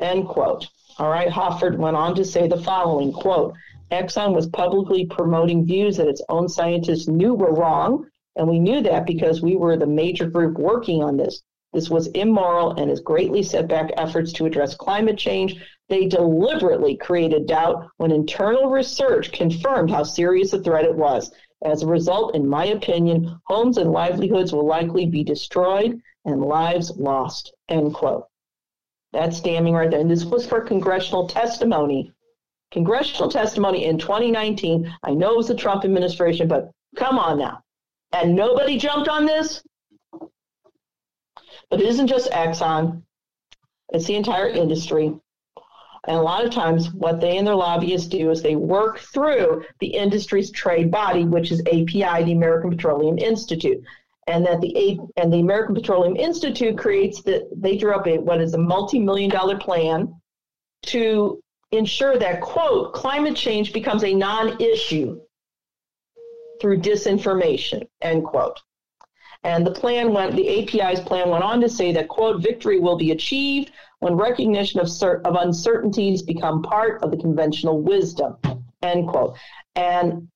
end 0.00 0.28
quote. 0.28 0.68
All 0.98 1.10
right, 1.10 1.28
Hoffert 1.28 1.76
went 1.76 1.96
on 1.96 2.14
to 2.14 2.24
say 2.24 2.46
the 2.46 2.62
following, 2.62 3.12
quote, 3.12 3.54
Exxon 3.90 4.34
was 4.34 4.46
publicly 4.48 5.06
promoting 5.06 5.66
views 5.66 5.96
that 5.96 6.08
its 6.08 6.22
own 6.28 6.48
scientists 6.48 7.08
knew 7.08 7.34
were 7.34 7.52
wrong 7.52 8.06
and 8.36 8.48
we 8.48 8.58
knew 8.58 8.82
that 8.82 9.06
because 9.06 9.42
we 9.42 9.56
were 9.56 9.76
the 9.76 9.86
major 9.86 10.26
group 10.26 10.58
working 10.58 11.02
on 11.02 11.16
this. 11.16 11.42
This 11.72 11.90
was 11.90 12.08
immoral 12.08 12.72
and 12.72 12.90
has 12.90 13.00
greatly 13.00 13.42
set 13.42 13.68
back 13.68 13.90
efforts 13.96 14.32
to 14.34 14.46
address 14.46 14.74
climate 14.74 15.18
change. 15.18 15.56
They 15.88 16.06
deliberately 16.06 16.96
created 16.96 17.46
doubt 17.46 17.86
when 17.96 18.10
internal 18.10 18.70
research 18.70 19.32
confirmed 19.32 19.90
how 19.90 20.02
serious 20.02 20.52
a 20.52 20.60
threat 20.60 20.84
it 20.84 20.94
was. 20.94 21.32
As 21.62 21.82
a 21.82 21.88
result, 21.88 22.34
in 22.34 22.46
my 22.46 22.66
opinion, 22.66 23.40
homes 23.46 23.78
and 23.78 23.92
livelihoods 23.92 24.52
will 24.52 24.66
likely 24.66 25.06
be 25.06 25.24
destroyed 25.24 26.00
and 26.24 26.42
lives 26.42 26.96
lost. 26.96 27.54
End 27.68 27.94
quote. 27.94 28.26
That's 29.14 29.40
damning 29.40 29.72
right 29.72 29.90
there. 29.90 30.00
And 30.00 30.10
this 30.10 30.26
was 30.26 30.46
for 30.46 30.60
congressional 30.60 31.26
testimony. 31.26 32.12
Congressional 32.70 33.30
testimony 33.30 33.86
in 33.86 33.96
2019. 33.96 34.92
I 35.02 35.12
know 35.12 35.32
it 35.32 35.36
was 35.38 35.48
the 35.48 35.54
Trump 35.54 35.84
administration, 35.84 36.48
but 36.48 36.70
come 36.96 37.18
on 37.18 37.38
now 37.38 37.64
and 38.14 38.34
nobody 38.34 38.78
jumped 38.78 39.08
on 39.08 39.26
this. 39.26 39.62
But 41.70 41.80
it 41.80 41.88
isn't 41.88 42.06
just 42.06 42.30
Exxon, 42.30 43.02
it's 43.92 44.06
the 44.06 44.14
entire 44.14 44.48
industry. 44.48 45.12
And 46.06 46.16
a 46.16 46.22
lot 46.22 46.44
of 46.44 46.50
times, 46.50 46.92
what 46.92 47.20
they 47.20 47.38
and 47.38 47.46
their 47.46 47.54
lobbyists 47.54 48.08
do 48.08 48.30
is 48.30 48.42
they 48.42 48.56
work 48.56 48.98
through 48.98 49.64
the 49.80 49.86
industry's 49.86 50.50
trade 50.50 50.90
body, 50.90 51.24
which 51.24 51.50
is 51.50 51.60
API, 51.60 52.24
the 52.24 52.32
American 52.32 52.70
Petroleum 52.70 53.18
Institute. 53.18 53.82
And 54.26 54.44
that 54.46 54.60
the 54.60 54.98
and 55.16 55.32
the 55.32 55.40
American 55.40 55.74
Petroleum 55.74 56.16
Institute 56.16 56.78
creates 56.78 57.22
that 57.22 57.48
they 57.54 57.76
drew 57.76 57.94
up 57.94 58.06
a 58.06 58.18
what 58.18 58.40
is 58.40 58.54
a 58.54 58.58
multi-million 58.58 59.30
dollar 59.30 59.58
plan 59.58 60.14
to 60.86 61.42
ensure 61.72 62.18
that 62.18 62.40
quote 62.40 62.94
climate 62.94 63.36
change 63.36 63.72
becomes 63.72 64.04
a 64.04 64.14
non-issue 64.14 65.20
through 66.60 66.80
disinformation, 66.80 67.86
end 68.00 68.24
quote. 68.24 68.60
And 69.42 69.66
the 69.66 69.72
plan 69.72 70.14
went, 70.14 70.34
the 70.34 70.62
API's 70.62 71.00
plan 71.00 71.28
went 71.28 71.44
on 71.44 71.60
to 71.60 71.68
say 71.68 71.92
that, 71.92 72.08
quote, 72.08 72.40
victory 72.40 72.80
will 72.80 72.96
be 72.96 73.10
achieved 73.10 73.72
when 73.98 74.14
recognition 74.14 74.80
of, 74.80 74.86
cert, 74.86 75.20
of 75.22 75.34
uncertainties 75.34 76.22
become 76.22 76.62
part 76.62 77.02
of 77.02 77.10
the 77.10 77.18
conventional 77.18 77.82
wisdom, 77.82 78.36
end 78.82 79.08
quote. 79.08 79.36
And 79.76 80.28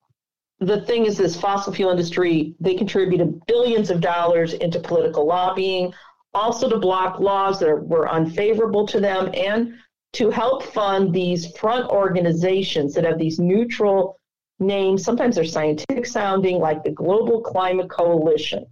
the 0.60 0.80
thing 0.82 1.06
is, 1.06 1.16
this 1.16 1.40
fossil 1.40 1.72
fuel 1.72 1.90
industry, 1.90 2.54
they 2.58 2.74
contributed 2.74 3.40
billions 3.46 3.90
of 3.90 4.00
dollars 4.00 4.54
into 4.54 4.80
political 4.80 5.26
lobbying, 5.26 5.94
also 6.34 6.68
to 6.68 6.78
block 6.78 7.20
laws 7.20 7.60
that 7.60 7.86
were 7.86 8.08
unfavorable 8.08 8.86
to 8.88 9.00
them, 9.00 9.30
and 9.34 9.74
to 10.14 10.30
help 10.30 10.62
fund 10.62 11.12
these 11.12 11.56
front 11.56 11.88
organizations 11.90 12.94
that 12.94 13.04
have 13.04 13.18
these 13.18 13.38
neutral 13.38 14.18
names, 14.58 15.04
sometimes 15.04 15.36
they're 15.36 15.44
scientific 15.44 16.06
sounding, 16.06 16.58
like 16.58 16.82
the 16.82 16.90
Global 16.90 17.40
Climate 17.40 17.88
Coalition, 17.88 18.66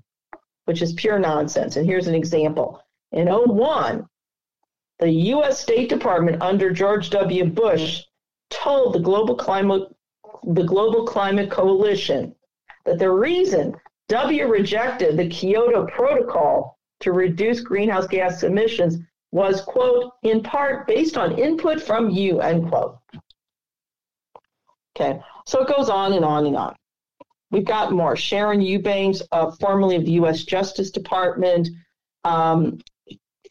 which 0.64 0.82
is 0.82 0.92
pure 0.94 1.18
nonsense. 1.18 1.76
And 1.76 1.86
here's 1.86 2.08
an 2.08 2.14
example. 2.14 2.82
In 3.12 3.28
01, 3.28 4.06
the 4.98 5.10
US 5.10 5.60
State 5.60 5.88
Department 5.88 6.42
under 6.42 6.70
George 6.70 7.10
W. 7.10 7.44
Bush 7.44 8.02
told 8.50 8.94
the 8.94 8.98
Global 8.98 9.36
Climate 9.36 9.94
the 10.44 10.64
Global 10.64 11.04
Climate 11.04 11.50
Coalition 11.50 12.34
that 12.84 12.98
the 12.98 13.10
reason 13.10 13.74
W 14.08 14.46
rejected 14.46 15.16
the 15.16 15.28
Kyoto 15.28 15.86
Protocol 15.86 16.78
to 17.00 17.12
reduce 17.12 17.60
greenhouse 17.60 18.06
gas 18.06 18.42
emissions 18.42 18.98
was, 19.32 19.60
quote, 19.62 20.12
in 20.22 20.42
part 20.42 20.86
based 20.86 21.16
on 21.16 21.38
input 21.38 21.82
from 21.82 22.10
you, 22.10 22.40
end 22.40 22.68
quote. 22.68 22.98
Okay, 24.94 25.20
so 25.44 25.62
it 25.62 25.68
goes 25.68 25.90
on 25.90 26.12
and 26.12 26.24
on 26.24 26.46
and 26.46 26.56
on. 26.56 26.74
We've 27.50 27.64
got 27.64 27.92
more. 27.92 28.16
Sharon 28.16 28.60
Eubanks, 28.60 29.22
uh, 29.32 29.50
formerly 29.60 29.96
of 29.96 30.04
the 30.04 30.12
U.S. 30.12 30.44
Justice 30.44 30.90
Department, 30.90 31.68
um, 32.24 32.78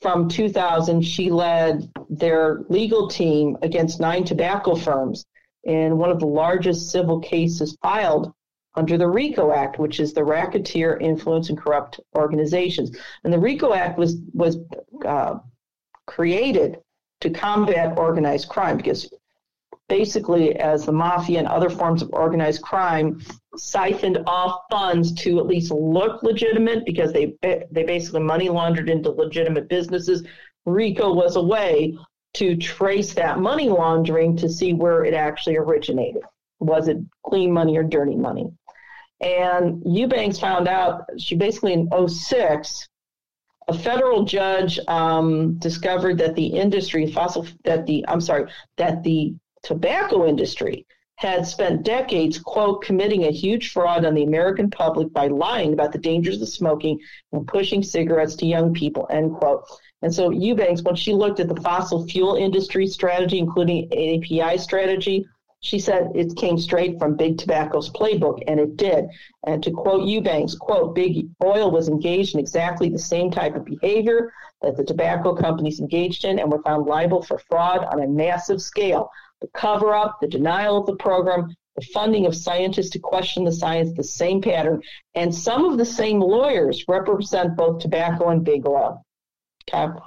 from 0.01 0.27
2000, 0.27 1.01
she 1.01 1.31
led 1.31 1.89
their 2.09 2.63
legal 2.69 3.07
team 3.07 3.57
against 3.61 3.99
nine 3.99 4.23
tobacco 4.23 4.75
firms 4.75 5.25
in 5.65 5.97
one 5.97 6.11
of 6.11 6.19
the 6.19 6.27
largest 6.27 6.91
civil 6.91 7.19
cases 7.19 7.77
filed 7.81 8.33
under 8.75 8.97
the 8.97 9.07
RICO 9.07 9.51
Act, 9.51 9.79
which 9.79 9.99
is 9.99 10.13
the 10.13 10.23
Racketeer 10.23 10.97
Influence 10.97 11.49
and 11.49 11.57
Corrupt 11.57 11.99
Organizations. 12.15 12.95
And 13.23 13.33
the 13.33 13.39
RICO 13.39 13.73
Act 13.73 13.97
was 13.97 14.17
was 14.33 14.57
uh, 15.05 15.39
created 16.05 16.79
to 17.21 17.29
combat 17.29 17.97
organized 17.97 18.49
crime 18.49 18.77
because 18.77 19.11
basically 19.87 20.55
as 20.55 20.85
the 20.85 20.91
mafia 20.91 21.39
and 21.39 21.47
other 21.47 21.69
forms 21.69 22.01
of 22.01 22.09
organized 22.11 22.61
crime 22.61 23.21
siphoned 23.55 24.17
off 24.25 24.61
funds 24.69 25.13
to 25.13 25.39
at 25.39 25.45
least 25.45 25.71
look 25.71 26.23
legitimate 26.23 26.85
because 26.85 27.13
they 27.13 27.35
they 27.41 27.83
basically 27.83 28.21
money 28.21 28.49
laundered 28.49 28.89
into 28.89 29.09
legitimate 29.09 29.69
businesses. 29.69 30.23
RICO 30.65 31.13
was 31.13 31.35
a 31.35 31.41
way 31.41 31.97
to 32.35 32.55
trace 32.57 33.13
that 33.13 33.39
money 33.39 33.69
laundering 33.69 34.35
to 34.37 34.49
see 34.49 34.73
where 34.73 35.05
it 35.05 35.13
actually 35.13 35.57
originated. 35.57 36.23
Was 36.59 36.87
it 36.87 36.97
clean 37.23 37.51
money 37.51 37.77
or 37.77 37.83
dirty 37.83 38.15
money? 38.15 38.51
And 39.21 39.81
Eubanks 39.85 40.39
found 40.39 40.67
out 40.67 41.05
she 41.17 41.35
basically 41.35 41.73
in 41.73 41.89
06 42.07 42.87
a 43.67 43.73
federal 43.73 44.25
judge 44.25 44.79
um, 44.87 45.55
discovered 45.55 46.17
that 46.19 46.35
the 46.35 46.45
industry 46.45 47.11
fossil 47.11 47.47
that 47.63 47.85
the 47.87 48.05
I'm 48.07 48.21
sorry 48.21 48.51
that 48.77 49.03
the 49.03 49.33
tobacco 49.63 50.27
industry 50.27 50.85
had 51.17 51.47
spent 51.47 51.83
decades, 51.83 52.37
quote, 52.37 52.83
committing 52.83 53.23
a 53.23 53.31
huge 53.31 53.71
fraud 53.71 54.05
on 54.05 54.13
the 54.13 54.23
American 54.23 54.69
public 54.69 55.11
by 55.13 55.27
lying 55.27 55.73
about 55.73 55.93
the 55.93 55.97
dangers 55.97 56.41
of 56.41 56.49
smoking 56.49 56.99
and 57.31 57.47
pushing 57.47 57.81
cigarettes 57.81 58.35
to 58.35 58.45
young 58.45 58.73
people, 58.73 59.07
end 59.09 59.33
quote. 59.33 59.63
And 60.05 60.13
so 60.13 60.29
Eubanks, 60.29 60.83
when 60.83 60.93
she 60.93 61.13
looked 61.13 61.39
at 61.39 61.47
the 61.47 61.59
fossil 61.61 62.05
fuel 62.05 62.35
industry 62.35 62.85
strategy, 62.85 63.39
including 63.39 63.91
API 63.91 64.55
strategy, 64.59 65.25
she 65.61 65.79
said 65.79 66.11
it 66.13 66.35
came 66.35 66.59
straight 66.59 66.99
from 66.99 67.17
Big 67.17 67.39
Tobacco's 67.39 67.89
playbook, 67.89 68.37
and 68.47 68.59
it 68.59 68.77
did. 68.77 69.05
And 69.47 69.63
to 69.63 69.71
quote 69.71 70.07
Eubanks, 70.07 70.53
quote, 70.53 70.93
Big 70.93 71.27
Oil 71.43 71.71
was 71.71 71.89
engaged 71.89 72.35
in 72.35 72.39
exactly 72.39 72.87
the 72.87 72.99
same 72.99 73.31
type 73.31 73.55
of 73.55 73.65
behavior 73.65 74.31
that 74.61 74.77
the 74.77 74.83
tobacco 74.83 75.33
companies 75.33 75.79
engaged 75.79 76.23
in 76.23 76.37
and 76.37 76.51
were 76.51 76.61
found 76.61 76.85
liable 76.85 77.23
for 77.23 77.39
fraud 77.39 77.83
on 77.85 78.03
a 78.03 78.07
massive 78.07 78.61
scale. 78.61 79.09
The 79.41 79.47
cover 79.55 79.95
up, 79.95 80.19
the 80.21 80.27
denial 80.27 80.77
of 80.77 80.85
the 80.85 80.97
program, 80.97 81.51
the 81.75 81.85
funding 81.95 82.27
of 82.27 82.35
scientists 82.35 82.91
to 82.91 82.99
question 82.99 83.43
the 83.43 83.51
science, 83.51 83.91
the 83.97 84.03
same 84.03 84.39
pattern. 84.39 84.83
And 85.15 85.33
some 85.33 85.65
of 85.65 85.79
the 85.79 85.85
same 85.85 86.19
lawyers 86.19 86.85
represent 86.87 87.57
both 87.57 87.79
tobacco 87.79 88.29
and 88.29 88.43
big 88.43 88.67
oil. 88.67 89.01
Okay. 89.73 89.99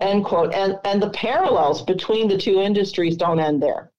End 0.00 0.24
quote. 0.24 0.52
And, 0.52 0.78
and 0.84 1.02
the 1.02 1.10
parallels 1.10 1.82
between 1.82 2.28
the 2.28 2.38
two 2.38 2.60
industries 2.60 3.16
don't 3.16 3.38
end 3.38 3.62
there. 3.62 3.90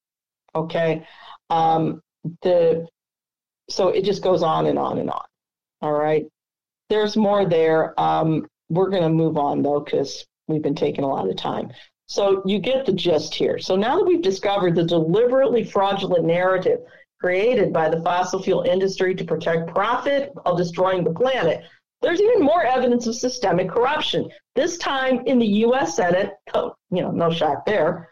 Okay. 0.54 1.06
Um, 1.50 2.02
the 2.42 2.88
so 3.70 3.90
it 3.90 4.04
just 4.04 4.22
goes 4.22 4.44
on 4.44 4.68
and 4.68 4.78
on 4.78 5.00
and 5.00 5.10
on. 5.10 5.26
All 5.82 5.94
right. 5.94 6.26
There's 6.90 7.18
more 7.18 7.46
there. 7.46 8.00
Um, 8.00 8.48
we're 8.70 8.90
going 8.90 9.04
to 9.04 9.10
move 9.10 9.38
on 9.38 9.62
though 9.62 9.80
because 9.80 10.26
we've 10.48 10.62
been 10.62 10.76
taking 10.76 11.04
a 11.04 11.08
lot 11.08 11.30
of 11.30 11.36
time. 11.38 11.72
So 12.08 12.44
you 12.46 12.60
get 12.60 12.86
the 12.86 12.92
gist 12.94 13.34
here. 13.34 13.58
So 13.58 13.76
now 13.76 13.98
that 13.98 14.06
we've 14.06 14.22
discovered 14.22 14.76
the 14.76 14.84
deliberately 14.84 15.64
fraudulent 15.64 16.26
narrative 16.26 16.82
created 17.20 17.74
by 17.74 17.90
the 17.90 18.02
fossil 18.02 18.42
fuel 18.42 18.62
industry 18.62 19.16
to 19.16 19.24
protect 19.24 19.74
profit 19.74 20.32
while 20.34 20.56
destroying 20.56 21.04
the 21.04 21.14
planet, 21.14 21.64
there's 22.06 22.22
even 22.22 22.42
more 22.42 22.64
evidence 22.64 23.08
of 23.08 23.16
systemic 23.16 23.70
corruption. 23.70 24.30
This 24.56 24.78
time 24.78 25.22
in 25.26 25.40
the 25.40 25.48
U.S. 25.48 25.96
Senate. 25.96 26.34
Oh, 26.54 26.76
you 26.92 27.02
know, 27.02 27.12
no 27.12 27.32
shock 27.32 27.66
there 27.66 28.10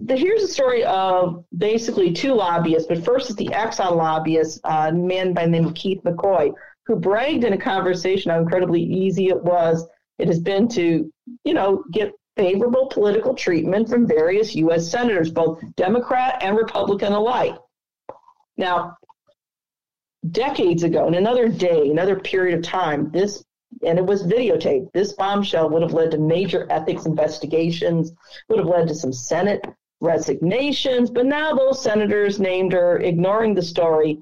the, 0.00 0.16
here's 0.16 0.42
a 0.42 0.48
story 0.48 0.84
of 0.84 1.44
basically 1.56 2.12
two 2.12 2.34
lobbyists, 2.34 2.88
but 2.88 3.04
first 3.04 3.30
is 3.30 3.36
the 3.36 3.48
Exxon 3.48 3.96
lobbyist, 3.96 4.60
uh, 4.64 4.90
a 4.90 4.92
man 4.92 5.32
by 5.32 5.44
the 5.44 5.50
name 5.50 5.66
of 5.66 5.74
Keith 5.74 6.02
McCoy, 6.04 6.52
who 6.86 6.96
bragged 6.96 7.44
in 7.44 7.52
a 7.52 7.58
conversation 7.58 8.30
how 8.30 8.40
incredibly 8.40 8.82
easy 8.82 9.28
it 9.28 9.42
was, 9.42 9.86
it 10.18 10.28
has 10.28 10.40
been 10.40 10.68
to, 10.68 11.10
you 11.44 11.54
know, 11.54 11.84
get 11.92 12.12
favorable 12.36 12.86
political 12.86 13.34
treatment 13.34 13.88
from 13.88 14.06
various 14.06 14.54
U.S. 14.54 14.88
senators, 14.88 15.30
both 15.30 15.60
Democrat 15.76 16.38
and 16.42 16.56
Republican 16.56 17.12
alike. 17.12 17.56
Now, 18.56 18.96
decades 20.30 20.82
ago, 20.82 21.06
in 21.06 21.14
another 21.14 21.48
day, 21.48 21.90
another 21.90 22.18
period 22.18 22.58
of 22.58 22.64
time, 22.64 23.10
this 23.10 23.44
and 23.84 23.98
it 23.98 24.06
was 24.06 24.24
videotaped. 24.24 24.92
This 24.92 25.12
bombshell 25.12 25.68
would 25.70 25.82
have 25.82 25.92
led 25.92 26.10
to 26.12 26.18
major 26.18 26.66
ethics 26.70 27.06
investigations, 27.06 28.12
would 28.48 28.58
have 28.58 28.68
led 28.68 28.88
to 28.88 28.94
some 28.94 29.12
Senate 29.12 29.64
resignations, 30.00 31.10
but 31.10 31.26
now 31.26 31.54
those 31.54 31.82
senators 31.82 32.40
named 32.40 32.72
are 32.72 32.98
ignoring 32.98 33.54
the 33.54 33.62
story, 33.62 34.18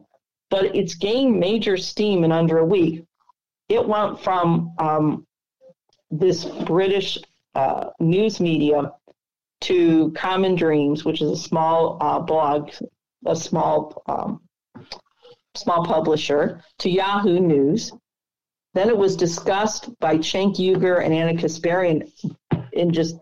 but 0.50 0.74
it's 0.74 0.94
gained 0.94 1.38
major 1.38 1.76
steam 1.76 2.24
in 2.24 2.32
under 2.32 2.58
a 2.58 2.64
week. 2.64 3.04
It 3.68 3.86
went 3.86 4.20
from 4.20 4.72
um, 4.78 5.26
this 6.10 6.44
British 6.44 7.18
uh, 7.54 7.90
news 8.00 8.40
media 8.40 8.92
to 9.62 10.12
Common 10.12 10.54
Dreams, 10.54 11.04
which 11.04 11.22
is 11.22 11.30
a 11.30 11.36
small 11.36 11.98
uh, 12.00 12.20
blog, 12.20 12.70
a 13.26 13.36
small 13.36 14.02
um, 14.06 14.40
small 15.56 15.84
publisher, 15.84 16.62
to 16.78 16.90
Yahoo 16.90 17.40
News. 17.40 17.92
Then 18.74 18.88
it 18.88 18.96
was 18.96 19.16
discussed 19.16 19.98
by 20.00 20.18
Cenk 20.18 20.56
Uygur 20.56 21.02
and 21.02 21.14
Ana 21.14 21.34
Kasparian 21.34 22.10
in 22.72 22.92
just 22.92 23.16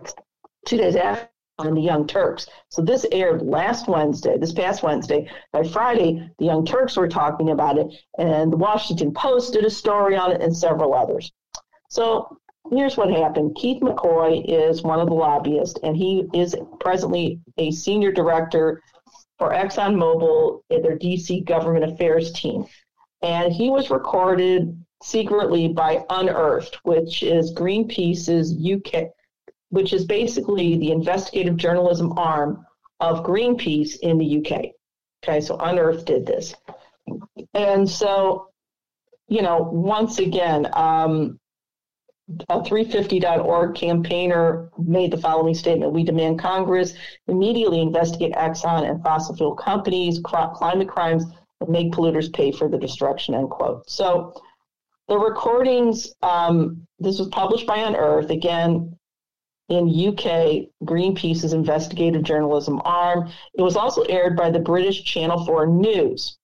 two 0.67 0.77
days 0.77 0.97
after 0.97 1.29
on 1.59 1.75
the 1.75 1.81
Young 1.81 2.07
Turks. 2.07 2.49
So 2.69 2.83
this 2.83 3.07
aired 3.13 3.43
last 3.43 3.89
Wednesday, 3.89 4.37
this 4.39 4.53
past 4.53 4.83
Wednesday. 4.83 5.31
By 5.53 5.63
Friday, 5.63 6.29
the 6.39 6.47
Young 6.47 6.65
Turks 6.65 6.97
were 6.97 7.09
talking 7.09 7.51
about 7.51 7.79
it, 7.79 7.87
and 8.19 8.53
the 8.53 8.57
Washington 8.57 9.13
Post 9.13 9.53
did 9.53 9.65
a 9.65 9.71
story 9.71 10.17
on 10.17 10.33
it, 10.33 10.43
and 10.43 10.57
several 10.57 10.95
others. 10.95 11.31
So 11.91 12.39
here's 12.71 12.97
what 12.97 13.11
happened 13.11 13.57
Keith 13.57 13.81
McCoy 13.83 14.45
is 14.47 14.83
one 14.83 14.99
of 14.99 15.09
the 15.09 15.15
lobbyists, 15.15 15.79
and 15.83 15.97
he 15.97 16.27
is 16.35 16.57
presently 16.81 17.41
a 17.57 17.71
senior 17.71 18.11
director 18.11 18.83
for 19.39 19.51
ExxonMobil 19.51 20.61
in 20.71 20.83
their 20.83 20.99
DC 20.99 21.45
government 21.45 21.85
affairs 21.85 22.33
team. 22.33 22.67
And 23.23 23.53
he 23.53 23.71
was 23.71 23.91
recorded 23.91 24.79
secretly 25.03 25.69
by 25.69 26.05
Unearthed, 26.11 26.79
which 26.85 27.23
is 27.23 27.55
Greenpeace's 27.55 28.55
UK 28.55 29.11
which 29.75 29.93
is 29.93 30.05
basically 30.05 30.79
the 30.79 30.93
investigative 30.93 31.57
journalism 31.57 32.17
arm 32.17 32.65
of 33.01 33.25
Greenpeace 33.25 33.99
in 34.03 34.19
the 34.19 34.39
UK. 34.39 34.67
Okay, 35.25 35.41
so 35.41 35.57
Unearth 35.59 36.05
did 36.05 36.25
this. 36.25 36.55
And 37.55 37.91
so, 37.91 38.51
you 39.27 39.43
know, 39.43 39.69
once 39.73 40.21
again, 40.21 40.69
um, 40.75 41.41
a 42.49 42.61
350.org 42.61 43.75
campaigner 43.75 44.71
made 44.79 45.11
the 45.11 45.19
following 45.19 45.55
statement 45.55 45.93
We 45.93 46.05
demand 46.05 46.39
Congress 46.39 46.95
immediately 47.29 47.81
investigate 47.81 48.33
Exxon 48.33 48.89
and 48.89 49.03
fossil 49.03 49.37
fuel 49.37 49.55
companies, 49.55 50.21
climate 50.25 50.89
crimes, 50.89 51.25
and 51.61 51.69
make 51.69 51.93
polluters 51.93 52.33
pay 52.33 52.51
for 52.51 52.69
the 52.69 52.79
destruction, 52.79 53.35
end 53.35 53.51
quote. 53.51 53.89
So 53.89 54.35
the 55.09 55.19
recordings, 55.19 56.15
um, 56.23 56.87
this 56.99 57.19
was 57.19 57.29
published 57.29 57.67
by 57.67 57.79
Unearth. 57.79 58.31
Again, 58.31 58.97
in 59.69 59.89
UK 59.89 60.69
Greenpeace's 60.85 61.53
investigative 61.53 62.23
journalism 62.23 62.81
arm. 62.85 63.31
It 63.55 63.63
was 63.63 63.77
also 63.77 64.03
aired 64.03 64.37
by 64.37 64.51
the 64.51 64.59
British 64.59 65.05
Channel 65.05 65.45
4 65.47 65.67
News. 65.67 66.37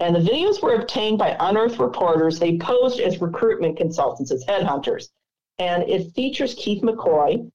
And 0.00 0.14
the 0.14 0.20
videos 0.20 0.62
were 0.62 0.74
obtained 0.74 1.18
by 1.18 1.36
unearthed 1.40 1.80
reporters. 1.80 2.38
They 2.38 2.58
posed 2.58 3.00
as 3.00 3.20
recruitment 3.20 3.76
consultants, 3.76 4.30
as 4.30 4.44
headhunters. 4.44 5.08
And 5.58 5.82
it 5.84 6.12
features 6.14 6.54
Keith 6.54 6.82
McCoy. 6.82 7.50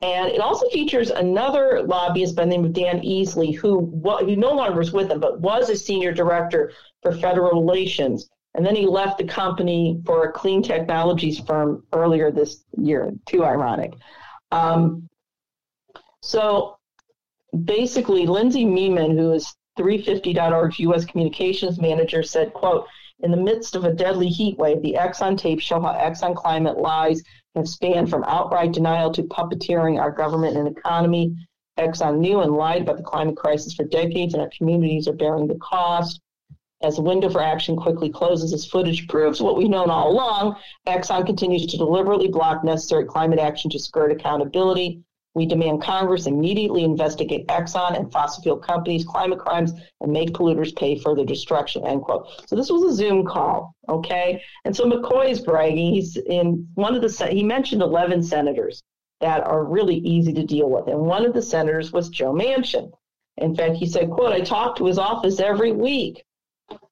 And 0.00 0.28
it 0.30 0.40
also 0.40 0.68
features 0.70 1.10
another 1.10 1.82
lobbyist 1.82 2.34
by 2.34 2.44
the 2.44 2.50
name 2.50 2.64
of 2.64 2.72
Dan 2.72 3.00
Easley, 3.02 3.54
who, 3.54 3.86
who 4.20 4.36
no 4.36 4.52
longer 4.52 4.80
is 4.80 4.92
with 4.92 5.08
them, 5.08 5.20
but 5.20 5.40
was 5.40 5.68
a 5.68 5.76
senior 5.76 6.12
director 6.12 6.72
for 7.02 7.12
federal 7.12 7.60
relations. 7.60 8.28
And 8.54 8.66
then 8.66 8.74
he 8.74 8.86
left 8.86 9.18
the 9.18 9.24
company 9.24 10.02
for 10.04 10.24
a 10.24 10.32
clean 10.32 10.62
technologies 10.62 11.38
firm 11.40 11.84
earlier 11.92 12.30
this 12.30 12.64
year. 12.76 13.12
Too 13.26 13.44
ironic. 13.44 13.94
Um, 14.50 15.08
so 16.20 16.78
basically, 17.64 18.26
Lindsay 18.26 18.64
Meiman, 18.64 19.12
who 19.16 19.32
is 19.32 19.54
350.org's 19.78 20.78
U.S. 20.80 21.04
communications 21.04 21.80
manager, 21.80 22.22
said, 22.22 22.52
quote, 22.52 22.86
in 23.20 23.30
the 23.30 23.36
midst 23.36 23.76
of 23.76 23.84
a 23.84 23.92
deadly 23.92 24.28
heat 24.28 24.58
wave, 24.58 24.82
the 24.82 24.96
Exxon 24.98 25.38
tapes 25.38 25.62
show 25.62 25.80
how 25.80 25.92
Exxon 25.92 26.34
climate 26.34 26.78
lies 26.78 27.22
have 27.54 27.68
spanned 27.68 28.10
from 28.10 28.24
outright 28.24 28.72
denial 28.72 29.12
to 29.12 29.22
puppeteering 29.22 30.00
our 30.00 30.10
government 30.10 30.56
and 30.56 30.66
economy. 30.66 31.34
Exxon 31.78 32.18
knew 32.18 32.40
and 32.40 32.56
lied 32.56 32.82
about 32.82 32.96
the 32.96 33.02
climate 33.02 33.36
crisis 33.36 33.74
for 33.74 33.84
decades, 33.84 34.34
and 34.34 34.42
our 34.42 34.50
communities 34.56 35.06
are 35.06 35.12
bearing 35.12 35.46
the 35.46 35.58
cost. 35.62 36.20
As 36.82 36.96
the 36.96 37.02
window 37.02 37.30
for 37.30 37.40
action 37.40 37.76
quickly 37.76 38.10
closes, 38.10 38.52
as 38.52 38.66
footage 38.66 39.06
proves 39.06 39.40
what 39.40 39.56
we've 39.56 39.70
known 39.70 39.88
all 39.88 40.10
along. 40.10 40.56
Exxon 40.88 41.24
continues 41.24 41.66
to 41.66 41.76
deliberately 41.76 42.26
block 42.26 42.64
necessary 42.64 43.04
climate 43.04 43.38
action 43.38 43.70
to 43.70 43.78
skirt 43.78 44.10
accountability. 44.10 45.00
We 45.34 45.46
demand 45.46 45.82
Congress 45.82 46.26
immediately 46.26 46.84
investigate 46.84 47.46
Exxon 47.48 47.96
and 47.96 48.12
fossil 48.12 48.42
fuel 48.42 48.58
companies' 48.58 49.04
climate 49.04 49.38
crimes 49.38 49.72
and 50.00 50.12
make 50.12 50.32
polluters 50.32 50.76
pay 50.76 50.98
for 50.98 51.16
their 51.16 51.24
destruction. 51.24 51.86
End 51.86 52.02
quote. 52.02 52.28
So 52.46 52.56
this 52.56 52.70
was 52.70 52.82
a 52.82 52.94
Zoom 52.94 53.24
call, 53.24 53.74
okay? 53.88 54.42
And 54.64 54.76
so 54.76 54.84
McCoy 54.84 55.30
is 55.30 55.40
bragging. 55.40 55.94
He's 55.94 56.16
in 56.16 56.68
one 56.74 56.94
of 56.94 57.02
the 57.02 57.26
he 57.26 57.42
mentioned 57.42 57.82
11 57.82 58.22
senators 58.22 58.82
that 59.20 59.46
are 59.46 59.64
really 59.64 59.96
easy 59.96 60.32
to 60.34 60.44
deal 60.44 60.68
with, 60.68 60.88
and 60.88 61.00
one 61.00 61.24
of 61.24 61.32
the 61.32 61.42
senators 61.42 61.92
was 61.92 62.08
Joe 62.08 62.32
Manchin. 62.32 62.90
In 63.38 63.54
fact, 63.54 63.76
he 63.76 63.86
said, 63.86 64.10
"quote 64.10 64.32
I 64.32 64.40
talk 64.40 64.76
to 64.76 64.86
his 64.86 64.98
office 64.98 65.40
every 65.40 65.72
week." 65.72 66.24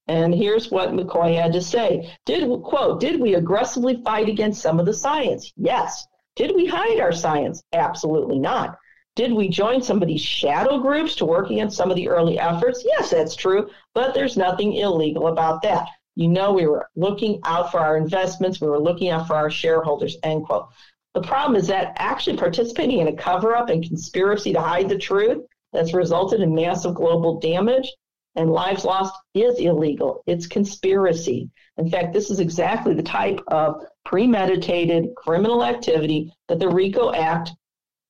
And 0.08 0.34
here's 0.34 0.72
what 0.72 0.90
McCoy 0.90 1.40
had 1.40 1.52
to 1.52 1.60
say. 1.60 2.10
Did 2.26 2.48
quote, 2.62 3.00
did 3.00 3.20
we 3.20 3.34
aggressively 3.34 4.02
fight 4.02 4.28
against 4.28 4.60
some 4.60 4.80
of 4.80 4.86
the 4.86 4.92
science? 4.92 5.52
Yes. 5.56 6.06
Did 6.36 6.54
we 6.54 6.66
hide 6.66 7.00
our 7.00 7.12
science? 7.12 7.62
Absolutely 7.72 8.38
not. 8.38 8.78
Did 9.16 9.32
we 9.32 9.48
join 9.48 9.82
some 9.82 10.00
of 10.00 10.08
these 10.08 10.22
shadow 10.22 10.78
groups 10.78 11.16
to 11.16 11.24
work 11.24 11.50
against 11.50 11.76
some 11.76 11.90
of 11.90 11.96
the 11.96 12.08
early 12.08 12.38
efforts? 12.38 12.82
Yes, 12.84 13.10
that's 13.10 13.34
true, 13.34 13.68
but 13.94 14.14
there's 14.14 14.36
nothing 14.36 14.74
illegal 14.74 15.26
about 15.26 15.62
that. 15.62 15.88
You 16.14 16.28
know, 16.28 16.52
we 16.52 16.66
were 16.66 16.88
looking 16.96 17.40
out 17.44 17.70
for 17.70 17.80
our 17.80 17.96
investments, 17.96 18.60
we 18.60 18.68
were 18.68 18.78
looking 18.80 19.10
out 19.10 19.26
for 19.26 19.34
our 19.34 19.50
shareholders, 19.50 20.16
end 20.22 20.46
quote. 20.46 20.68
The 21.14 21.22
problem 21.22 21.56
is 21.56 21.66
that 21.66 21.94
actually 21.96 22.36
participating 22.36 23.00
in 23.00 23.08
a 23.08 23.12
cover 23.12 23.56
up 23.56 23.68
and 23.68 23.82
conspiracy 23.82 24.52
to 24.52 24.60
hide 24.60 24.88
the 24.88 24.98
truth 24.98 25.44
that's 25.72 25.92
resulted 25.92 26.40
in 26.40 26.54
massive 26.54 26.94
global 26.94 27.40
damage 27.40 27.92
and 28.36 28.50
lives 28.50 28.84
lost 28.84 29.14
is 29.34 29.58
illegal. 29.58 30.22
It's 30.26 30.46
conspiracy. 30.46 31.50
In 31.78 31.90
fact, 31.90 32.12
this 32.12 32.30
is 32.30 32.38
exactly 32.38 32.94
the 32.94 33.02
type 33.02 33.40
of 33.48 33.84
premeditated 34.10 35.14
criminal 35.14 35.62
activity 35.64 36.34
that 36.48 36.58
the 36.58 36.68
RICO 36.68 37.12
Act 37.12 37.52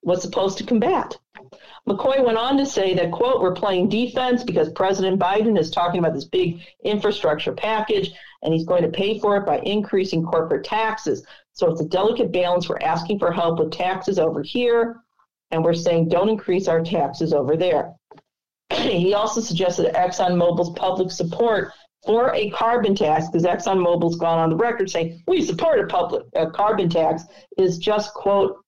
was 0.02 0.22
supposed 0.22 0.56
to 0.56 0.64
combat. 0.64 1.14
McCoy 1.86 2.24
went 2.24 2.38
on 2.38 2.56
to 2.56 2.64
say 2.64 2.94
that, 2.94 3.12
quote, 3.12 3.42
we're 3.42 3.52
playing 3.52 3.90
defense 3.90 4.42
because 4.42 4.72
President 4.72 5.20
Biden 5.20 5.58
is 5.58 5.70
talking 5.70 5.98
about 5.98 6.14
this 6.14 6.24
big 6.24 6.62
infrastructure 6.84 7.52
package 7.52 8.12
and 8.42 8.54
he's 8.54 8.64
going 8.64 8.82
to 8.82 8.88
pay 8.88 9.18
for 9.18 9.36
it 9.36 9.44
by 9.44 9.58
increasing 9.58 10.24
corporate 10.24 10.64
taxes. 10.64 11.22
So 11.52 11.70
it's 11.70 11.82
a 11.82 11.88
delicate 11.88 12.32
balance. 12.32 12.66
We're 12.66 12.78
asking 12.80 13.18
for 13.18 13.30
help 13.30 13.58
with 13.58 13.70
taxes 13.70 14.18
over 14.18 14.42
here, 14.42 15.02
and 15.50 15.62
we're 15.62 15.74
saying 15.74 16.08
don't 16.08 16.30
increase 16.30 16.66
our 16.66 16.82
taxes 16.82 17.34
over 17.34 17.58
there. 17.58 17.94
he 18.72 19.12
also 19.12 19.42
suggested 19.42 19.92
ExxonMobil's 19.92 20.70
public 20.78 21.10
support 21.10 21.72
for 22.04 22.34
a 22.34 22.50
carbon 22.50 22.94
tax, 22.94 23.28
because 23.28 23.44
ExxonMobil's 23.44 24.16
gone 24.16 24.38
on 24.38 24.50
the 24.50 24.56
record 24.56 24.90
saying 24.90 25.22
we 25.26 25.42
support 25.42 25.80
a 25.80 25.86
public 25.86 26.24
a 26.34 26.50
carbon 26.50 26.88
tax, 26.88 27.24
is 27.58 27.78
just 27.78 28.14
quote 28.14 28.64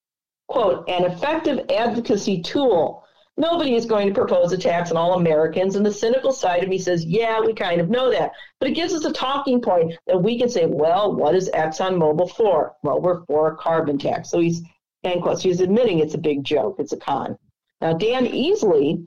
quote 0.48 0.88
an 0.88 1.04
effective 1.04 1.64
advocacy 1.70 2.42
tool. 2.42 3.04
Nobody 3.38 3.74
is 3.74 3.86
going 3.86 4.08
to 4.08 4.14
propose 4.14 4.52
a 4.52 4.58
tax 4.58 4.90
on 4.90 4.98
all 4.98 5.14
Americans, 5.14 5.76
and 5.76 5.86
the 5.86 5.92
cynical 5.92 6.32
side 6.32 6.62
of 6.62 6.68
me 6.68 6.76
says, 6.76 7.06
yeah, 7.06 7.40
we 7.40 7.54
kind 7.54 7.80
of 7.80 7.88
know 7.88 8.10
that, 8.10 8.32
but 8.60 8.68
it 8.68 8.74
gives 8.74 8.92
us 8.92 9.06
a 9.06 9.12
talking 9.12 9.62
point 9.62 9.94
that 10.06 10.22
we 10.22 10.38
can 10.38 10.50
say, 10.50 10.66
well, 10.66 11.14
what 11.14 11.34
is 11.34 11.48
ExxonMobil 11.54 12.30
for? 12.32 12.74
Well, 12.82 13.00
we're 13.00 13.24
for 13.24 13.52
a 13.52 13.56
carbon 13.56 13.96
tax. 13.96 14.30
So 14.30 14.38
he's 14.38 14.62
end 15.04 15.22
quote. 15.22 15.38
So 15.40 15.48
he's 15.48 15.60
admitting 15.60 15.98
it's 15.98 16.14
a 16.14 16.18
big 16.18 16.44
joke, 16.44 16.76
it's 16.78 16.92
a 16.92 16.96
con. 16.98 17.38
Now 17.80 17.94
Dan 17.94 18.26
Easley 18.26 19.06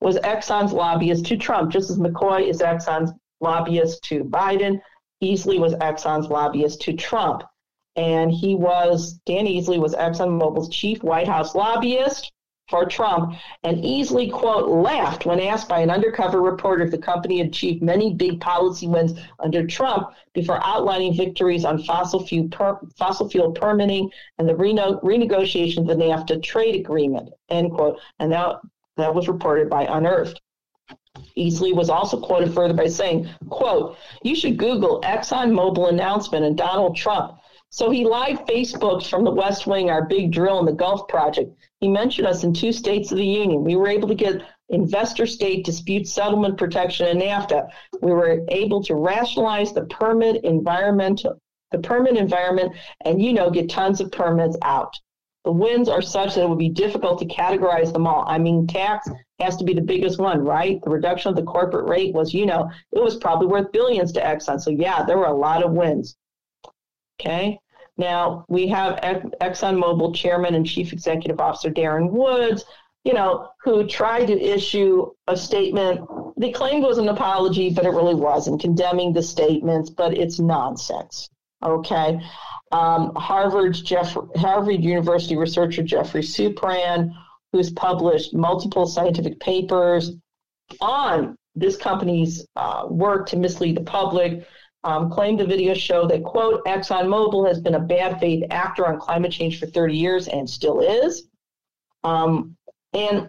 was 0.00 0.16
Exxon's 0.18 0.72
lobbyist 0.72 1.26
to 1.26 1.36
Trump, 1.36 1.70
just 1.70 1.90
as 1.90 1.98
McCoy 1.98 2.48
is 2.48 2.60
Exxon's 2.60 3.12
lobbyist 3.40 4.02
to 4.04 4.24
Biden. 4.24 4.80
Easley 5.22 5.58
was 5.58 5.74
Exxon's 5.74 6.28
lobbyist 6.28 6.80
to 6.82 6.92
Trump. 6.94 7.42
And 7.96 8.30
he 8.30 8.54
was, 8.54 9.20
Dan 9.26 9.46
Easley 9.46 9.78
was 9.78 9.94
ExxonMobil's 9.94 10.68
chief 10.68 11.02
White 11.02 11.26
House 11.26 11.54
lobbyist 11.54 12.32
for 12.70 12.86
Trump. 12.86 13.34
And 13.64 13.78
Easley, 13.78 14.32
quote, 14.32 14.68
laughed 14.68 15.26
when 15.26 15.40
asked 15.40 15.68
by 15.68 15.80
an 15.80 15.90
undercover 15.90 16.40
reporter 16.40 16.84
if 16.84 16.92
the 16.92 16.98
company 16.98 17.40
achieved 17.40 17.82
many 17.82 18.14
big 18.14 18.40
policy 18.40 18.86
wins 18.86 19.18
under 19.40 19.66
Trump 19.66 20.10
before 20.32 20.64
outlining 20.64 21.14
victories 21.14 21.64
on 21.64 21.82
fossil 21.82 22.24
fuel, 22.24 22.48
per, 22.48 22.78
fossil 22.96 23.28
fuel 23.28 23.50
permitting 23.50 24.08
and 24.38 24.48
the 24.48 24.56
reno, 24.56 25.00
renegotiation 25.00 25.78
of 25.78 25.86
the 25.88 25.94
NAFTA 25.94 26.42
trade 26.42 26.76
agreement, 26.76 27.30
end 27.48 27.72
quote. 27.72 27.98
And 28.20 28.32
that, 28.32 28.60
that 28.96 29.14
was 29.14 29.28
reported 29.28 29.68
by 29.68 29.84
Unearthed. 29.84 30.40
Easley 31.40 31.74
was 31.74 31.90
also 31.90 32.20
quoted 32.20 32.52
further 32.52 32.74
by 32.74 32.86
saying, 32.86 33.28
quote, 33.48 33.96
you 34.22 34.34
should 34.34 34.56
Google 34.56 35.00
Exxon 35.00 35.50
ExxonMobil 35.50 35.88
announcement 35.88 36.44
and 36.44 36.56
Donald 36.56 36.96
Trump. 36.96 37.38
So 37.70 37.90
he 37.90 38.04
live 38.04 38.44
Facebooked 38.46 39.08
from 39.08 39.24
the 39.24 39.30
West 39.30 39.66
Wing 39.66 39.90
our 39.90 40.04
big 40.04 40.32
drill 40.32 40.58
in 40.58 40.66
the 40.66 40.72
Gulf 40.72 41.06
project. 41.08 41.52
He 41.78 41.88
mentioned 41.88 42.26
us 42.26 42.42
in 42.42 42.52
two 42.52 42.72
states 42.72 43.12
of 43.12 43.18
the 43.18 43.24
union. 43.24 43.64
We 43.64 43.76
were 43.76 43.88
able 43.88 44.08
to 44.08 44.14
get 44.14 44.42
investor 44.68 45.26
state 45.26 45.64
dispute 45.64 46.08
settlement 46.08 46.58
protection 46.58 47.06
in 47.06 47.18
NAFTA. 47.18 47.68
We 48.02 48.12
were 48.12 48.44
able 48.48 48.82
to 48.84 48.94
rationalize 48.94 49.72
the 49.72 49.84
permit 49.86 50.44
environmental 50.44 51.40
the 51.70 51.78
permit 51.78 52.16
environment 52.16 52.72
and 53.04 53.22
you 53.22 53.32
know 53.32 53.48
get 53.48 53.70
tons 53.70 54.00
of 54.00 54.10
permits 54.10 54.56
out. 54.62 54.98
The 55.44 55.52
wins 55.52 55.88
are 55.88 56.02
such 56.02 56.34
that 56.34 56.42
it 56.42 56.48
would 56.48 56.58
be 56.58 56.68
difficult 56.68 57.18
to 57.20 57.26
categorize 57.26 57.92
them 57.92 58.06
all. 58.06 58.24
I 58.26 58.38
mean, 58.38 58.66
tax 58.66 59.08
has 59.38 59.56
to 59.56 59.64
be 59.64 59.72
the 59.72 59.80
biggest 59.80 60.18
one, 60.18 60.40
right? 60.40 60.80
The 60.82 60.90
reduction 60.90 61.30
of 61.30 61.36
the 61.36 61.42
corporate 61.42 61.88
rate 61.88 62.14
was, 62.14 62.34
you 62.34 62.44
know, 62.44 62.70
it 62.92 63.02
was 63.02 63.16
probably 63.16 63.46
worth 63.46 63.72
billions 63.72 64.12
to 64.12 64.20
Exxon. 64.20 64.60
So, 64.60 64.70
yeah, 64.70 65.02
there 65.02 65.16
were 65.16 65.26
a 65.26 65.36
lot 65.36 65.62
of 65.62 65.72
wins. 65.72 66.16
Okay. 67.18 67.58
Now 67.96 68.44
we 68.48 68.66
have 68.68 69.00
ExxonMobil 69.40 70.14
chairman 70.14 70.54
and 70.54 70.66
chief 70.66 70.92
executive 70.92 71.40
officer 71.40 71.70
Darren 71.70 72.10
Woods, 72.10 72.64
you 73.04 73.12
know, 73.12 73.48
who 73.62 73.86
tried 73.86 74.26
to 74.26 74.40
issue 74.40 75.10
a 75.26 75.36
statement. 75.36 76.00
They 76.38 76.50
claimed 76.50 76.82
was 76.82 76.98
an 76.98 77.08
apology, 77.08 77.70
but 77.70 77.84
it 77.84 77.90
really 77.90 78.14
wasn't, 78.14 78.60
condemning 78.60 79.12
the 79.12 79.22
statements, 79.22 79.90
but 79.90 80.16
it's 80.16 80.38
nonsense. 80.38 81.28
Okay. 81.62 82.20
Um, 82.72 83.14
Harvard's 83.16 83.82
Jeff, 83.82 84.16
Harvard 84.36 84.82
University 84.82 85.36
researcher 85.36 85.82
Geoffrey 85.82 86.22
Supran, 86.22 87.12
who's 87.52 87.70
published 87.70 88.34
multiple 88.34 88.86
scientific 88.86 89.40
papers 89.40 90.12
on 90.80 91.36
this 91.54 91.76
company's 91.76 92.46
uh, 92.56 92.86
work 92.88 93.26
to 93.28 93.36
mislead 93.36 93.76
the 93.76 93.82
public, 93.82 94.46
um, 94.84 95.10
claimed 95.10 95.40
the 95.40 95.46
video 95.46 95.74
show 95.74 96.06
that, 96.06 96.22
quote, 96.22 96.64
ExxonMobil 96.64 97.46
has 97.46 97.60
been 97.60 97.74
a 97.74 97.80
bad 97.80 98.18
faith 98.20 98.44
actor 98.50 98.86
on 98.86 98.98
climate 98.98 99.32
change 99.32 99.58
for 99.58 99.66
30 99.66 99.96
years 99.96 100.28
and 100.28 100.48
still 100.48 100.80
is. 100.80 101.26
Um, 102.04 102.56
and 102.94 103.28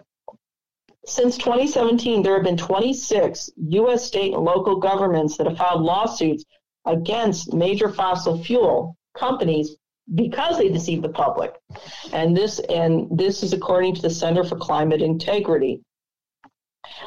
since 1.04 1.36
2017, 1.36 2.22
there 2.22 2.34
have 2.34 2.44
been 2.44 2.56
26 2.56 3.50
U.S. 3.56 4.04
state 4.04 4.34
and 4.34 4.44
local 4.44 4.76
governments 4.76 5.36
that 5.36 5.46
have 5.48 5.58
filed 5.58 5.82
lawsuits 5.82 6.44
against 6.84 7.52
major 7.52 7.88
fossil 7.88 8.42
fuel 8.42 8.96
companies 9.16 9.76
because 10.14 10.58
they 10.58 10.68
deceive 10.68 11.02
the 11.02 11.08
public. 11.08 11.54
And 12.12 12.36
this 12.36 12.58
and 12.60 13.06
this 13.10 13.42
is 13.42 13.52
according 13.52 13.94
to 13.96 14.02
the 14.02 14.10
Center 14.10 14.44
for 14.44 14.56
Climate 14.56 15.02
Integrity. 15.02 15.82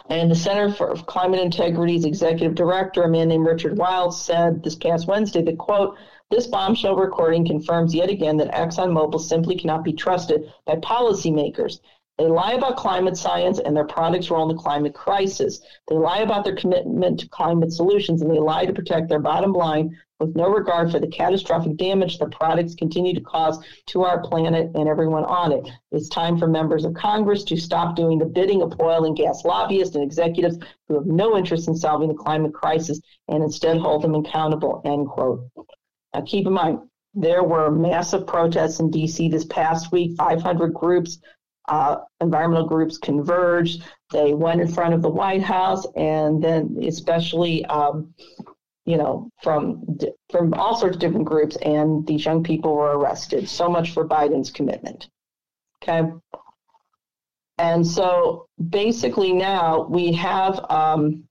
And 0.10 0.32
the 0.32 0.36
Center 0.36 0.72
for 0.72 0.96
Climate 0.96 1.42
Integrity's 1.42 2.06
executive 2.06 2.56
director, 2.56 3.04
a 3.04 3.10
man 3.10 3.28
named 3.28 3.46
Richard 3.46 3.78
Wiles, 3.78 4.22
said 4.22 4.64
this 4.64 4.76
past 4.76 5.08
Wednesday 5.08 5.42
that, 5.44 5.58
quote, 5.58 5.98
this 6.32 6.48
bombshell 6.48 6.96
recording 6.96 7.46
confirms 7.46 7.94
yet 7.94 8.10
again 8.10 8.38
that 8.38 8.52
ExxonMobil 8.52 9.20
simply 9.20 9.56
cannot 9.58 9.84
be 9.84 9.94
trusted 9.94 10.52
by 10.66 10.76
policymakers. 10.78 11.80
They 12.18 12.28
lie 12.28 12.54
about 12.54 12.78
climate 12.78 13.18
science 13.18 13.60
and 13.60 13.76
their 13.76 13.86
products' 13.86 14.32
role 14.32 14.50
in 14.50 14.56
the 14.56 14.62
climate 14.62 14.94
crisis. 14.94 15.60
They 15.90 15.96
lie 15.96 16.20
about 16.20 16.46
their 16.46 16.56
commitment 16.56 17.20
to 17.20 17.30
climate 17.30 17.74
solutions, 17.74 18.22
and 18.22 18.32
they 18.32 18.40
lie 18.40 18.66
to 18.66 18.74
protect 18.74 19.10
their 19.10 19.20
bottom 19.20 19.52
line 19.52 19.98
with 20.20 20.34
no 20.36 20.50
regard 20.50 20.92
for 20.92 21.00
the 21.00 21.08
catastrophic 21.08 21.76
damage 21.76 22.18
the 22.18 22.28
products 22.28 22.74
continue 22.74 23.14
to 23.14 23.20
cause 23.20 23.62
to 23.88 24.04
our 24.04 24.22
planet 24.22 24.72
and 24.76 24.88
everyone 24.88 25.26
on 25.26 25.52
it. 25.52 25.70
It's 25.92 26.08
time 26.08 26.38
for 26.38 26.48
members 26.48 26.86
of 26.86 26.94
Congress 26.94 27.44
to 27.46 27.58
stop 27.58 27.98
doing 27.98 28.18
the 28.18 28.26
bidding 28.26 28.62
of 28.62 28.80
oil 28.80 29.04
and 29.04 29.18
gas 29.18 29.44
lobbyists 29.44 29.96
and 29.96 30.04
executives 30.04 30.58
who 30.88 30.96
have 30.96 31.06
no 31.06 31.38
interest 31.38 31.68
in 31.68 31.76
solving 31.76 32.08
the 32.08 32.14
climate 32.14 32.54
crisis 32.54 33.02
and 33.28 33.44
instead 33.44 33.78
hold 33.78 34.04
them 34.04 34.16
accountable. 34.16 34.82
End 34.86 35.08
quote. 35.08 35.50
Now, 36.14 36.22
keep 36.22 36.48
in 36.48 36.54
mind, 36.54 36.80
there 37.14 37.44
were 37.44 37.72
massive 37.72 38.26
protests 38.26 38.80
in 38.80 38.92
DC 38.92 39.32
this 39.32 39.46
past 39.46 39.92
week. 39.92 40.18
500 40.18 40.74
groups 40.74 41.20
uh, 41.68 41.98
environmental 42.22 42.68
groups 42.68 42.98
converged. 42.98 43.84
They 44.12 44.34
went 44.34 44.62
in 44.62 44.68
front 44.68 44.94
of 44.94 45.02
the 45.02 45.10
White 45.10 45.42
House, 45.44 45.86
and 45.96 46.44
then 46.44 46.78
especially, 46.84 47.66
um, 47.66 48.14
you 48.86 48.98
know, 48.98 49.30
from 49.42 49.84
from 50.30 50.54
all 50.54 50.76
sorts 50.76 50.96
of 50.96 51.02
different 51.02 51.26
groups, 51.26 51.56
and 51.58 52.06
these 52.06 52.26
young 52.26 52.44
people 52.44 52.76
were 52.76 52.98
arrested. 52.98 53.50
So 53.50 53.70
much 53.70 53.92
for 53.92 54.08
Biden's 54.08 54.52
commitment. 54.52 55.10
Okay. 55.82 56.12
And 57.58 57.86
so 57.88 58.48
basically 58.70 59.32
now 59.32 59.88
we 59.90 60.12
have, 60.14 60.60
um, 60.70 61.24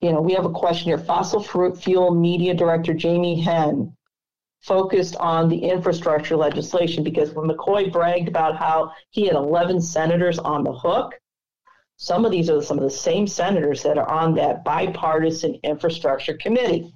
you 0.00 0.12
know, 0.12 0.20
we 0.20 0.34
have 0.34 0.44
a 0.44 0.50
question 0.50 0.88
here. 0.88 0.98
Fossil 0.98 1.42
fuel 1.74 2.14
media 2.14 2.52
director 2.54 2.92
Jamie 2.92 3.40
Henn 3.40 3.96
focused 4.62 5.16
on 5.16 5.48
the 5.48 5.58
infrastructure 5.58 6.36
legislation 6.36 7.02
because 7.02 7.32
when 7.32 7.48
McCoy 7.48 7.92
bragged 7.92 8.28
about 8.28 8.56
how 8.56 8.92
he 9.10 9.26
had 9.26 9.34
11 9.34 9.80
senators 9.80 10.38
on 10.38 10.62
the 10.64 10.72
hook, 10.72 11.14
some 11.96 12.24
of 12.24 12.32
these 12.32 12.48
are 12.48 12.62
some 12.62 12.78
of 12.78 12.84
the 12.84 12.90
same 12.90 13.26
senators 13.26 13.82
that 13.82 13.98
are 13.98 14.08
on 14.08 14.34
that 14.34 14.64
bipartisan 14.64 15.58
infrastructure 15.62 16.34
committee. 16.34 16.92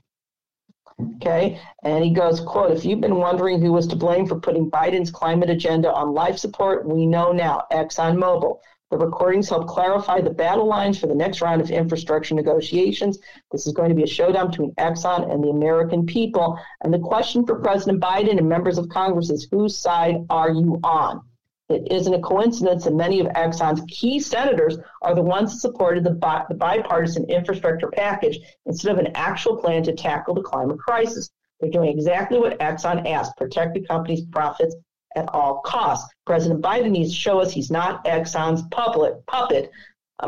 Okay, 1.16 1.60
and 1.82 2.02
he 2.02 2.10
goes, 2.10 2.40
quote, 2.40 2.72
if 2.72 2.84
you've 2.84 3.02
been 3.02 3.16
wondering 3.16 3.60
who 3.60 3.72
was 3.72 3.86
to 3.88 3.97
blame 3.97 4.26
for 4.26 4.40
putting 4.40 4.70
Biden's 4.70 5.10
climate 5.10 5.51
agenda 5.51 5.93
on 5.93 6.14
life 6.14 6.38
support, 6.38 6.88
we 6.88 7.06
know 7.06 7.32
now, 7.32 7.64
ExxonMobil. 7.70 8.59
The 8.90 8.98
recordings 8.98 9.48
help 9.48 9.66
clarify 9.66 10.20
the 10.20 10.30
battle 10.30 10.66
lines 10.66 10.96
for 10.96 11.08
the 11.08 11.14
next 11.14 11.40
round 11.42 11.60
of 11.60 11.70
infrastructure 11.70 12.36
negotiations. 12.36 13.18
This 13.50 13.66
is 13.66 13.72
going 13.72 13.88
to 13.88 13.96
be 13.96 14.04
a 14.04 14.06
showdown 14.06 14.50
between 14.50 14.74
Exxon 14.76 15.28
and 15.28 15.42
the 15.42 15.48
American 15.48 16.06
people. 16.06 16.56
And 16.82 16.94
the 16.94 17.00
question 17.00 17.44
for 17.44 17.58
President 17.58 18.00
Biden 18.00 18.38
and 18.38 18.48
members 18.48 18.78
of 18.78 18.88
Congress 18.88 19.30
is 19.30 19.48
whose 19.50 19.76
side 19.76 20.24
are 20.30 20.50
you 20.50 20.78
on? 20.84 21.20
It 21.68 21.90
isn't 21.90 22.14
a 22.14 22.20
coincidence 22.20 22.84
that 22.84 22.94
many 22.94 23.18
of 23.18 23.26
Exxon's 23.26 23.82
key 23.88 24.20
senators 24.20 24.78
are 25.02 25.16
the 25.16 25.22
ones 25.22 25.52
that 25.52 25.58
supported 25.58 26.04
the, 26.04 26.12
bi- 26.12 26.44
the 26.48 26.54
bipartisan 26.54 27.24
infrastructure 27.28 27.88
package 27.88 28.38
instead 28.66 28.92
of 28.92 29.04
an 29.04 29.10
actual 29.16 29.56
plan 29.56 29.82
to 29.82 29.92
tackle 29.94 30.34
the 30.34 30.42
climate 30.42 30.78
crisis. 30.78 31.28
They're 31.58 31.70
doing 31.70 31.88
exactly 31.88 32.38
what 32.38 32.60
Exxon 32.60 33.10
asked 33.10 33.36
protect 33.36 33.74
the 33.74 33.80
company's 33.80 34.24
profits 34.26 34.76
at 35.16 35.28
all 35.34 35.60
costs. 35.64 36.09
President 36.26 36.62
Biden 36.62 36.90
needs 36.90 37.10
to 37.10 37.18
show 37.18 37.40
us 37.40 37.52
he's 37.52 37.70
not 37.70 38.05
Exxon's 38.05 38.62
puppet. 38.70 39.26
puppet. 39.26 39.70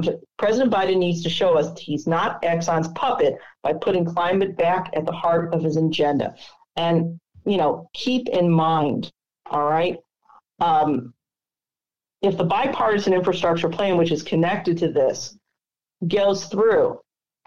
Sorry, 0.02 0.16
President 0.38 0.72
Biden 0.72 0.98
needs 0.98 1.22
to 1.22 1.30
show 1.30 1.56
us 1.56 1.78
he's 1.78 2.06
not 2.06 2.42
Exxon's 2.42 2.88
puppet 2.88 3.36
by 3.62 3.72
putting 3.72 4.04
climate 4.04 4.56
back 4.56 4.90
at 4.94 5.06
the 5.06 5.12
heart 5.12 5.54
of 5.54 5.62
his 5.62 5.76
agenda. 5.76 6.34
And, 6.76 7.18
you 7.46 7.56
know, 7.56 7.88
keep 7.94 8.28
in 8.28 8.50
mind, 8.50 9.10
all 9.50 9.64
right, 9.64 9.96
um, 10.60 11.14
if 12.20 12.36
the 12.36 12.44
bipartisan 12.44 13.14
infrastructure 13.14 13.68
plan, 13.68 13.96
which 13.96 14.10
is 14.10 14.22
connected 14.22 14.76
to 14.78 14.92
this, 14.92 15.36
goes 16.06 16.46
through 16.46 17.00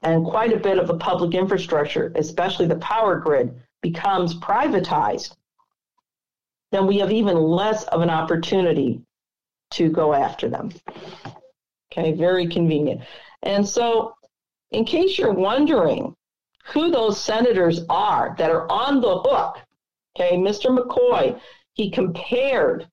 and 0.04 0.26
quite 0.26 0.54
a 0.54 0.60
bit 0.60 0.80
of 0.80 0.88
the 0.88 0.98
public 0.98 1.36
infrastructure, 1.36 2.12
especially 2.16 2.66
the 2.66 2.78
power 2.78 3.20
grid, 3.20 3.54
becomes 3.82 4.36
privatized, 4.36 5.36
then 6.72 6.88
we 6.88 7.00
have 7.00 7.12
even 7.12 7.38
less 7.38 7.84
of 7.86 8.02
an 8.02 8.10
opportunity 8.10 9.02
to 9.72 9.90
go 9.90 10.14
after 10.14 10.50
them. 10.50 10.72
Okay, 11.92 12.14
very 12.14 12.48
convenient. 12.48 13.02
And 13.44 13.68
so, 13.68 14.14
in 14.72 14.86
case 14.86 15.18
you're 15.18 15.34
wondering 15.34 16.16
who 16.66 16.92
those 16.92 17.20
senators 17.20 17.82
are 17.90 18.36
that 18.38 18.52
are 18.52 18.72
on 18.72 19.02
the 19.02 19.20
hook, 19.20 19.58
okay, 20.16 20.38
Mr. 20.38 20.76
McCoy, 20.78 21.40
he 21.74 21.90
compared 21.90 22.88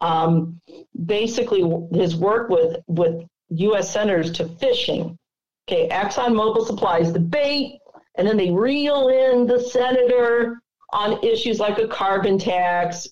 um, 0.00 0.60
basically 1.04 1.62
his 1.92 2.16
work 2.16 2.48
with, 2.48 2.78
with 2.86 3.22
U.S. 3.50 3.90
senators 3.90 4.30
to 4.32 4.48
fishing. 4.48 5.18
Okay, 5.68 5.88
ExxonMobil 5.88 6.66
supplies 6.66 7.12
the 7.12 7.20
bait, 7.20 7.78
and 8.16 8.26
then 8.26 8.36
they 8.36 8.50
reel 8.50 9.08
in 9.08 9.46
the 9.46 9.60
senator 9.60 10.60
on 10.92 11.22
issues 11.24 11.60
like 11.60 11.78
a 11.78 11.88
carbon 11.88 12.38
tax, 12.38 13.08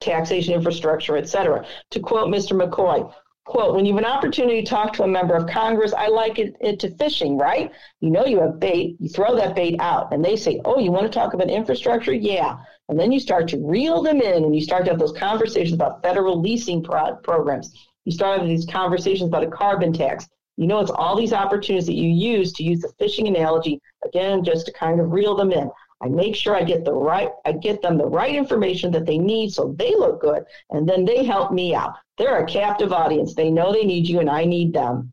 taxation 0.00 0.54
infrastructure, 0.54 1.16
et 1.16 1.28
cetera. 1.28 1.64
To 1.90 2.00
quote 2.00 2.28
Mr. 2.28 2.60
McCoy, 2.60 3.12
quote, 3.44 3.74
when 3.74 3.84
you 3.84 3.94
have 3.94 4.04
an 4.04 4.10
opportunity 4.10 4.62
to 4.62 4.68
talk 4.68 4.92
to 4.94 5.04
a 5.04 5.08
member 5.08 5.34
of 5.34 5.46
Congress, 5.46 5.92
I 5.92 6.08
like 6.08 6.38
it, 6.38 6.56
it, 6.60 6.80
to 6.80 6.90
fishing, 6.96 7.36
right? 7.36 7.70
You 8.00 8.10
know 8.10 8.24
you 8.24 8.40
have 8.40 8.60
bait, 8.60 8.96
you 8.98 9.08
throw 9.08 9.34
that 9.36 9.54
bait 9.54 9.76
out, 9.80 10.12
and 10.12 10.24
they 10.24 10.36
say, 10.36 10.60
oh, 10.64 10.78
you 10.78 10.90
want 10.90 11.04
to 11.04 11.18
talk 11.18 11.34
about 11.34 11.50
infrastructure? 11.50 12.12
Yeah. 12.12 12.56
And 12.88 12.98
then 12.98 13.12
you 13.12 13.20
start 13.20 13.48
to 13.48 13.66
reel 13.66 14.02
them 14.02 14.20
in 14.20 14.44
and 14.44 14.54
you 14.54 14.60
start 14.60 14.84
to 14.84 14.90
have 14.90 15.00
those 15.00 15.12
conversations 15.12 15.72
about 15.72 16.02
federal 16.02 16.40
leasing 16.40 16.82
pro- 16.82 17.16
programs. 17.16 17.72
You 18.04 18.12
start 18.12 18.38
having 18.38 18.54
these 18.54 18.66
conversations 18.66 19.28
about 19.28 19.44
a 19.44 19.50
carbon 19.50 19.92
tax. 19.92 20.28
You 20.56 20.66
know, 20.66 20.80
it's 20.80 20.90
all 20.90 21.16
these 21.16 21.32
opportunities 21.32 21.86
that 21.86 21.94
you 21.94 22.08
use 22.08 22.52
to 22.54 22.62
use 22.62 22.80
the 22.80 22.92
fishing 22.98 23.26
analogy, 23.26 23.80
again, 24.04 24.44
just 24.44 24.66
to 24.66 24.72
kind 24.72 25.00
of 25.00 25.10
reel 25.10 25.34
them 25.34 25.50
in. 25.50 25.70
I 26.02 26.08
make 26.08 26.34
sure 26.34 26.54
I 26.54 26.64
get 26.64 26.84
the 26.84 26.92
right, 26.92 27.30
I 27.44 27.52
get 27.52 27.80
them 27.80 27.96
the 27.96 28.06
right 28.06 28.34
information 28.34 28.90
that 28.92 29.06
they 29.06 29.18
need 29.18 29.52
so 29.52 29.74
they 29.78 29.94
look 29.94 30.20
good, 30.20 30.44
and 30.70 30.88
then 30.88 31.04
they 31.04 31.24
help 31.24 31.52
me 31.52 31.74
out. 31.74 31.94
They're 32.18 32.44
a 32.44 32.46
captive 32.46 32.92
audience. 32.92 33.34
They 33.34 33.50
know 33.50 33.72
they 33.72 33.84
need 33.84 34.08
you, 34.08 34.20
and 34.20 34.28
I 34.28 34.44
need 34.44 34.72
them. 34.72 35.12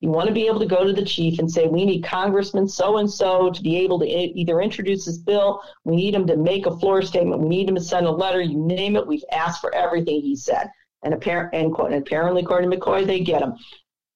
You 0.00 0.10
want 0.10 0.28
to 0.28 0.34
be 0.34 0.46
able 0.46 0.60
to 0.60 0.66
go 0.66 0.84
to 0.84 0.92
the 0.92 1.04
chief 1.04 1.40
and 1.40 1.50
say, 1.50 1.66
we 1.66 1.84
need 1.84 2.04
Congressman 2.04 2.68
so 2.68 2.98
and 2.98 3.10
so 3.10 3.50
to 3.50 3.62
be 3.62 3.76
able 3.78 3.98
to 3.98 4.06
either 4.06 4.60
introduce 4.60 5.06
this 5.06 5.18
bill, 5.18 5.60
we 5.84 5.96
need 5.96 6.14
him 6.14 6.26
to 6.28 6.36
make 6.36 6.66
a 6.66 6.78
floor 6.78 7.02
statement, 7.02 7.42
we 7.42 7.48
need 7.48 7.68
him 7.68 7.74
to 7.74 7.80
send 7.80 8.06
a 8.06 8.10
letter, 8.10 8.40
you 8.40 8.58
name 8.58 8.94
it, 8.94 9.06
we've 9.06 9.24
asked 9.32 9.60
for 9.60 9.74
everything 9.74 10.20
he 10.20 10.36
said. 10.36 10.70
And, 11.02 11.14
apparent, 11.14 11.54
and, 11.54 11.74
and 11.76 11.94
apparently, 11.94 12.42
according 12.42 12.70
to 12.70 12.76
McCoy, 12.76 13.06
they 13.06 13.20
get 13.20 13.42
him. 13.42 13.54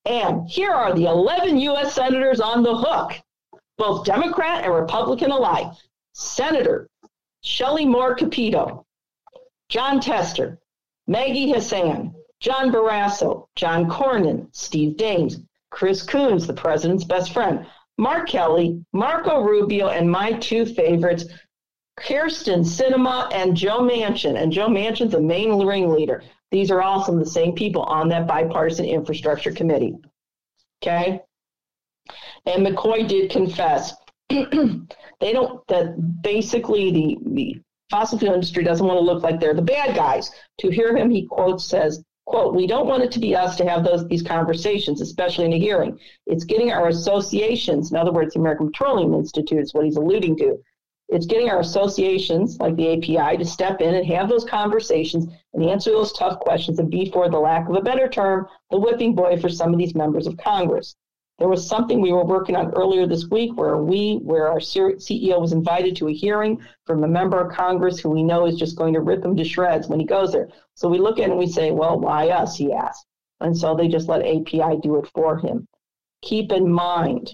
And 0.05 0.49
here 0.49 0.73
are 0.73 0.95
the 0.95 1.07
11 1.07 1.59
U.S. 1.59 1.95
senators 1.95 2.41
on 2.41 2.63
the 2.63 2.77
hook, 2.77 3.13
both 3.79 4.05
Democrat 4.05 4.65
and 4.65 4.75
Republican 4.75 5.31
alike. 5.31 5.73
Senator 6.13 6.89
Shelley 7.43 7.87
Moore 7.87 8.15
Capito, 8.15 8.87
Jon 9.69 10.01
Tester, 10.01 10.59
Maggie 11.07 11.51
Hassan, 11.51 12.15
John 12.41 12.71
Barrasso, 12.71 13.47
John 13.57 13.89
Cornyn, 13.89 14.49
Steve 14.53 14.97
Daines, 14.97 15.37
Chris 15.71 16.03
Coons, 16.03 16.47
the 16.47 16.53
president's 16.53 17.05
best 17.05 17.33
friend, 17.33 17.67
Mark 17.99 18.29
Kelly, 18.29 18.85
Marco 18.93 19.41
Rubio, 19.41 19.89
and 19.89 20.11
my 20.11 20.33
two 20.35 20.67
favorites, 20.67 21.25
Kyrsten 21.99 22.65
Sinema 22.65 23.33
and 23.33 23.57
Joe 23.57 23.81
Manchin. 23.81 24.41
And 24.41 24.53
Joe 24.53 24.69
Manchin's 24.69 25.13
the 25.13 25.21
main 25.21 25.65
ringleader. 25.65 26.23
These 26.51 26.71
are 26.71 26.83
all 26.83 27.03
some 27.05 27.19
of 27.19 27.25
the 27.25 27.31
same 27.31 27.55
people 27.55 27.83
on 27.83 28.09
that 28.09 28.27
bipartisan 28.27 28.87
infrastructure 28.87 29.53
committee. 29.53 29.95
Okay? 30.83 31.21
And 32.47 32.67
McCoy 32.67 33.07
did 33.07 33.31
confess 33.31 33.95
they 35.23 35.33
don't 35.33 35.67
that 35.69 36.23
basically 36.23 36.91
the 36.91 37.19
the 37.33 37.61
fossil 37.91 38.19
fuel 38.19 38.35
industry 38.35 38.65
doesn't 38.65 38.87
want 38.87 38.99
to 38.99 39.05
look 39.05 39.23
like 39.23 39.39
they're 39.39 39.55
the 39.55 39.63
bad 39.63 39.95
guys. 39.95 40.33
To 40.61 40.71
hear 40.71 40.97
him, 40.97 41.11
he 41.11 41.27
quotes 41.27 41.65
says, 41.65 42.03
quote, 42.25 42.55
we 42.55 42.67
don't 42.67 42.87
want 42.87 43.03
it 43.03 43.13
to 43.13 43.21
be 43.21 43.37
us 43.37 43.57
to 43.57 43.69
have 43.69 43.85
those 43.85 44.07
these 44.09 44.23
conversations, 44.23 45.01
especially 45.01 45.45
in 45.45 45.53
a 45.53 45.59
hearing. 45.59 45.99
It's 46.27 46.45
getting 46.45 46.73
our 46.73 46.89
associations, 46.89 47.91
in 47.91 47.97
other 47.97 48.13
words, 48.13 48.35
the 48.35 48.41
American 48.41 48.71
Petroleum 48.73 49.15
Institute 49.15 49.61
is 49.61 49.75
what 49.75 49.85
he's 49.85 49.97
alluding 49.97 50.37
to. 50.39 50.59
It's 51.09 51.27
getting 51.27 51.51
our 51.51 51.61
associations 51.61 52.59
like 52.59 52.75
the 52.77 52.95
API 52.95 53.37
to 53.37 53.45
step 53.45 53.83
in 53.83 53.95
and 53.95 54.07
have 54.07 54.31
those 54.31 54.47
conversations 54.47 55.27
and 55.53 55.63
answer 55.63 55.91
those 55.91 56.15
tough 56.15 56.41
questions 56.41 56.79
and 56.79 56.91
be, 56.91 57.11
for 57.11 57.29
the 57.29 57.39
lack 57.39 57.69
of 57.69 57.77
a 57.77 57.83
better 57.83 58.09
term, 58.09 58.49
the 58.71 58.81
whipping 58.81 59.15
boy 59.15 59.39
for 59.39 59.51
some 59.51 59.73
of 59.75 59.79
these 59.79 59.95
members 59.95 60.27
of 60.27 60.39
Congress. 60.39 60.97
There 61.43 61.49
was 61.49 61.67
something 61.67 62.01
we 62.01 62.13
were 62.13 62.25
working 62.25 62.55
on 62.55 62.73
earlier 62.75 63.05
this 63.05 63.27
week 63.27 63.57
where 63.57 63.77
we, 63.77 64.21
where 64.23 64.49
our 64.49 64.61
CEO 64.61 65.41
was 65.41 65.51
invited 65.51 65.97
to 65.97 66.07
a 66.07 66.13
hearing 66.13 66.63
from 66.87 67.03
a 67.03 67.09
member 67.09 67.41
of 67.41 67.53
Congress 67.53 67.99
who 67.99 68.11
we 68.11 68.23
know 68.23 68.47
is 68.47 68.55
just 68.55 68.77
going 68.77 68.95
to 68.95 69.01
rip 69.01 69.25
him 69.25 69.35
to 69.37 69.45
shreds 69.45 69.89
when 69.89 69.99
he 69.99 70.07
goes 70.07 70.31
there. 70.31 70.51
So 70.77 70.89
we 70.89 70.99
look 71.01 71.19
at 71.19 71.25
it 71.25 71.31
and 71.31 71.39
we 71.41 71.49
say, 71.49 71.73
well, 71.73 71.99
why 71.99 72.29
us? 72.29 72.57
He 72.57 72.73
asked. 72.73 73.07
And 73.41 73.59
so 73.59 73.75
they 73.75 73.89
just 73.89 74.09
let 74.09 74.21
API 74.25 74.79
do 74.81 74.99
it 74.99 75.11
for 75.13 75.37
him. 75.37 75.67
Keep 76.23 76.53
in 76.53 76.71
mind, 76.71 77.33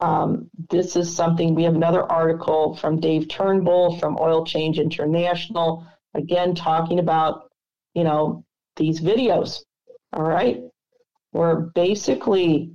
um, 0.00 0.48
this 0.70 0.96
is 0.96 1.14
something 1.14 1.54
we 1.54 1.64
have 1.64 1.74
another 1.74 2.10
article 2.10 2.74
from 2.74 3.00
Dave 3.00 3.28
Turnbull 3.28 3.98
from 3.98 4.16
Oil 4.18 4.46
Change 4.46 4.78
International, 4.78 5.86
again 6.14 6.54
talking 6.54 7.00
about, 7.00 7.50
you 7.92 8.04
know, 8.04 8.46
these 8.76 9.02
videos. 9.02 9.58
All 10.14 10.22
right, 10.22 10.62
where 11.32 11.56
basically 11.74 12.72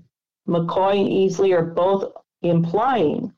McCoy 0.48 0.99
and 0.99 1.10
Easley 1.10 1.57
are 1.57 1.64
both 1.64 2.11
implying 2.41 3.34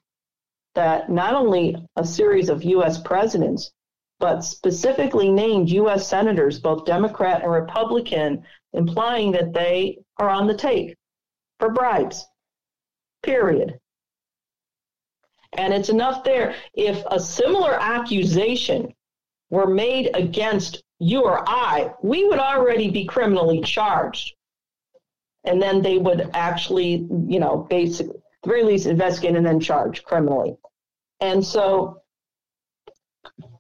that 0.73 1.10
not 1.10 1.34
only 1.34 1.76
a 1.95 2.06
series 2.06 2.49
of 2.49 2.64
U.S. 2.64 2.99
presidents, 2.99 3.72
but 4.19 4.41
specifically 4.41 5.30
named 5.30 5.69
U.S. 5.69 6.07
senators, 6.07 6.60
both 6.60 6.86
Democrat 6.86 7.44
and 7.44 7.52
Republican, 7.52 8.44
implying 8.73 9.32
that 9.32 9.53
they 9.53 9.99
are 10.18 10.30
on 10.30 10.48
the 10.48 10.56
take 10.56 10.95
for 11.60 11.69
bribes. 11.69 12.26
Period. 13.23 13.80
And 15.53 15.73
it's 15.73 15.90
enough 15.90 16.23
there. 16.23 16.56
If 16.73 17.03
a 17.10 17.19
similar 17.19 17.73
accusation 17.80 18.94
were 19.49 19.68
made 19.68 20.11
against 20.14 20.84
you 20.99 21.23
or 21.23 21.48
I, 21.48 21.94
we 22.02 22.26
would 22.26 22.40
already 22.40 22.90
be 22.90 23.06
criminally 23.06 23.61
charged 23.61 24.34
and 25.45 25.61
then 25.61 25.81
they 25.81 25.97
would 25.97 26.30
actually, 26.34 27.07
you 27.27 27.39
know, 27.39 27.67
basically, 27.69 28.19
the 28.43 28.49
very 28.49 28.63
least, 28.63 28.85
investigate 28.85 29.35
and 29.35 29.45
then 29.45 29.59
charge 29.59 30.03
criminally. 30.03 30.57
And 31.19 31.45
so, 31.45 32.01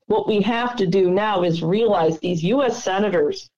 what 0.07 0.27
we 0.27 0.41
have 0.41 0.75
to 0.77 0.87
do 0.87 1.09
now 1.09 1.43
is 1.43 1.63
realize 1.63 2.19
these 2.19 2.43
U.S. 2.43 2.83
senators, 2.83 3.49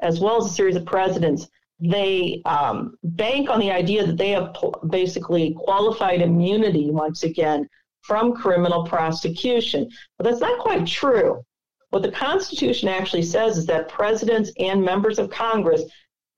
as 0.00 0.20
well 0.20 0.38
as 0.38 0.46
a 0.46 0.54
series 0.54 0.76
of 0.76 0.86
presidents, 0.86 1.48
they 1.80 2.42
um, 2.44 2.96
bank 3.02 3.48
on 3.48 3.60
the 3.60 3.70
idea 3.70 4.06
that 4.06 4.16
they 4.16 4.30
have 4.30 4.54
basically 4.90 5.54
qualified 5.58 6.20
immunity 6.20 6.90
once 6.90 7.22
again 7.22 7.68
from 8.02 8.34
criminal 8.34 8.84
prosecution. 8.84 9.88
But 10.16 10.24
that's 10.24 10.40
not 10.40 10.58
quite 10.60 10.86
true. 10.86 11.44
What 11.90 12.02
the 12.02 12.10
Constitution 12.10 12.88
actually 12.88 13.22
says 13.22 13.58
is 13.58 13.66
that 13.66 13.88
presidents 13.88 14.50
and 14.58 14.82
members 14.82 15.18
of 15.18 15.30
Congress 15.30 15.82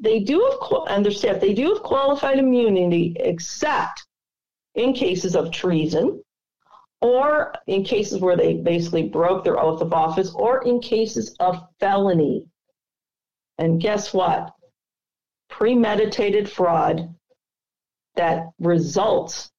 they 0.01 0.21
do 0.21 0.41
have, 0.41 0.89
understand, 0.89 1.41
they 1.41 1.55
do 1.55 1.75
have 1.75 1.83
qualified 1.83 2.39
immunity 2.39 3.15
except 3.21 4.07
in 4.75 4.93
cases 4.95 5.37
of 5.37 5.51
treason 5.51 6.23
or 7.03 7.55
in 7.67 7.85
cases 7.85 8.21
where 8.21 8.37
they 8.37 8.55
basically 8.55 9.03
broke 9.03 9.45
their 9.45 9.61
oath 9.61 9.81
of 9.81 9.93
office 9.93 10.33
or 10.35 10.63
in 10.65 10.81
cases 10.81 11.35
of 11.41 11.67
felony. 11.79 12.47
And 13.59 13.81
guess 13.81 14.15
what? 14.15 14.53
Premeditated 15.49 16.51
fraud 16.51 17.15
that 18.17 18.49
results 18.59 19.51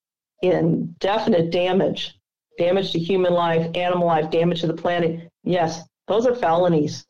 in 0.41 0.95
definite 0.99 1.51
damage, 1.51 2.15
damage 2.57 2.91
to 2.91 2.99
human 2.99 3.33
life, 3.33 3.69
animal 3.75 4.07
life, 4.07 4.31
damage 4.31 4.61
to 4.61 4.67
the 4.67 4.73
planet. 4.73 5.29
Yes, 5.43 5.81
those 6.07 6.25
are 6.25 6.35
felonies. 6.35 7.05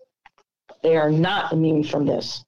They 0.84 0.98
are 0.98 1.12
not 1.12 1.54
immune 1.54 1.84
from 1.84 2.06
this. 2.06 2.44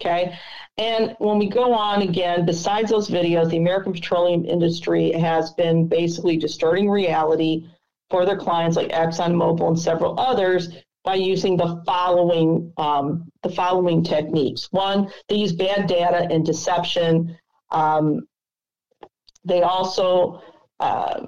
Okay. 0.00 0.38
And 0.76 1.16
when 1.18 1.38
we 1.38 1.48
go 1.48 1.72
on 1.72 2.02
again, 2.02 2.46
besides 2.46 2.90
those 2.90 3.08
videos, 3.08 3.50
the 3.50 3.56
American 3.56 3.92
petroleum 3.92 4.44
industry 4.44 5.10
has 5.12 5.50
been 5.52 5.88
basically 5.88 6.36
distorting 6.36 6.88
reality 6.88 7.66
for 8.08 8.24
their 8.24 8.36
clients 8.36 8.76
like 8.76 8.90
ExxonMobil 8.90 9.66
and 9.66 9.78
several 9.78 10.18
others 10.18 10.68
by 11.04 11.16
using 11.16 11.56
the 11.56 11.82
following 11.84 12.72
um, 12.76 13.28
the 13.42 13.48
following 13.48 14.04
techniques. 14.04 14.68
One, 14.70 15.10
they 15.28 15.36
use 15.36 15.52
bad 15.52 15.88
data 15.88 16.28
and 16.30 16.46
deception. 16.46 17.36
Um, 17.70 18.28
they 19.44 19.62
also, 19.62 20.42
uh, 20.78 21.26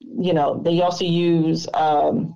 you 0.00 0.34
know, 0.34 0.60
they 0.62 0.80
also 0.82 1.04
use 1.04 1.66
um, 1.72 2.34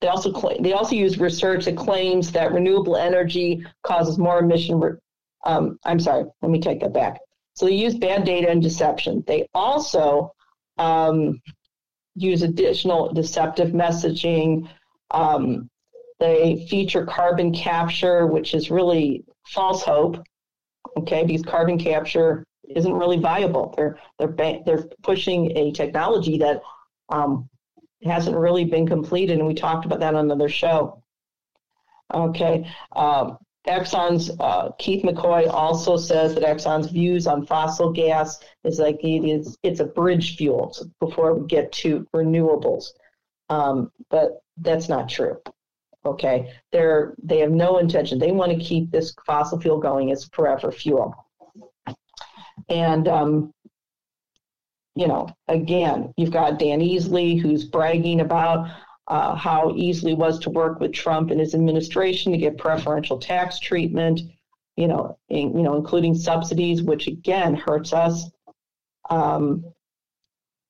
they 0.00 0.08
also 0.08 0.32
claim, 0.32 0.62
they 0.62 0.72
also 0.72 0.96
use 0.96 1.18
research 1.18 1.64
that 1.64 1.76
claims 1.76 2.30
that 2.32 2.52
renewable 2.52 2.96
energy 2.96 3.64
causes 3.82 4.18
more 4.18 4.38
emission. 4.40 4.98
Um, 5.44 5.78
I'm 5.84 6.00
sorry, 6.00 6.24
let 6.42 6.50
me 6.50 6.60
take 6.60 6.80
that 6.80 6.92
back. 6.92 7.20
So 7.54 7.66
they 7.66 7.72
use 7.72 7.94
bad 7.94 8.24
data 8.24 8.50
and 8.50 8.62
deception. 8.62 9.22
They 9.26 9.48
also 9.54 10.34
um, 10.78 11.40
use 12.16 12.42
additional 12.42 13.12
deceptive 13.12 13.70
messaging. 13.70 14.68
Um, 15.10 15.70
they 16.18 16.66
feature 16.68 17.04
carbon 17.04 17.52
capture, 17.52 18.26
which 18.26 18.54
is 18.54 18.70
really 18.70 19.24
false 19.46 19.82
hope. 19.82 20.22
Okay, 20.96 21.24
because 21.24 21.42
carbon 21.42 21.78
capture 21.78 22.44
isn't 22.68 22.92
really 22.92 23.18
viable. 23.18 23.74
They're 23.76 23.98
they're 24.18 24.60
they're 24.64 24.84
pushing 25.02 25.56
a 25.56 25.72
technology 25.72 26.38
that 26.38 26.62
um, 27.08 27.48
hasn't 28.04 28.36
really 28.36 28.64
been 28.64 28.86
completed, 28.86 29.38
and 29.38 29.46
we 29.46 29.54
talked 29.54 29.84
about 29.86 30.00
that 30.00 30.14
on 30.14 30.24
another 30.24 30.48
show. 30.48 31.02
Okay, 32.12 32.70
um, 32.92 33.38
Exxon's 33.66 34.30
uh, 34.40 34.70
Keith 34.78 35.04
McCoy 35.04 35.48
also 35.48 35.96
says 35.96 36.34
that 36.34 36.44
Exxon's 36.44 36.90
views 36.90 37.26
on 37.26 37.46
fossil 37.46 37.90
gas 37.90 38.38
is 38.62 38.78
like 38.78 39.02
it 39.02 39.24
is 39.24 39.56
it's 39.62 39.80
a 39.80 39.86
bridge 39.86 40.36
fuel 40.36 40.76
before 41.00 41.34
we 41.34 41.46
get 41.46 41.72
to 41.72 42.06
renewables, 42.14 42.90
um, 43.48 43.90
but 44.10 44.42
that's 44.58 44.88
not 44.88 45.08
true. 45.08 45.40
Okay, 46.04 46.52
they're 46.72 47.14
they 47.22 47.38
have 47.38 47.52
no 47.52 47.78
intention. 47.78 48.18
They 48.18 48.32
want 48.32 48.52
to 48.52 48.62
keep 48.62 48.90
this 48.90 49.14
fossil 49.26 49.58
fuel 49.58 49.78
going 49.78 50.12
as 50.12 50.26
forever 50.26 50.70
fuel. 50.70 51.14
And 52.68 53.08
um, 53.08 53.54
you 54.94 55.08
know, 55.08 55.28
again, 55.48 56.12
you've 56.18 56.30
got 56.30 56.58
Dan 56.58 56.80
Easley 56.80 57.40
who's 57.40 57.64
bragging 57.64 58.20
about 58.20 58.68
uh, 59.08 59.34
how 59.34 59.72
easily 59.76 60.14
was 60.14 60.38
to 60.40 60.50
work 60.50 60.80
with 60.80 60.92
Trump 60.92 61.30
and 61.30 61.40
his 61.40 61.54
administration 61.54 62.32
to 62.32 62.38
get 62.38 62.56
preferential 62.56 63.18
tax 63.18 63.58
treatment, 63.58 64.20
you 64.76 64.88
know, 64.88 65.18
in, 65.28 65.56
you 65.56 65.62
know, 65.62 65.76
including 65.76 66.14
subsidies, 66.14 66.82
which 66.82 67.06
again 67.06 67.54
hurts 67.54 67.92
us. 67.92 68.30
Um, 69.10 69.64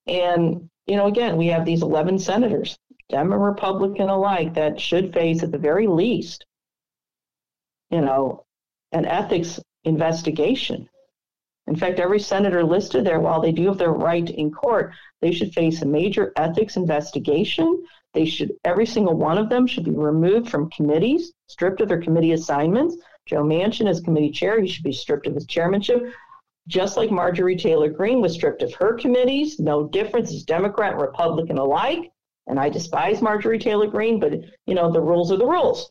and 0.05 0.69
you 0.85 0.95
know, 0.95 1.07
again, 1.07 1.37
we 1.37 1.47
have 1.47 1.65
these 1.65 1.81
11 1.81 2.19
senators, 2.19 2.77
Dem 3.09 3.31
and 3.31 3.43
Republican 3.43 4.09
alike, 4.09 4.53
that 4.53 4.79
should 4.79 5.13
face 5.13 5.41
at 5.41 5.51
the 5.51 5.57
very 5.57 5.87
least, 5.87 6.45
you 7.89 8.01
know, 8.01 8.45
an 8.91 9.05
ethics 9.05 9.59
investigation. 9.83 10.87
In 11.67 11.75
fact, 11.75 11.99
every 11.99 12.19
senator 12.19 12.63
listed 12.63 13.03
there, 13.03 13.19
while 13.19 13.41
they 13.41 13.51
do 13.51 13.67
have 13.67 13.79
their 13.79 13.91
right 13.91 14.29
in 14.29 14.51
court, 14.51 14.93
they 15.21 15.31
should 15.31 15.53
face 15.53 15.81
a 15.81 15.85
major 15.85 16.31
ethics 16.35 16.77
investigation 16.77 17.83
they 18.15 18.25
should, 18.25 18.53
every 18.63 18.85
single 18.85 19.15
one 19.15 19.37
of 19.37 19.49
them 19.49 19.67
should 19.67 19.83
be 19.83 19.91
removed 19.91 20.49
from 20.49 20.69
committees, 20.71 21.33
stripped 21.47 21.81
of 21.81 21.89
their 21.89 22.01
committee 22.01 22.31
assignments. 22.31 22.97
Joe 23.27 23.43
Manchin, 23.43 23.87
as 23.87 24.01
committee 24.01 24.31
chair, 24.31 24.59
he 24.59 24.67
should 24.67 24.83
be 24.83 24.91
stripped 24.91 25.27
of 25.27 25.35
his 25.35 25.45
chairmanship. 25.45 26.03
Just 26.67 26.97
like 26.97 27.11
Marjorie 27.11 27.55
Taylor 27.55 27.89
Greene 27.89 28.21
was 28.21 28.33
stripped 28.33 28.63
of 28.63 28.73
her 28.75 28.93
committees, 28.93 29.59
no 29.59 29.87
difference 29.87 30.31
is 30.31 30.43
Democrat 30.43 30.93
and 30.93 31.01
Republican 31.01 31.59
alike. 31.59 32.11
And 32.47 32.59
I 32.59 32.69
despise 32.69 33.21
Marjorie 33.21 33.59
Taylor 33.59 33.87
Greene, 33.87 34.19
but 34.19 34.33
you 34.65 34.73
know, 34.73 34.91
the 34.91 35.01
rules 35.01 35.31
are 35.31 35.37
the 35.37 35.45
rules. 35.45 35.89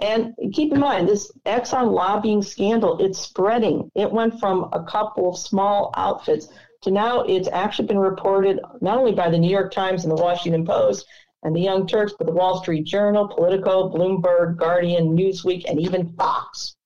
And 0.00 0.34
keep 0.52 0.72
in 0.72 0.80
mind, 0.80 1.08
this 1.08 1.30
Exxon 1.46 1.92
lobbying 1.92 2.42
scandal, 2.42 2.98
it's 2.98 3.18
spreading. 3.18 3.90
It 3.94 4.10
went 4.10 4.40
from 4.40 4.68
a 4.72 4.82
couple 4.82 5.28
of 5.28 5.38
small 5.38 5.92
outfits 5.96 6.48
to 6.82 6.90
now 6.90 7.20
it's 7.20 7.48
actually 7.48 7.88
been 7.88 7.98
reported 7.98 8.60
not 8.80 8.98
only 8.98 9.12
by 9.12 9.30
the 9.30 9.38
New 9.38 9.50
York 9.50 9.72
Times 9.72 10.04
and 10.04 10.10
the 10.10 10.22
Washington 10.22 10.66
Post, 10.66 11.06
and 11.44 11.54
the 11.54 11.60
Young 11.60 11.86
Turks, 11.86 12.14
but 12.18 12.26
the 12.26 12.32
Wall 12.32 12.60
Street 12.60 12.84
Journal, 12.84 13.28
Politico, 13.28 13.90
Bloomberg, 13.90 14.56
Guardian, 14.56 15.16
Newsweek, 15.16 15.64
and 15.68 15.80
even 15.80 16.12
Fox. 16.14 16.76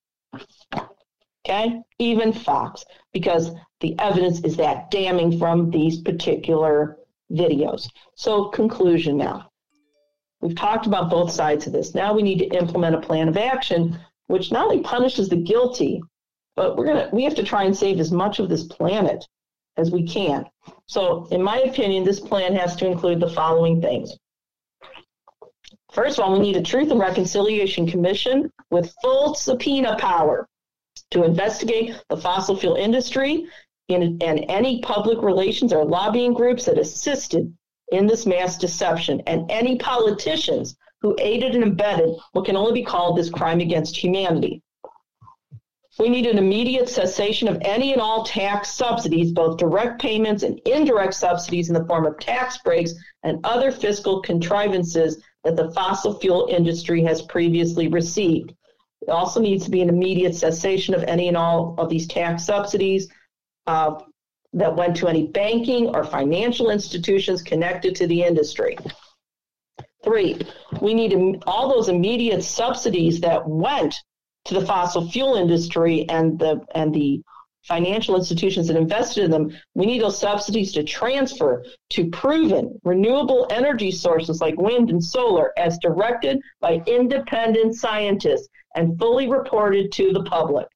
Okay? 1.47 1.80
Even 1.98 2.32
Fox, 2.32 2.85
because 3.12 3.52
the 3.80 3.98
evidence 3.98 4.40
is 4.40 4.56
that 4.56 4.90
damning 4.90 5.39
from 5.39 5.70
these 5.70 6.02
particular 6.02 6.98
videos. 7.32 7.89
So, 8.16 8.48
conclusion 8.48 9.16
now. 9.16 9.51
We've 10.40 10.55
talked 10.55 10.86
about 10.86 11.10
both 11.10 11.32
sides 11.32 11.66
of 11.66 11.72
this. 11.72 11.94
Now 11.94 12.14
we 12.14 12.22
need 12.22 12.39
to 12.39 12.56
implement 12.56 12.94
a 12.94 13.01
plan 13.01 13.28
of 13.28 13.36
action 13.36 13.98
which 14.28 14.52
not 14.52 14.66
only 14.66 14.80
punishes 14.80 15.28
the 15.28 15.36
guilty, 15.36 16.02
but 16.55 16.76
we're 16.76 16.85
going 16.85 17.09
to 17.09 17.14
we 17.14 17.24
have 17.24 17.35
to 17.35 17.43
try 17.43 17.64
and 17.64 17.76
save 17.76 17.98
as 17.98 18.12
much 18.12 18.39
of 18.39 18.48
this 18.48 18.64
planet 18.64 19.26
as 19.76 19.90
we 19.90 20.06
can. 20.06 20.44
So, 20.86 21.26
in 21.30 21.43
my 21.43 21.59
opinion, 21.60 22.05
this 22.05 22.20
plan 22.20 22.55
has 22.55 22.76
to 22.76 22.86
include 22.86 23.20
the 23.20 23.30
following 23.30 23.80
things. 23.80 24.16
First 25.99 26.20
of 26.20 26.25
all, 26.25 26.35
we 26.35 26.39
need 26.39 26.57
a 26.57 26.62
Truth 26.62 26.93
and 26.93 27.01
Reconciliation 27.01 27.85
Commission 27.85 28.53
with 28.70 28.95
full 29.03 29.35
subpoena 29.35 29.97
power 29.99 30.47
to 31.11 31.25
investigate 31.25 32.01
the 32.09 32.16
fossil 32.16 32.57
fuel 32.57 32.77
industry 32.77 33.49
and, 33.89 34.23
and 34.23 34.45
any 34.49 34.81
public 34.81 35.20
relations 35.23 35.73
or 35.73 35.85
lobbying 35.85 36.35
groups 36.35 36.66
that 36.66 36.79
assisted 36.79 37.53
in 37.91 38.07
this 38.07 38.27
mass 38.27 38.57
deception 38.57 39.20
and 39.27 39.51
any 39.51 39.77
politicians 39.77 40.77
who 41.01 41.16
aided 41.19 41.57
and 41.57 41.65
abetted 41.65 42.15
what 42.31 42.45
can 42.45 42.57
only 42.57 42.75
be 42.75 42.85
called 42.85 43.19
this 43.19 43.29
crime 43.29 43.59
against 43.59 43.97
humanity. 43.97 44.62
We 45.99 46.09
need 46.09 46.27
an 46.27 46.39
immediate 46.39 46.89
cessation 46.89 47.49
of 47.49 47.59
any 47.62 47.93
and 47.93 48.01
all 48.01 48.23
tax 48.23 48.70
subsidies, 48.70 49.33
both 49.33 49.57
direct 49.57 50.01
payments 50.01 50.45
and 50.45 50.61
indirect 50.65 51.15
subsidies 51.15 51.70
in 51.70 51.75
the 51.75 51.87
form 51.87 52.07
of 52.07 52.20
tax 52.20 52.59
breaks 52.59 52.93
and 53.25 53.45
other 53.45 53.73
fiscal 53.73 54.23
contrivances 54.23 55.20
that 55.49 55.57
the 55.57 55.73
fossil 55.73 56.19
fuel 56.19 56.47
industry 56.51 57.03
has 57.03 57.23
previously 57.23 57.89
received. 57.89 58.55
It 59.01 59.11
also 59.11 59.41
needs 59.41 59.65
to 59.65 59.70
be 59.70 59.81
an 59.81 59.89
immediate 59.89 60.35
cessation 60.35 60.95
of 60.95 61.03
any 61.05 61.29
and 61.29 61.37
all 61.37 61.75
of 61.79 61.89
these 61.89 62.07
tax 62.07 62.45
subsidies 62.45 63.09
uh, 63.66 64.01
that 64.53 64.77
went 64.77 64.97
to 64.97 65.09
any 65.09 65.27
banking 65.29 65.89
or 65.89 66.05
financial 66.05 66.70
institutions 66.70 67.43
connected 67.43 67.95
to 67.97 68.07
the 68.07 68.23
industry. 68.23 68.77
Three, 70.05 70.41
we 70.81 70.95
need 70.95 71.43
all 71.47 71.69
those 71.69 71.89
immediate 71.89 72.43
subsidies 72.43 73.20
that 73.20 73.49
went 73.49 73.95
to 74.45 74.55
the 74.55 74.66
fossil 74.66 75.09
fuel 75.11 75.35
industry 75.35 76.09
and 76.09 76.39
the 76.39 76.65
and 76.75 76.95
the 76.95 77.23
financial 77.69 78.16
institutions 78.16 78.66
that 78.66 78.77
invested 78.77 79.24
in 79.24 79.31
them, 79.31 79.57
we 79.74 79.86
need 79.86 80.01
those 80.01 80.19
subsidies 80.19 80.73
to 80.73 80.82
transfer 80.82 81.65
to 81.90 82.09
proven 82.11 82.77
renewable 82.82 83.47
energy 83.51 83.90
sources 83.90 84.40
like 84.40 84.61
wind 84.61 84.90
and 84.90 85.05
solar 85.05 85.53
as 85.59 85.78
directed 85.78 86.40
by 86.61 86.82
independent 86.86 87.77
scientists 87.77 88.49
and 88.74 88.99
fully 88.99 89.28
reported 89.28 89.93
to 89.93 90.12
the 90.12 90.24
public. 90.24 90.66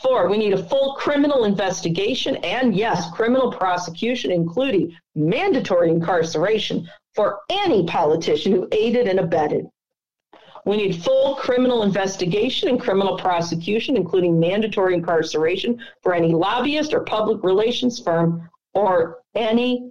Four, 0.00 0.28
we 0.28 0.38
need 0.38 0.52
a 0.52 0.62
full 0.62 0.94
criminal 0.94 1.44
investigation 1.44 2.36
and, 2.36 2.76
yes, 2.76 3.10
criminal 3.10 3.50
prosecution, 3.50 4.30
including 4.30 4.96
mandatory 5.16 5.90
incarceration 5.90 6.88
for 7.14 7.40
any 7.50 7.84
politician 7.86 8.52
who 8.52 8.68
aided 8.70 9.08
and 9.08 9.18
abetted. 9.18 9.66
We 10.64 10.76
need 10.76 11.02
full 11.02 11.34
criminal 11.34 11.82
investigation 11.82 12.68
and 12.68 12.80
criminal 12.80 13.18
prosecution, 13.18 13.96
including 13.96 14.38
mandatory 14.38 14.94
incarceration 14.94 15.80
for 16.02 16.14
any 16.14 16.32
lobbyist 16.32 16.94
or 16.94 17.00
public 17.00 17.42
relations 17.42 17.98
firm 17.98 18.48
or 18.72 19.18
any 19.34 19.90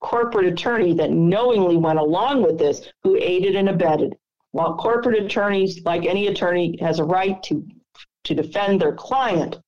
corporate 0.00 0.46
attorney 0.46 0.92
that 0.94 1.10
knowingly 1.10 1.76
went 1.76 1.98
along 1.98 2.42
with 2.42 2.58
this 2.58 2.90
who 3.02 3.16
aided 3.16 3.54
and 3.54 3.68
abetted. 3.68 4.16
While 4.52 4.76
corporate 4.76 5.22
attorneys, 5.22 5.84
like 5.84 6.04
any 6.04 6.26
attorney, 6.26 6.76
has 6.80 6.98
a 6.98 7.04
right 7.04 7.40
to, 7.44 7.66
to 8.24 8.34
defend 8.34 8.80
their 8.80 8.94
client, 8.94 9.58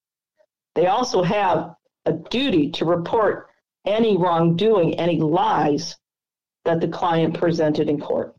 they 0.75 0.87
also 0.87 1.23
have 1.23 1.75
a 2.07 2.13
duty 2.13 2.71
to 2.73 2.85
report 2.85 3.49
any 3.87 4.17
wrongdoing, 4.17 4.99
any 4.99 5.21
lies 5.21 5.97
that 6.65 6.81
the 6.81 6.89
client 6.89 7.39
presented 7.39 7.89
in 7.89 8.01
court. 8.01 8.35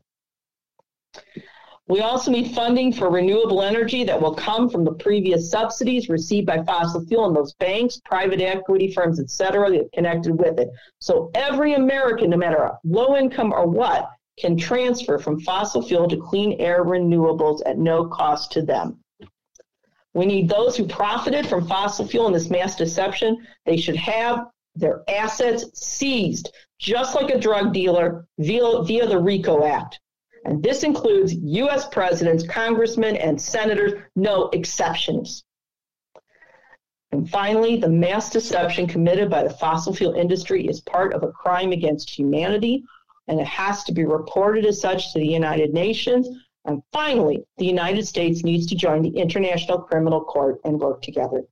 We 1.92 2.00
also 2.00 2.30
need 2.30 2.54
funding 2.54 2.90
for 2.90 3.10
renewable 3.10 3.60
energy 3.60 4.02
that 4.04 4.18
will 4.18 4.34
come 4.34 4.70
from 4.70 4.82
the 4.82 4.94
previous 4.94 5.50
subsidies 5.50 6.08
received 6.08 6.46
by 6.46 6.62
fossil 6.62 7.04
fuel 7.04 7.26
and 7.26 7.36
those 7.36 7.52
banks, 7.52 8.00
private 8.02 8.40
equity 8.40 8.90
firms, 8.90 9.20
et 9.20 9.28
cetera, 9.28 9.70
that 9.72 9.92
connected 9.92 10.38
with 10.38 10.58
it. 10.58 10.70
So 11.00 11.30
every 11.34 11.74
American, 11.74 12.30
no 12.30 12.38
matter 12.38 12.72
low 12.82 13.14
income 13.16 13.52
or 13.52 13.66
what, 13.66 14.08
can 14.38 14.56
transfer 14.56 15.18
from 15.18 15.40
fossil 15.40 15.82
fuel 15.82 16.08
to 16.08 16.16
clean 16.16 16.58
air 16.58 16.82
renewables 16.82 17.60
at 17.66 17.76
no 17.76 18.06
cost 18.06 18.52
to 18.52 18.62
them. 18.62 18.98
We 20.14 20.24
need 20.24 20.48
those 20.48 20.78
who 20.78 20.86
profited 20.86 21.46
from 21.46 21.68
fossil 21.68 22.08
fuel 22.08 22.26
in 22.26 22.32
this 22.32 22.48
mass 22.48 22.74
deception. 22.74 23.46
They 23.66 23.76
should 23.76 23.96
have 23.96 24.46
their 24.74 25.02
assets 25.10 25.66
seized, 25.74 26.54
just 26.78 27.14
like 27.14 27.28
a 27.28 27.38
drug 27.38 27.74
dealer 27.74 28.26
via, 28.38 28.82
via 28.82 29.06
the 29.06 29.20
RICO 29.20 29.66
Act. 29.66 30.00
And 30.44 30.62
this 30.62 30.82
includes 30.82 31.34
U.S. 31.34 31.86
presidents, 31.88 32.44
congressmen, 32.46 33.16
and 33.16 33.40
senators, 33.40 34.02
no 34.16 34.48
exceptions. 34.52 35.44
And 37.12 37.28
finally, 37.28 37.76
the 37.76 37.88
mass 37.88 38.30
deception 38.30 38.86
committed 38.86 39.30
by 39.30 39.42
the 39.44 39.50
fossil 39.50 39.94
fuel 39.94 40.14
industry 40.14 40.66
is 40.66 40.80
part 40.80 41.12
of 41.12 41.22
a 41.22 41.30
crime 41.30 41.70
against 41.70 42.10
humanity, 42.10 42.82
and 43.28 43.38
it 43.38 43.46
has 43.46 43.84
to 43.84 43.92
be 43.92 44.04
reported 44.04 44.64
as 44.64 44.80
such 44.80 45.12
to 45.12 45.18
the 45.18 45.28
United 45.28 45.74
Nations. 45.74 46.28
And 46.64 46.82
finally, 46.92 47.44
the 47.58 47.66
United 47.66 48.06
States 48.06 48.42
needs 48.42 48.66
to 48.68 48.74
join 48.74 49.02
the 49.02 49.16
International 49.16 49.78
Criminal 49.78 50.24
Court 50.24 50.58
and 50.64 50.80
work 50.80 51.02
together. 51.02 51.44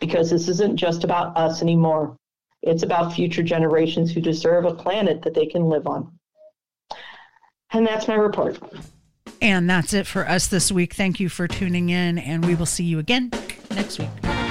Because 0.00 0.30
this 0.30 0.48
isn't 0.48 0.76
just 0.76 1.04
about 1.04 1.36
us 1.36 1.60
anymore. 1.60 2.16
It's 2.62 2.82
about 2.82 3.12
future 3.12 3.42
generations 3.42 4.10
who 4.12 4.20
deserve 4.20 4.64
a 4.64 4.74
planet 4.74 5.22
that 5.22 5.34
they 5.34 5.46
can 5.46 5.64
live 5.64 5.86
on. 5.86 6.18
And 7.72 7.86
that's 7.86 8.08
my 8.08 8.14
report. 8.14 8.58
And 9.40 9.68
that's 9.68 9.92
it 9.92 10.06
for 10.06 10.28
us 10.28 10.46
this 10.46 10.70
week. 10.70 10.94
Thank 10.94 11.18
you 11.18 11.28
for 11.28 11.48
tuning 11.48 11.88
in, 11.88 12.18
and 12.18 12.44
we 12.44 12.54
will 12.54 12.66
see 12.66 12.84
you 12.84 12.98
again 12.98 13.30
next 13.70 13.98
week. 13.98 14.41